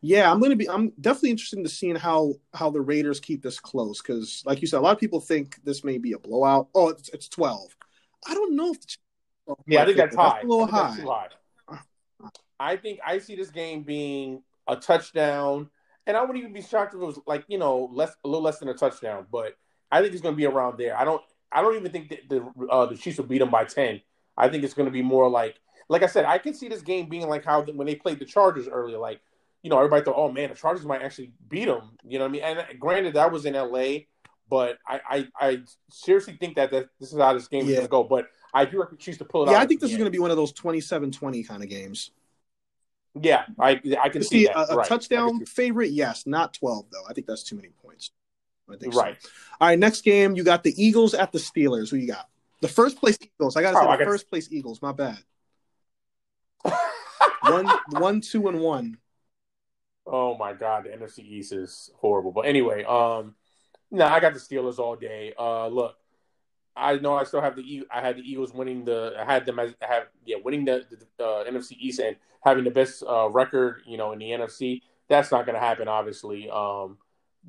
yeah, 0.02 0.32
I'm 0.32 0.40
gonna 0.40 0.56
be. 0.56 0.68
I'm 0.68 0.92
definitely 1.00 1.30
interested 1.30 1.60
in 1.60 1.68
seeing 1.68 1.96
how 1.96 2.34
how 2.56 2.72
the 2.72 2.82
Raiders 2.82 3.20
keep 3.20 3.44
this 3.44 3.60
close 3.60 4.02
because, 4.02 4.42
like 4.48 4.60
you 4.60 4.68
said, 4.68 4.80
a 4.80 4.82
lot 4.82 4.94
of 4.94 5.00
people 5.00 5.20
think 5.20 5.64
this 5.64 5.84
may 5.84 6.00
be 6.00 6.14
a 6.14 6.20
blowout. 6.20 6.70
Oh, 6.74 6.90
it's, 6.90 7.10
it's 7.10 7.28
12. 7.28 7.76
I 8.28 8.34
don't 8.34 8.56
know 8.56 8.72
if. 8.72 8.82
The, 8.82 9.56
yeah, 9.68 9.84
I 9.84 9.86
think 9.86 9.98
that's 9.98 10.16
high. 10.16 10.30
That's 10.30 10.44
a 10.44 10.48
little 10.48 10.66
high. 10.66 10.98
high. 11.68 11.80
I 12.60 12.78
think 12.78 13.00
I 13.06 13.20
see 13.20 13.36
this 13.36 13.52
game 13.52 13.84
being 13.84 14.42
a 14.68 14.76
touchdown 14.76 15.70
and 16.08 16.18
I 16.18 16.22
wouldn't 16.22 16.40
even 16.40 16.54
be 16.54 16.62
shocked 16.62 16.94
if 16.94 17.02
it 17.02 17.06
was 17.06 17.20
like 17.28 17.46
you 17.48 17.58
know 17.58 17.90
less 17.94 18.16
a 18.24 18.28
little 18.28 18.44
less 18.44 18.60
than 18.60 18.70
a 18.70 18.74
touchdown. 18.74 19.28
But 19.32 19.56
I 19.92 20.02
think 20.02 20.14
it's 20.14 20.22
going 20.22 20.36
to 20.36 20.38
be 20.38 20.46
around 20.46 20.78
there. 20.78 20.98
I 20.98 21.04
don't 21.04 21.22
I 21.52 21.62
don't 21.62 21.76
even 21.76 21.92
think 21.92 22.10
that 22.10 22.30
the 22.30 22.68
uh, 22.70 22.86
the 22.86 22.96
Chiefs 22.96 23.18
will 23.18 23.26
beat 23.26 23.40
them 23.40 23.52
by 23.52 23.66
ten. 23.66 24.02
I 24.38 24.50
think 24.50 24.64
it's 24.64 24.74
going 24.74 24.88
to 24.88 24.92
be 24.92 25.02
more 25.02 25.30
like 25.30 25.60
like 25.90 26.04
I 26.04 26.08
said. 26.08 26.26
I 26.26 26.38
can 26.38 26.54
see 26.54 26.68
this 26.68 26.82
game 26.82 27.10
being 27.10 27.28
like 27.28 27.46
how 27.46 27.64
when 27.64 27.88
they 27.88 27.96
played 27.96 28.20
the 28.20 28.26
Chargers 28.26 28.68
earlier. 28.68 28.98
Like 28.98 29.22
you 29.64 29.70
know 29.70 29.78
everybody 29.78 30.04
thought, 30.04 30.16
oh 30.18 30.32
man, 30.32 30.50
the 30.50 30.56
Chargers 30.56 30.86
might 30.86 31.02
actually 31.02 31.32
beat 31.50 31.66
them. 31.66 31.98
You 32.04 32.20
know 32.20 32.26
what 32.26 32.30
I 32.30 32.54
mean? 32.54 32.58
And 32.70 32.80
granted, 32.80 33.14
that 33.16 33.32
was 33.32 33.46
in 33.46 33.56
L.A. 33.56 34.08
But 34.50 34.80
I, 34.86 35.00
I, 35.10 35.28
I 35.40 35.62
seriously 35.90 36.36
think 36.38 36.58
that, 36.58 36.72
that 36.72 36.90
this 37.00 37.14
is 37.14 37.18
how 37.18 37.34
this 37.34 37.48
game 37.48 37.62
yeah. 37.62 37.70
is 37.70 37.76
going 37.76 37.86
to 37.86 37.90
go. 37.90 38.04
But 38.04 38.28
I 38.54 38.66
do 38.66 38.80
like 38.80 38.90
the 38.90 38.98
Chiefs 38.98 39.18
to 39.20 39.26
pull 39.26 39.44
it 39.44 39.46
off. 39.46 39.52
yeah, 39.52 39.60
out. 39.60 39.64
I 39.64 39.66
think 39.66 39.80
this 39.80 39.92
is 39.92 39.98
going 39.98 40.08
to 40.08 40.12
be 40.12 40.20
one 40.20 40.30
of 40.30 40.36
those 40.36 40.52
27-20 40.52 41.48
kind 41.48 41.64
of 41.64 41.70
games. 41.70 42.12
Yeah, 43.20 43.46
I 43.60 43.82
I 44.02 44.10
can 44.10 44.24
see, 44.24 44.46
see 44.46 44.48
a, 44.48 44.58
a 44.58 44.76
right. 44.78 44.88
touchdown 44.88 45.46
favorite. 45.46 45.92
Yes, 45.92 46.26
not 46.26 46.54
twelve 46.54 46.86
though. 46.92 47.04
I 47.10 47.14
think 47.14 47.28
that's 47.28 47.44
too 47.44 47.56
many 47.56 47.70
points. 47.84 48.12
I 48.72 48.78
think 48.78 48.96
right. 48.96 49.22
So. 49.22 49.30
All 49.60 49.68
right, 49.68 49.78
next 49.78 50.02
game 50.02 50.36
you 50.36 50.44
got 50.44 50.64
the 50.64 50.74
Eagles 50.82 51.14
at 51.14 51.32
the 51.32 51.40
Steelers. 51.40 51.90
Who 51.90 51.98
you 51.98 52.08
got? 52.08 52.30
The 52.62 52.70
first 52.70 52.98
place 52.98 53.18
Eagles. 53.22 53.58
I 53.58 53.62
got 53.62 53.72
to 53.72 53.80
oh, 53.80 53.92
say 53.92 53.98
the 53.98 54.06
first 54.06 54.30
place 54.30 54.48
Eagles. 54.52 54.82
My 54.82 54.94
bad. 54.94 55.20
one, 57.42 57.70
one, 57.90 58.22
two, 58.22 58.48
and 58.48 58.60
one. 58.60 58.98
Oh 60.06 60.38
my 60.38 60.54
god, 60.54 60.86
the 60.86 60.90
NFC 60.90 61.20
East 61.20 61.54
is 61.54 61.90
horrible. 61.96 62.32
But 62.32 62.42
anyway, 62.42 62.84
um, 62.84 63.36
no, 63.92 64.08
nah, 64.08 64.14
I 64.14 64.20
got 64.20 64.34
the 64.34 64.40
Steelers 64.40 64.80
all 64.80 64.96
day. 64.96 65.34
Uh, 65.38 65.68
look, 65.68 65.96
I 66.76 66.98
know 66.98 67.16
I 67.16 67.24
still 67.24 67.42
have 67.42 67.56
the 67.56 67.86
I 67.92 68.02
had 68.02 68.18
the 68.18 68.22
Eagles 68.22 68.54
winning 68.54 68.86
the 68.86 69.14
I 69.20 69.26
had 69.26 69.46
them 69.46 69.60
as 69.60 69.74
have 69.82 70.08
yeah 70.26 70.38
winning 70.44 70.66
the, 70.66 70.86
the 71.18 71.24
uh, 71.24 71.44
NFC 71.44 71.74
East 71.80 72.00
and 72.00 72.16
having 72.44 72.64
the 72.64 72.72
best 72.72 73.04
uh, 73.08 73.30
record 73.30 73.82
you 73.86 73.98
know 73.98 74.12
in 74.14 74.20
the 74.20 74.30
NFC. 74.30 74.82
That's 75.10 75.32
not 75.32 75.46
going 75.46 75.56
to 75.56 75.60
happen. 75.60 75.88
Obviously, 75.88 76.50
um, 76.50 76.98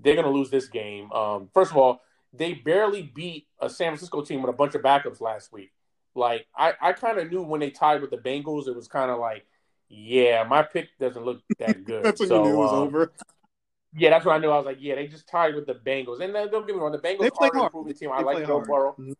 they're 0.00 0.14
going 0.14 0.26
to 0.26 0.32
lose 0.32 0.50
this 0.50 0.66
game. 0.66 1.12
Um, 1.12 1.48
first 1.54 1.70
of 1.70 1.76
all, 1.76 2.02
they 2.32 2.54
barely 2.54 3.02
beat 3.02 3.46
a 3.60 3.68
San 3.68 3.90
Francisco 3.90 4.22
team 4.22 4.42
with 4.42 4.50
a 4.50 4.56
bunch 4.56 4.74
of 4.74 4.82
backups 4.82 5.20
last 5.20 5.52
week. 5.52 5.72
Like 6.14 6.46
I, 6.56 6.74
I 6.80 6.92
kind 6.92 7.18
of 7.18 7.30
knew 7.30 7.42
when 7.42 7.60
they 7.60 7.70
tied 7.70 8.00
with 8.00 8.10
the 8.10 8.18
Bengals, 8.18 8.68
it 8.68 8.74
was 8.74 8.88
kind 8.88 9.10
of 9.10 9.18
like, 9.18 9.46
yeah, 9.88 10.44
my 10.44 10.62
pick 10.62 10.88
doesn't 10.98 11.24
look 11.24 11.40
that 11.58 11.84
good. 11.84 12.04
that's 12.04 12.20
when 12.20 12.28
so, 12.28 12.42
you 12.42 12.50
knew 12.50 12.54
it 12.54 12.56
was 12.56 12.72
um, 12.72 12.78
over. 12.78 13.12
Yeah, 13.94 14.10
that's 14.10 14.24
what 14.24 14.34
I 14.34 14.38
knew. 14.38 14.50
I 14.50 14.56
was 14.56 14.66
like, 14.66 14.78
yeah, 14.80 14.94
they 14.94 15.06
just 15.06 15.28
tied 15.28 15.54
with 15.54 15.66
the 15.66 15.74
Bengals, 15.74 16.20
and 16.20 16.34
then, 16.34 16.50
don't 16.50 16.66
get 16.66 16.74
me 16.74 16.80
wrong, 16.80 16.92
the 16.92 16.98
Bengals 16.98 17.20
they 17.20 17.30
play 17.30 17.48
are 17.48 17.56
hard. 17.56 17.66
improving 17.66 17.94
team. 17.94 18.10
I 18.12 18.22
like 18.22 18.46
Joe 18.46 18.60
Burrow. 18.60 18.92
Mm-hmm. 18.92 19.12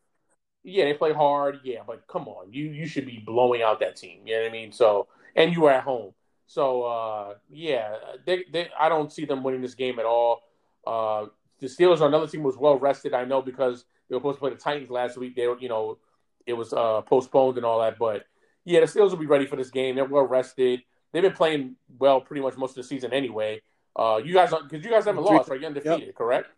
Yeah, 0.64 0.85
they 0.85 0.95
play 0.95 1.12
hard. 1.12 1.61
Yeah, 1.64 1.81
but 1.87 2.07
come 2.07 2.29
on, 2.29 2.53
you 2.53 2.66
you 2.66 2.87
should 2.87 3.05
be 3.05 3.23
blowing 3.25 3.62
out 3.62 3.81
that 3.81 3.97
team. 3.97 4.20
You 4.25 4.37
know 4.37 4.43
what 4.43 4.49
I 4.49 4.53
mean? 4.53 4.73
So, 4.73 5.09
and 5.37 5.53
you 5.53 5.62
were 5.62 5.73
at 5.73 5.83
home. 5.85 6.12
So, 6.47 6.83
uh, 6.83 7.35
yeah, 7.51 7.97
they, 8.27 8.45
they, 8.53 8.68
I 8.79 8.89
don't 8.89 9.11
see 9.11 9.25
them 9.25 9.43
winning 9.43 9.62
this 9.62 9.75
game 9.75 9.99
at 9.99 10.05
all. 10.05 10.43
Uh, 10.87 11.27
the 11.61 11.66
Steelers 11.66 12.01
are 12.01 12.09
another 12.09 12.27
team 12.27 12.43
was 12.43 12.57
well 12.57 12.79
rested. 12.79 13.14
I 13.14 13.25
know 13.25 13.41
because 13.41 13.85
they 14.09 14.14
were 14.14 14.20
supposed 14.20 14.37
to 14.37 14.41
play 14.41 14.51
the 14.51 14.57
Titans 14.57 14.91
last 14.91 15.16
week. 15.16 15.35
They, 15.35 15.43
you 15.43 15.68
know, 15.68 15.99
it 16.47 16.53
was 16.53 16.73
uh, 16.73 17.01
postponed 17.03 17.57
and 17.57 17.64
all 17.64 17.81
that. 17.81 17.99
But 17.99 18.27
yeah, 18.64 18.81
the 18.81 18.87
Steelers 18.87 19.11
will 19.11 19.16
be 19.16 19.27
ready 19.27 19.47
for 19.47 19.57
this 19.57 19.70
game. 19.70 19.97
They're 19.97 20.05
well 20.05 20.27
rested. 20.27 20.83
They've 21.12 21.23
been 21.23 21.33
playing 21.33 21.77
well 21.99 22.20
pretty 22.20 22.43
much 22.43 22.57
most 22.57 22.70
of 22.70 22.77
the 22.77 22.85
season 22.85 23.12
anyway. 23.12 23.62
Uh, 23.95 24.20
you 24.24 24.32
guys, 24.34 24.51
because 24.51 24.84
you 24.84 24.90
guys 24.90 25.05
haven't 25.05 25.22
lost, 25.22 25.51
right? 25.51 25.61
You're 25.61 25.68
undefeated, 25.68 26.01
yep. 26.01 26.14
correct? 26.14 26.49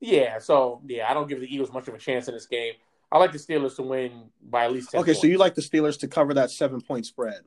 Yeah. 0.00 0.38
So 0.38 0.80
yeah, 0.86 1.10
I 1.10 1.14
don't 1.14 1.28
give 1.28 1.40
the 1.40 1.52
Eagles 1.52 1.72
much 1.72 1.88
of 1.88 1.94
a 1.94 1.98
chance 1.98 2.28
in 2.28 2.34
this 2.34 2.46
game. 2.46 2.74
I 3.10 3.18
like 3.18 3.32
the 3.32 3.38
Steelers 3.38 3.76
to 3.76 3.82
win 3.82 4.24
by 4.42 4.64
at 4.64 4.72
least. 4.72 4.90
10 4.90 5.00
okay, 5.00 5.08
points. 5.08 5.20
so 5.20 5.26
you 5.26 5.38
like 5.38 5.54
the 5.54 5.62
Steelers 5.62 5.98
to 6.00 6.08
cover 6.08 6.34
that 6.34 6.50
seven 6.50 6.80
point 6.80 7.06
spread? 7.06 7.40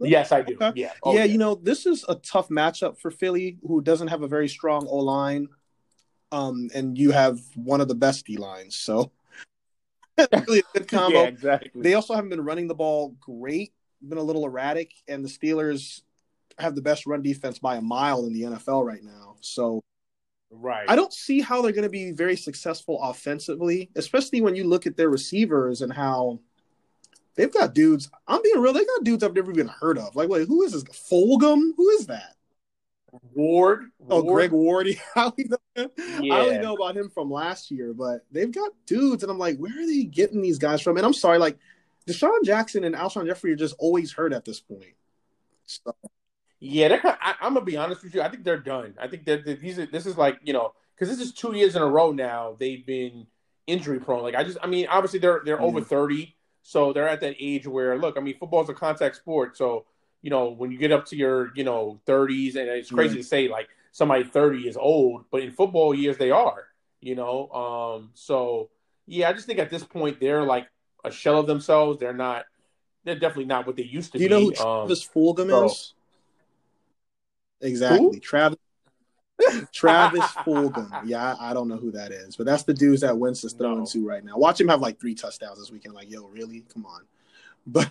Yes, 0.00 0.32
I 0.32 0.42
do. 0.42 0.56
Okay. 0.60 0.80
Yeah. 0.80 0.92
Oh, 1.02 1.12
yeah, 1.12 1.20
yeah, 1.20 1.24
you 1.24 1.38
know, 1.38 1.56
this 1.56 1.84
is 1.84 2.04
a 2.08 2.14
tough 2.14 2.48
matchup 2.48 2.98
for 2.98 3.10
Philly, 3.10 3.58
who 3.66 3.80
doesn't 3.80 4.08
have 4.08 4.22
a 4.22 4.28
very 4.28 4.48
strong 4.48 4.86
O 4.86 4.98
line, 4.98 5.48
um, 6.30 6.70
and 6.74 6.96
you 6.96 7.10
have 7.10 7.40
one 7.56 7.80
of 7.80 7.88
the 7.88 7.94
best 7.94 8.24
D 8.24 8.36
lines. 8.36 8.76
So, 8.76 9.10
really 10.32 10.60
a 10.60 10.78
good 10.78 10.88
combo. 10.88 11.22
yeah, 11.22 11.26
exactly. 11.26 11.82
They 11.82 11.94
also 11.94 12.14
haven't 12.14 12.30
been 12.30 12.44
running 12.44 12.68
the 12.68 12.74
ball 12.74 13.16
great, 13.20 13.72
been 14.06 14.18
a 14.18 14.22
little 14.22 14.44
erratic, 14.44 14.92
and 15.08 15.24
the 15.24 15.28
Steelers 15.28 16.02
have 16.58 16.74
the 16.74 16.82
best 16.82 17.06
run 17.06 17.22
defense 17.22 17.58
by 17.58 17.76
a 17.76 17.80
mile 17.80 18.26
in 18.26 18.32
the 18.32 18.42
NFL 18.42 18.84
right 18.84 19.02
now. 19.02 19.36
So, 19.40 19.82
right, 20.50 20.88
I 20.88 20.96
don't 20.96 21.12
see 21.12 21.40
how 21.40 21.62
they're 21.62 21.72
going 21.72 21.82
to 21.82 21.88
be 21.88 22.12
very 22.12 22.36
successful 22.36 23.02
offensively, 23.02 23.90
especially 23.96 24.40
when 24.40 24.54
you 24.54 24.64
look 24.64 24.86
at 24.86 24.96
their 24.96 25.10
receivers 25.10 25.82
and 25.82 25.92
how 25.92 26.40
they've 27.34 27.52
got 27.52 27.74
dudes. 27.74 28.10
I'm 28.26 28.42
being 28.42 28.60
real; 28.60 28.72
they 28.72 28.84
got 28.84 29.04
dudes 29.04 29.22
I've 29.22 29.34
never 29.34 29.50
even 29.50 29.68
heard 29.68 29.98
of. 29.98 30.16
Like, 30.16 30.28
wait, 30.28 30.48
who 30.48 30.62
is 30.62 30.72
this? 30.72 30.84
Fulgham? 30.84 31.70
Who 31.76 31.88
is 31.90 32.06
that? 32.06 32.34
Ward. 33.34 33.86
Oh, 34.10 34.22
Greg 34.22 34.52
Ward. 34.52 34.88
I 35.16 35.24
only, 35.24 35.44
know, 35.44 35.90
yeah. 36.20 36.34
I 36.34 36.40
only 36.40 36.58
know 36.58 36.74
about 36.74 36.96
him 36.96 37.08
from 37.08 37.30
last 37.30 37.70
year, 37.70 37.92
but 37.94 38.24
they've 38.30 38.50
got 38.50 38.72
dudes, 38.86 39.22
and 39.22 39.30
I'm 39.30 39.38
like, 39.38 39.58
where 39.58 39.72
are 39.72 39.86
they 39.86 40.04
getting 40.04 40.42
these 40.42 40.58
guys 40.58 40.82
from? 40.82 40.96
And 40.96 41.06
I'm 41.06 41.14
sorry, 41.14 41.38
like 41.38 41.58
DeSean 42.06 42.44
Jackson 42.44 42.84
and 42.84 42.94
Alshon 42.94 43.26
Jeffery 43.26 43.52
are 43.52 43.56
just 43.56 43.74
always 43.78 44.12
hurt 44.12 44.32
at 44.32 44.44
this 44.44 44.60
point. 44.60 44.94
So. 45.66 45.94
Yeah, 46.60 46.88
they're. 46.88 47.00
I, 47.04 47.34
am 47.40 47.54
gonna 47.54 47.64
be 47.64 47.76
honest 47.76 48.02
with 48.02 48.14
you. 48.14 48.22
I 48.22 48.28
think 48.28 48.44
they're 48.44 48.58
done. 48.58 48.94
I 49.00 49.06
think 49.06 49.24
that 49.26 49.44
these. 49.60 49.78
Are, 49.78 49.86
this 49.86 50.06
is 50.06 50.16
like 50.16 50.38
you 50.42 50.52
know 50.52 50.72
because 50.94 51.08
this 51.08 51.24
is 51.24 51.32
two 51.32 51.54
years 51.54 51.76
in 51.76 51.82
a 51.82 51.86
row 51.86 52.12
now. 52.12 52.56
They've 52.58 52.84
been 52.84 53.26
injury 53.66 54.00
prone. 54.00 54.22
Like 54.22 54.34
I 54.34 54.42
just. 54.42 54.58
I 54.62 54.66
mean, 54.66 54.86
obviously 54.88 55.20
they're 55.20 55.42
they're 55.44 55.60
over 55.60 55.80
thirty, 55.80 56.36
so 56.62 56.92
they're 56.92 57.08
at 57.08 57.20
that 57.20 57.36
age 57.38 57.66
where 57.66 57.96
look. 57.96 58.16
I 58.16 58.20
mean, 58.20 58.36
football's 58.38 58.68
a 58.68 58.74
contact 58.74 59.16
sport, 59.16 59.56
so 59.56 59.86
you 60.20 60.30
know 60.30 60.50
when 60.50 60.72
you 60.72 60.78
get 60.78 60.90
up 60.90 61.06
to 61.06 61.16
your 61.16 61.52
you 61.54 61.62
know 61.62 62.00
30s, 62.06 62.56
and 62.56 62.68
it's 62.68 62.90
crazy 62.90 63.18
to 63.18 63.24
say 63.24 63.48
like 63.48 63.68
somebody 63.92 64.24
30 64.24 64.68
is 64.68 64.76
old, 64.76 65.26
but 65.30 65.42
in 65.42 65.52
football 65.52 65.94
years 65.94 66.18
they 66.18 66.32
are. 66.32 66.64
You 67.00 67.14
know, 67.14 67.48
um. 67.50 68.10
So 68.14 68.70
yeah, 69.06 69.28
I 69.28 69.32
just 69.32 69.46
think 69.46 69.60
at 69.60 69.70
this 69.70 69.84
point 69.84 70.18
they're 70.18 70.42
like 70.42 70.66
a 71.04 71.12
shell 71.12 71.38
of 71.38 71.46
themselves. 71.46 72.00
They're 72.00 72.12
not. 72.12 72.46
They're 73.04 73.14
definitely 73.14 73.44
not 73.44 73.64
what 73.64 73.76
they 73.76 73.84
used 73.84 74.10
to 74.12 74.18
Do 74.18 74.24
you 74.24 74.28
be. 74.28 74.34
know 74.34 74.40
who 74.40 74.52
Travis 74.52 75.06
um, 75.06 75.12
Fulgham 75.14 75.48
so, 75.50 75.64
is? 75.66 75.94
Exactly. 77.60 78.14
Who? 78.14 78.20
Travis 78.20 78.58
Travis 79.72 80.24
Fulgham. 80.44 80.90
Yeah, 81.04 81.34
I, 81.34 81.50
I, 81.50 81.54
don't 81.54 81.68
know 81.68 81.76
who 81.76 81.92
that 81.92 82.10
is, 82.10 82.36
but 82.36 82.44
that's 82.46 82.64
the 82.64 82.74
dudes 82.74 83.02
that 83.02 83.16
Wentz 83.16 83.44
is 83.44 83.52
throwing 83.52 83.80
no. 83.80 83.86
to 83.86 84.06
right 84.06 84.24
now. 84.24 84.36
Watch 84.36 84.60
him 84.60 84.68
have 84.68 84.80
like 84.80 85.00
three 85.00 85.14
touchdowns 85.14 85.58
this 85.58 85.70
weekend. 85.70 85.94
Like, 85.94 86.10
yo, 86.10 86.26
really? 86.26 86.64
Come 86.72 86.86
on. 86.86 87.02
But 87.70 87.90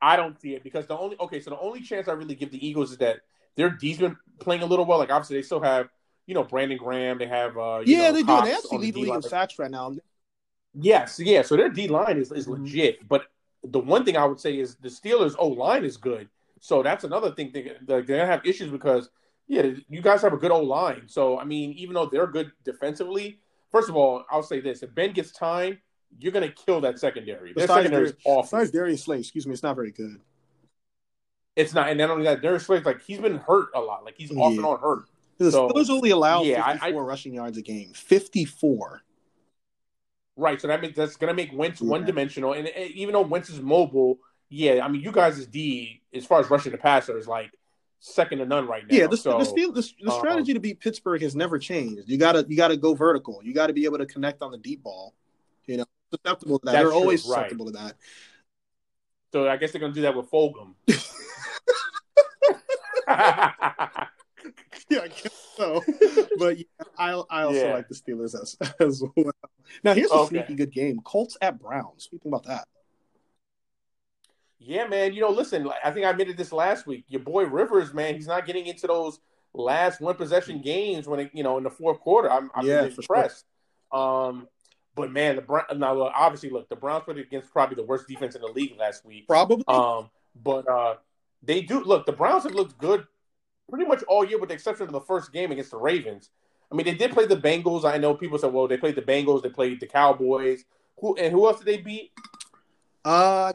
I 0.00 0.16
don't 0.16 0.40
see 0.40 0.54
it 0.54 0.62
because 0.62 0.86
the 0.86 0.96
only 0.96 1.16
okay, 1.20 1.40
so 1.40 1.50
the 1.50 1.58
only 1.58 1.82
chance 1.82 2.08
I 2.08 2.12
really 2.12 2.34
give 2.34 2.50
the 2.50 2.66
Eagles 2.66 2.92
is 2.92 2.96
that 2.98 3.18
their 3.54 3.68
D's 3.68 3.98
been 3.98 4.16
playing 4.38 4.62
a 4.62 4.66
little 4.66 4.86
well. 4.86 4.98
Like 4.98 5.10
obviously 5.10 5.36
they 5.36 5.42
still 5.42 5.60
have, 5.60 5.90
you 6.26 6.34
know, 6.34 6.42
Brandon 6.42 6.78
Graham. 6.78 7.18
They 7.18 7.26
have 7.26 7.58
uh 7.58 7.82
Yeah, 7.84 8.08
know, 8.08 8.12
they 8.12 8.22
do. 8.22 8.42
They 8.42 8.54
actually 8.54 8.78
lead 8.78 8.94
the 8.94 9.00
league 9.00 9.14
in 9.14 9.22
sacks 9.22 9.58
right 9.58 9.70
now. 9.70 9.94
Yes, 10.72 11.20
yeah. 11.20 11.42
So 11.42 11.56
their 11.56 11.68
D 11.68 11.88
line 11.88 12.18
is, 12.18 12.32
is 12.32 12.48
legit. 12.48 13.06
But 13.06 13.26
the 13.62 13.78
one 13.78 14.04
thing 14.04 14.16
I 14.16 14.24
would 14.24 14.40
say 14.40 14.58
is 14.58 14.76
the 14.76 14.88
Steelers' 14.88 15.34
O 15.38 15.48
line 15.48 15.84
is 15.84 15.96
good. 15.96 16.28
So 16.60 16.82
that's 16.82 17.04
another 17.04 17.32
thing 17.32 17.50
they, 17.52 17.72
they're 17.82 18.02
gonna 18.02 18.26
have 18.26 18.44
issues 18.44 18.70
because 18.70 19.10
yeah, 19.48 19.70
you 19.88 20.00
guys 20.00 20.22
have 20.22 20.32
a 20.32 20.36
good 20.36 20.50
O 20.50 20.60
line. 20.60 21.04
So 21.06 21.38
I 21.38 21.44
mean, 21.44 21.72
even 21.72 21.94
though 21.94 22.06
they're 22.06 22.26
good 22.26 22.52
defensively, 22.64 23.40
first 23.70 23.88
of 23.88 23.96
all, 23.96 24.24
I'll 24.30 24.42
say 24.42 24.60
this: 24.60 24.82
if 24.82 24.94
Ben 24.94 25.12
gets 25.12 25.32
time, 25.32 25.78
you're 26.18 26.32
gonna 26.32 26.50
kill 26.50 26.80
that 26.80 26.98
secondary. 26.98 27.52
That 27.52 27.68
secondary 27.68 28.06
is 28.06 28.14
awful. 28.24 28.42
Besides 28.42 28.70
Darius 28.70 29.04
Slay, 29.04 29.20
excuse 29.20 29.46
me, 29.46 29.52
it's 29.52 29.62
not 29.62 29.76
very 29.76 29.92
good. 29.92 30.20
It's 31.54 31.72
not, 31.72 31.88
and 31.88 31.98
not 31.98 32.10
only 32.10 32.24
that, 32.24 32.42
Darius 32.42 32.66
Slay, 32.66 32.80
like 32.80 33.02
he's 33.02 33.18
been 33.18 33.38
hurt 33.38 33.68
a 33.74 33.80
lot. 33.80 34.04
Like 34.04 34.16
he's 34.16 34.30
yeah. 34.30 34.42
off 34.42 34.52
and 34.52 34.64
on 34.64 34.78
hurt. 34.80 35.04
The 35.38 35.50
so, 35.50 35.68
Steelers 35.68 35.90
only 35.90 36.10
allow 36.10 36.42
yeah, 36.42 36.66
54 36.72 36.86
I, 36.86 36.88
I, 36.88 37.06
rushing 37.06 37.34
yards 37.34 37.58
a 37.58 37.62
game. 37.62 37.92
54. 37.94 39.02
Right, 40.38 40.60
so 40.60 40.68
that 40.68 40.82
makes 40.82 40.96
that's 40.96 41.16
gonna 41.16 41.34
make 41.34 41.50
Wentz 41.52 41.80
yeah. 41.80 41.88
one 41.88 42.04
dimensional, 42.04 42.52
and 42.52 42.68
even 42.76 43.14
though 43.14 43.22
Wentz 43.22 43.48
is 43.48 43.60
mobile, 43.60 44.18
yeah, 44.48 44.84
I 44.84 44.88
mean, 44.88 45.02
you 45.02 45.12
guys' 45.12 45.38
is 45.38 45.46
D 45.46 46.02
as 46.14 46.24
far 46.24 46.40
as 46.40 46.50
rushing 46.50 46.72
the 46.72 46.78
passer 46.78 47.18
is 47.18 47.26
like 47.26 47.50
second 48.00 48.38
to 48.38 48.46
none 48.46 48.66
right 48.66 48.82
now. 48.88 48.96
Yeah, 48.96 49.06
the 49.06 49.16
so, 49.16 49.38
the, 49.38 49.44
Steel, 49.44 49.72
the, 49.72 49.82
the 50.00 50.12
um, 50.12 50.18
strategy 50.18 50.54
to 50.54 50.60
beat 50.60 50.80
Pittsburgh 50.80 51.22
has 51.22 51.34
never 51.34 51.58
changed. 51.58 52.08
You 52.08 52.18
gotta 52.18 52.44
you 52.48 52.56
gotta 52.56 52.76
go 52.76 52.94
vertical. 52.94 53.40
You 53.42 53.52
got 53.54 53.66
to 53.68 53.72
be 53.72 53.84
able 53.84 53.98
to 53.98 54.06
connect 54.06 54.42
on 54.42 54.52
the 54.52 54.58
deep 54.58 54.82
ball. 54.82 55.14
You 55.66 55.78
know, 55.78 55.84
susceptible 56.12 56.58
to 56.60 56.66
that. 56.66 56.72
They're 56.72 56.84
true, 56.84 56.94
always 56.94 57.22
susceptible 57.24 57.66
right. 57.66 57.74
to 57.74 57.78
that. 57.78 57.96
So 59.32 59.48
I 59.48 59.56
guess 59.56 59.72
they're 59.72 59.80
gonna 59.80 59.92
do 59.92 60.02
that 60.02 60.16
with 60.16 60.30
Fulgham. 60.30 60.74
yeah, 64.88 65.00
I 65.00 65.08
guess 65.08 65.48
so. 65.56 65.82
But 66.38 66.58
yeah, 66.58 66.64
I 66.96 67.10
I 67.30 67.42
also 67.42 67.66
yeah. 67.66 67.74
like 67.74 67.88
the 67.88 67.94
Steelers 67.94 68.40
as, 68.40 68.56
as 68.80 69.02
well. 69.16 69.32
Now 69.82 69.94
here's 69.94 70.10
a 70.10 70.14
okay. 70.14 70.36
sneaky 70.36 70.54
good 70.54 70.72
game: 70.72 71.00
Colts 71.00 71.36
at 71.40 71.58
Browns. 71.58 72.08
What 72.10 72.10
do 72.10 72.16
you 72.16 72.18
think 72.20 72.34
about 72.34 72.44
that? 72.44 72.68
Yeah, 74.58 74.86
man. 74.86 75.12
You 75.12 75.20
know, 75.20 75.30
listen. 75.30 75.68
I 75.84 75.90
think 75.90 76.06
I 76.06 76.10
admitted 76.10 76.36
this 76.36 76.52
last 76.52 76.86
week. 76.86 77.04
Your 77.08 77.20
boy 77.20 77.44
Rivers, 77.44 77.92
man, 77.92 78.14
he's 78.14 78.26
not 78.26 78.46
getting 78.46 78.66
into 78.66 78.86
those 78.86 79.20
last 79.54 80.00
one 80.00 80.14
possession 80.14 80.60
games 80.60 81.06
when 81.08 81.20
it, 81.20 81.30
you 81.32 81.42
know 81.42 81.58
in 81.58 81.64
the 81.64 81.70
fourth 81.70 82.00
quarter. 82.00 82.30
I'm, 82.30 82.50
I'm 82.54 82.66
yeah, 82.66 82.84
impressed. 82.84 83.44
Sure. 83.92 84.28
Um, 84.28 84.48
but 84.94 85.12
man, 85.12 85.36
the 85.36 85.42
Brown, 85.42 85.64
now 85.76 86.00
obviously 86.14 86.50
look, 86.50 86.68
the 86.68 86.76
Browns 86.76 87.04
played 87.04 87.18
against 87.18 87.52
probably 87.52 87.76
the 87.76 87.84
worst 87.84 88.08
defense 88.08 88.34
in 88.34 88.40
the 88.40 88.48
league 88.48 88.76
last 88.78 89.04
week. 89.04 89.26
Probably. 89.28 89.64
Um, 89.68 90.10
but 90.42 90.68
uh, 90.68 90.94
they 91.42 91.60
do 91.60 91.84
look. 91.84 92.06
The 92.06 92.12
Browns 92.12 92.44
have 92.44 92.54
looked 92.54 92.78
good 92.78 93.06
pretty 93.68 93.86
much 93.86 94.02
all 94.04 94.24
year, 94.24 94.38
with 94.38 94.48
the 94.48 94.54
exception 94.54 94.86
of 94.86 94.92
the 94.92 95.00
first 95.00 95.32
game 95.32 95.52
against 95.52 95.70
the 95.70 95.76
Ravens. 95.76 96.30
I 96.70 96.74
mean, 96.74 96.86
they 96.86 96.94
did 96.94 97.12
play 97.12 97.26
the 97.26 97.36
Bengals. 97.36 97.84
I 97.84 97.98
know 97.98 98.14
people 98.14 98.38
said, 98.38 98.52
well, 98.52 98.66
they 98.66 98.76
played 98.76 98.96
the 98.96 99.02
Bengals, 99.02 99.42
they 99.42 99.48
played 99.48 99.80
the 99.80 99.86
Cowboys. 99.86 100.64
Who 100.98 101.14
and 101.16 101.32
who 101.32 101.46
else 101.46 101.58
did 101.58 101.66
they 101.66 101.82
beat? 101.82 102.12
Uh, 103.04 103.52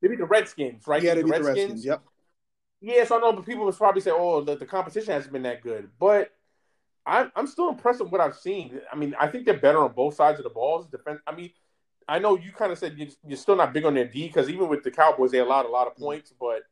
they 0.00 0.08
beat 0.08 0.18
the 0.18 0.26
Redskins, 0.26 0.86
right? 0.86 1.02
Yeah, 1.02 1.14
they 1.14 1.22
beat 1.22 1.34
the 1.34 1.42
Redskins. 1.42 1.58
Redskins. 1.58 1.84
Yep. 1.84 2.02
Yeah, 2.80 3.04
so 3.04 3.16
I 3.16 3.20
know, 3.20 3.32
but 3.32 3.44
people 3.44 3.64
would 3.64 3.76
probably 3.76 4.00
say, 4.00 4.12
"Oh, 4.12 4.40
the, 4.40 4.56
the 4.56 4.66
competition 4.66 5.12
hasn't 5.12 5.32
been 5.32 5.42
that 5.42 5.62
good," 5.62 5.90
but 5.98 6.32
I'm 7.04 7.32
I'm 7.34 7.46
still 7.46 7.68
impressed 7.68 8.00
with 8.00 8.12
what 8.12 8.20
I've 8.20 8.36
seen. 8.36 8.80
I 8.92 8.96
mean, 8.96 9.14
I 9.18 9.26
think 9.26 9.46
they're 9.46 9.58
better 9.58 9.82
on 9.82 9.92
both 9.92 10.14
sides 10.14 10.38
of 10.38 10.44
the 10.44 10.50
balls. 10.50 10.86
Defense. 10.86 11.20
I 11.26 11.34
mean, 11.34 11.50
I 12.06 12.20
know 12.20 12.36
you 12.36 12.52
kind 12.52 12.70
of 12.70 12.78
said 12.78 12.96
you're 13.26 13.36
still 13.36 13.56
not 13.56 13.72
big 13.72 13.84
on 13.84 13.94
their 13.94 14.06
D 14.06 14.28
because 14.28 14.48
even 14.48 14.68
with 14.68 14.84
the 14.84 14.92
Cowboys, 14.92 15.32
they 15.32 15.38
allowed 15.38 15.66
a 15.66 15.70
lot 15.70 15.88
of 15.88 15.96
points, 15.96 16.32
but 16.38 16.62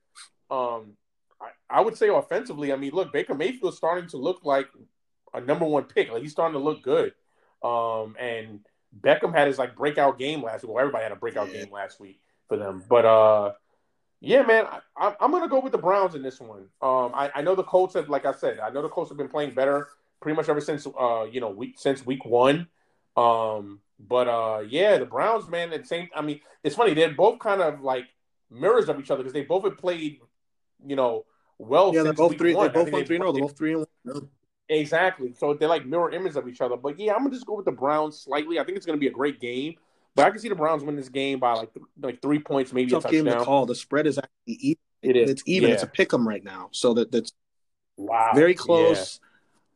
um, 0.55 0.93
I, 1.41 1.49
I 1.68 1.81
would 1.81 1.97
say 1.97 2.09
offensively, 2.09 2.72
I 2.72 2.77
mean, 2.77 2.93
look, 2.93 3.12
Baker 3.12 3.35
Mayfield's 3.35 3.77
starting 3.77 4.09
to 4.11 4.16
look 4.16 4.45
like 4.45 4.68
a 5.35 5.41
number 5.41 5.64
one 5.64 5.85
pick. 5.85 6.12
Like 6.12 6.22
he's 6.22 6.33
starting 6.33 6.59
to 6.59 6.64
look 6.64 6.83
good. 6.83 7.14
Um, 7.64 8.14
and 8.20 8.61
Beckham 9.01 9.35
had 9.35 9.49
his 9.49 9.59
like 9.59 9.74
breakout 9.74 10.20
game 10.20 10.43
last 10.43 10.62
week. 10.62 10.72
Well, 10.72 10.81
everybody 10.81 11.03
had 11.03 11.12
a 11.12 11.16
breakout 11.16 11.53
yeah. 11.53 11.64
game 11.64 11.72
last 11.72 11.99
week 11.99 12.20
for 12.49 12.57
them. 12.57 12.84
But 12.88 13.05
uh, 13.05 13.53
yeah, 14.20 14.42
man, 14.42 14.66
I, 14.97 15.14
am 15.20 15.30
gonna 15.30 15.49
go 15.49 15.61
with 15.61 15.72
the 15.72 15.78
Browns 15.78 16.14
in 16.14 16.22
this 16.22 16.40
one. 16.40 16.68
Um, 16.82 17.12
I, 17.14 17.30
I, 17.34 17.42
know 17.42 17.55
the 17.55 17.64
Colts 17.64 17.94
have, 17.94 18.09
like 18.09 18.26
I 18.26 18.32
said, 18.32 18.59
I 18.59 18.70
know 18.70 18.82
the 18.82 18.88
Colts 18.88 19.11
have 19.11 19.18
been 19.18 19.28
playing 19.28 19.55
better 19.55 19.88
pretty 20.20 20.36
much 20.36 20.49
ever 20.49 20.61
since 20.61 20.86
uh, 20.99 21.24
you 21.30 21.40
know, 21.40 21.51
week 21.51 21.74
since 21.78 22.05
week 22.05 22.24
one. 22.24 22.68
Um, 23.16 23.80
but 23.99 24.28
uh, 24.28 24.62
yeah, 24.68 24.99
the 24.99 25.07
Browns, 25.07 25.49
man, 25.49 25.72
at 25.72 25.82
the 25.82 25.86
same. 25.86 26.09
I 26.14 26.22
mean, 26.22 26.40
it's 26.62 26.76
funny 26.76 26.94
they're 26.94 27.12
both 27.12 27.38
kind 27.38 27.61
of 27.61 27.80
like 27.80 28.05
mirrors 28.51 28.88
of 28.88 28.99
each 29.01 29.11
other 29.11 29.22
because 29.22 29.32
they 29.32 29.42
both 29.42 29.64
have 29.64 29.78
played 29.78 30.20
you 30.84 30.97
know, 30.97 31.24
well. 31.59 31.94
Yeah, 31.94 32.03
they're 32.03 32.12
both 32.12 32.36
three. 32.36 32.55
They're 32.55 32.68
both 32.68 32.92
on 32.92 33.05
three. 33.05 33.18
No, 33.18 33.32
they're 33.32 33.42
both 33.42 33.57
three 33.57 33.74
and 33.74 33.86
one. 34.05 34.28
Exactly. 34.68 35.32
So 35.34 35.55
they're 35.55 35.68
like 35.68 35.86
mirror 35.86 36.11
images 36.11 36.36
of 36.36 36.49
each 36.49 36.61
other. 36.61 36.76
But 36.76 36.99
yeah, 36.99 37.12
I'm 37.12 37.20
gonna 37.20 37.30
just 37.30 37.47
go 37.47 37.55
with 37.55 37.64
the 37.64 37.72
Browns 37.72 38.18
slightly. 38.18 38.59
I 38.59 38.64
think 38.64 38.76
it's 38.76 38.86
gonna 38.86 38.99
be 38.99 39.07
a 39.07 39.12
great 39.12 39.40
game. 39.40 39.76
But 40.17 40.25
I 40.25 40.31
can 40.31 40.39
see 40.41 40.49
the 40.49 40.55
Browns 40.55 40.83
win 40.83 40.97
this 40.97 41.11
game 41.11 41.39
by 41.39 41.53
like 41.53 41.71
like 42.01 42.23
three 42.23 42.39
points, 42.39 42.73
maybe 42.73 42.91
Tough 42.91 43.05
a 43.05 43.09
touchdown. 43.09 43.25
game 43.25 43.39
to 43.39 43.45
call. 43.45 43.67
The 43.67 43.75
spread 43.75 44.07
is 44.07 44.17
actually 44.17 44.55
even. 44.55 44.79
It 45.03 45.17
is. 45.17 45.31
It's 45.31 45.43
even. 45.45 45.69
Yeah. 45.69 45.75
It's 45.75 45.83
a 45.83 45.87
pick 45.87 46.12
'em 46.12 46.27
right 46.27 46.43
now. 46.43 46.71
So 46.73 46.95
that 46.95 47.12
that's 47.12 47.33
wow, 47.99 48.33
very 48.35 48.55
close. 48.55 49.21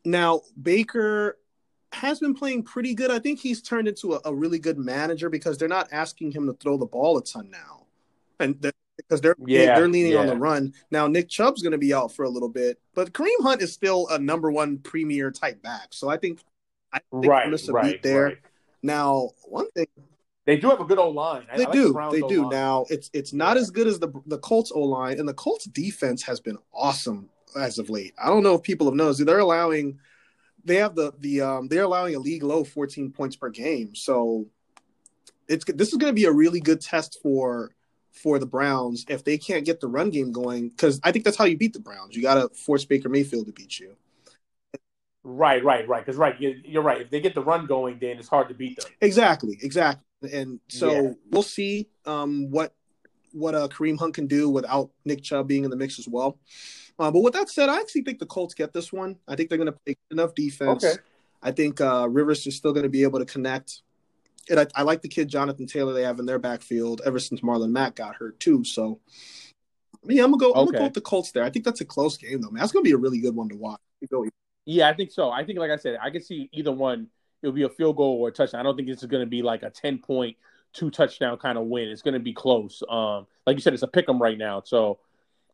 Yeah. 0.03 0.11
Now 0.11 0.41
Baker 0.61 1.37
has 1.93 2.21
been 2.21 2.33
playing 2.33 2.63
pretty 2.63 2.95
good. 2.95 3.11
I 3.11 3.19
think 3.19 3.39
he's 3.39 3.61
turned 3.61 3.87
into 3.87 4.15
a, 4.15 4.21
a, 4.25 4.35
really 4.35 4.59
good 4.59 4.79
manager 4.79 5.29
because 5.29 5.59
they're 5.59 5.69
not 5.69 5.89
asking 5.93 6.33
him 6.33 6.47
to 6.47 6.55
throw 6.55 6.77
the 6.79 6.87
ball 6.87 7.19
a 7.19 7.23
ton 7.23 7.51
now, 7.51 7.87
and 8.39 8.59
the, 8.63 8.73
because 8.97 9.21
they're 9.21 9.37
yeah, 9.45 9.75
they're 9.75 9.89
leaning 9.89 10.17
on 10.17 10.27
the 10.27 10.37
run. 10.37 10.73
Now 10.91 11.07
Nick 11.07 11.29
Chubb's 11.29 11.61
going 11.61 11.73
to 11.73 11.79
be 11.79 11.93
out 11.93 12.13
for 12.13 12.25
a 12.25 12.31
little 12.31 12.49
bit, 12.49 12.81
but 12.95 13.13
Kareem 13.13 13.43
Hunt 13.43 13.61
is 13.61 13.75
still 13.75 14.09
a 14.09 14.19
number 14.19 14.51
one 14.51 14.79
premier 14.79 15.31
type 15.31 15.63
back. 15.63 15.89
So 15.91 16.09
I 16.09 16.17
think 16.17 16.41
I 16.95 17.01
think 17.11 17.27
right, 17.27 17.51
miss 17.51 17.69
a 17.69 17.73
right, 17.73 17.93
beat 17.93 18.03
there. 18.03 18.25
Right. 18.25 18.39
Now 18.83 19.31
one 19.45 19.71
thing 19.73 19.87
they 20.47 20.57
do 20.57 20.71
have 20.71 20.81
a 20.81 20.85
good 20.85 20.99
O 20.99 21.11
line. 21.11 21.47
They 21.55 21.67
do. 21.67 21.93
The 21.93 22.09
they 22.11 22.21
do. 22.21 22.45
O-line. 22.45 22.51
Now 22.51 22.87
it's 22.89 23.11
it's 23.13 23.33
not 23.33 23.57
as 23.57 23.71
good 23.71 23.87
as 23.87 23.99
the 23.99 24.11
the 24.27 24.39
Colts 24.39 24.73
O 24.75 24.81
line, 24.81 25.19
and 25.19 25.29
the 25.29 25.35
Colts 25.35 25.67
defense 25.67 26.23
has 26.23 26.41
been 26.41 26.59
awesome 26.73 27.29
as 27.57 27.79
of 27.79 27.91
late. 27.91 28.15
I 28.23 28.29
don't 28.29 28.43
know 28.43 28.55
if 28.55 28.63
people 28.63 28.87
have 28.87 28.95
noticed. 28.95 29.25
They're 29.25 29.39
allowing 29.39 29.99
they 30.65 30.77
have 30.77 30.95
the 30.95 31.13
the 31.19 31.43
um 31.43 31.69
they're 31.69 31.85
allowing 31.85 32.15
a 32.15 32.19
league 32.19 32.43
low 32.43 32.65
14 32.65 33.13
points 33.13 33.37
per 33.37 33.51
game. 33.51 33.95
So 33.95 34.47
it's 35.49 35.65
this 35.67 35.89
is 35.89 35.99
going 35.99 36.11
to 36.11 36.15
be 36.15 36.25
a 36.25 36.33
really 36.33 36.61
good 36.61 36.81
test 36.81 37.19
for 37.23 37.75
for 38.13 38.39
the 38.39 38.47
Browns 38.47 39.05
if 39.09 39.25
they 39.25 39.39
can't 39.39 39.65
get 39.65 39.81
the 39.81 39.89
run 39.89 40.11
game 40.11 40.33
going. 40.33 40.71
Because 40.71 41.01
I 41.03 41.13
think 41.13 41.25
that's 41.25 41.37
how 41.37 41.45
you 41.45 41.57
beat 41.57 41.73
the 41.73 41.81
Browns. 41.81 42.17
You 42.17 42.23
got 42.23 42.35
to 42.35 42.49
force 42.57 42.85
Baker 42.85 43.09
Mayfield 43.09 43.47
to 43.47 43.53
beat 43.53 43.79
you. 43.79 43.97
Right, 45.23 45.63
right, 45.63 45.87
right. 45.87 46.05
Because 46.05 46.17
right, 46.17 46.35
you're 46.41 46.83
right. 46.83 47.03
If 47.03 47.11
they 47.11 47.21
get 47.21 47.35
the 47.35 47.43
run 47.43 47.67
going, 47.67 47.99
then 48.01 48.19
it's 48.19 48.29
hard 48.29 48.49
to 48.49 48.55
beat 48.55 48.81
them. 48.81 48.91
Exactly, 49.03 49.59
exactly. 49.63 50.05
And 50.23 50.61
so 50.69 50.91
yeah. 50.91 51.11
we'll 51.31 51.43
see 51.43 51.89
um, 52.07 52.51
what 52.51 52.75
what 53.33 53.55
uh, 53.55 53.69
Kareem 53.69 53.99
Hunt 53.99 54.15
can 54.15 54.27
do 54.27 54.51
without 54.51 54.91
Nick 55.05 55.23
Chubb 55.23 55.47
being 55.47 55.65
in 55.65 55.71
the 55.71 55.77
mix 55.77 55.99
as 55.99 56.09
well. 56.09 56.39
Uh, 56.99 57.11
but 57.11 57.21
with 57.21 57.33
that 57.35 57.49
said, 57.49 57.69
I 57.69 57.79
actually 57.79 58.03
think 58.03 58.19
the 58.19 58.27
Colts 58.27 58.55
get 58.55 58.73
this 58.73 58.93
one. 58.93 59.17
I 59.29 59.37
think 59.37 59.49
they're 59.49 59.59
going 59.59 59.73
to 59.73 59.79
play 59.87 59.97
enough 60.11 60.35
defense. 60.35 60.85
Okay. 60.85 60.97
I 61.43 61.53
think 61.53 61.81
uh, 61.81 62.09
Rivers 62.11 62.47
is 62.47 62.57
still 62.57 62.73
going 62.73 62.83
to 62.83 62.91
be 62.91 63.05
able 63.05 63.21
to 63.21 63.25
connect 63.25 63.83
and 64.51 64.61
I, 64.61 64.67
I, 64.75 64.83
like 64.83 65.03
the 65.03 65.09
kid 65.09 65.29
Jonathan 65.29 65.67
Taylor 65.67 65.93
they 65.93 66.03
have 66.03 66.19
in 66.19 66.27
their 66.27 66.39
backfield 66.39 67.01
ever 67.05 67.19
since 67.19 67.41
Marlon 67.41 67.71
Mack 67.71 67.97
got 67.97 68.17
hurt 68.17 68.39
too. 68.41 68.65
So, 68.65 69.01
yeah, 70.05 70.25
I'm 70.25 70.33
gonna 70.33 70.41
go. 70.41 70.53
I'm 70.53 70.67
gonna 70.67 70.79
go 70.79 70.85
with 70.85 70.95
the 70.95 71.01
Colts 71.01 71.33
there. 71.33 71.45
I 71.45 71.51
think 71.51 71.65
that's 71.65 71.81
a 71.81 71.85
close 71.85 72.17
game 72.17 72.41
though, 72.41 72.51
man. 72.51 72.61
That's 72.61 72.73
gonna 72.73 72.83
be 72.83 72.93
a 72.93 72.97
really 72.97 73.21
good 73.21 73.35
one 73.35 73.49
to 73.51 73.57
watch. 73.57 73.81
Yeah, 74.67 74.89
I 74.89 74.95
think 74.95 75.11
so. 75.11 75.31
I 75.31 75.45
think, 75.45 75.59
like 75.59 75.71
I 75.71 75.77
said, 75.77 75.99
I 76.03 76.11
can 76.11 76.23
see 76.23 76.49
either 76.53 76.73
one. 76.73 77.09
It'll 77.43 77.55
be 77.55 77.63
a 77.63 77.69
field 77.69 77.97
goal 77.97 78.19
or 78.21 78.29
a 78.29 78.33
touchdown. 78.33 78.61
I 78.61 78.63
don't 78.65 78.77
think 78.77 78.89
this 78.89 79.03
is 79.03 79.09
going 79.09 79.23
to 79.25 79.31
be 79.31 79.43
like 79.43 79.63
a 79.63 79.71
ten 79.71 79.99
point, 79.99 80.37
two 80.73 80.91
touchdown 80.91 81.39
kind 81.39 81.59
of 81.59 81.65
win. 81.65 81.89
It's 81.89 82.03
going 82.03 82.15
to 82.15 82.21
be 82.21 82.33
close. 82.33 82.83
Um, 82.89 83.27
like 83.47 83.57
you 83.57 83.61
said, 83.61 83.75
it's 83.75 83.83
a 83.83 83.89
pick 83.89 84.09
'em 84.09 84.21
right 84.21 84.37
now. 84.37 84.63
So, 84.65 84.99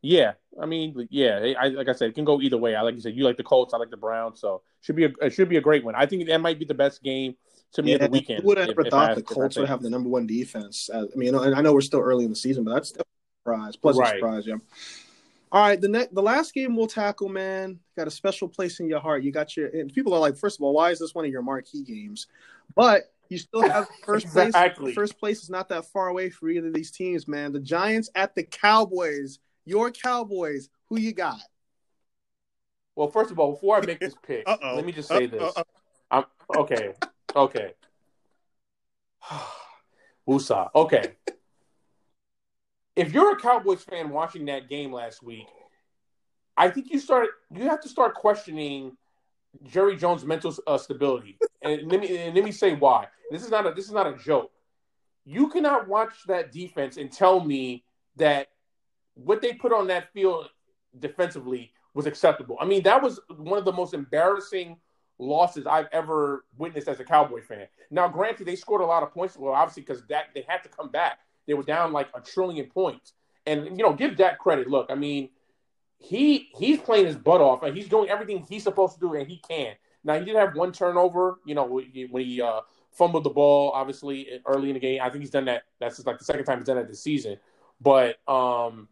yeah, 0.03 0.33
I 0.61 0.67
mean, 0.67 1.09
yeah, 1.11 1.55
I, 1.59 1.69
like 1.69 1.89
I 1.89 1.93
said, 1.93 2.11
it 2.11 2.15
can 2.15 2.25
go 2.25 2.41
either 2.41 2.59
way. 2.59 2.75
I 2.75 2.83
like 2.83 2.95
you 2.95 3.01
said, 3.01 3.15
you 3.15 3.25
like 3.25 3.37
the 3.37 3.45
Colts, 3.45 3.75
I 3.75 3.79
like 3.79 3.91
the 3.91 3.97
Browns, 3.97 4.41
so 4.41 4.63
should 4.81 4.97
be 4.97 5.05
a 5.05 5.13
it 5.21 5.33
should 5.33 5.49
be 5.49 5.57
a 5.57 5.61
great 5.61 5.85
one. 5.85 5.95
I 5.95 6.07
think 6.07 6.27
that 6.27 6.41
might 6.41 6.59
be 6.59 6.65
the 6.65 6.75
best 6.75 7.03
game 7.03 7.35
to 7.73 7.83
me 7.83 7.93
yeah, 7.93 7.99
the 7.99 8.09
weekend. 8.09 8.43
Who 8.43 8.49
would 8.49 8.59
have 8.59 8.71
ever 8.71 8.85
thought 8.85 9.15
the 9.15 9.23
Colts 9.23 9.57
would 9.57 9.69
have 9.69 9.83
the 9.83 9.91
number 9.91 10.09
one 10.09 10.27
defense? 10.27 10.91
I 10.93 11.05
mean, 11.15 11.35
and 11.35 11.55
I 11.55 11.61
know 11.61 11.73
we're 11.73 11.81
still 11.81 12.01
early 12.01 12.25
in 12.25 12.31
the 12.31 12.37
season, 12.37 12.65
but 12.65 12.75
that's 12.75 12.93
a 12.93 13.03
surprise. 13.43 13.77
Plus 13.77 13.97
right. 13.97 14.15
a 14.15 14.19
surprise, 14.19 14.47
yeah. 14.47 14.57
All 15.57 15.63
right, 15.63 15.81
the 15.81 15.89
next, 15.89 16.15
the 16.15 16.21
last 16.21 16.53
game 16.53 16.77
we'll 16.77 16.87
tackle, 16.87 17.31
man, 17.31 17.81
got 17.97 18.07
a 18.07 18.11
special 18.11 18.47
place 18.47 18.79
in 18.79 18.91
your 18.91 19.01
heart. 19.01 19.23
You 19.23 19.33
got 19.33 19.57
your 19.57 19.69
and 19.69 19.91
people 19.91 20.13
are 20.13 20.21
like, 20.21 20.37
first 20.37 20.59
of 20.59 20.63
all, 20.63 20.75
why 20.75 20.91
is 20.91 20.99
this 20.99 21.15
one 21.15 21.25
of 21.25 21.31
your 21.31 21.41
marquee 21.41 21.83
games? 21.83 22.27
But 22.75 23.05
you 23.31 23.39
still 23.39 23.67
have 23.67 23.89
first 24.05 24.27
exactly. 24.27 24.85
place. 24.85 24.95
First 24.95 25.19
place 25.19 25.43
is 25.43 25.49
not 25.49 25.71
that 25.71 25.87
far 25.87 26.09
away 26.09 26.29
for 26.29 26.51
either 26.51 26.67
of 26.67 26.75
these 26.75 26.91
teams, 26.91 27.27
man. 27.27 27.55
The 27.55 27.61
Giants 27.61 28.11
at 28.15 28.35
the 28.35 28.43
Cowboys. 28.43 29.39
Your 29.65 29.91
Cowboys. 29.91 30.69
Who 30.91 30.99
you 30.99 31.15
got? 31.15 31.41
Well, 32.95 33.09
first 33.09 33.31
of 33.31 33.39
all, 33.39 33.53
before 33.53 33.79
I 33.79 33.87
make 33.87 33.99
this 33.99 34.15
pick, 34.27 34.47
let 34.47 34.85
me 34.85 34.93
just 34.93 35.09
say 35.09 35.25
Uh-oh. 35.25 35.53
this. 35.55 35.55
I'm 36.11 36.25
okay. 36.55 36.93
Okay. 37.35 37.73
Woosah. 40.29 40.69
Okay. 40.75 41.15
If 42.97 43.13
you're 43.13 43.33
a 43.33 43.41
Cowboys 43.41 43.83
fan 43.83 44.11
watching 44.11 44.47
that 44.47 44.69
game 44.69 44.93
last 44.93 45.23
week, 45.23 45.47
I 46.57 46.71
think 46.71 46.91
you 46.91 46.99
start 46.99 47.29
you 47.55 47.65
have 47.69 47.81
to 47.83 47.89
start 47.89 48.15
questioning 48.15 48.97
Jerry 49.65 49.97
Jones' 49.97 50.25
mental 50.25 50.55
uh, 50.67 50.79
stability. 50.79 51.39
And 51.63 51.91
let 51.91 52.01
me 52.01 52.17
and 52.19 52.35
let 52.35 52.45
me 52.45 52.53
say 52.53 52.75
why. 52.75 53.09
This 53.31 53.45
is 53.45 53.51
not 53.51 53.67
a 53.67 53.73
this 53.73 53.87
is 53.87 53.93
not 53.93 54.07
a 54.07 54.17
joke. 54.17 54.51
you 55.25 55.49
cannot 55.49 55.89
watch 55.89 56.15
that 56.29 56.53
defense 56.53 56.97
and 56.97 57.13
tell 57.13 57.41
me 57.41 57.85
that 58.17 58.49
what 59.15 59.43
they 59.43 59.53
put 59.53 59.73
on 59.73 59.89
that 59.89 60.13
field 60.13 60.49
defensively 60.99 61.73
was 61.95 62.07
acceptable. 62.07 62.57
I 62.61 62.65
mean, 62.65 62.83
that 62.85 63.03
was 63.03 63.21
one 63.37 63.59
of 63.59 63.65
the 63.65 63.73
most 63.73 63.93
embarrassing 63.93 64.79
losses 65.19 65.67
I've 65.67 65.89
ever 65.93 66.45
witnessed 66.59 66.89
as 66.89 67.01
a 67.01 67.05
Cowboy 67.05 67.43
fan. 67.43 67.67
Now, 67.91 68.09
granted, 68.09 68.47
they 68.47 68.57
scored 68.57 68.83
a 68.83 68.87
lot 68.87 69.03
of 69.03 69.13
points. 69.13 69.37
Well, 69.37 69.55
obviously, 69.55 69.83
because 69.83 70.05
that 70.07 70.27
they 70.35 70.45
had 70.47 70.63
to 70.63 70.69
come 70.69 70.91
back. 70.91 71.19
They 71.47 71.55
were 71.55 71.63
down 71.63 71.93
like 71.93 72.09
a 72.15 72.21
trillion 72.21 72.67
points. 72.67 73.13
And 73.47 73.79
you 73.79 73.85
know, 73.85 73.93
give 73.93 74.17
Dak 74.17 74.39
credit. 74.39 74.69
Look, 74.69 74.87
I 74.91 74.95
mean, 74.95 75.31
he 75.99 76.49
he's 76.59 76.79
playing 76.81 77.07
his 77.07 77.17
butt 77.17 77.41
off, 77.41 77.63
and 77.63 77.77
he's 77.77 77.89
doing 77.89 78.09
everything 78.09 78.45
he's 78.49 78.65
supposed 78.65 78.95
to 78.95 79.01
do, 79.01 79.15
and 79.15 79.29
he 79.29 79.39
can. 79.39 79.75
Now, 80.05 80.19
he 80.19 80.25
did 80.25 80.37
have 80.37 80.55
one 80.55 80.73
turnover. 80.73 81.39
You 81.45 81.55
know, 81.55 81.65
when 81.65 82.25
he 82.25 82.43
uh, 82.43 82.61
fumbled 82.93 83.25
the 83.25 83.31
ball, 83.31 83.71
obviously 83.73 84.29
early 84.47 84.69
in 84.69 84.75
the 84.75 84.81
game. 84.81 85.01
I 85.03 85.11
think 85.11 85.23
he's 85.23 85.31
done 85.31 85.45
that. 85.47 85.65
That's 85.79 85.97
just 85.97 86.07
like 86.07 86.19
the 86.19 86.25
second 86.25 86.45
time 86.45 86.59
he's 86.59 86.67
done 86.67 86.77
that 86.77 86.89
this 86.89 87.03
season. 87.03 87.39
But 87.81 88.17
um, 88.27 88.89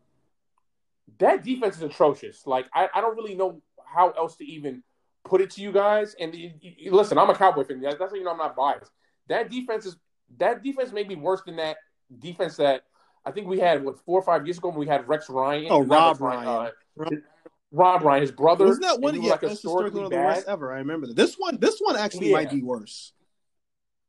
that 1.19 1.43
defense 1.43 1.77
is 1.77 1.83
atrocious. 1.83 2.47
Like 2.47 2.67
I, 2.73 2.89
I 2.95 3.01
don't 3.01 3.17
really 3.17 3.35
know 3.35 3.61
how 3.85 4.11
else 4.11 4.37
to 4.37 4.45
even 4.45 4.83
put 5.25 5.41
it 5.41 5.51
to 5.53 5.63
you 5.63 5.73
guys. 5.73 6.15
And 6.21 6.35
you, 6.35 6.53
you, 6.61 6.93
listen, 6.93 7.19
I'm 7.19 7.31
a 7.31 7.35
Cowboy 7.35 7.65
fan. 7.65 7.81
That's 7.81 7.99
how 7.99 8.15
you 8.15 8.25
know 8.25 8.33
I'm 8.33 8.39
not 8.39 8.57
biased. 8.57 8.91
That 9.29 9.51
defense 9.51 9.87
is 9.87 9.97
that 10.39 10.63
defense 10.63 10.93
may 10.93 11.05
be 11.05 11.17
worse 11.17 11.43
than 11.45 11.57
that 11.57 11.77
defense 12.21 12.57
that 12.57 12.85
I 13.25 13.31
think 13.31 13.47
we 13.47 13.59
had 13.59 13.85
what 13.85 13.99
four 14.05 14.19
or 14.19 14.23
five 14.23 14.47
years 14.47 14.59
ago 14.59 14.69
when 14.69 14.79
we 14.79 14.87
had 14.87 15.09
Rex 15.09 15.29
Ryan. 15.29 15.69
Oh, 15.71 15.81
Rob 15.81 16.21
Ryan. 16.21 16.73
Ryan. 16.97 17.23
Uh, 17.25 17.49
Rob 17.73 18.03
Ryan, 18.03 18.23
his 18.23 18.31
brother. 18.31 18.67
Wasn't 18.67 18.85
that 18.85 19.01
one? 19.01 19.21
Yeah, 19.21 19.33
like 19.33 19.41
that's 19.41 19.55
historically 19.55 20.03
one 20.03 20.07
of 20.07 20.11
the 20.13 20.17
worst 20.17 20.47
ever. 20.47 20.73
I 20.73 20.79
remember 20.79 21.09
that. 21.09 21.17
This 21.17 21.35
one, 21.35 21.59
this 21.59 21.81
one 21.81 21.97
actually 21.97 22.29
Yeah. 22.29 22.37
might 22.37 22.51
be 22.51 22.63
worse. 22.63 23.13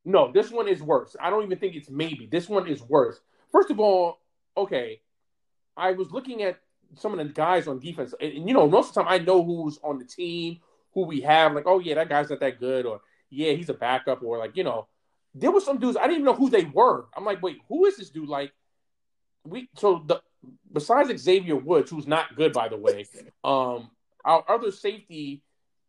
No, 0.03 0.31
this 0.31 0.51
one 0.51 0.67
is 0.67 0.83
worse. 0.83 1.15
I 1.19 1.31
don't 1.31 1.43
even 1.43 1.57
think 1.57 1.75
it's 1.75 1.89
maybe. 1.89 2.27
This 2.27 2.47
one 2.47 2.67
is 2.67 2.83
worse. 2.83 3.19
First 3.51 3.71
of 3.71 3.79
all, 3.79 4.19
okay, 4.55 5.01
I 5.75 5.93
was 5.93 6.11
looking 6.11 6.43
at 6.43 6.59
some 6.93 7.17
of 7.17 7.17
the 7.17 7.33
guys 7.33 7.67
on 7.67 7.79
defense, 7.79 8.13
and, 8.21 8.31
and, 8.31 8.47
you 8.47 8.53
know, 8.53 8.69
most 8.69 8.89
of 8.89 8.93
the 8.95 9.01
time 9.01 9.11
I 9.11 9.17
know 9.17 9.43
who's 9.43 9.79
on 9.83 9.97
the 9.97 10.05
team, 10.05 10.59
who 10.93 11.05
we 11.05 11.21
have. 11.21 11.53
Like, 11.53 11.65
oh 11.65 11.79
yeah, 11.79 11.95
that 11.95 12.09
guy's 12.09 12.29
not 12.29 12.39
that 12.41 12.59
good, 12.59 12.85
or 12.85 13.01
yeah, 13.31 13.53
he's 13.53 13.69
a 13.69 13.73
backup, 13.73 14.21
or 14.21 14.37
like 14.37 14.55
you 14.55 14.63
know, 14.63 14.87
there 15.35 15.51
were 15.51 15.61
some 15.61 15.77
dudes 15.77 15.97
I 15.97 16.03
didn't 16.03 16.21
even 16.21 16.25
know 16.25 16.33
who 16.33 16.49
they 16.49 16.63
were. 16.63 17.05
I'm 17.15 17.25
like, 17.25 17.43
wait, 17.43 17.59
who 17.67 17.85
is 17.85 17.97
this 17.97 18.09
dude? 18.09 18.29
Like, 18.29 18.53
we 19.43 19.69
so 19.75 20.01
the 20.05 20.21
besides 20.71 21.21
Xavier 21.21 21.57
Woods, 21.57 21.91
who's 21.91 22.07
not 22.07 22.35
good 22.35 22.53
by 22.53 22.69
the 22.69 22.77
way, 22.77 23.05
um, 23.43 23.91
our 24.23 24.43
other 24.47 24.71
safety 24.71 25.43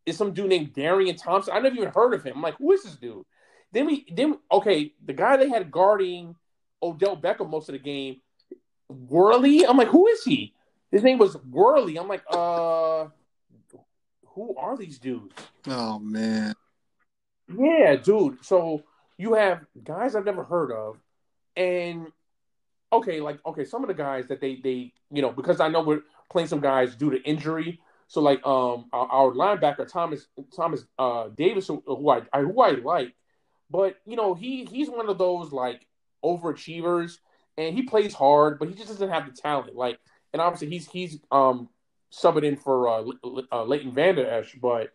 is 0.05 0.16
some 0.16 0.32
dude 0.32 0.49
named 0.49 0.74
Darian 0.74 1.16
Thompson. 1.16 1.55
I 1.55 1.61
never 1.61 1.76
even 1.76 1.90
heard 1.90 2.12
of 2.12 2.24
him. 2.24 2.36
I'm 2.36 2.42
like, 2.42 2.57
who 2.57 2.72
is 2.72 2.82
this 2.82 2.97
dude? 2.97 3.24
Then 3.72 3.86
we 3.86 4.07
then 4.12 4.38
okay, 4.51 4.92
the 5.05 5.12
guy 5.12 5.36
they 5.36 5.49
had 5.49 5.70
guarding 5.70 6.34
Odell 6.82 7.16
Beckham 7.16 7.49
most 7.49 7.68
of 7.68 7.74
the 7.74 7.78
game, 7.78 8.20
Worley. 8.88 9.64
I'm 9.64 9.76
like, 9.76 9.88
who 9.88 10.09
is 10.09 10.24
he? 10.24 10.55
His 10.90 11.03
name 11.03 11.18
was 11.18 11.36
Worley. 11.51 11.99
I'm 11.99 12.09
like, 12.09 12.22
uh, 12.30 13.07
who 14.26 14.57
are 14.57 14.76
these 14.76 14.99
dudes? 14.99 15.34
Oh 15.68 15.99
man. 16.01 16.55
Yeah, 17.57 17.97
dude. 17.97 18.44
So 18.44 18.82
you 19.18 19.34
have 19.34 19.64
guys 19.82 20.14
I've 20.14 20.24
never 20.24 20.44
heard 20.44 20.72
of, 20.72 20.98
and 21.56 22.08
okay, 22.92 23.20
like 23.20 23.38
okay, 23.46 23.64
some 23.64 23.82
of 23.82 23.88
the 23.88 23.94
guys 23.94 24.26
that 24.28 24.40
they 24.40 24.56
they 24.62 24.92
you 25.10 25.22
know 25.22 25.30
because 25.30 25.60
I 25.60 25.68
know 25.68 25.82
we're 25.82 26.02
playing 26.30 26.48
some 26.48 26.60
guys 26.60 26.94
due 26.94 27.10
to 27.10 27.22
injury. 27.22 27.80
So 28.08 28.20
like 28.20 28.44
um 28.46 28.86
our, 28.92 29.06
our 29.06 29.30
linebacker 29.32 29.90
Thomas 29.90 30.26
Thomas 30.54 30.84
uh 30.98 31.28
Davis 31.36 31.66
who, 31.66 31.82
I, 32.08 32.22
I 32.32 32.40
who 32.40 32.60
I 32.60 32.70
like, 32.72 33.14
but 33.70 33.96
you 34.06 34.16
know 34.16 34.34
he 34.34 34.64
he's 34.64 34.88
one 34.88 35.08
of 35.08 35.18
those 35.18 35.52
like 35.52 35.86
overachievers 36.24 37.18
and 37.58 37.74
he 37.74 37.82
plays 37.82 38.14
hard, 38.14 38.58
but 38.58 38.68
he 38.68 38.74
just 38.74 38.88
doesn't 38.88 39.08
have 39.08 39.26
the 39.26 39.32
talent. 39.32 39.74
Like 39.74 39.98
and 40.32 40.40
obviously 40.42 40.68
he's 40.68 40.88
he's 40.88 41.18
um 41.30 41.68
subbing 42.12 42.44
in 42.44 42.56
for 42.56 42.88
uh, 42.88 43.04
uh 43.52 43.64
Leighton 43.64 43.92
Vander 43.92 44.28
Esch, 44.28 44.56
but 44.60 44.92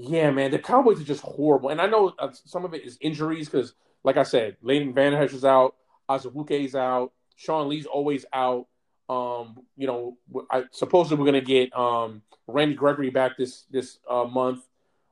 yeah, 0.00 0.30
man, 0.30 0.52
the 0.52 0.60
Cowboys 0.60 1.00
are 1.00 1.04
just 1.04 1.22
horrible. 1.22 1.70
And 1.70 1.80
I 1.80 1.86
know 1.86 2.14
uh, 2.20 2.30
some 2.44 2.64
of 2.64 2.72
it 2.72 2.84
is 2.84 2.96
injuries 3.00 3.48
because, 3.48 3.74
like 4.04 4.16
I 4.16 4.22
said, 4.22 4.56
Leighton 4.62 4.94
Van 4.94 5.12
Esch 5.12 5.32
is 5.32 5.44
out, 5.44 5.74
Azubuke's 6.08 6.76
out, 6.76 7.12
Sean 7.34 7.68
Lee's 7.68 7.86
always 7.86 8.24
out. 8.32 8.68
Um, 9.08 9.64
you 9.76 9.86
know, 9.88 10.16
I 10.50 10.64
supposedly 10.70 11.18
we're 11.18 11.26
gonna 11.26 11.40
get 11.40 11.74
um 11.76 12.22
Randy 12.46 12.74
Gregory 12.74 13.10
back 13.10 13.36
this 13.36 13.64
this 13.70 13.98
uh, 14.08 14.24
month. 14.24 14.64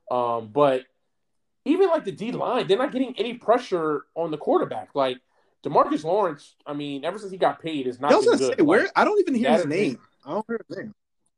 Um, 0.09 0.51
but 0.53 0.83
even 1.65 1.89
like 1.89 2.05
the 2.05 2.13
D 2.13 2.31
line, 2.31 2.69
they're 2.69 2.79
not 2.79 2.93
getting 2.93 3.19
any 3.19 3.35
pressure 3.35 4.05
on 4.15 4.31
the 4.31 4.39
quarterback. 4.39 4.91
Like 4.95 5.19
Demarcus 5.65 6.05
Lawrence, 6.05 6.55
I 6.65 6.75
mean, 6.75 7.05
ever 7.05 7.19
since 7.19 7.33
he 7.33 7.39
got 7.39 7.61
paid, 7.61 7.89
is 7.89 7.99
not 7.99 8.13
I 8.13 8.17
was 8.17 8.25
gonna 8.25 8.39
good. 8.39 8.57
say 8.59 8.63
where 8.63 8.83
Like, 8.83 8.93
I 8.95 9.05
don't 9.05 9.19
even 9.19 9.35
hear 9.35 9.51
his 9.51 9.63
is 9.63 9.67
name. 9.67 9.99
I 10.25 10.31
don't 10.31 10.47
hear 10.47 10.61
his 10.69 10.77
name. 10.79 10.95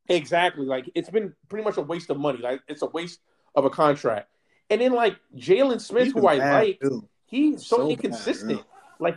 Exactly. 0.09 0.67
Like 0.67 0.91
it's 0.95 1.09
been 1.09 1.35
pretty 1.49 1.65
much 1.65 1.79
a 1.79 1.83
waste 1.83 2.11
of 2.11 2.19
money. 2.19 2.39
Like 2.39 2.61
it's 2.69 2.83
a 2.83 2.87
waste 2.87 3.21
of 3.59 3.65
a 3.65 3.71
contract. 3.71 4.29
And 4.71 4.81
then 4.81 4.93
like 4.93 5.17
Jaylon 5.37 5.81
Smith, 5.81 6.13
who 6.13 6.27
I 6.27 6.37
like, 6.37 6.81
too. 6.81 7.09
he's 7.27 7.67
so, 7.67 7.77
So 7.79 7.83
bad, 7.97 8.05
inconsistent. 8.05 8.59
yeah. 8.59 8.65
Like 8.99 9.17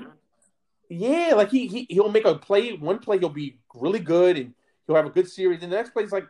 yeah, 0.90 1.34
like 1.36 1.50
he, 1.50 1.68
he 1.68 1.88
he'll 1.90 2.12
make 2.12 2.26
a 2.26 2.36
play, 2.36 2.74
one 2.74 3.00
play 3.00 3.18
he'll 3.18 3.30
be 3.30 3.60
really 3.74 4.00
good 4.00 4.38
and 4.38 4.54
he'll 4.86 4.96
have 4.96 5.06
a 5.06 5.10
good 5.12 5.30
series. 5.30 5.64
And 5.64 5.72
the 5.72 5.76
next 5.78 5.92
play 5.92 6.04
is 6.04 6.12
like 6.12 6.28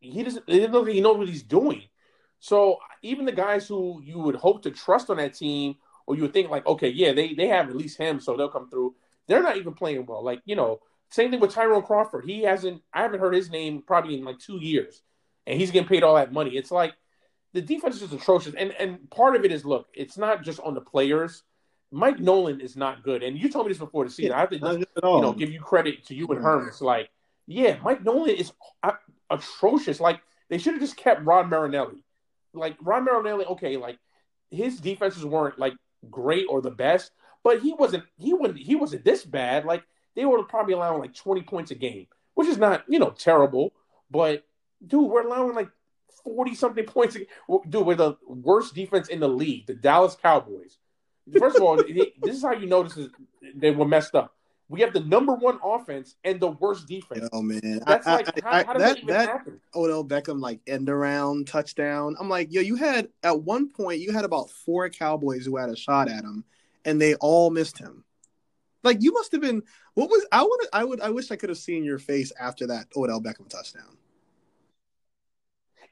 he 0.00 0.22
doesn't 0.22 0.44
he 0.46 0.58
doesn't 0.58 0.72
look 0.72 0.84
like 0.86 0.94
he 0.94 1.00
knows 1.00 1.16
what 1.18 1.28
he's 1.28 1.42
doing. 1.42 1.82
So 2.38 2.78
even 3.02 3.24
the 3.24 3.32
guys 3.32 3.66
who 3.66 4.00
you 4.04 4.18
would 4.18 4.36
hope 4.36 4.62
to 4.62 4.70
trust 4.70 5.08
on 5.10 5.16
that 5.16 5.34
team, 5.34 5.76
or 6.06 6.14
you 6.14 6.22
would 6.22 6.32
think 6.34 6.50
like, 6.50 6.66
okay, 6.66 6.88
yeah, 6.90 7.12
they 7.12 7.34
they 7.34 7.48
have 7.48 7.68
at 7.68 7.76
least 7.76 7.98
him, 7.98 8.20
so 8.20 8.36
they'll 8.36 8.48
come 8.50 8.68
through. 8.68 8.94
They're 9.26 9.42
not 9.42 9.56
even 9.56 9.72
playing 9.74 10.06
well. 10.06 10.22
Like 10.22 10.42
you 10.44 10.56
know, 10.56 10.80
same 11.10 11.30
thing 11.30 11.40
with 11.40 11.54
Tyrone 11.54 11.82
Crawford. 11.82 12.24
He 12.26 12.42
hasn't. 12.42 12.82
I 12.92 13.02
haven't 13.02 13.20
heard 13.20 13.34
his 13.34 13.50
name 13.50 13.82
probably 13.86 14.18
in 14.18 14.24
like 14.24 14.38
two 14.38 14.58
years, 14.60 15.02
and 15.46 15.58
he's 15.58 15.70
getting 15.70 15.88
paid 15.88 16.02
all 16.02 16.16
that 16.16 16.32
money. 16.32 16.50
It's 16.56 16.70
like 16.70 16.94
the 17.56 17.62
defense 17.62 17.94
is 17.94 18.02
just 18.02 18.12
atrocious, 18.12 18.54
and 18.54 18.72
and 18.72 19.10
part 19.10 19.34
of 19.34 19.44
it 19.46 19.50
is 19.50 19.64
look, 19.64 19.88
it's 19.94 20.18
not 20.18 20.42
just 20.42 20.60
on 20.60 20.74
the 20.74 20.80
players. 20.80 21.42
Mike 21.90 22.20
Nolan 22.20 22.60
is 22.60 22.76
not 22.76 23.02
good, 23.02 23.22
and 23.22 23.38
you 23.38 23.48
told 23.48 23.64
me 23.64 23.72
this 23.72 23.78
before 23.78 24.04
the 24.04 24.10
season. 24.10 24.32
I 24.32 24.40
have 24.40 24.50
to 24.50 24.56
at 24.56 24.78
you 24.78 24.84
know 25.02 25.32
give 25.32 25.50
you 25.50 25.58
credit 25.58 26.04
to 26.06 26.14
you 26.14 26.26
and 26.28 26.42
Herm. 26.42 26.68
It's 26.68 26.82
like, 26.82 27.08
yeah, 27.46 27.78
Mike 27.82 28.04
Nolan 28.04 28.28
is 28.28 28.52
atrocious. 29.30 30.00
Like 30.00 30.20
they 30.50 30.58
should 30.58 30.74
have 30.74 30.82
just 30.82 30.98
kept 30.98 31.24
Rod 31.24 31.48
Marinelli. 31.48 32.04
Like 32.52 32.76
Rod 32.82 33.04
Marinelli, 33.04 33.46
okay, 33.46 33.78
like 33.78 33.98
his 34.50 34.78
defenses 34.78 35.24
weren't 35.24 35.58
like 35.58 35.72
great 36.10 36.44
or 36.50 36.60
the 36.60 36.70
best, 36.70 37.10
but 37.42 37.62
he 37.62 37.72
wasn't 37.72 38.04
he 38.18 38.34
wasn't 38.34 38.58
he 38.58 38.74
wasn't 38.74 39.02
this 39.02 39.24
bad. 39.24 39.64
Like 39.64 39.82
they 40.14 40.26
were 40.26 40.42
probably 40.42 40.74
allowing 40.74 41.00
like 41.00 41.14
20 41.14 41.40
points 41.42 41.70
a 41.70 41.74
game, 41.74 42.06
which 42.34 42.48
is 42.48 42.58
not, 42.58 42.84
you 42.86 42.98
know, 42.98 43.10
terrible, 43.10 43.72
but 44.10 44.44
dude, 44.86 45.10
we're 45.10 45.26
allowing 45.26 45.54
like 45.54 45.70
40 46.24 46.54
something 46.54 46.84
points 46.84 47.16
Dude, 47.16 47.86
we're 47.86 47.94
the 47.94 48.16
worst 48.26 48.74
defense 48.74 49.08
in 49.08 49.20
the 49.20 49.28
league, 49.28 49.66
the 49.66 49.74
Dallas 49.74 50.16
Cowboys. 50.20 50.78
First 51.38 51.56
of 51.56 51.62
all, 51.62 51.76
this 52.22 52.36
is 52.36 52.42
how 52.42 52.52
you 52.52 52.66
notice 52.66 52.96
is 52.96 53.10
they 53.54 53.70
were 53.70 53.86
messed 53.86 54.14
up. 54.14 54.32
We 54.68 54.80
have 54.80 54.92
the 54.92 55.00
number 55.00 55.32
one 55.32 55.60
offense 55.62 56.16
and 56.24 56.40
the 56.40 56.48
worst 56.48 56.88
defense. 56.88 57.28
Oh 57.32 57.42
man. 57.42 57.80
That's 57.86 58.06
I- 58.06 58.16
like, 58.16 58.42
how, 58.42 58.50
I- 58.50 58.64
how 58.64 58.72
that, 58.74 58.78
that 58.78 58.96
even 58.98 59.08
that 59.08 59.28
happen? 59.28 59.60
Odell 59.74 60.04
Beckham 60.04 60.40
like 60.40 60.60
end 60.66 60.88
around 60.88 61.46
touchdown. 61.46 62.16
I'm 62.18 62.28
like, 62.28 62.52
yo, 62.52 62.60
you 62.60 62.74
had 62.76 63.08
at 63.22 63.42
one 63.42 63.68
point 63.68 64.00
you 64.00 64.12
had 64.12 64.24
about 64.24 64.50
four 64.50 64.88
Cowboys 64.88 65.46
who 65.46 65.56
had 65.56 65.68
a 65.68 65.76
shot 65.76 66.08
at 66.08 66.24
him, 66.24 66.44
and 66.84 67.00
they 67.00 67.14
all 67.16 67.50
missed 67.50 67.78
him. 67.78 68.04
Like 68.82 69.02
you 69.02 69.12
must 69.12 69.32
have 69.32 69.40
been. 69.40 69.62
What 69.94 70.10
was 70.10 70.26
I 70.32 70.42
would 70.42 70.60
I 70.72 70.84
would 70.84 71.00
I 71.00 71.10
wish 71.10 71.30
I 71.30 71.36
could 71.36 71.48
have 71.48 71.58
seen 71.58 71.84
your 71.84 71.98
face 71.98 72.32
after 72.38 72.66
that 72.66 72.86
Odell 72.96 73.20
Beckham 73.20 73.48
touchdown. 73.48 73.96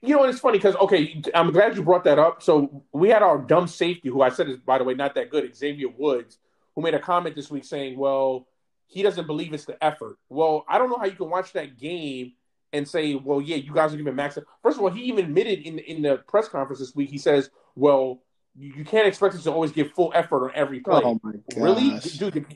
You 0.04 0.16
know, 0.16 0.24
it's 0.24 0.40
funny 0.40 0.58
because 0.58 0.76
okay, 0.76 1.22
I'm 1.34 1.50
glad 1.50 1.76
you 1.76 1.82
brought 1.82 2.04
that 2.04 2.18
up. 2.18 2.42
So 2.42 2.84
we 2.92 3.08
had 3.08 3.22
our 3.22 3.38
dumb 3.38 3.66
safety, 3.66 4.10
who 4.10 4.20
I 4.20 4.28
said 4.28 4.48
is 4.48 4.58
by 4.58 4.78
the 4.78 4.84
way 4.84 4.94
not 4.94 5.14
that 5.14 5.30
good, 5.30 5.56
Xavier 5.56 5.88
Woods, 5.88 6.38
who 6.74 6.82
made 6.82 6.94
a 6.94 6.98
comment 6.98 7.34
this 7.34 7.50
week 7.50 7.64
saying, 7.64 7.98
"Well, 7.98 8.46
he 8.86 9.02
doesn't 9.02 9.26
believe 9.26 9.54
it's 9.54 9.64
the 9.64 9.82
effort." 9.82 10.18
Well, 10.28 10.64
I 10.68 10.78
don't 10.78 10.90
know 10.90 10.98
how 10.98 11.06
you 11.06 11.16
can 11.16 11.30
watch 11.30 11.52
that 11.54 11.78
game 11.78 12.32
and 12.74 12.86
say, 12.86 13.14
"Well, 13.14 13.40
yeah, 13.40 13.56
you 13.56 13.72
guys 13.72 13.94
are 13.94 13.96
giving 13.96 14.14
max." 14.14 14.38
First 14.62 14.76
of 14.76 14.82
all, 14.82 14.90
he 14.90 15.02
even 15.04 15.24
admitted 15.24 15.60
in 15.60 15.78
in 15.78 16.02
the 16.02 16.18
press 16.28 16.48
conference 16.48 16.80
this 16.80 16.94
week, 16.94 17.08
he 17.08 17.18
says, 17.18 17.48
"Well, 17.74 18.20
you, 18.54 18.84
can't 18.84 19.06
expect 19.06 19.34
us 19.34 19.44
to 19.44 19.52
always 19.52 19.72
give 19.72 19.92
full 19.92 20.12
effort 20.14 20.44
on 20.44 20.52
every 20.54 20.80
play." 20.80 21.02
Oh. 21.02 21.18
Really, 21.56 21.98
dude? 22.00 22.46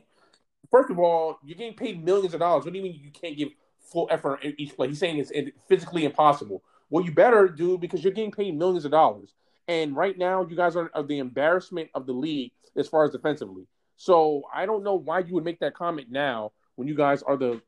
First 0.71 0.91
of 0.91 0.99
all, 0.99 1.39
you're 1.43 1.57
getting 1.57 1.75
paid 1.75 2.05
millions 2.05 2.35
of 2.35 2.41
dollars. 2.41 2.65
What 2.65 2.75
do 2.75 2.79
you 2.79 2.85
mean 2.85 3.01
you 3.03 3.11
can't 3.11 3.37
give 3.37 3.49
full 3.81 4.07
effort 4.11 4.41
on 4.45 4.55
each 4.59 4.77
play? 4.77 4.89
He's 4.89 4.99
saying 4.99 5.19
it's 5.19 5.33
physically 5.67 6.05
impossible. 6.05 6.63
Well, 6.91 7.05
you 7.05 7.13
better 7.13 7.49
do 7.49 7.77
because 7.79 8.03
you're 8.03 8.13
getting 8.13 8.33
paid 8.33 8.57
millions 8.57 8.85
of 8.85 8.91
dollars. 8.91 9.35
And 9.67 9.95
right 9.95 10.17
now, 10.17 10.47
you 10.49 10.57
guys 10.57 10.77
are, 10.77 10.91
are 10.95 11.03
the 11.03 11.19
embarrassment 11.19 11.91
of 11.95 12.07
the 12.07 12.13
league 12.15 12.53
as 12.77 12.89
far 12.89 13.05
as 13.05 13.11
defensively. 13.11 13.67
So 13.97 14.43
I 14.55 14.65
don't 14.65 14.83
know 14.85 14.95
why 14.95 15.19
you 15.21 15.35
would 15.35 15.45
make 15.45 15.61
that 15.61 15.75
comment 15.75 16.09
now 16.11 16.53
when 16.77 16.89
you 16.89 16.95
guys 16.95 17.23
are 17.23 17.37
the 17.37 17.61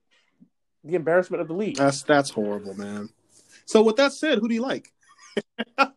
the 0.84 0.94
embarrassment 0.94 1.42
of 1.42 1.48
the 1.48 1.54
league. 1.54 1.76
That's 1.76 2.02
that's 2.02 2.30
horrible, 2.30 2.74
man. 2.74 3.10
So 3.66 3.82
with 3.82 3.96
that 3.96 4.12
said, 4.14 4.38
who 4.38 4.48
do 4.48 4.54
you 4.54 4.62
like? 4.62 4.88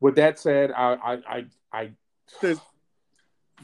With 0.00 0.16
that 0.16 0.38
said, 0.38 0.72
I 0.72 0.92
I 0.94 1.12
I, 1.28 1.44
I 1.72 1.90
There's- 2.40 2.60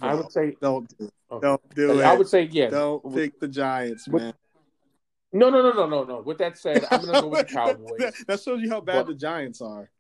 I 0.01 0.15
would 0.15 0.33
say 0.33 0.57
don't 0.61 0.89
do, 0.99 1.11
okay. 1.31 1.47
don't 1.47 1.75
do 1.75 2.01
it. 2.01 2.05
I 2.05 2.17
would 2.17 2.27
say 2.27 2.45
yeah. 2.51 2.71
don't 2.71 3.05
With- 3.05 3.15
pick 3.15 3.39
the 3.39 3.49
Giants, 3.49 4.09
with- 4.09 4.23
man. 4.23 4.35
No, 5.33 5.49
no, 5.51 5.63
no, 5.63 5.73
no, 5.73 5.87
no, 5.87 6.05
no. 6.05 6.21
With 6.21 6.39
that 6.39 6.59
said, 6.59 6.85
I'm 6.91 7.05
gonna 7.05 7.21
go 7.23 7.29
with 7.29 7.47
the 7.49 7.55
Cowboys. 7.55 7.99
that, 7.99 8.15
that 8.27 8.41
shows 8.41 8.61
you 8.61 8.69
how 8.71 8.81
bad 8.81 9.07
But- 9.07 9.07
the 9.09 9.15
Giants 9.15 9.61
are. 9.61 9.91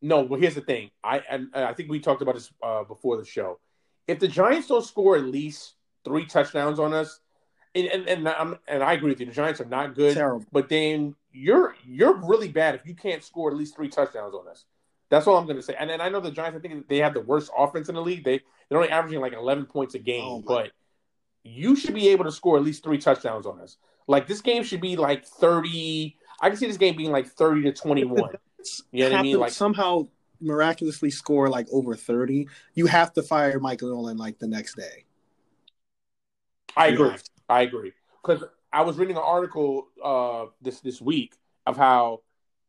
No, 0.00 0.22
well, 0.22 0.38
here's 0.40 0.54
the 0.54 0.60
thing. 0.60 0.90
I 1.02 1.22
and 1.28 1.48
I 1.54 1.74
think 1.74 1.90
we 1.90 1.98
talked 1.98 2.22
about 2.22 2.36
this 2.36 2.52
uh, 2.62 2.84
before 2.84 3.16
the 3.16 3.24
show. 3.24 3.58
If 4.06 4.20
the 4.20 4.28
Giants 4.28 4.68
don't 4.68 4.84
score 4.84 5.16
at 5.16 5.24
least 5.24 5.74
three 6.04 6.24
touchdowns 6.24 6.78
on 6.78 6.94
us, 6.94 7.18
and 7.74 7.88
and 7.88 8.08
and, 8.08 8.28
I'm, 8.28 8.58
and 8.68 8.82
I 8.84 8.92
agree 8.92 9.10
with 9.10 9.18
you, 9.18 9.26
the 9.26 9.32
Giants 9.32 9.60
are 9.60 9.64
not 9.64 9.96
good. 9.96 10.14
Terrible. 10.14 10.46
But 10.52 10.68
then 10.68 11.16
you're 11.32 11.74
you're 11.84 12.14
really 12.14 12.46
bad 12.48 12.76
if 12.76 12.86
you 12.86 12.94
can't 12.94 13.24
score 13.24 13.50
at 13.50 13.56
least 13.56 13.74
three 13.74 13.88
touchdowns 13.88 14.34
on 14.34 14.46
us. 14.46 14.66
That's 15.10 15.26
all 15.26 15.36
I'm 15.36 15.46
going 15.46 15.56
to 15.56 15.62
say. 15.62 15.74
And 15.76 15.90
then 15.90 16.00
I 16.00 16.08
know 16.10 16.20
the 16.20 16.30
Giants. 16.30 16.56
I 16.56 16.60
think 16.60 16.86
they 16.86 16.98
have 16.98 17.14
the 17.14 17.20
worst 17.22 17.50
offense 17.58 17.88
in 17.88 17.96
the 17.96 18.02
league. 18.02 18.22
They 18.22 18.40
they're 18.68 18.78
only 18.78 18.90
averaging 18.90 19.20
like 19.20 19.32
11 19.32 19.64
points 19.66 19.94
a 19.96 19.98
game, 19.98 20.22
Oh, 20.24 20.42
but 20.46 20.70
you 21.44 21.76
should 21.76 21.94
be 21.94 22.08
able 22.08 22.24
to 22.24 22.32
score 22.32 22.56
at 22.56 22.62
least 22.62 22.82
three 22.84 22.98
touchdowns 22.98 23.46
on 23.46 23.60
us. 23.60 23.76
Like 24.06 24.26
this 24.26 24.40
game 24.40 24.62
should 24.62 24.80
be 24.80 24.96
like 24.96 25.24
30. 25.24 26.16
I 26.40 26.48
can 26.48 26.58
see 26.58 26.66
this 26.66 26.76
game 26.76 26.96
being 26.96 27.10
like 27.12 27.26
30 27.26 27.62
to 27.62 27.72
21. 27.72 28.30
You 28.90 29.04
know 29.04 29.10
what 29.10 29.18
I 29.18 29.22
mean? 29.22 29.38
Like- 29.38 29.52
somehow 29.52 30.08
miraculously 30.40 31.10
score 31.10 31.48
like 31.48 31.66
over 31.72 31.94
30, 31.96 32.46
you 32.74 32.86
have 32.86 33.12
to 33.14 33.22
fire 33.22 33.58
Mike 33.58 33.82
Nolan 33.82 34.16
like 34.16 34.38
the 34.38 34.46
next 34.46 34.76
day. 34.76 35.04
I 36.76 36.88
agree. 36.88 37.10
I 37.48 37.62
agree 37.62 37.92
because 38.22 38.44
I 38.72 38.82
was 38.82 38.96
reading 38.96 39.16
an 39.16 39.22
article 39.24 39.88
uh, 40.02 40.46
this 40.60 40.80
this 40.80 41.00
week 41.00 41.34
of 41.66 41.76
how 41.76 42.20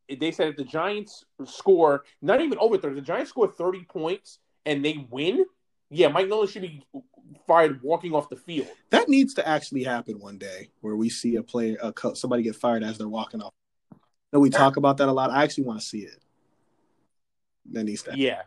they 0.10 0.32
said 0.32 0.48
if 0.48 0.56
the 0.56 0.64
Giants 0.64 1.26
score 1.46 2.04
not 2.22 2.42
even 2.42 2.58
over 2.60 2.78
thirty, 2.78 2.96
the 2.96 3.02
Giants 3.02 3.30
score 3.30 3.48
thirty 3.48 3.84
points 3.84 4.40
and 4.66 4.84
they 4.84 5.06
win. 5.10 5.46
Yeah, 5.92 6.08
Mike 6.08 6.28
Nolan 6.28 6.48
should 6.48 6.62
be 6.62 6.86
fired 7.48 7.82
walking 7.84 8.14
off 8.14 8.30
the 8.30 8.36
field. 8.36 8.68
That 8.90 9.10
needs 9.10 9.34
to 9.36 9.48
actually 9.48 9.84
happen 9.84 10.20
one 10.20 10.38
day 10.38 10.70
where 10.82 10.96
we 10.96 11.10
see 11.10 11.36
a 11.36 11.44
player, 11.44 11.78
a, 11.82 11.92
co- 11.94 12.14
somebody 12.14 12.44
get 12.44 12.56
fired 12.56 12.84
as 12.84 12.98
they're 12.98 13.08
walking 13.08 13.42
off. 13.42 13.54
No, 14.32 14.40
we 14.40 14.50
talk 14.50 14.78
about 14.78 14.98
that 14.98 15.10
a 15.10 15.12
lot. 15.12 15.32
I 15.32 15.44
actually 15.44 15.64
want 15.66 15.80
to 15.80 15.86
see 15.86 16.00
it. 16.00 16.22
That 17.72 17.84
needs 17.84 18.04
to. 18.04 18.18
Yeah, 18.18 18.42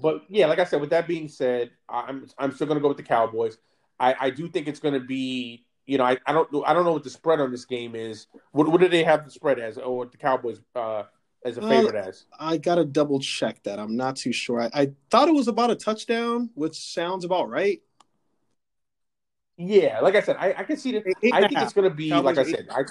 but 0.00 0.24
yeah, 0.28 0.46
like 0.46 0.58
I 0.58 0.64
said, 0.64 0.80
with 0.80 0.90
that 0.90 1.06
being 1.06 1.28
said, 1.28 1.70
I'm 1.88 2.26
I'm 2.38 2.52
still 2.52 2.66
going 2.66 2.78
to 2.78 2.82
go 2.82 2.88
with 2.88 2.96
the 2.96 3.02
Cowboys. 3.02 3.58
I, 3.98 4.14
I 4.20 4.30
do 4.30 4.48
think 4.48 4.68
it's 4.68 4.80
going 4.80 4.94
to 4.94 5.00
be. 5.00 5.64
You 5.86 5.98
know, 5.98 6.04
I, 6.04 6.16
I 6.26 6.32
don't 6.32 6.48
I 6.66 6.72
don't 6.72 6.84
know 6.84 6.92
what 6.92 7.04
the 7.04 7.10
spread 7.10 7.40
on 7.40 7.50
this 7.50 7.64
game 7.64 7.94
is. 7.94 8.26
What 8.52 8.68
what 8.68 8.80
do 8.80 8.88
they 8.88 9.04
have 9.04 9.24
the 9.24 9.30
spread 9.30 9.58
as, 9.58 9.76
or 9.76 9.98
what 9.98 10.12
the 10.12 10.18
Cowboys 10.18 10.60
uh, 10.74 11.04
as 11.44 11.58
a 11.58 11.62
Uh, 11.62 11.68
favorite 11.68 11.94
as? 11.94 12.24
I 12.40 12.56
gotta 12.56 12.84
double 12.84 13.20
check 13.20 13.62
that. 13.64 13.78
I'm 13.78 13.96
not 13.96 14.16
too 14.16 14.32
sure. 14.32 14.62
I, 14.62 14.70
I 14.72 14.92
thought 15.10 15.28
it 15.28 15.34
was 15.34 15.46
about 15.46 15.70
a 15.70 15.76
touchdown, 15.76 16.50
which 16.54 16.76
sounds 16.76 17.24
about 17.24 17.50
right. 17.50 17.82
Yeah, 19.56 20.00
like 20.00 20.16
I 20.16 20.20
said, 20.20 20.36
I, 20.38 20.54
I 20.58 20.64
can 20.64 20.76
see 20.76 20.92
that. 20.92 21.04
I 21.32 21.40
think 21.40 21.54
half. 21.54 21.64
it's 21.64 21.72
going 21.72 21.88
to 21.88 21.94
be 21.94 22.10
Cowboys 22.10 22.36
like 22.36 22.46
I 22.46 22.50
said, 22.50 22.66
I, 22.70 22.82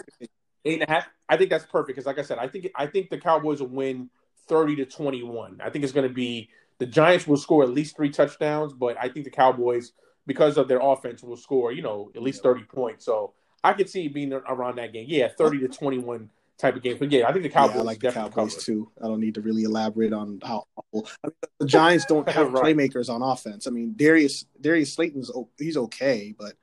eight 0.66 0.82
and 0.82 0.90
a 0.90 0.92
half. 0.92 1.08
I 1.28 1.38
think 1.38 1.50
that's 1.50 1.66
perfect 1.66 1.88
because, 1.88 2.06
like 2.06 2.20
I 2.20 2.22
said, 2.22 2.38
I 2.38 2.48
think 2.48 2.70
I 2.76 2.88
think 2.88 3.10
the 3.10 3.18
Cowboys 3.18 3.60
will 3.60 3.68
win 3.68 4.10
thirty 4.48 4.76
to 4.78 4.86
twenty 4.86 5.24
one. 5.24 5.60
I 5.64 5.70
think 5.70 5.84
it's 5.84 5.94
going 5.94 6.08
to 6.08 6.14
be 6.14 6.50
the 6.80 6.86
Giants 6.86 7.28
will 7.28 7.38
score 7.38 7.64
at 7.64 7.70
least 7.70 7.96
three 7.96 8.10
touchdowns, 8.10 8.74
but 8.74 8.98
I 9.00 9.10
think 9.10 9.26
the 9.26 9.32
Cowboys, 9.32 9.92
because 10.26 10.58
of 10.58 10.68
their 10.68 10.80
offense, 10.80 11.22
will 11.22 11.38
score 11.38 11.72
you 11.72 11.82
know 11.82 12.12
at 12.16 12.22
least 12.22 12.44
thirty 12.44 12.64
points. 12.64 13.06
So 13.06 13.34
I 13.64 13.74
could 13.74 13.90
see 13.90 14.06
it 14.06 14.14
being 14.14 14.32
around 14.34 14.78
that 14.78 14.94
game. 14.94 15.06
Yeah, 15.10 15.28
thirty 15.28 15.60
to 15.60 15.68
twenty 15.68 15.98
one 15.98 16.30
type 16.58 16.76
of 16.76 16.84
game. 16.84 16.98
But 17.00 17.12
yeah, 17.12 17.28
I 17.28 17.32
think 17.32 17.44
the 17.44 17.50
Cowboys 17.50 17.76
yeah, 17.76 17.82
I 17.82 17.84
like 17.84 18.00
the 18.00 18.08
definitely 18.08 18.30
Cowboys 18.32 18.54
cover. 18.56 18.66
too. 18.66 18.92
I 19.04 19.08
don't 19.08 19.20
need 19.20 19.36
to 19.36 19.42
really 19.42 19.64
elaborate 19.64 20.14
on 20.14 20.40
how 20.44 20.66
awful. 20.76 21.10
I 21.24 21.28
mean, 21.28 21.34
the 21.60 21.66
Giants 21.66 22.06
don't 22.06 22.28
have 22.38 22.52
Right. 22.54 22.76
playmakers 22.76 23.10
on 23.10 23.22
offense. 23.22 23.68
I 23.68 23.72
mean, 23.72 23.94
Darius 23.96 24.46
Darius 24.60 24.94
Slayton's 24.94 25.32
he's 25.58 25.78
okay, 25.78 26.34
but 26.38 26.54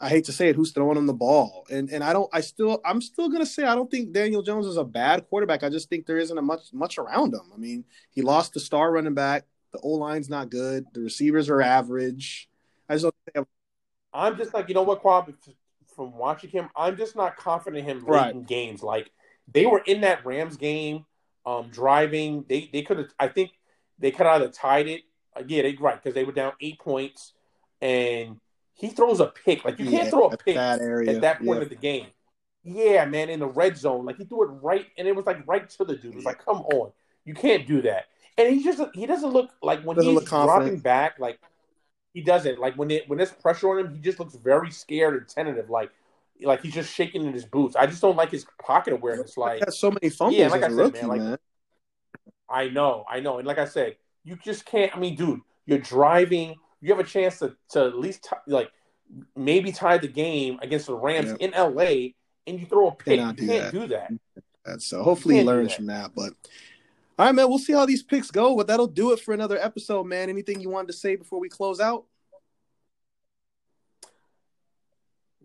I 0.00 0.08
hate 0.08 0.24
to 0.24 0.32
say 0.32 0.48
it, 0.48 0.56
who's 0.56 0.72
throwing 0.72 0.96
him 0.96 1.06
the 1.06 1.12
ball? 1.14 1.64
And 1.70 1.88
and 1.90 2.02
I 2.02 2.12
don't. 2.12 2.28
I 2.32 2.40
still 2.40 2.80
I'm 2.84 3.00
still 3.00 3.28
gonna 3.28 3.46
say 3.46 3.64
I 3.64 3.74
don't 3.74 3.90
think 3.90 4.12
Daniel 4.12 4.42
Jones 4.42 4.66
is 4.66 4.76
a 4.76 4.84
bad 4.84 5.28
quarterback. 5.28 5.62
I 5.62 5.68
just 5.68 5.88
think 5.88 6.06
there 6.06 6.18
isn't 6.18 6.36
a 6.36 6.42
much 6.42 6.72
much 6.72 6.98
around 6.98 7.34
him. 7.34 7.52
I 7.54 7.56
mean, 7.56 7.84
he 8.10 8.22
lost 8.22 8.54
the 8.54 8.60
star 8.60 8.90
running 8.92 9.14
back. 9.14 9.44
The 9.72 9.78
O 9.80 9.90
line's 9.90 10.28
not 10.28 10.50
good. 10.50 10.86
The 10.92 11.00
receivers 11.00 11.48
are 11.48 11.62
average. 11.62 12.48
I 12.88 12.94
just 12.94 13.04
don't 13.04 13.14
think 13.24 13.36
have 13.36 13.46
I'm 14.12 14.36
just 14.36 14.52
like, 14.52 14.68
you 14.68 14.74
know 14.74 14.82
what, 14.82 15.02
Quab? 15.02 15.32
From 15.94 16.16
watching 16.16 16.50
him, 16.50 16.68
I'm 16.76 16.96
just 16.96 17.16
not 17.16 17.36
confident 17.36 17.80
in 17.80 17.84
him 17.98 18.04
late 18.06 18.08
Right. 18.08 18.34
in 18.34 18.44
games. 18.44 18.82
Like 18.82 19.10
they 19.52 19.66
were 19.66 19.82
in 19.86 20.00
that 20.02 20.24
Rams 20.24 20.56
game, 20.56 21.04
um, 21.46 21.68
driving. 21.70 22.44
They 22.48 22.68
they 22.72 22.82
could 22.82 22.98
have. 22.98 23.08
I 23.18 23.28
think 23.28 23.50
they 23.98 24.10
could 24.10 24.26
have 24.26 24.40
either 24.42 24.50
tied 24.50 24.88
it. 24.88 25.02
Uh, 25.36 25.42
yeah, 25.46 25.62
they 25.62 25.74
right 25.74 25.96
because 26.02 26.14
they 26.14 26.24
were 26.24 26.32
down 26.32 26.52
eight 26.60 26.78
points, 26.78 27.32
and 27.80 28.40
he 28.74 28.88
throws 28.88 29.20
a 29.20 29.26
pick. 29.26 29.64
Like 29.64 29.78
you 29.78 29.86
can't 29.90 30.10
throw 30.10 30.28
a 30.28 30.36
pick 30.36 30.54
that 30.56 30.80
area 30.80 31.14
at 31.14 31.20
that 31.22 31.38
point 31.38 31.58
Yeah. 31.58 31.62
of 31.62 31.68
the 31.68 31.76
game. 31.76 32.06
Yeah, 32.64 33.04
man, 33.06 33.28
in 33.28 33.40
the 33.40 33.48
red 33.48 33.76
zone, 33.76 34.04
like 34.06 34.18
he 34.18 34.24
threw 34.24 34.44
it 34.44 34.52
right, 34.62 34.86
and 34.96 35.08
it 35.08 35.16
was 35.16 35.26
like 35.26 35.46
right 35.48 35.68
to 35.68 35.84
the 35.84 35.96
dude. 35.96 36.12
It 36.12 36.16
was 36.16 36.24
like, 36.24 36.44
come 36.44 36.58
on, 36.58 36.92
you 37.24 37.34
can't 37.34 37.66
do 37.66 37.82
that. 37.82 38.04
And 38.38 38.54
he 38.54 38.62
just 38.62 38.80
he 38.94 39.04
doesn't 39.04 39.32
look 39.32 39.50
like 39.62 39.82
when 39.82 39.96
Doesn't 39.96 40.10
he's 40.12 40.20
look 40.20 40.28
dropping 40.28 40.78
back, 40.78 41.18
like 41.18 41.40
he 42.14 42.20
doesn't. 42.22 42.58
Like 42.58 42.74
when 42.76 42.90
it 42.90 43.08
when 43.08 43.16
there's 43.18 43.32
pressure 43.32 43.70
on 43.70 43.78
him, 43.86 43.94
he 43.94 44.00
just 44.00 44.18
looks 44.18 44.34
very 44.34 44.70
scared 44.70 45.16
and 45.16 45.28
tentative, 45.28 45.70
like 45.70 45.90
like 46.42 46.60
he's 46.62 46.74
just 46.74 46.92
shaking 46.92 47.24
in 47.24 47.32
his 47.32 47.44
boots. 47.44 47.76
I 47.76 47.86
just 47.86 48.02
don't 48.02 48.16
like 48.16 48.30
his 48.30 48.46
pocket 48.64 48.92
awareness. 48.92 49.36
Like 49.36 49.58
He 49.58 49.64
has 49.64 49.78
so 49.78 49.90
many 49.90 50.08
fumbles 50.10 50.38
Yeah, 50.38 50.48
like 50.48 50.62
I 50.62 50.68
said, 50.68 50.76
rookie, 50.76 51.00
man, 51.00 51.08
like- 51.08 51.20
man. 51.20 51.38
I 52.48 52.68
know, 52.68 53.04
I 53.08 53.20
know, 53.20 53.38
and 53.38 53.46
like 53.46 53.58
I 53.58 53.64
said, 53.64 53.96
you 54.24 54.36
just 54.44 54.66
can't. 54.66 54.94
I 54.94 54.98
mean, 54.98 55.14
dude, 55.16 55.40
you're 55.66 55.78
driving. 55.78 56.56
You 56.82 56.90
have 56.94 56.98
a 56.98 57.08
chance 57.08 57.38
to 57.38 57.56
to 57.70 57.84
at 57.86 57.98
least 57.98 58.24
t- 58.24 58.36
like 58.46 58.70
maybe 59.34 59.72
tie 59.72 59.98
the 59.98 60.08
game 60.08 60.58
against 60.62 60.86
the 60.86 60.94
Rams 60.94 61.34
Yeah. 61.40 61.46
in 61.46 61.50
LA, 61.52 62.10
and 62.46 62.60
you 62.60 62.66
throw 62.66 62.88
a 62.88 62.92
pick. 62.94 63.18
Cannot 63.18 63.38
you 63.40 63.46
do 63.46 63.52
can't 63.52 63.72
that. 63.72 63.80
do 63.80 63.86
that. 63.88 64.12
And 64.66 64.82
so 64.82 65.00
uh, 65.00 65.04
hopefully 65.04 65.36
he 65.36 65.42
learns 65.44 65.72
from 65.72 65.86
that. 65.86 66.10
But 66.14 66.34
all 67.22 67.28
right, 67.28 67.34
man, 67.36 67.48
we'll 67.48 67.60
see 67.60 67.72
how 67.72 67.86
these 67.86 68.02
picks 68.02 68.32
go. 68.32 68.56
But 68.56 68.66
that'll 68.66 68.88
do 68.88 69.12
it 69.12 69.20
for 69.20 69.32
another 69.32 69.56
episode, 69.56 70.08
man. 70.08 70.28
Anything 70.28 70.58
you 70.58 70.70
wanted 70.70 70.88
to 70.88 70.94
say 70.94 71.14
before 71.14 71.38
we 71.38 71.48
close 71.48 71.78
out? 71.78 72.04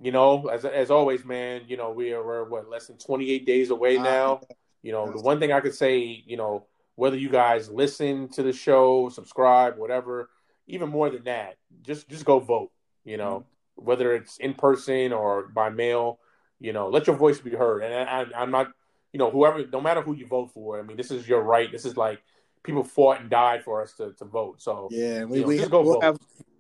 You 0.01 0.11
know, 0.11 0.47
as 0.47 0.65
as 0.65 0.89
always, 0.89 1.23
man. 1.23 1.61
You 1.67 1.77
know, 1.77 1.91
we 1.91 2.13
are 2.13 2.25
we're, 2.25 2.49
what 2.49 2.67
less 2.67 2.87
than 2.87 2.97
28 2.97 3.45
days 3.45 3.69
away 3.69 3.97
Uh, 3.97 4.03
now. 4.03 4.41
You 4.81 4.91
know, 4.91 5.11
the 5.11 5.21
one 5.21 5.39
thing 5.39 5.51
I 5.51 5.59
could 5.59 5.75
say, 5.75 6.23
you 6.25 6.35
know, 6.35 6.65
whether 6.95 7.15
you 7.15 7.29
guys 7.29 7.69
listen 7.69 8.27
to 8.29 8.41
the 8.41 8.53
show, 8.53 9.09
subscribe, 9.09 9.77
whatever, 9.77 10.31
even 10.65 10.89
more 10.89 11.11
than 11.11 11.25
that, 11.25 11.57
just 11.83 12.09
just 12.09 12.25
go 12.25 12.39
vote. 12.39 12.71
You 13.05 13.17
know, 13.17 13.45
whether 13.75 14.15
it's 14.15 14.37
in 14.37 14.55
person 14.55 15.13
or 15.13 15.47
by 15.49 15.69
mail, 15.69 16.17
you 16.59 16.73
know, 16.73 16.89
let 16.89 17.05
your 17.05 17.17
voice 17.17 17.39
be 17.39 17.51
heard. 17.51 17.83
And 17.83 17.93
I, 17.93 18.21
I, 18.21 18.41
I'm 18.41 18.49
not, 18.49 18.71
you 19.17 19.23
know, 19.23 19.31
whoever, 19.31 19.65
no 19.73 19.81
matter 19.81 19.99
who 20.01 20.13
you 20.13 20.27
vote 20.27 20.51
for. 20.53 20.79
I 20.79 20.83
mean, 20.83 20.95
this 20.95 21.09
is 21.09 21.27
your 21.27 21.41
right. 21.41 21.71
This 21.71 21.85
is 21.85 21.97
like 21.97 22.21
people 22.61 22.83
fought 22.83 23.19
and 23.19 23.31
died 23.31 23.63
for 23.63 23.81
us 23.81 23.93
to, 23.93 24.13
to 24.13 24.25
vote. 24.25 24.61
So 24.61 24.89
Yeah, 24.91 25.23
we, 25.23 25.37
You 25.37 25.41
know, 25.41 25.47
we 25.47 25.57
just 25.57 25.71
go 25.71 25.81
we'll 25.81 25.93
vote. 25.95 26.03
have 26.03 26.17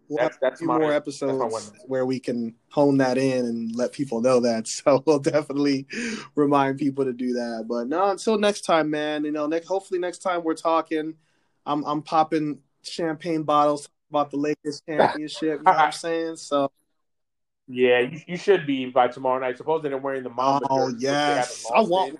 we'll 0.09 0.17
That's- 0.17 0.39
that's 0.41 0.55
a 0.55 0.57
few 0.57 0.67
my- 0.67 0.79
more 0.79 0.91
episodes 0.91 1.71
where 1.85 2.07
we 2.07 2.19
can 2.19 2.55
hone 2.71 2.97
that 2.97 3.19
in 3.19 3.45
and 3.45 3.75
let 3.75 3.91
people 3.91 4.21
know 4.21 4.39
that. 4.39 4.67
So 4.67 5.03
we'll 5.05 5.19
definitely 5.19 5.85
remind 6.33 6.79
people 6.79 7.05
to 7.05 7.13
do 7.13 7.33
that. 7.33 7.65
But 7.69 7.89
no, 7.89 8.09
until 8.09 8.39
next 8.39 8.61
time, 8.61 8.89
man. 8.89 9.23
You 9.23 9.31
know, 9.31 9.45
next 9.45 9.67
hopefully 9.67 9.99
next 9.99 10.23
time 10.23 10.43
we're 10.43 10.55
talking, 10.55 11.13
I'm 11.63 11.83
I'm 11.85 12.01
popping 12.01 12.57
champagne 12.81 13.43
bottles 13.43 13.87
about 14.09 14.31
the 14.31 14.37
Lakers 14.37 14.81
championship. 14.89 15.59
You 15.59 15.63
know 15.63 15.71
what 15.73 15.77
I'm 15.79 15.91
saying? 15.91 16.37
So 16.37 16.71
yeah, 17.67 17.99
you, 17.99 18.19
you 18.25 18.37
should 18.37 18.65
be 18.65 18.85
by 18.85 19.09
tomorrow 19.09 19.39
night. 19.39 19.57
Supposedly 19.57 19.89
they're 19.91 19.99
wearing 19.99 20.23
the 20.23 20.29
Mamba 20.29 20.65
oh 20.71 20.89
jerseys, 20.89 20.93
which 20.93 21.01
they 21.01 21.07
yes, 21.07 21.65
I 21.75 21.81
want. 21.81 22.19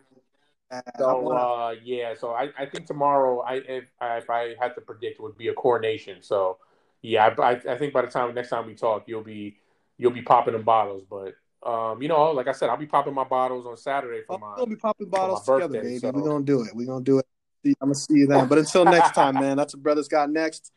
So 0.97 1.19
wanna- 1.21 1.39
uh, 1.39 1.75
yeah, 1.83 2.13
so 2.13 2.31
I, 2.31 2.49
I 2.57 2.65
think 2.65 2.85
tomorrow 2.87 3.39
I 3.41 3.55
if, 3.55 3.91
I 4.01 4.17
if 4.17 4.29
I 4.29 4.55
had 4.59 4.75
to 4.75 4.81
predict 4.81 5.19
it 5.19 5.21
would 5.21 5.37
be 5.37 5.47
a 5.47 5.53
coronation. 5.53 6.21
So 6.21 6.57
yeah, 7.01 7.33
I, 7.39 7.51
I, 7.51 7.77
think 7.77 7.93
by 7.93 8.01
the 8.01 8.07
time 8.07 8.33
next 8.33 8.49
time 8.49 8.65
we 8.67 8.73
talk, 8.75 9.03
you'll 9.07 9.23
be 9.23 9.57
you'll 9.97 10.11
be 10.11 10.21
popping 10.21 10.53
them 10.53 10.63
bottles. 10.63 11.03
But 11.09 11.35
um, 11.63 12.01
you 12.01 12.07
know, 12.07 12.31
like 12.31 12.47
I 12.47 12.51
said, 12.51 12.69
I'll 12.69 12.77
be 12.77 12.85
popping 12.85 13.13
my 13.13 13.23
bottles 13.23 13.65
on 13.65 13.77
Saturday 13.77 14.21
for 14.25 14.35
I'm 14.35 14.41
my. 14.41 14.55
gonna 14.55 14.67
be 14.67 14.75
popping 14.75 15.07
bottles 15.09 15.45
together, 15.45 15.67
birthday, 15.75 15.81
baby. 15.87 15.99
so- 15.99 16.11
We're 16.11 16.21
gonna 16.21 16.43
do 16.43 16.63
it. 16.63 16.75
We're 16.75 16.87
gonna 16.87 17.03
do 17.03 17.19
it. 17.19 17.25
I'm 17.65 17.73
gonna 17.87 17.95
see 17.95 18.15
you 18.19 18.27
then. 18.27 18.47
But 18.47 18.59
until 18.59 18.85
next 18.85 19.13
time, 19.13 19.35
man. 19.35 19.57
That's 19.57 19.73
what 19.73 19.83
brothers 19.83 20.07
got 20.07 20.29
next. 20.29 20.71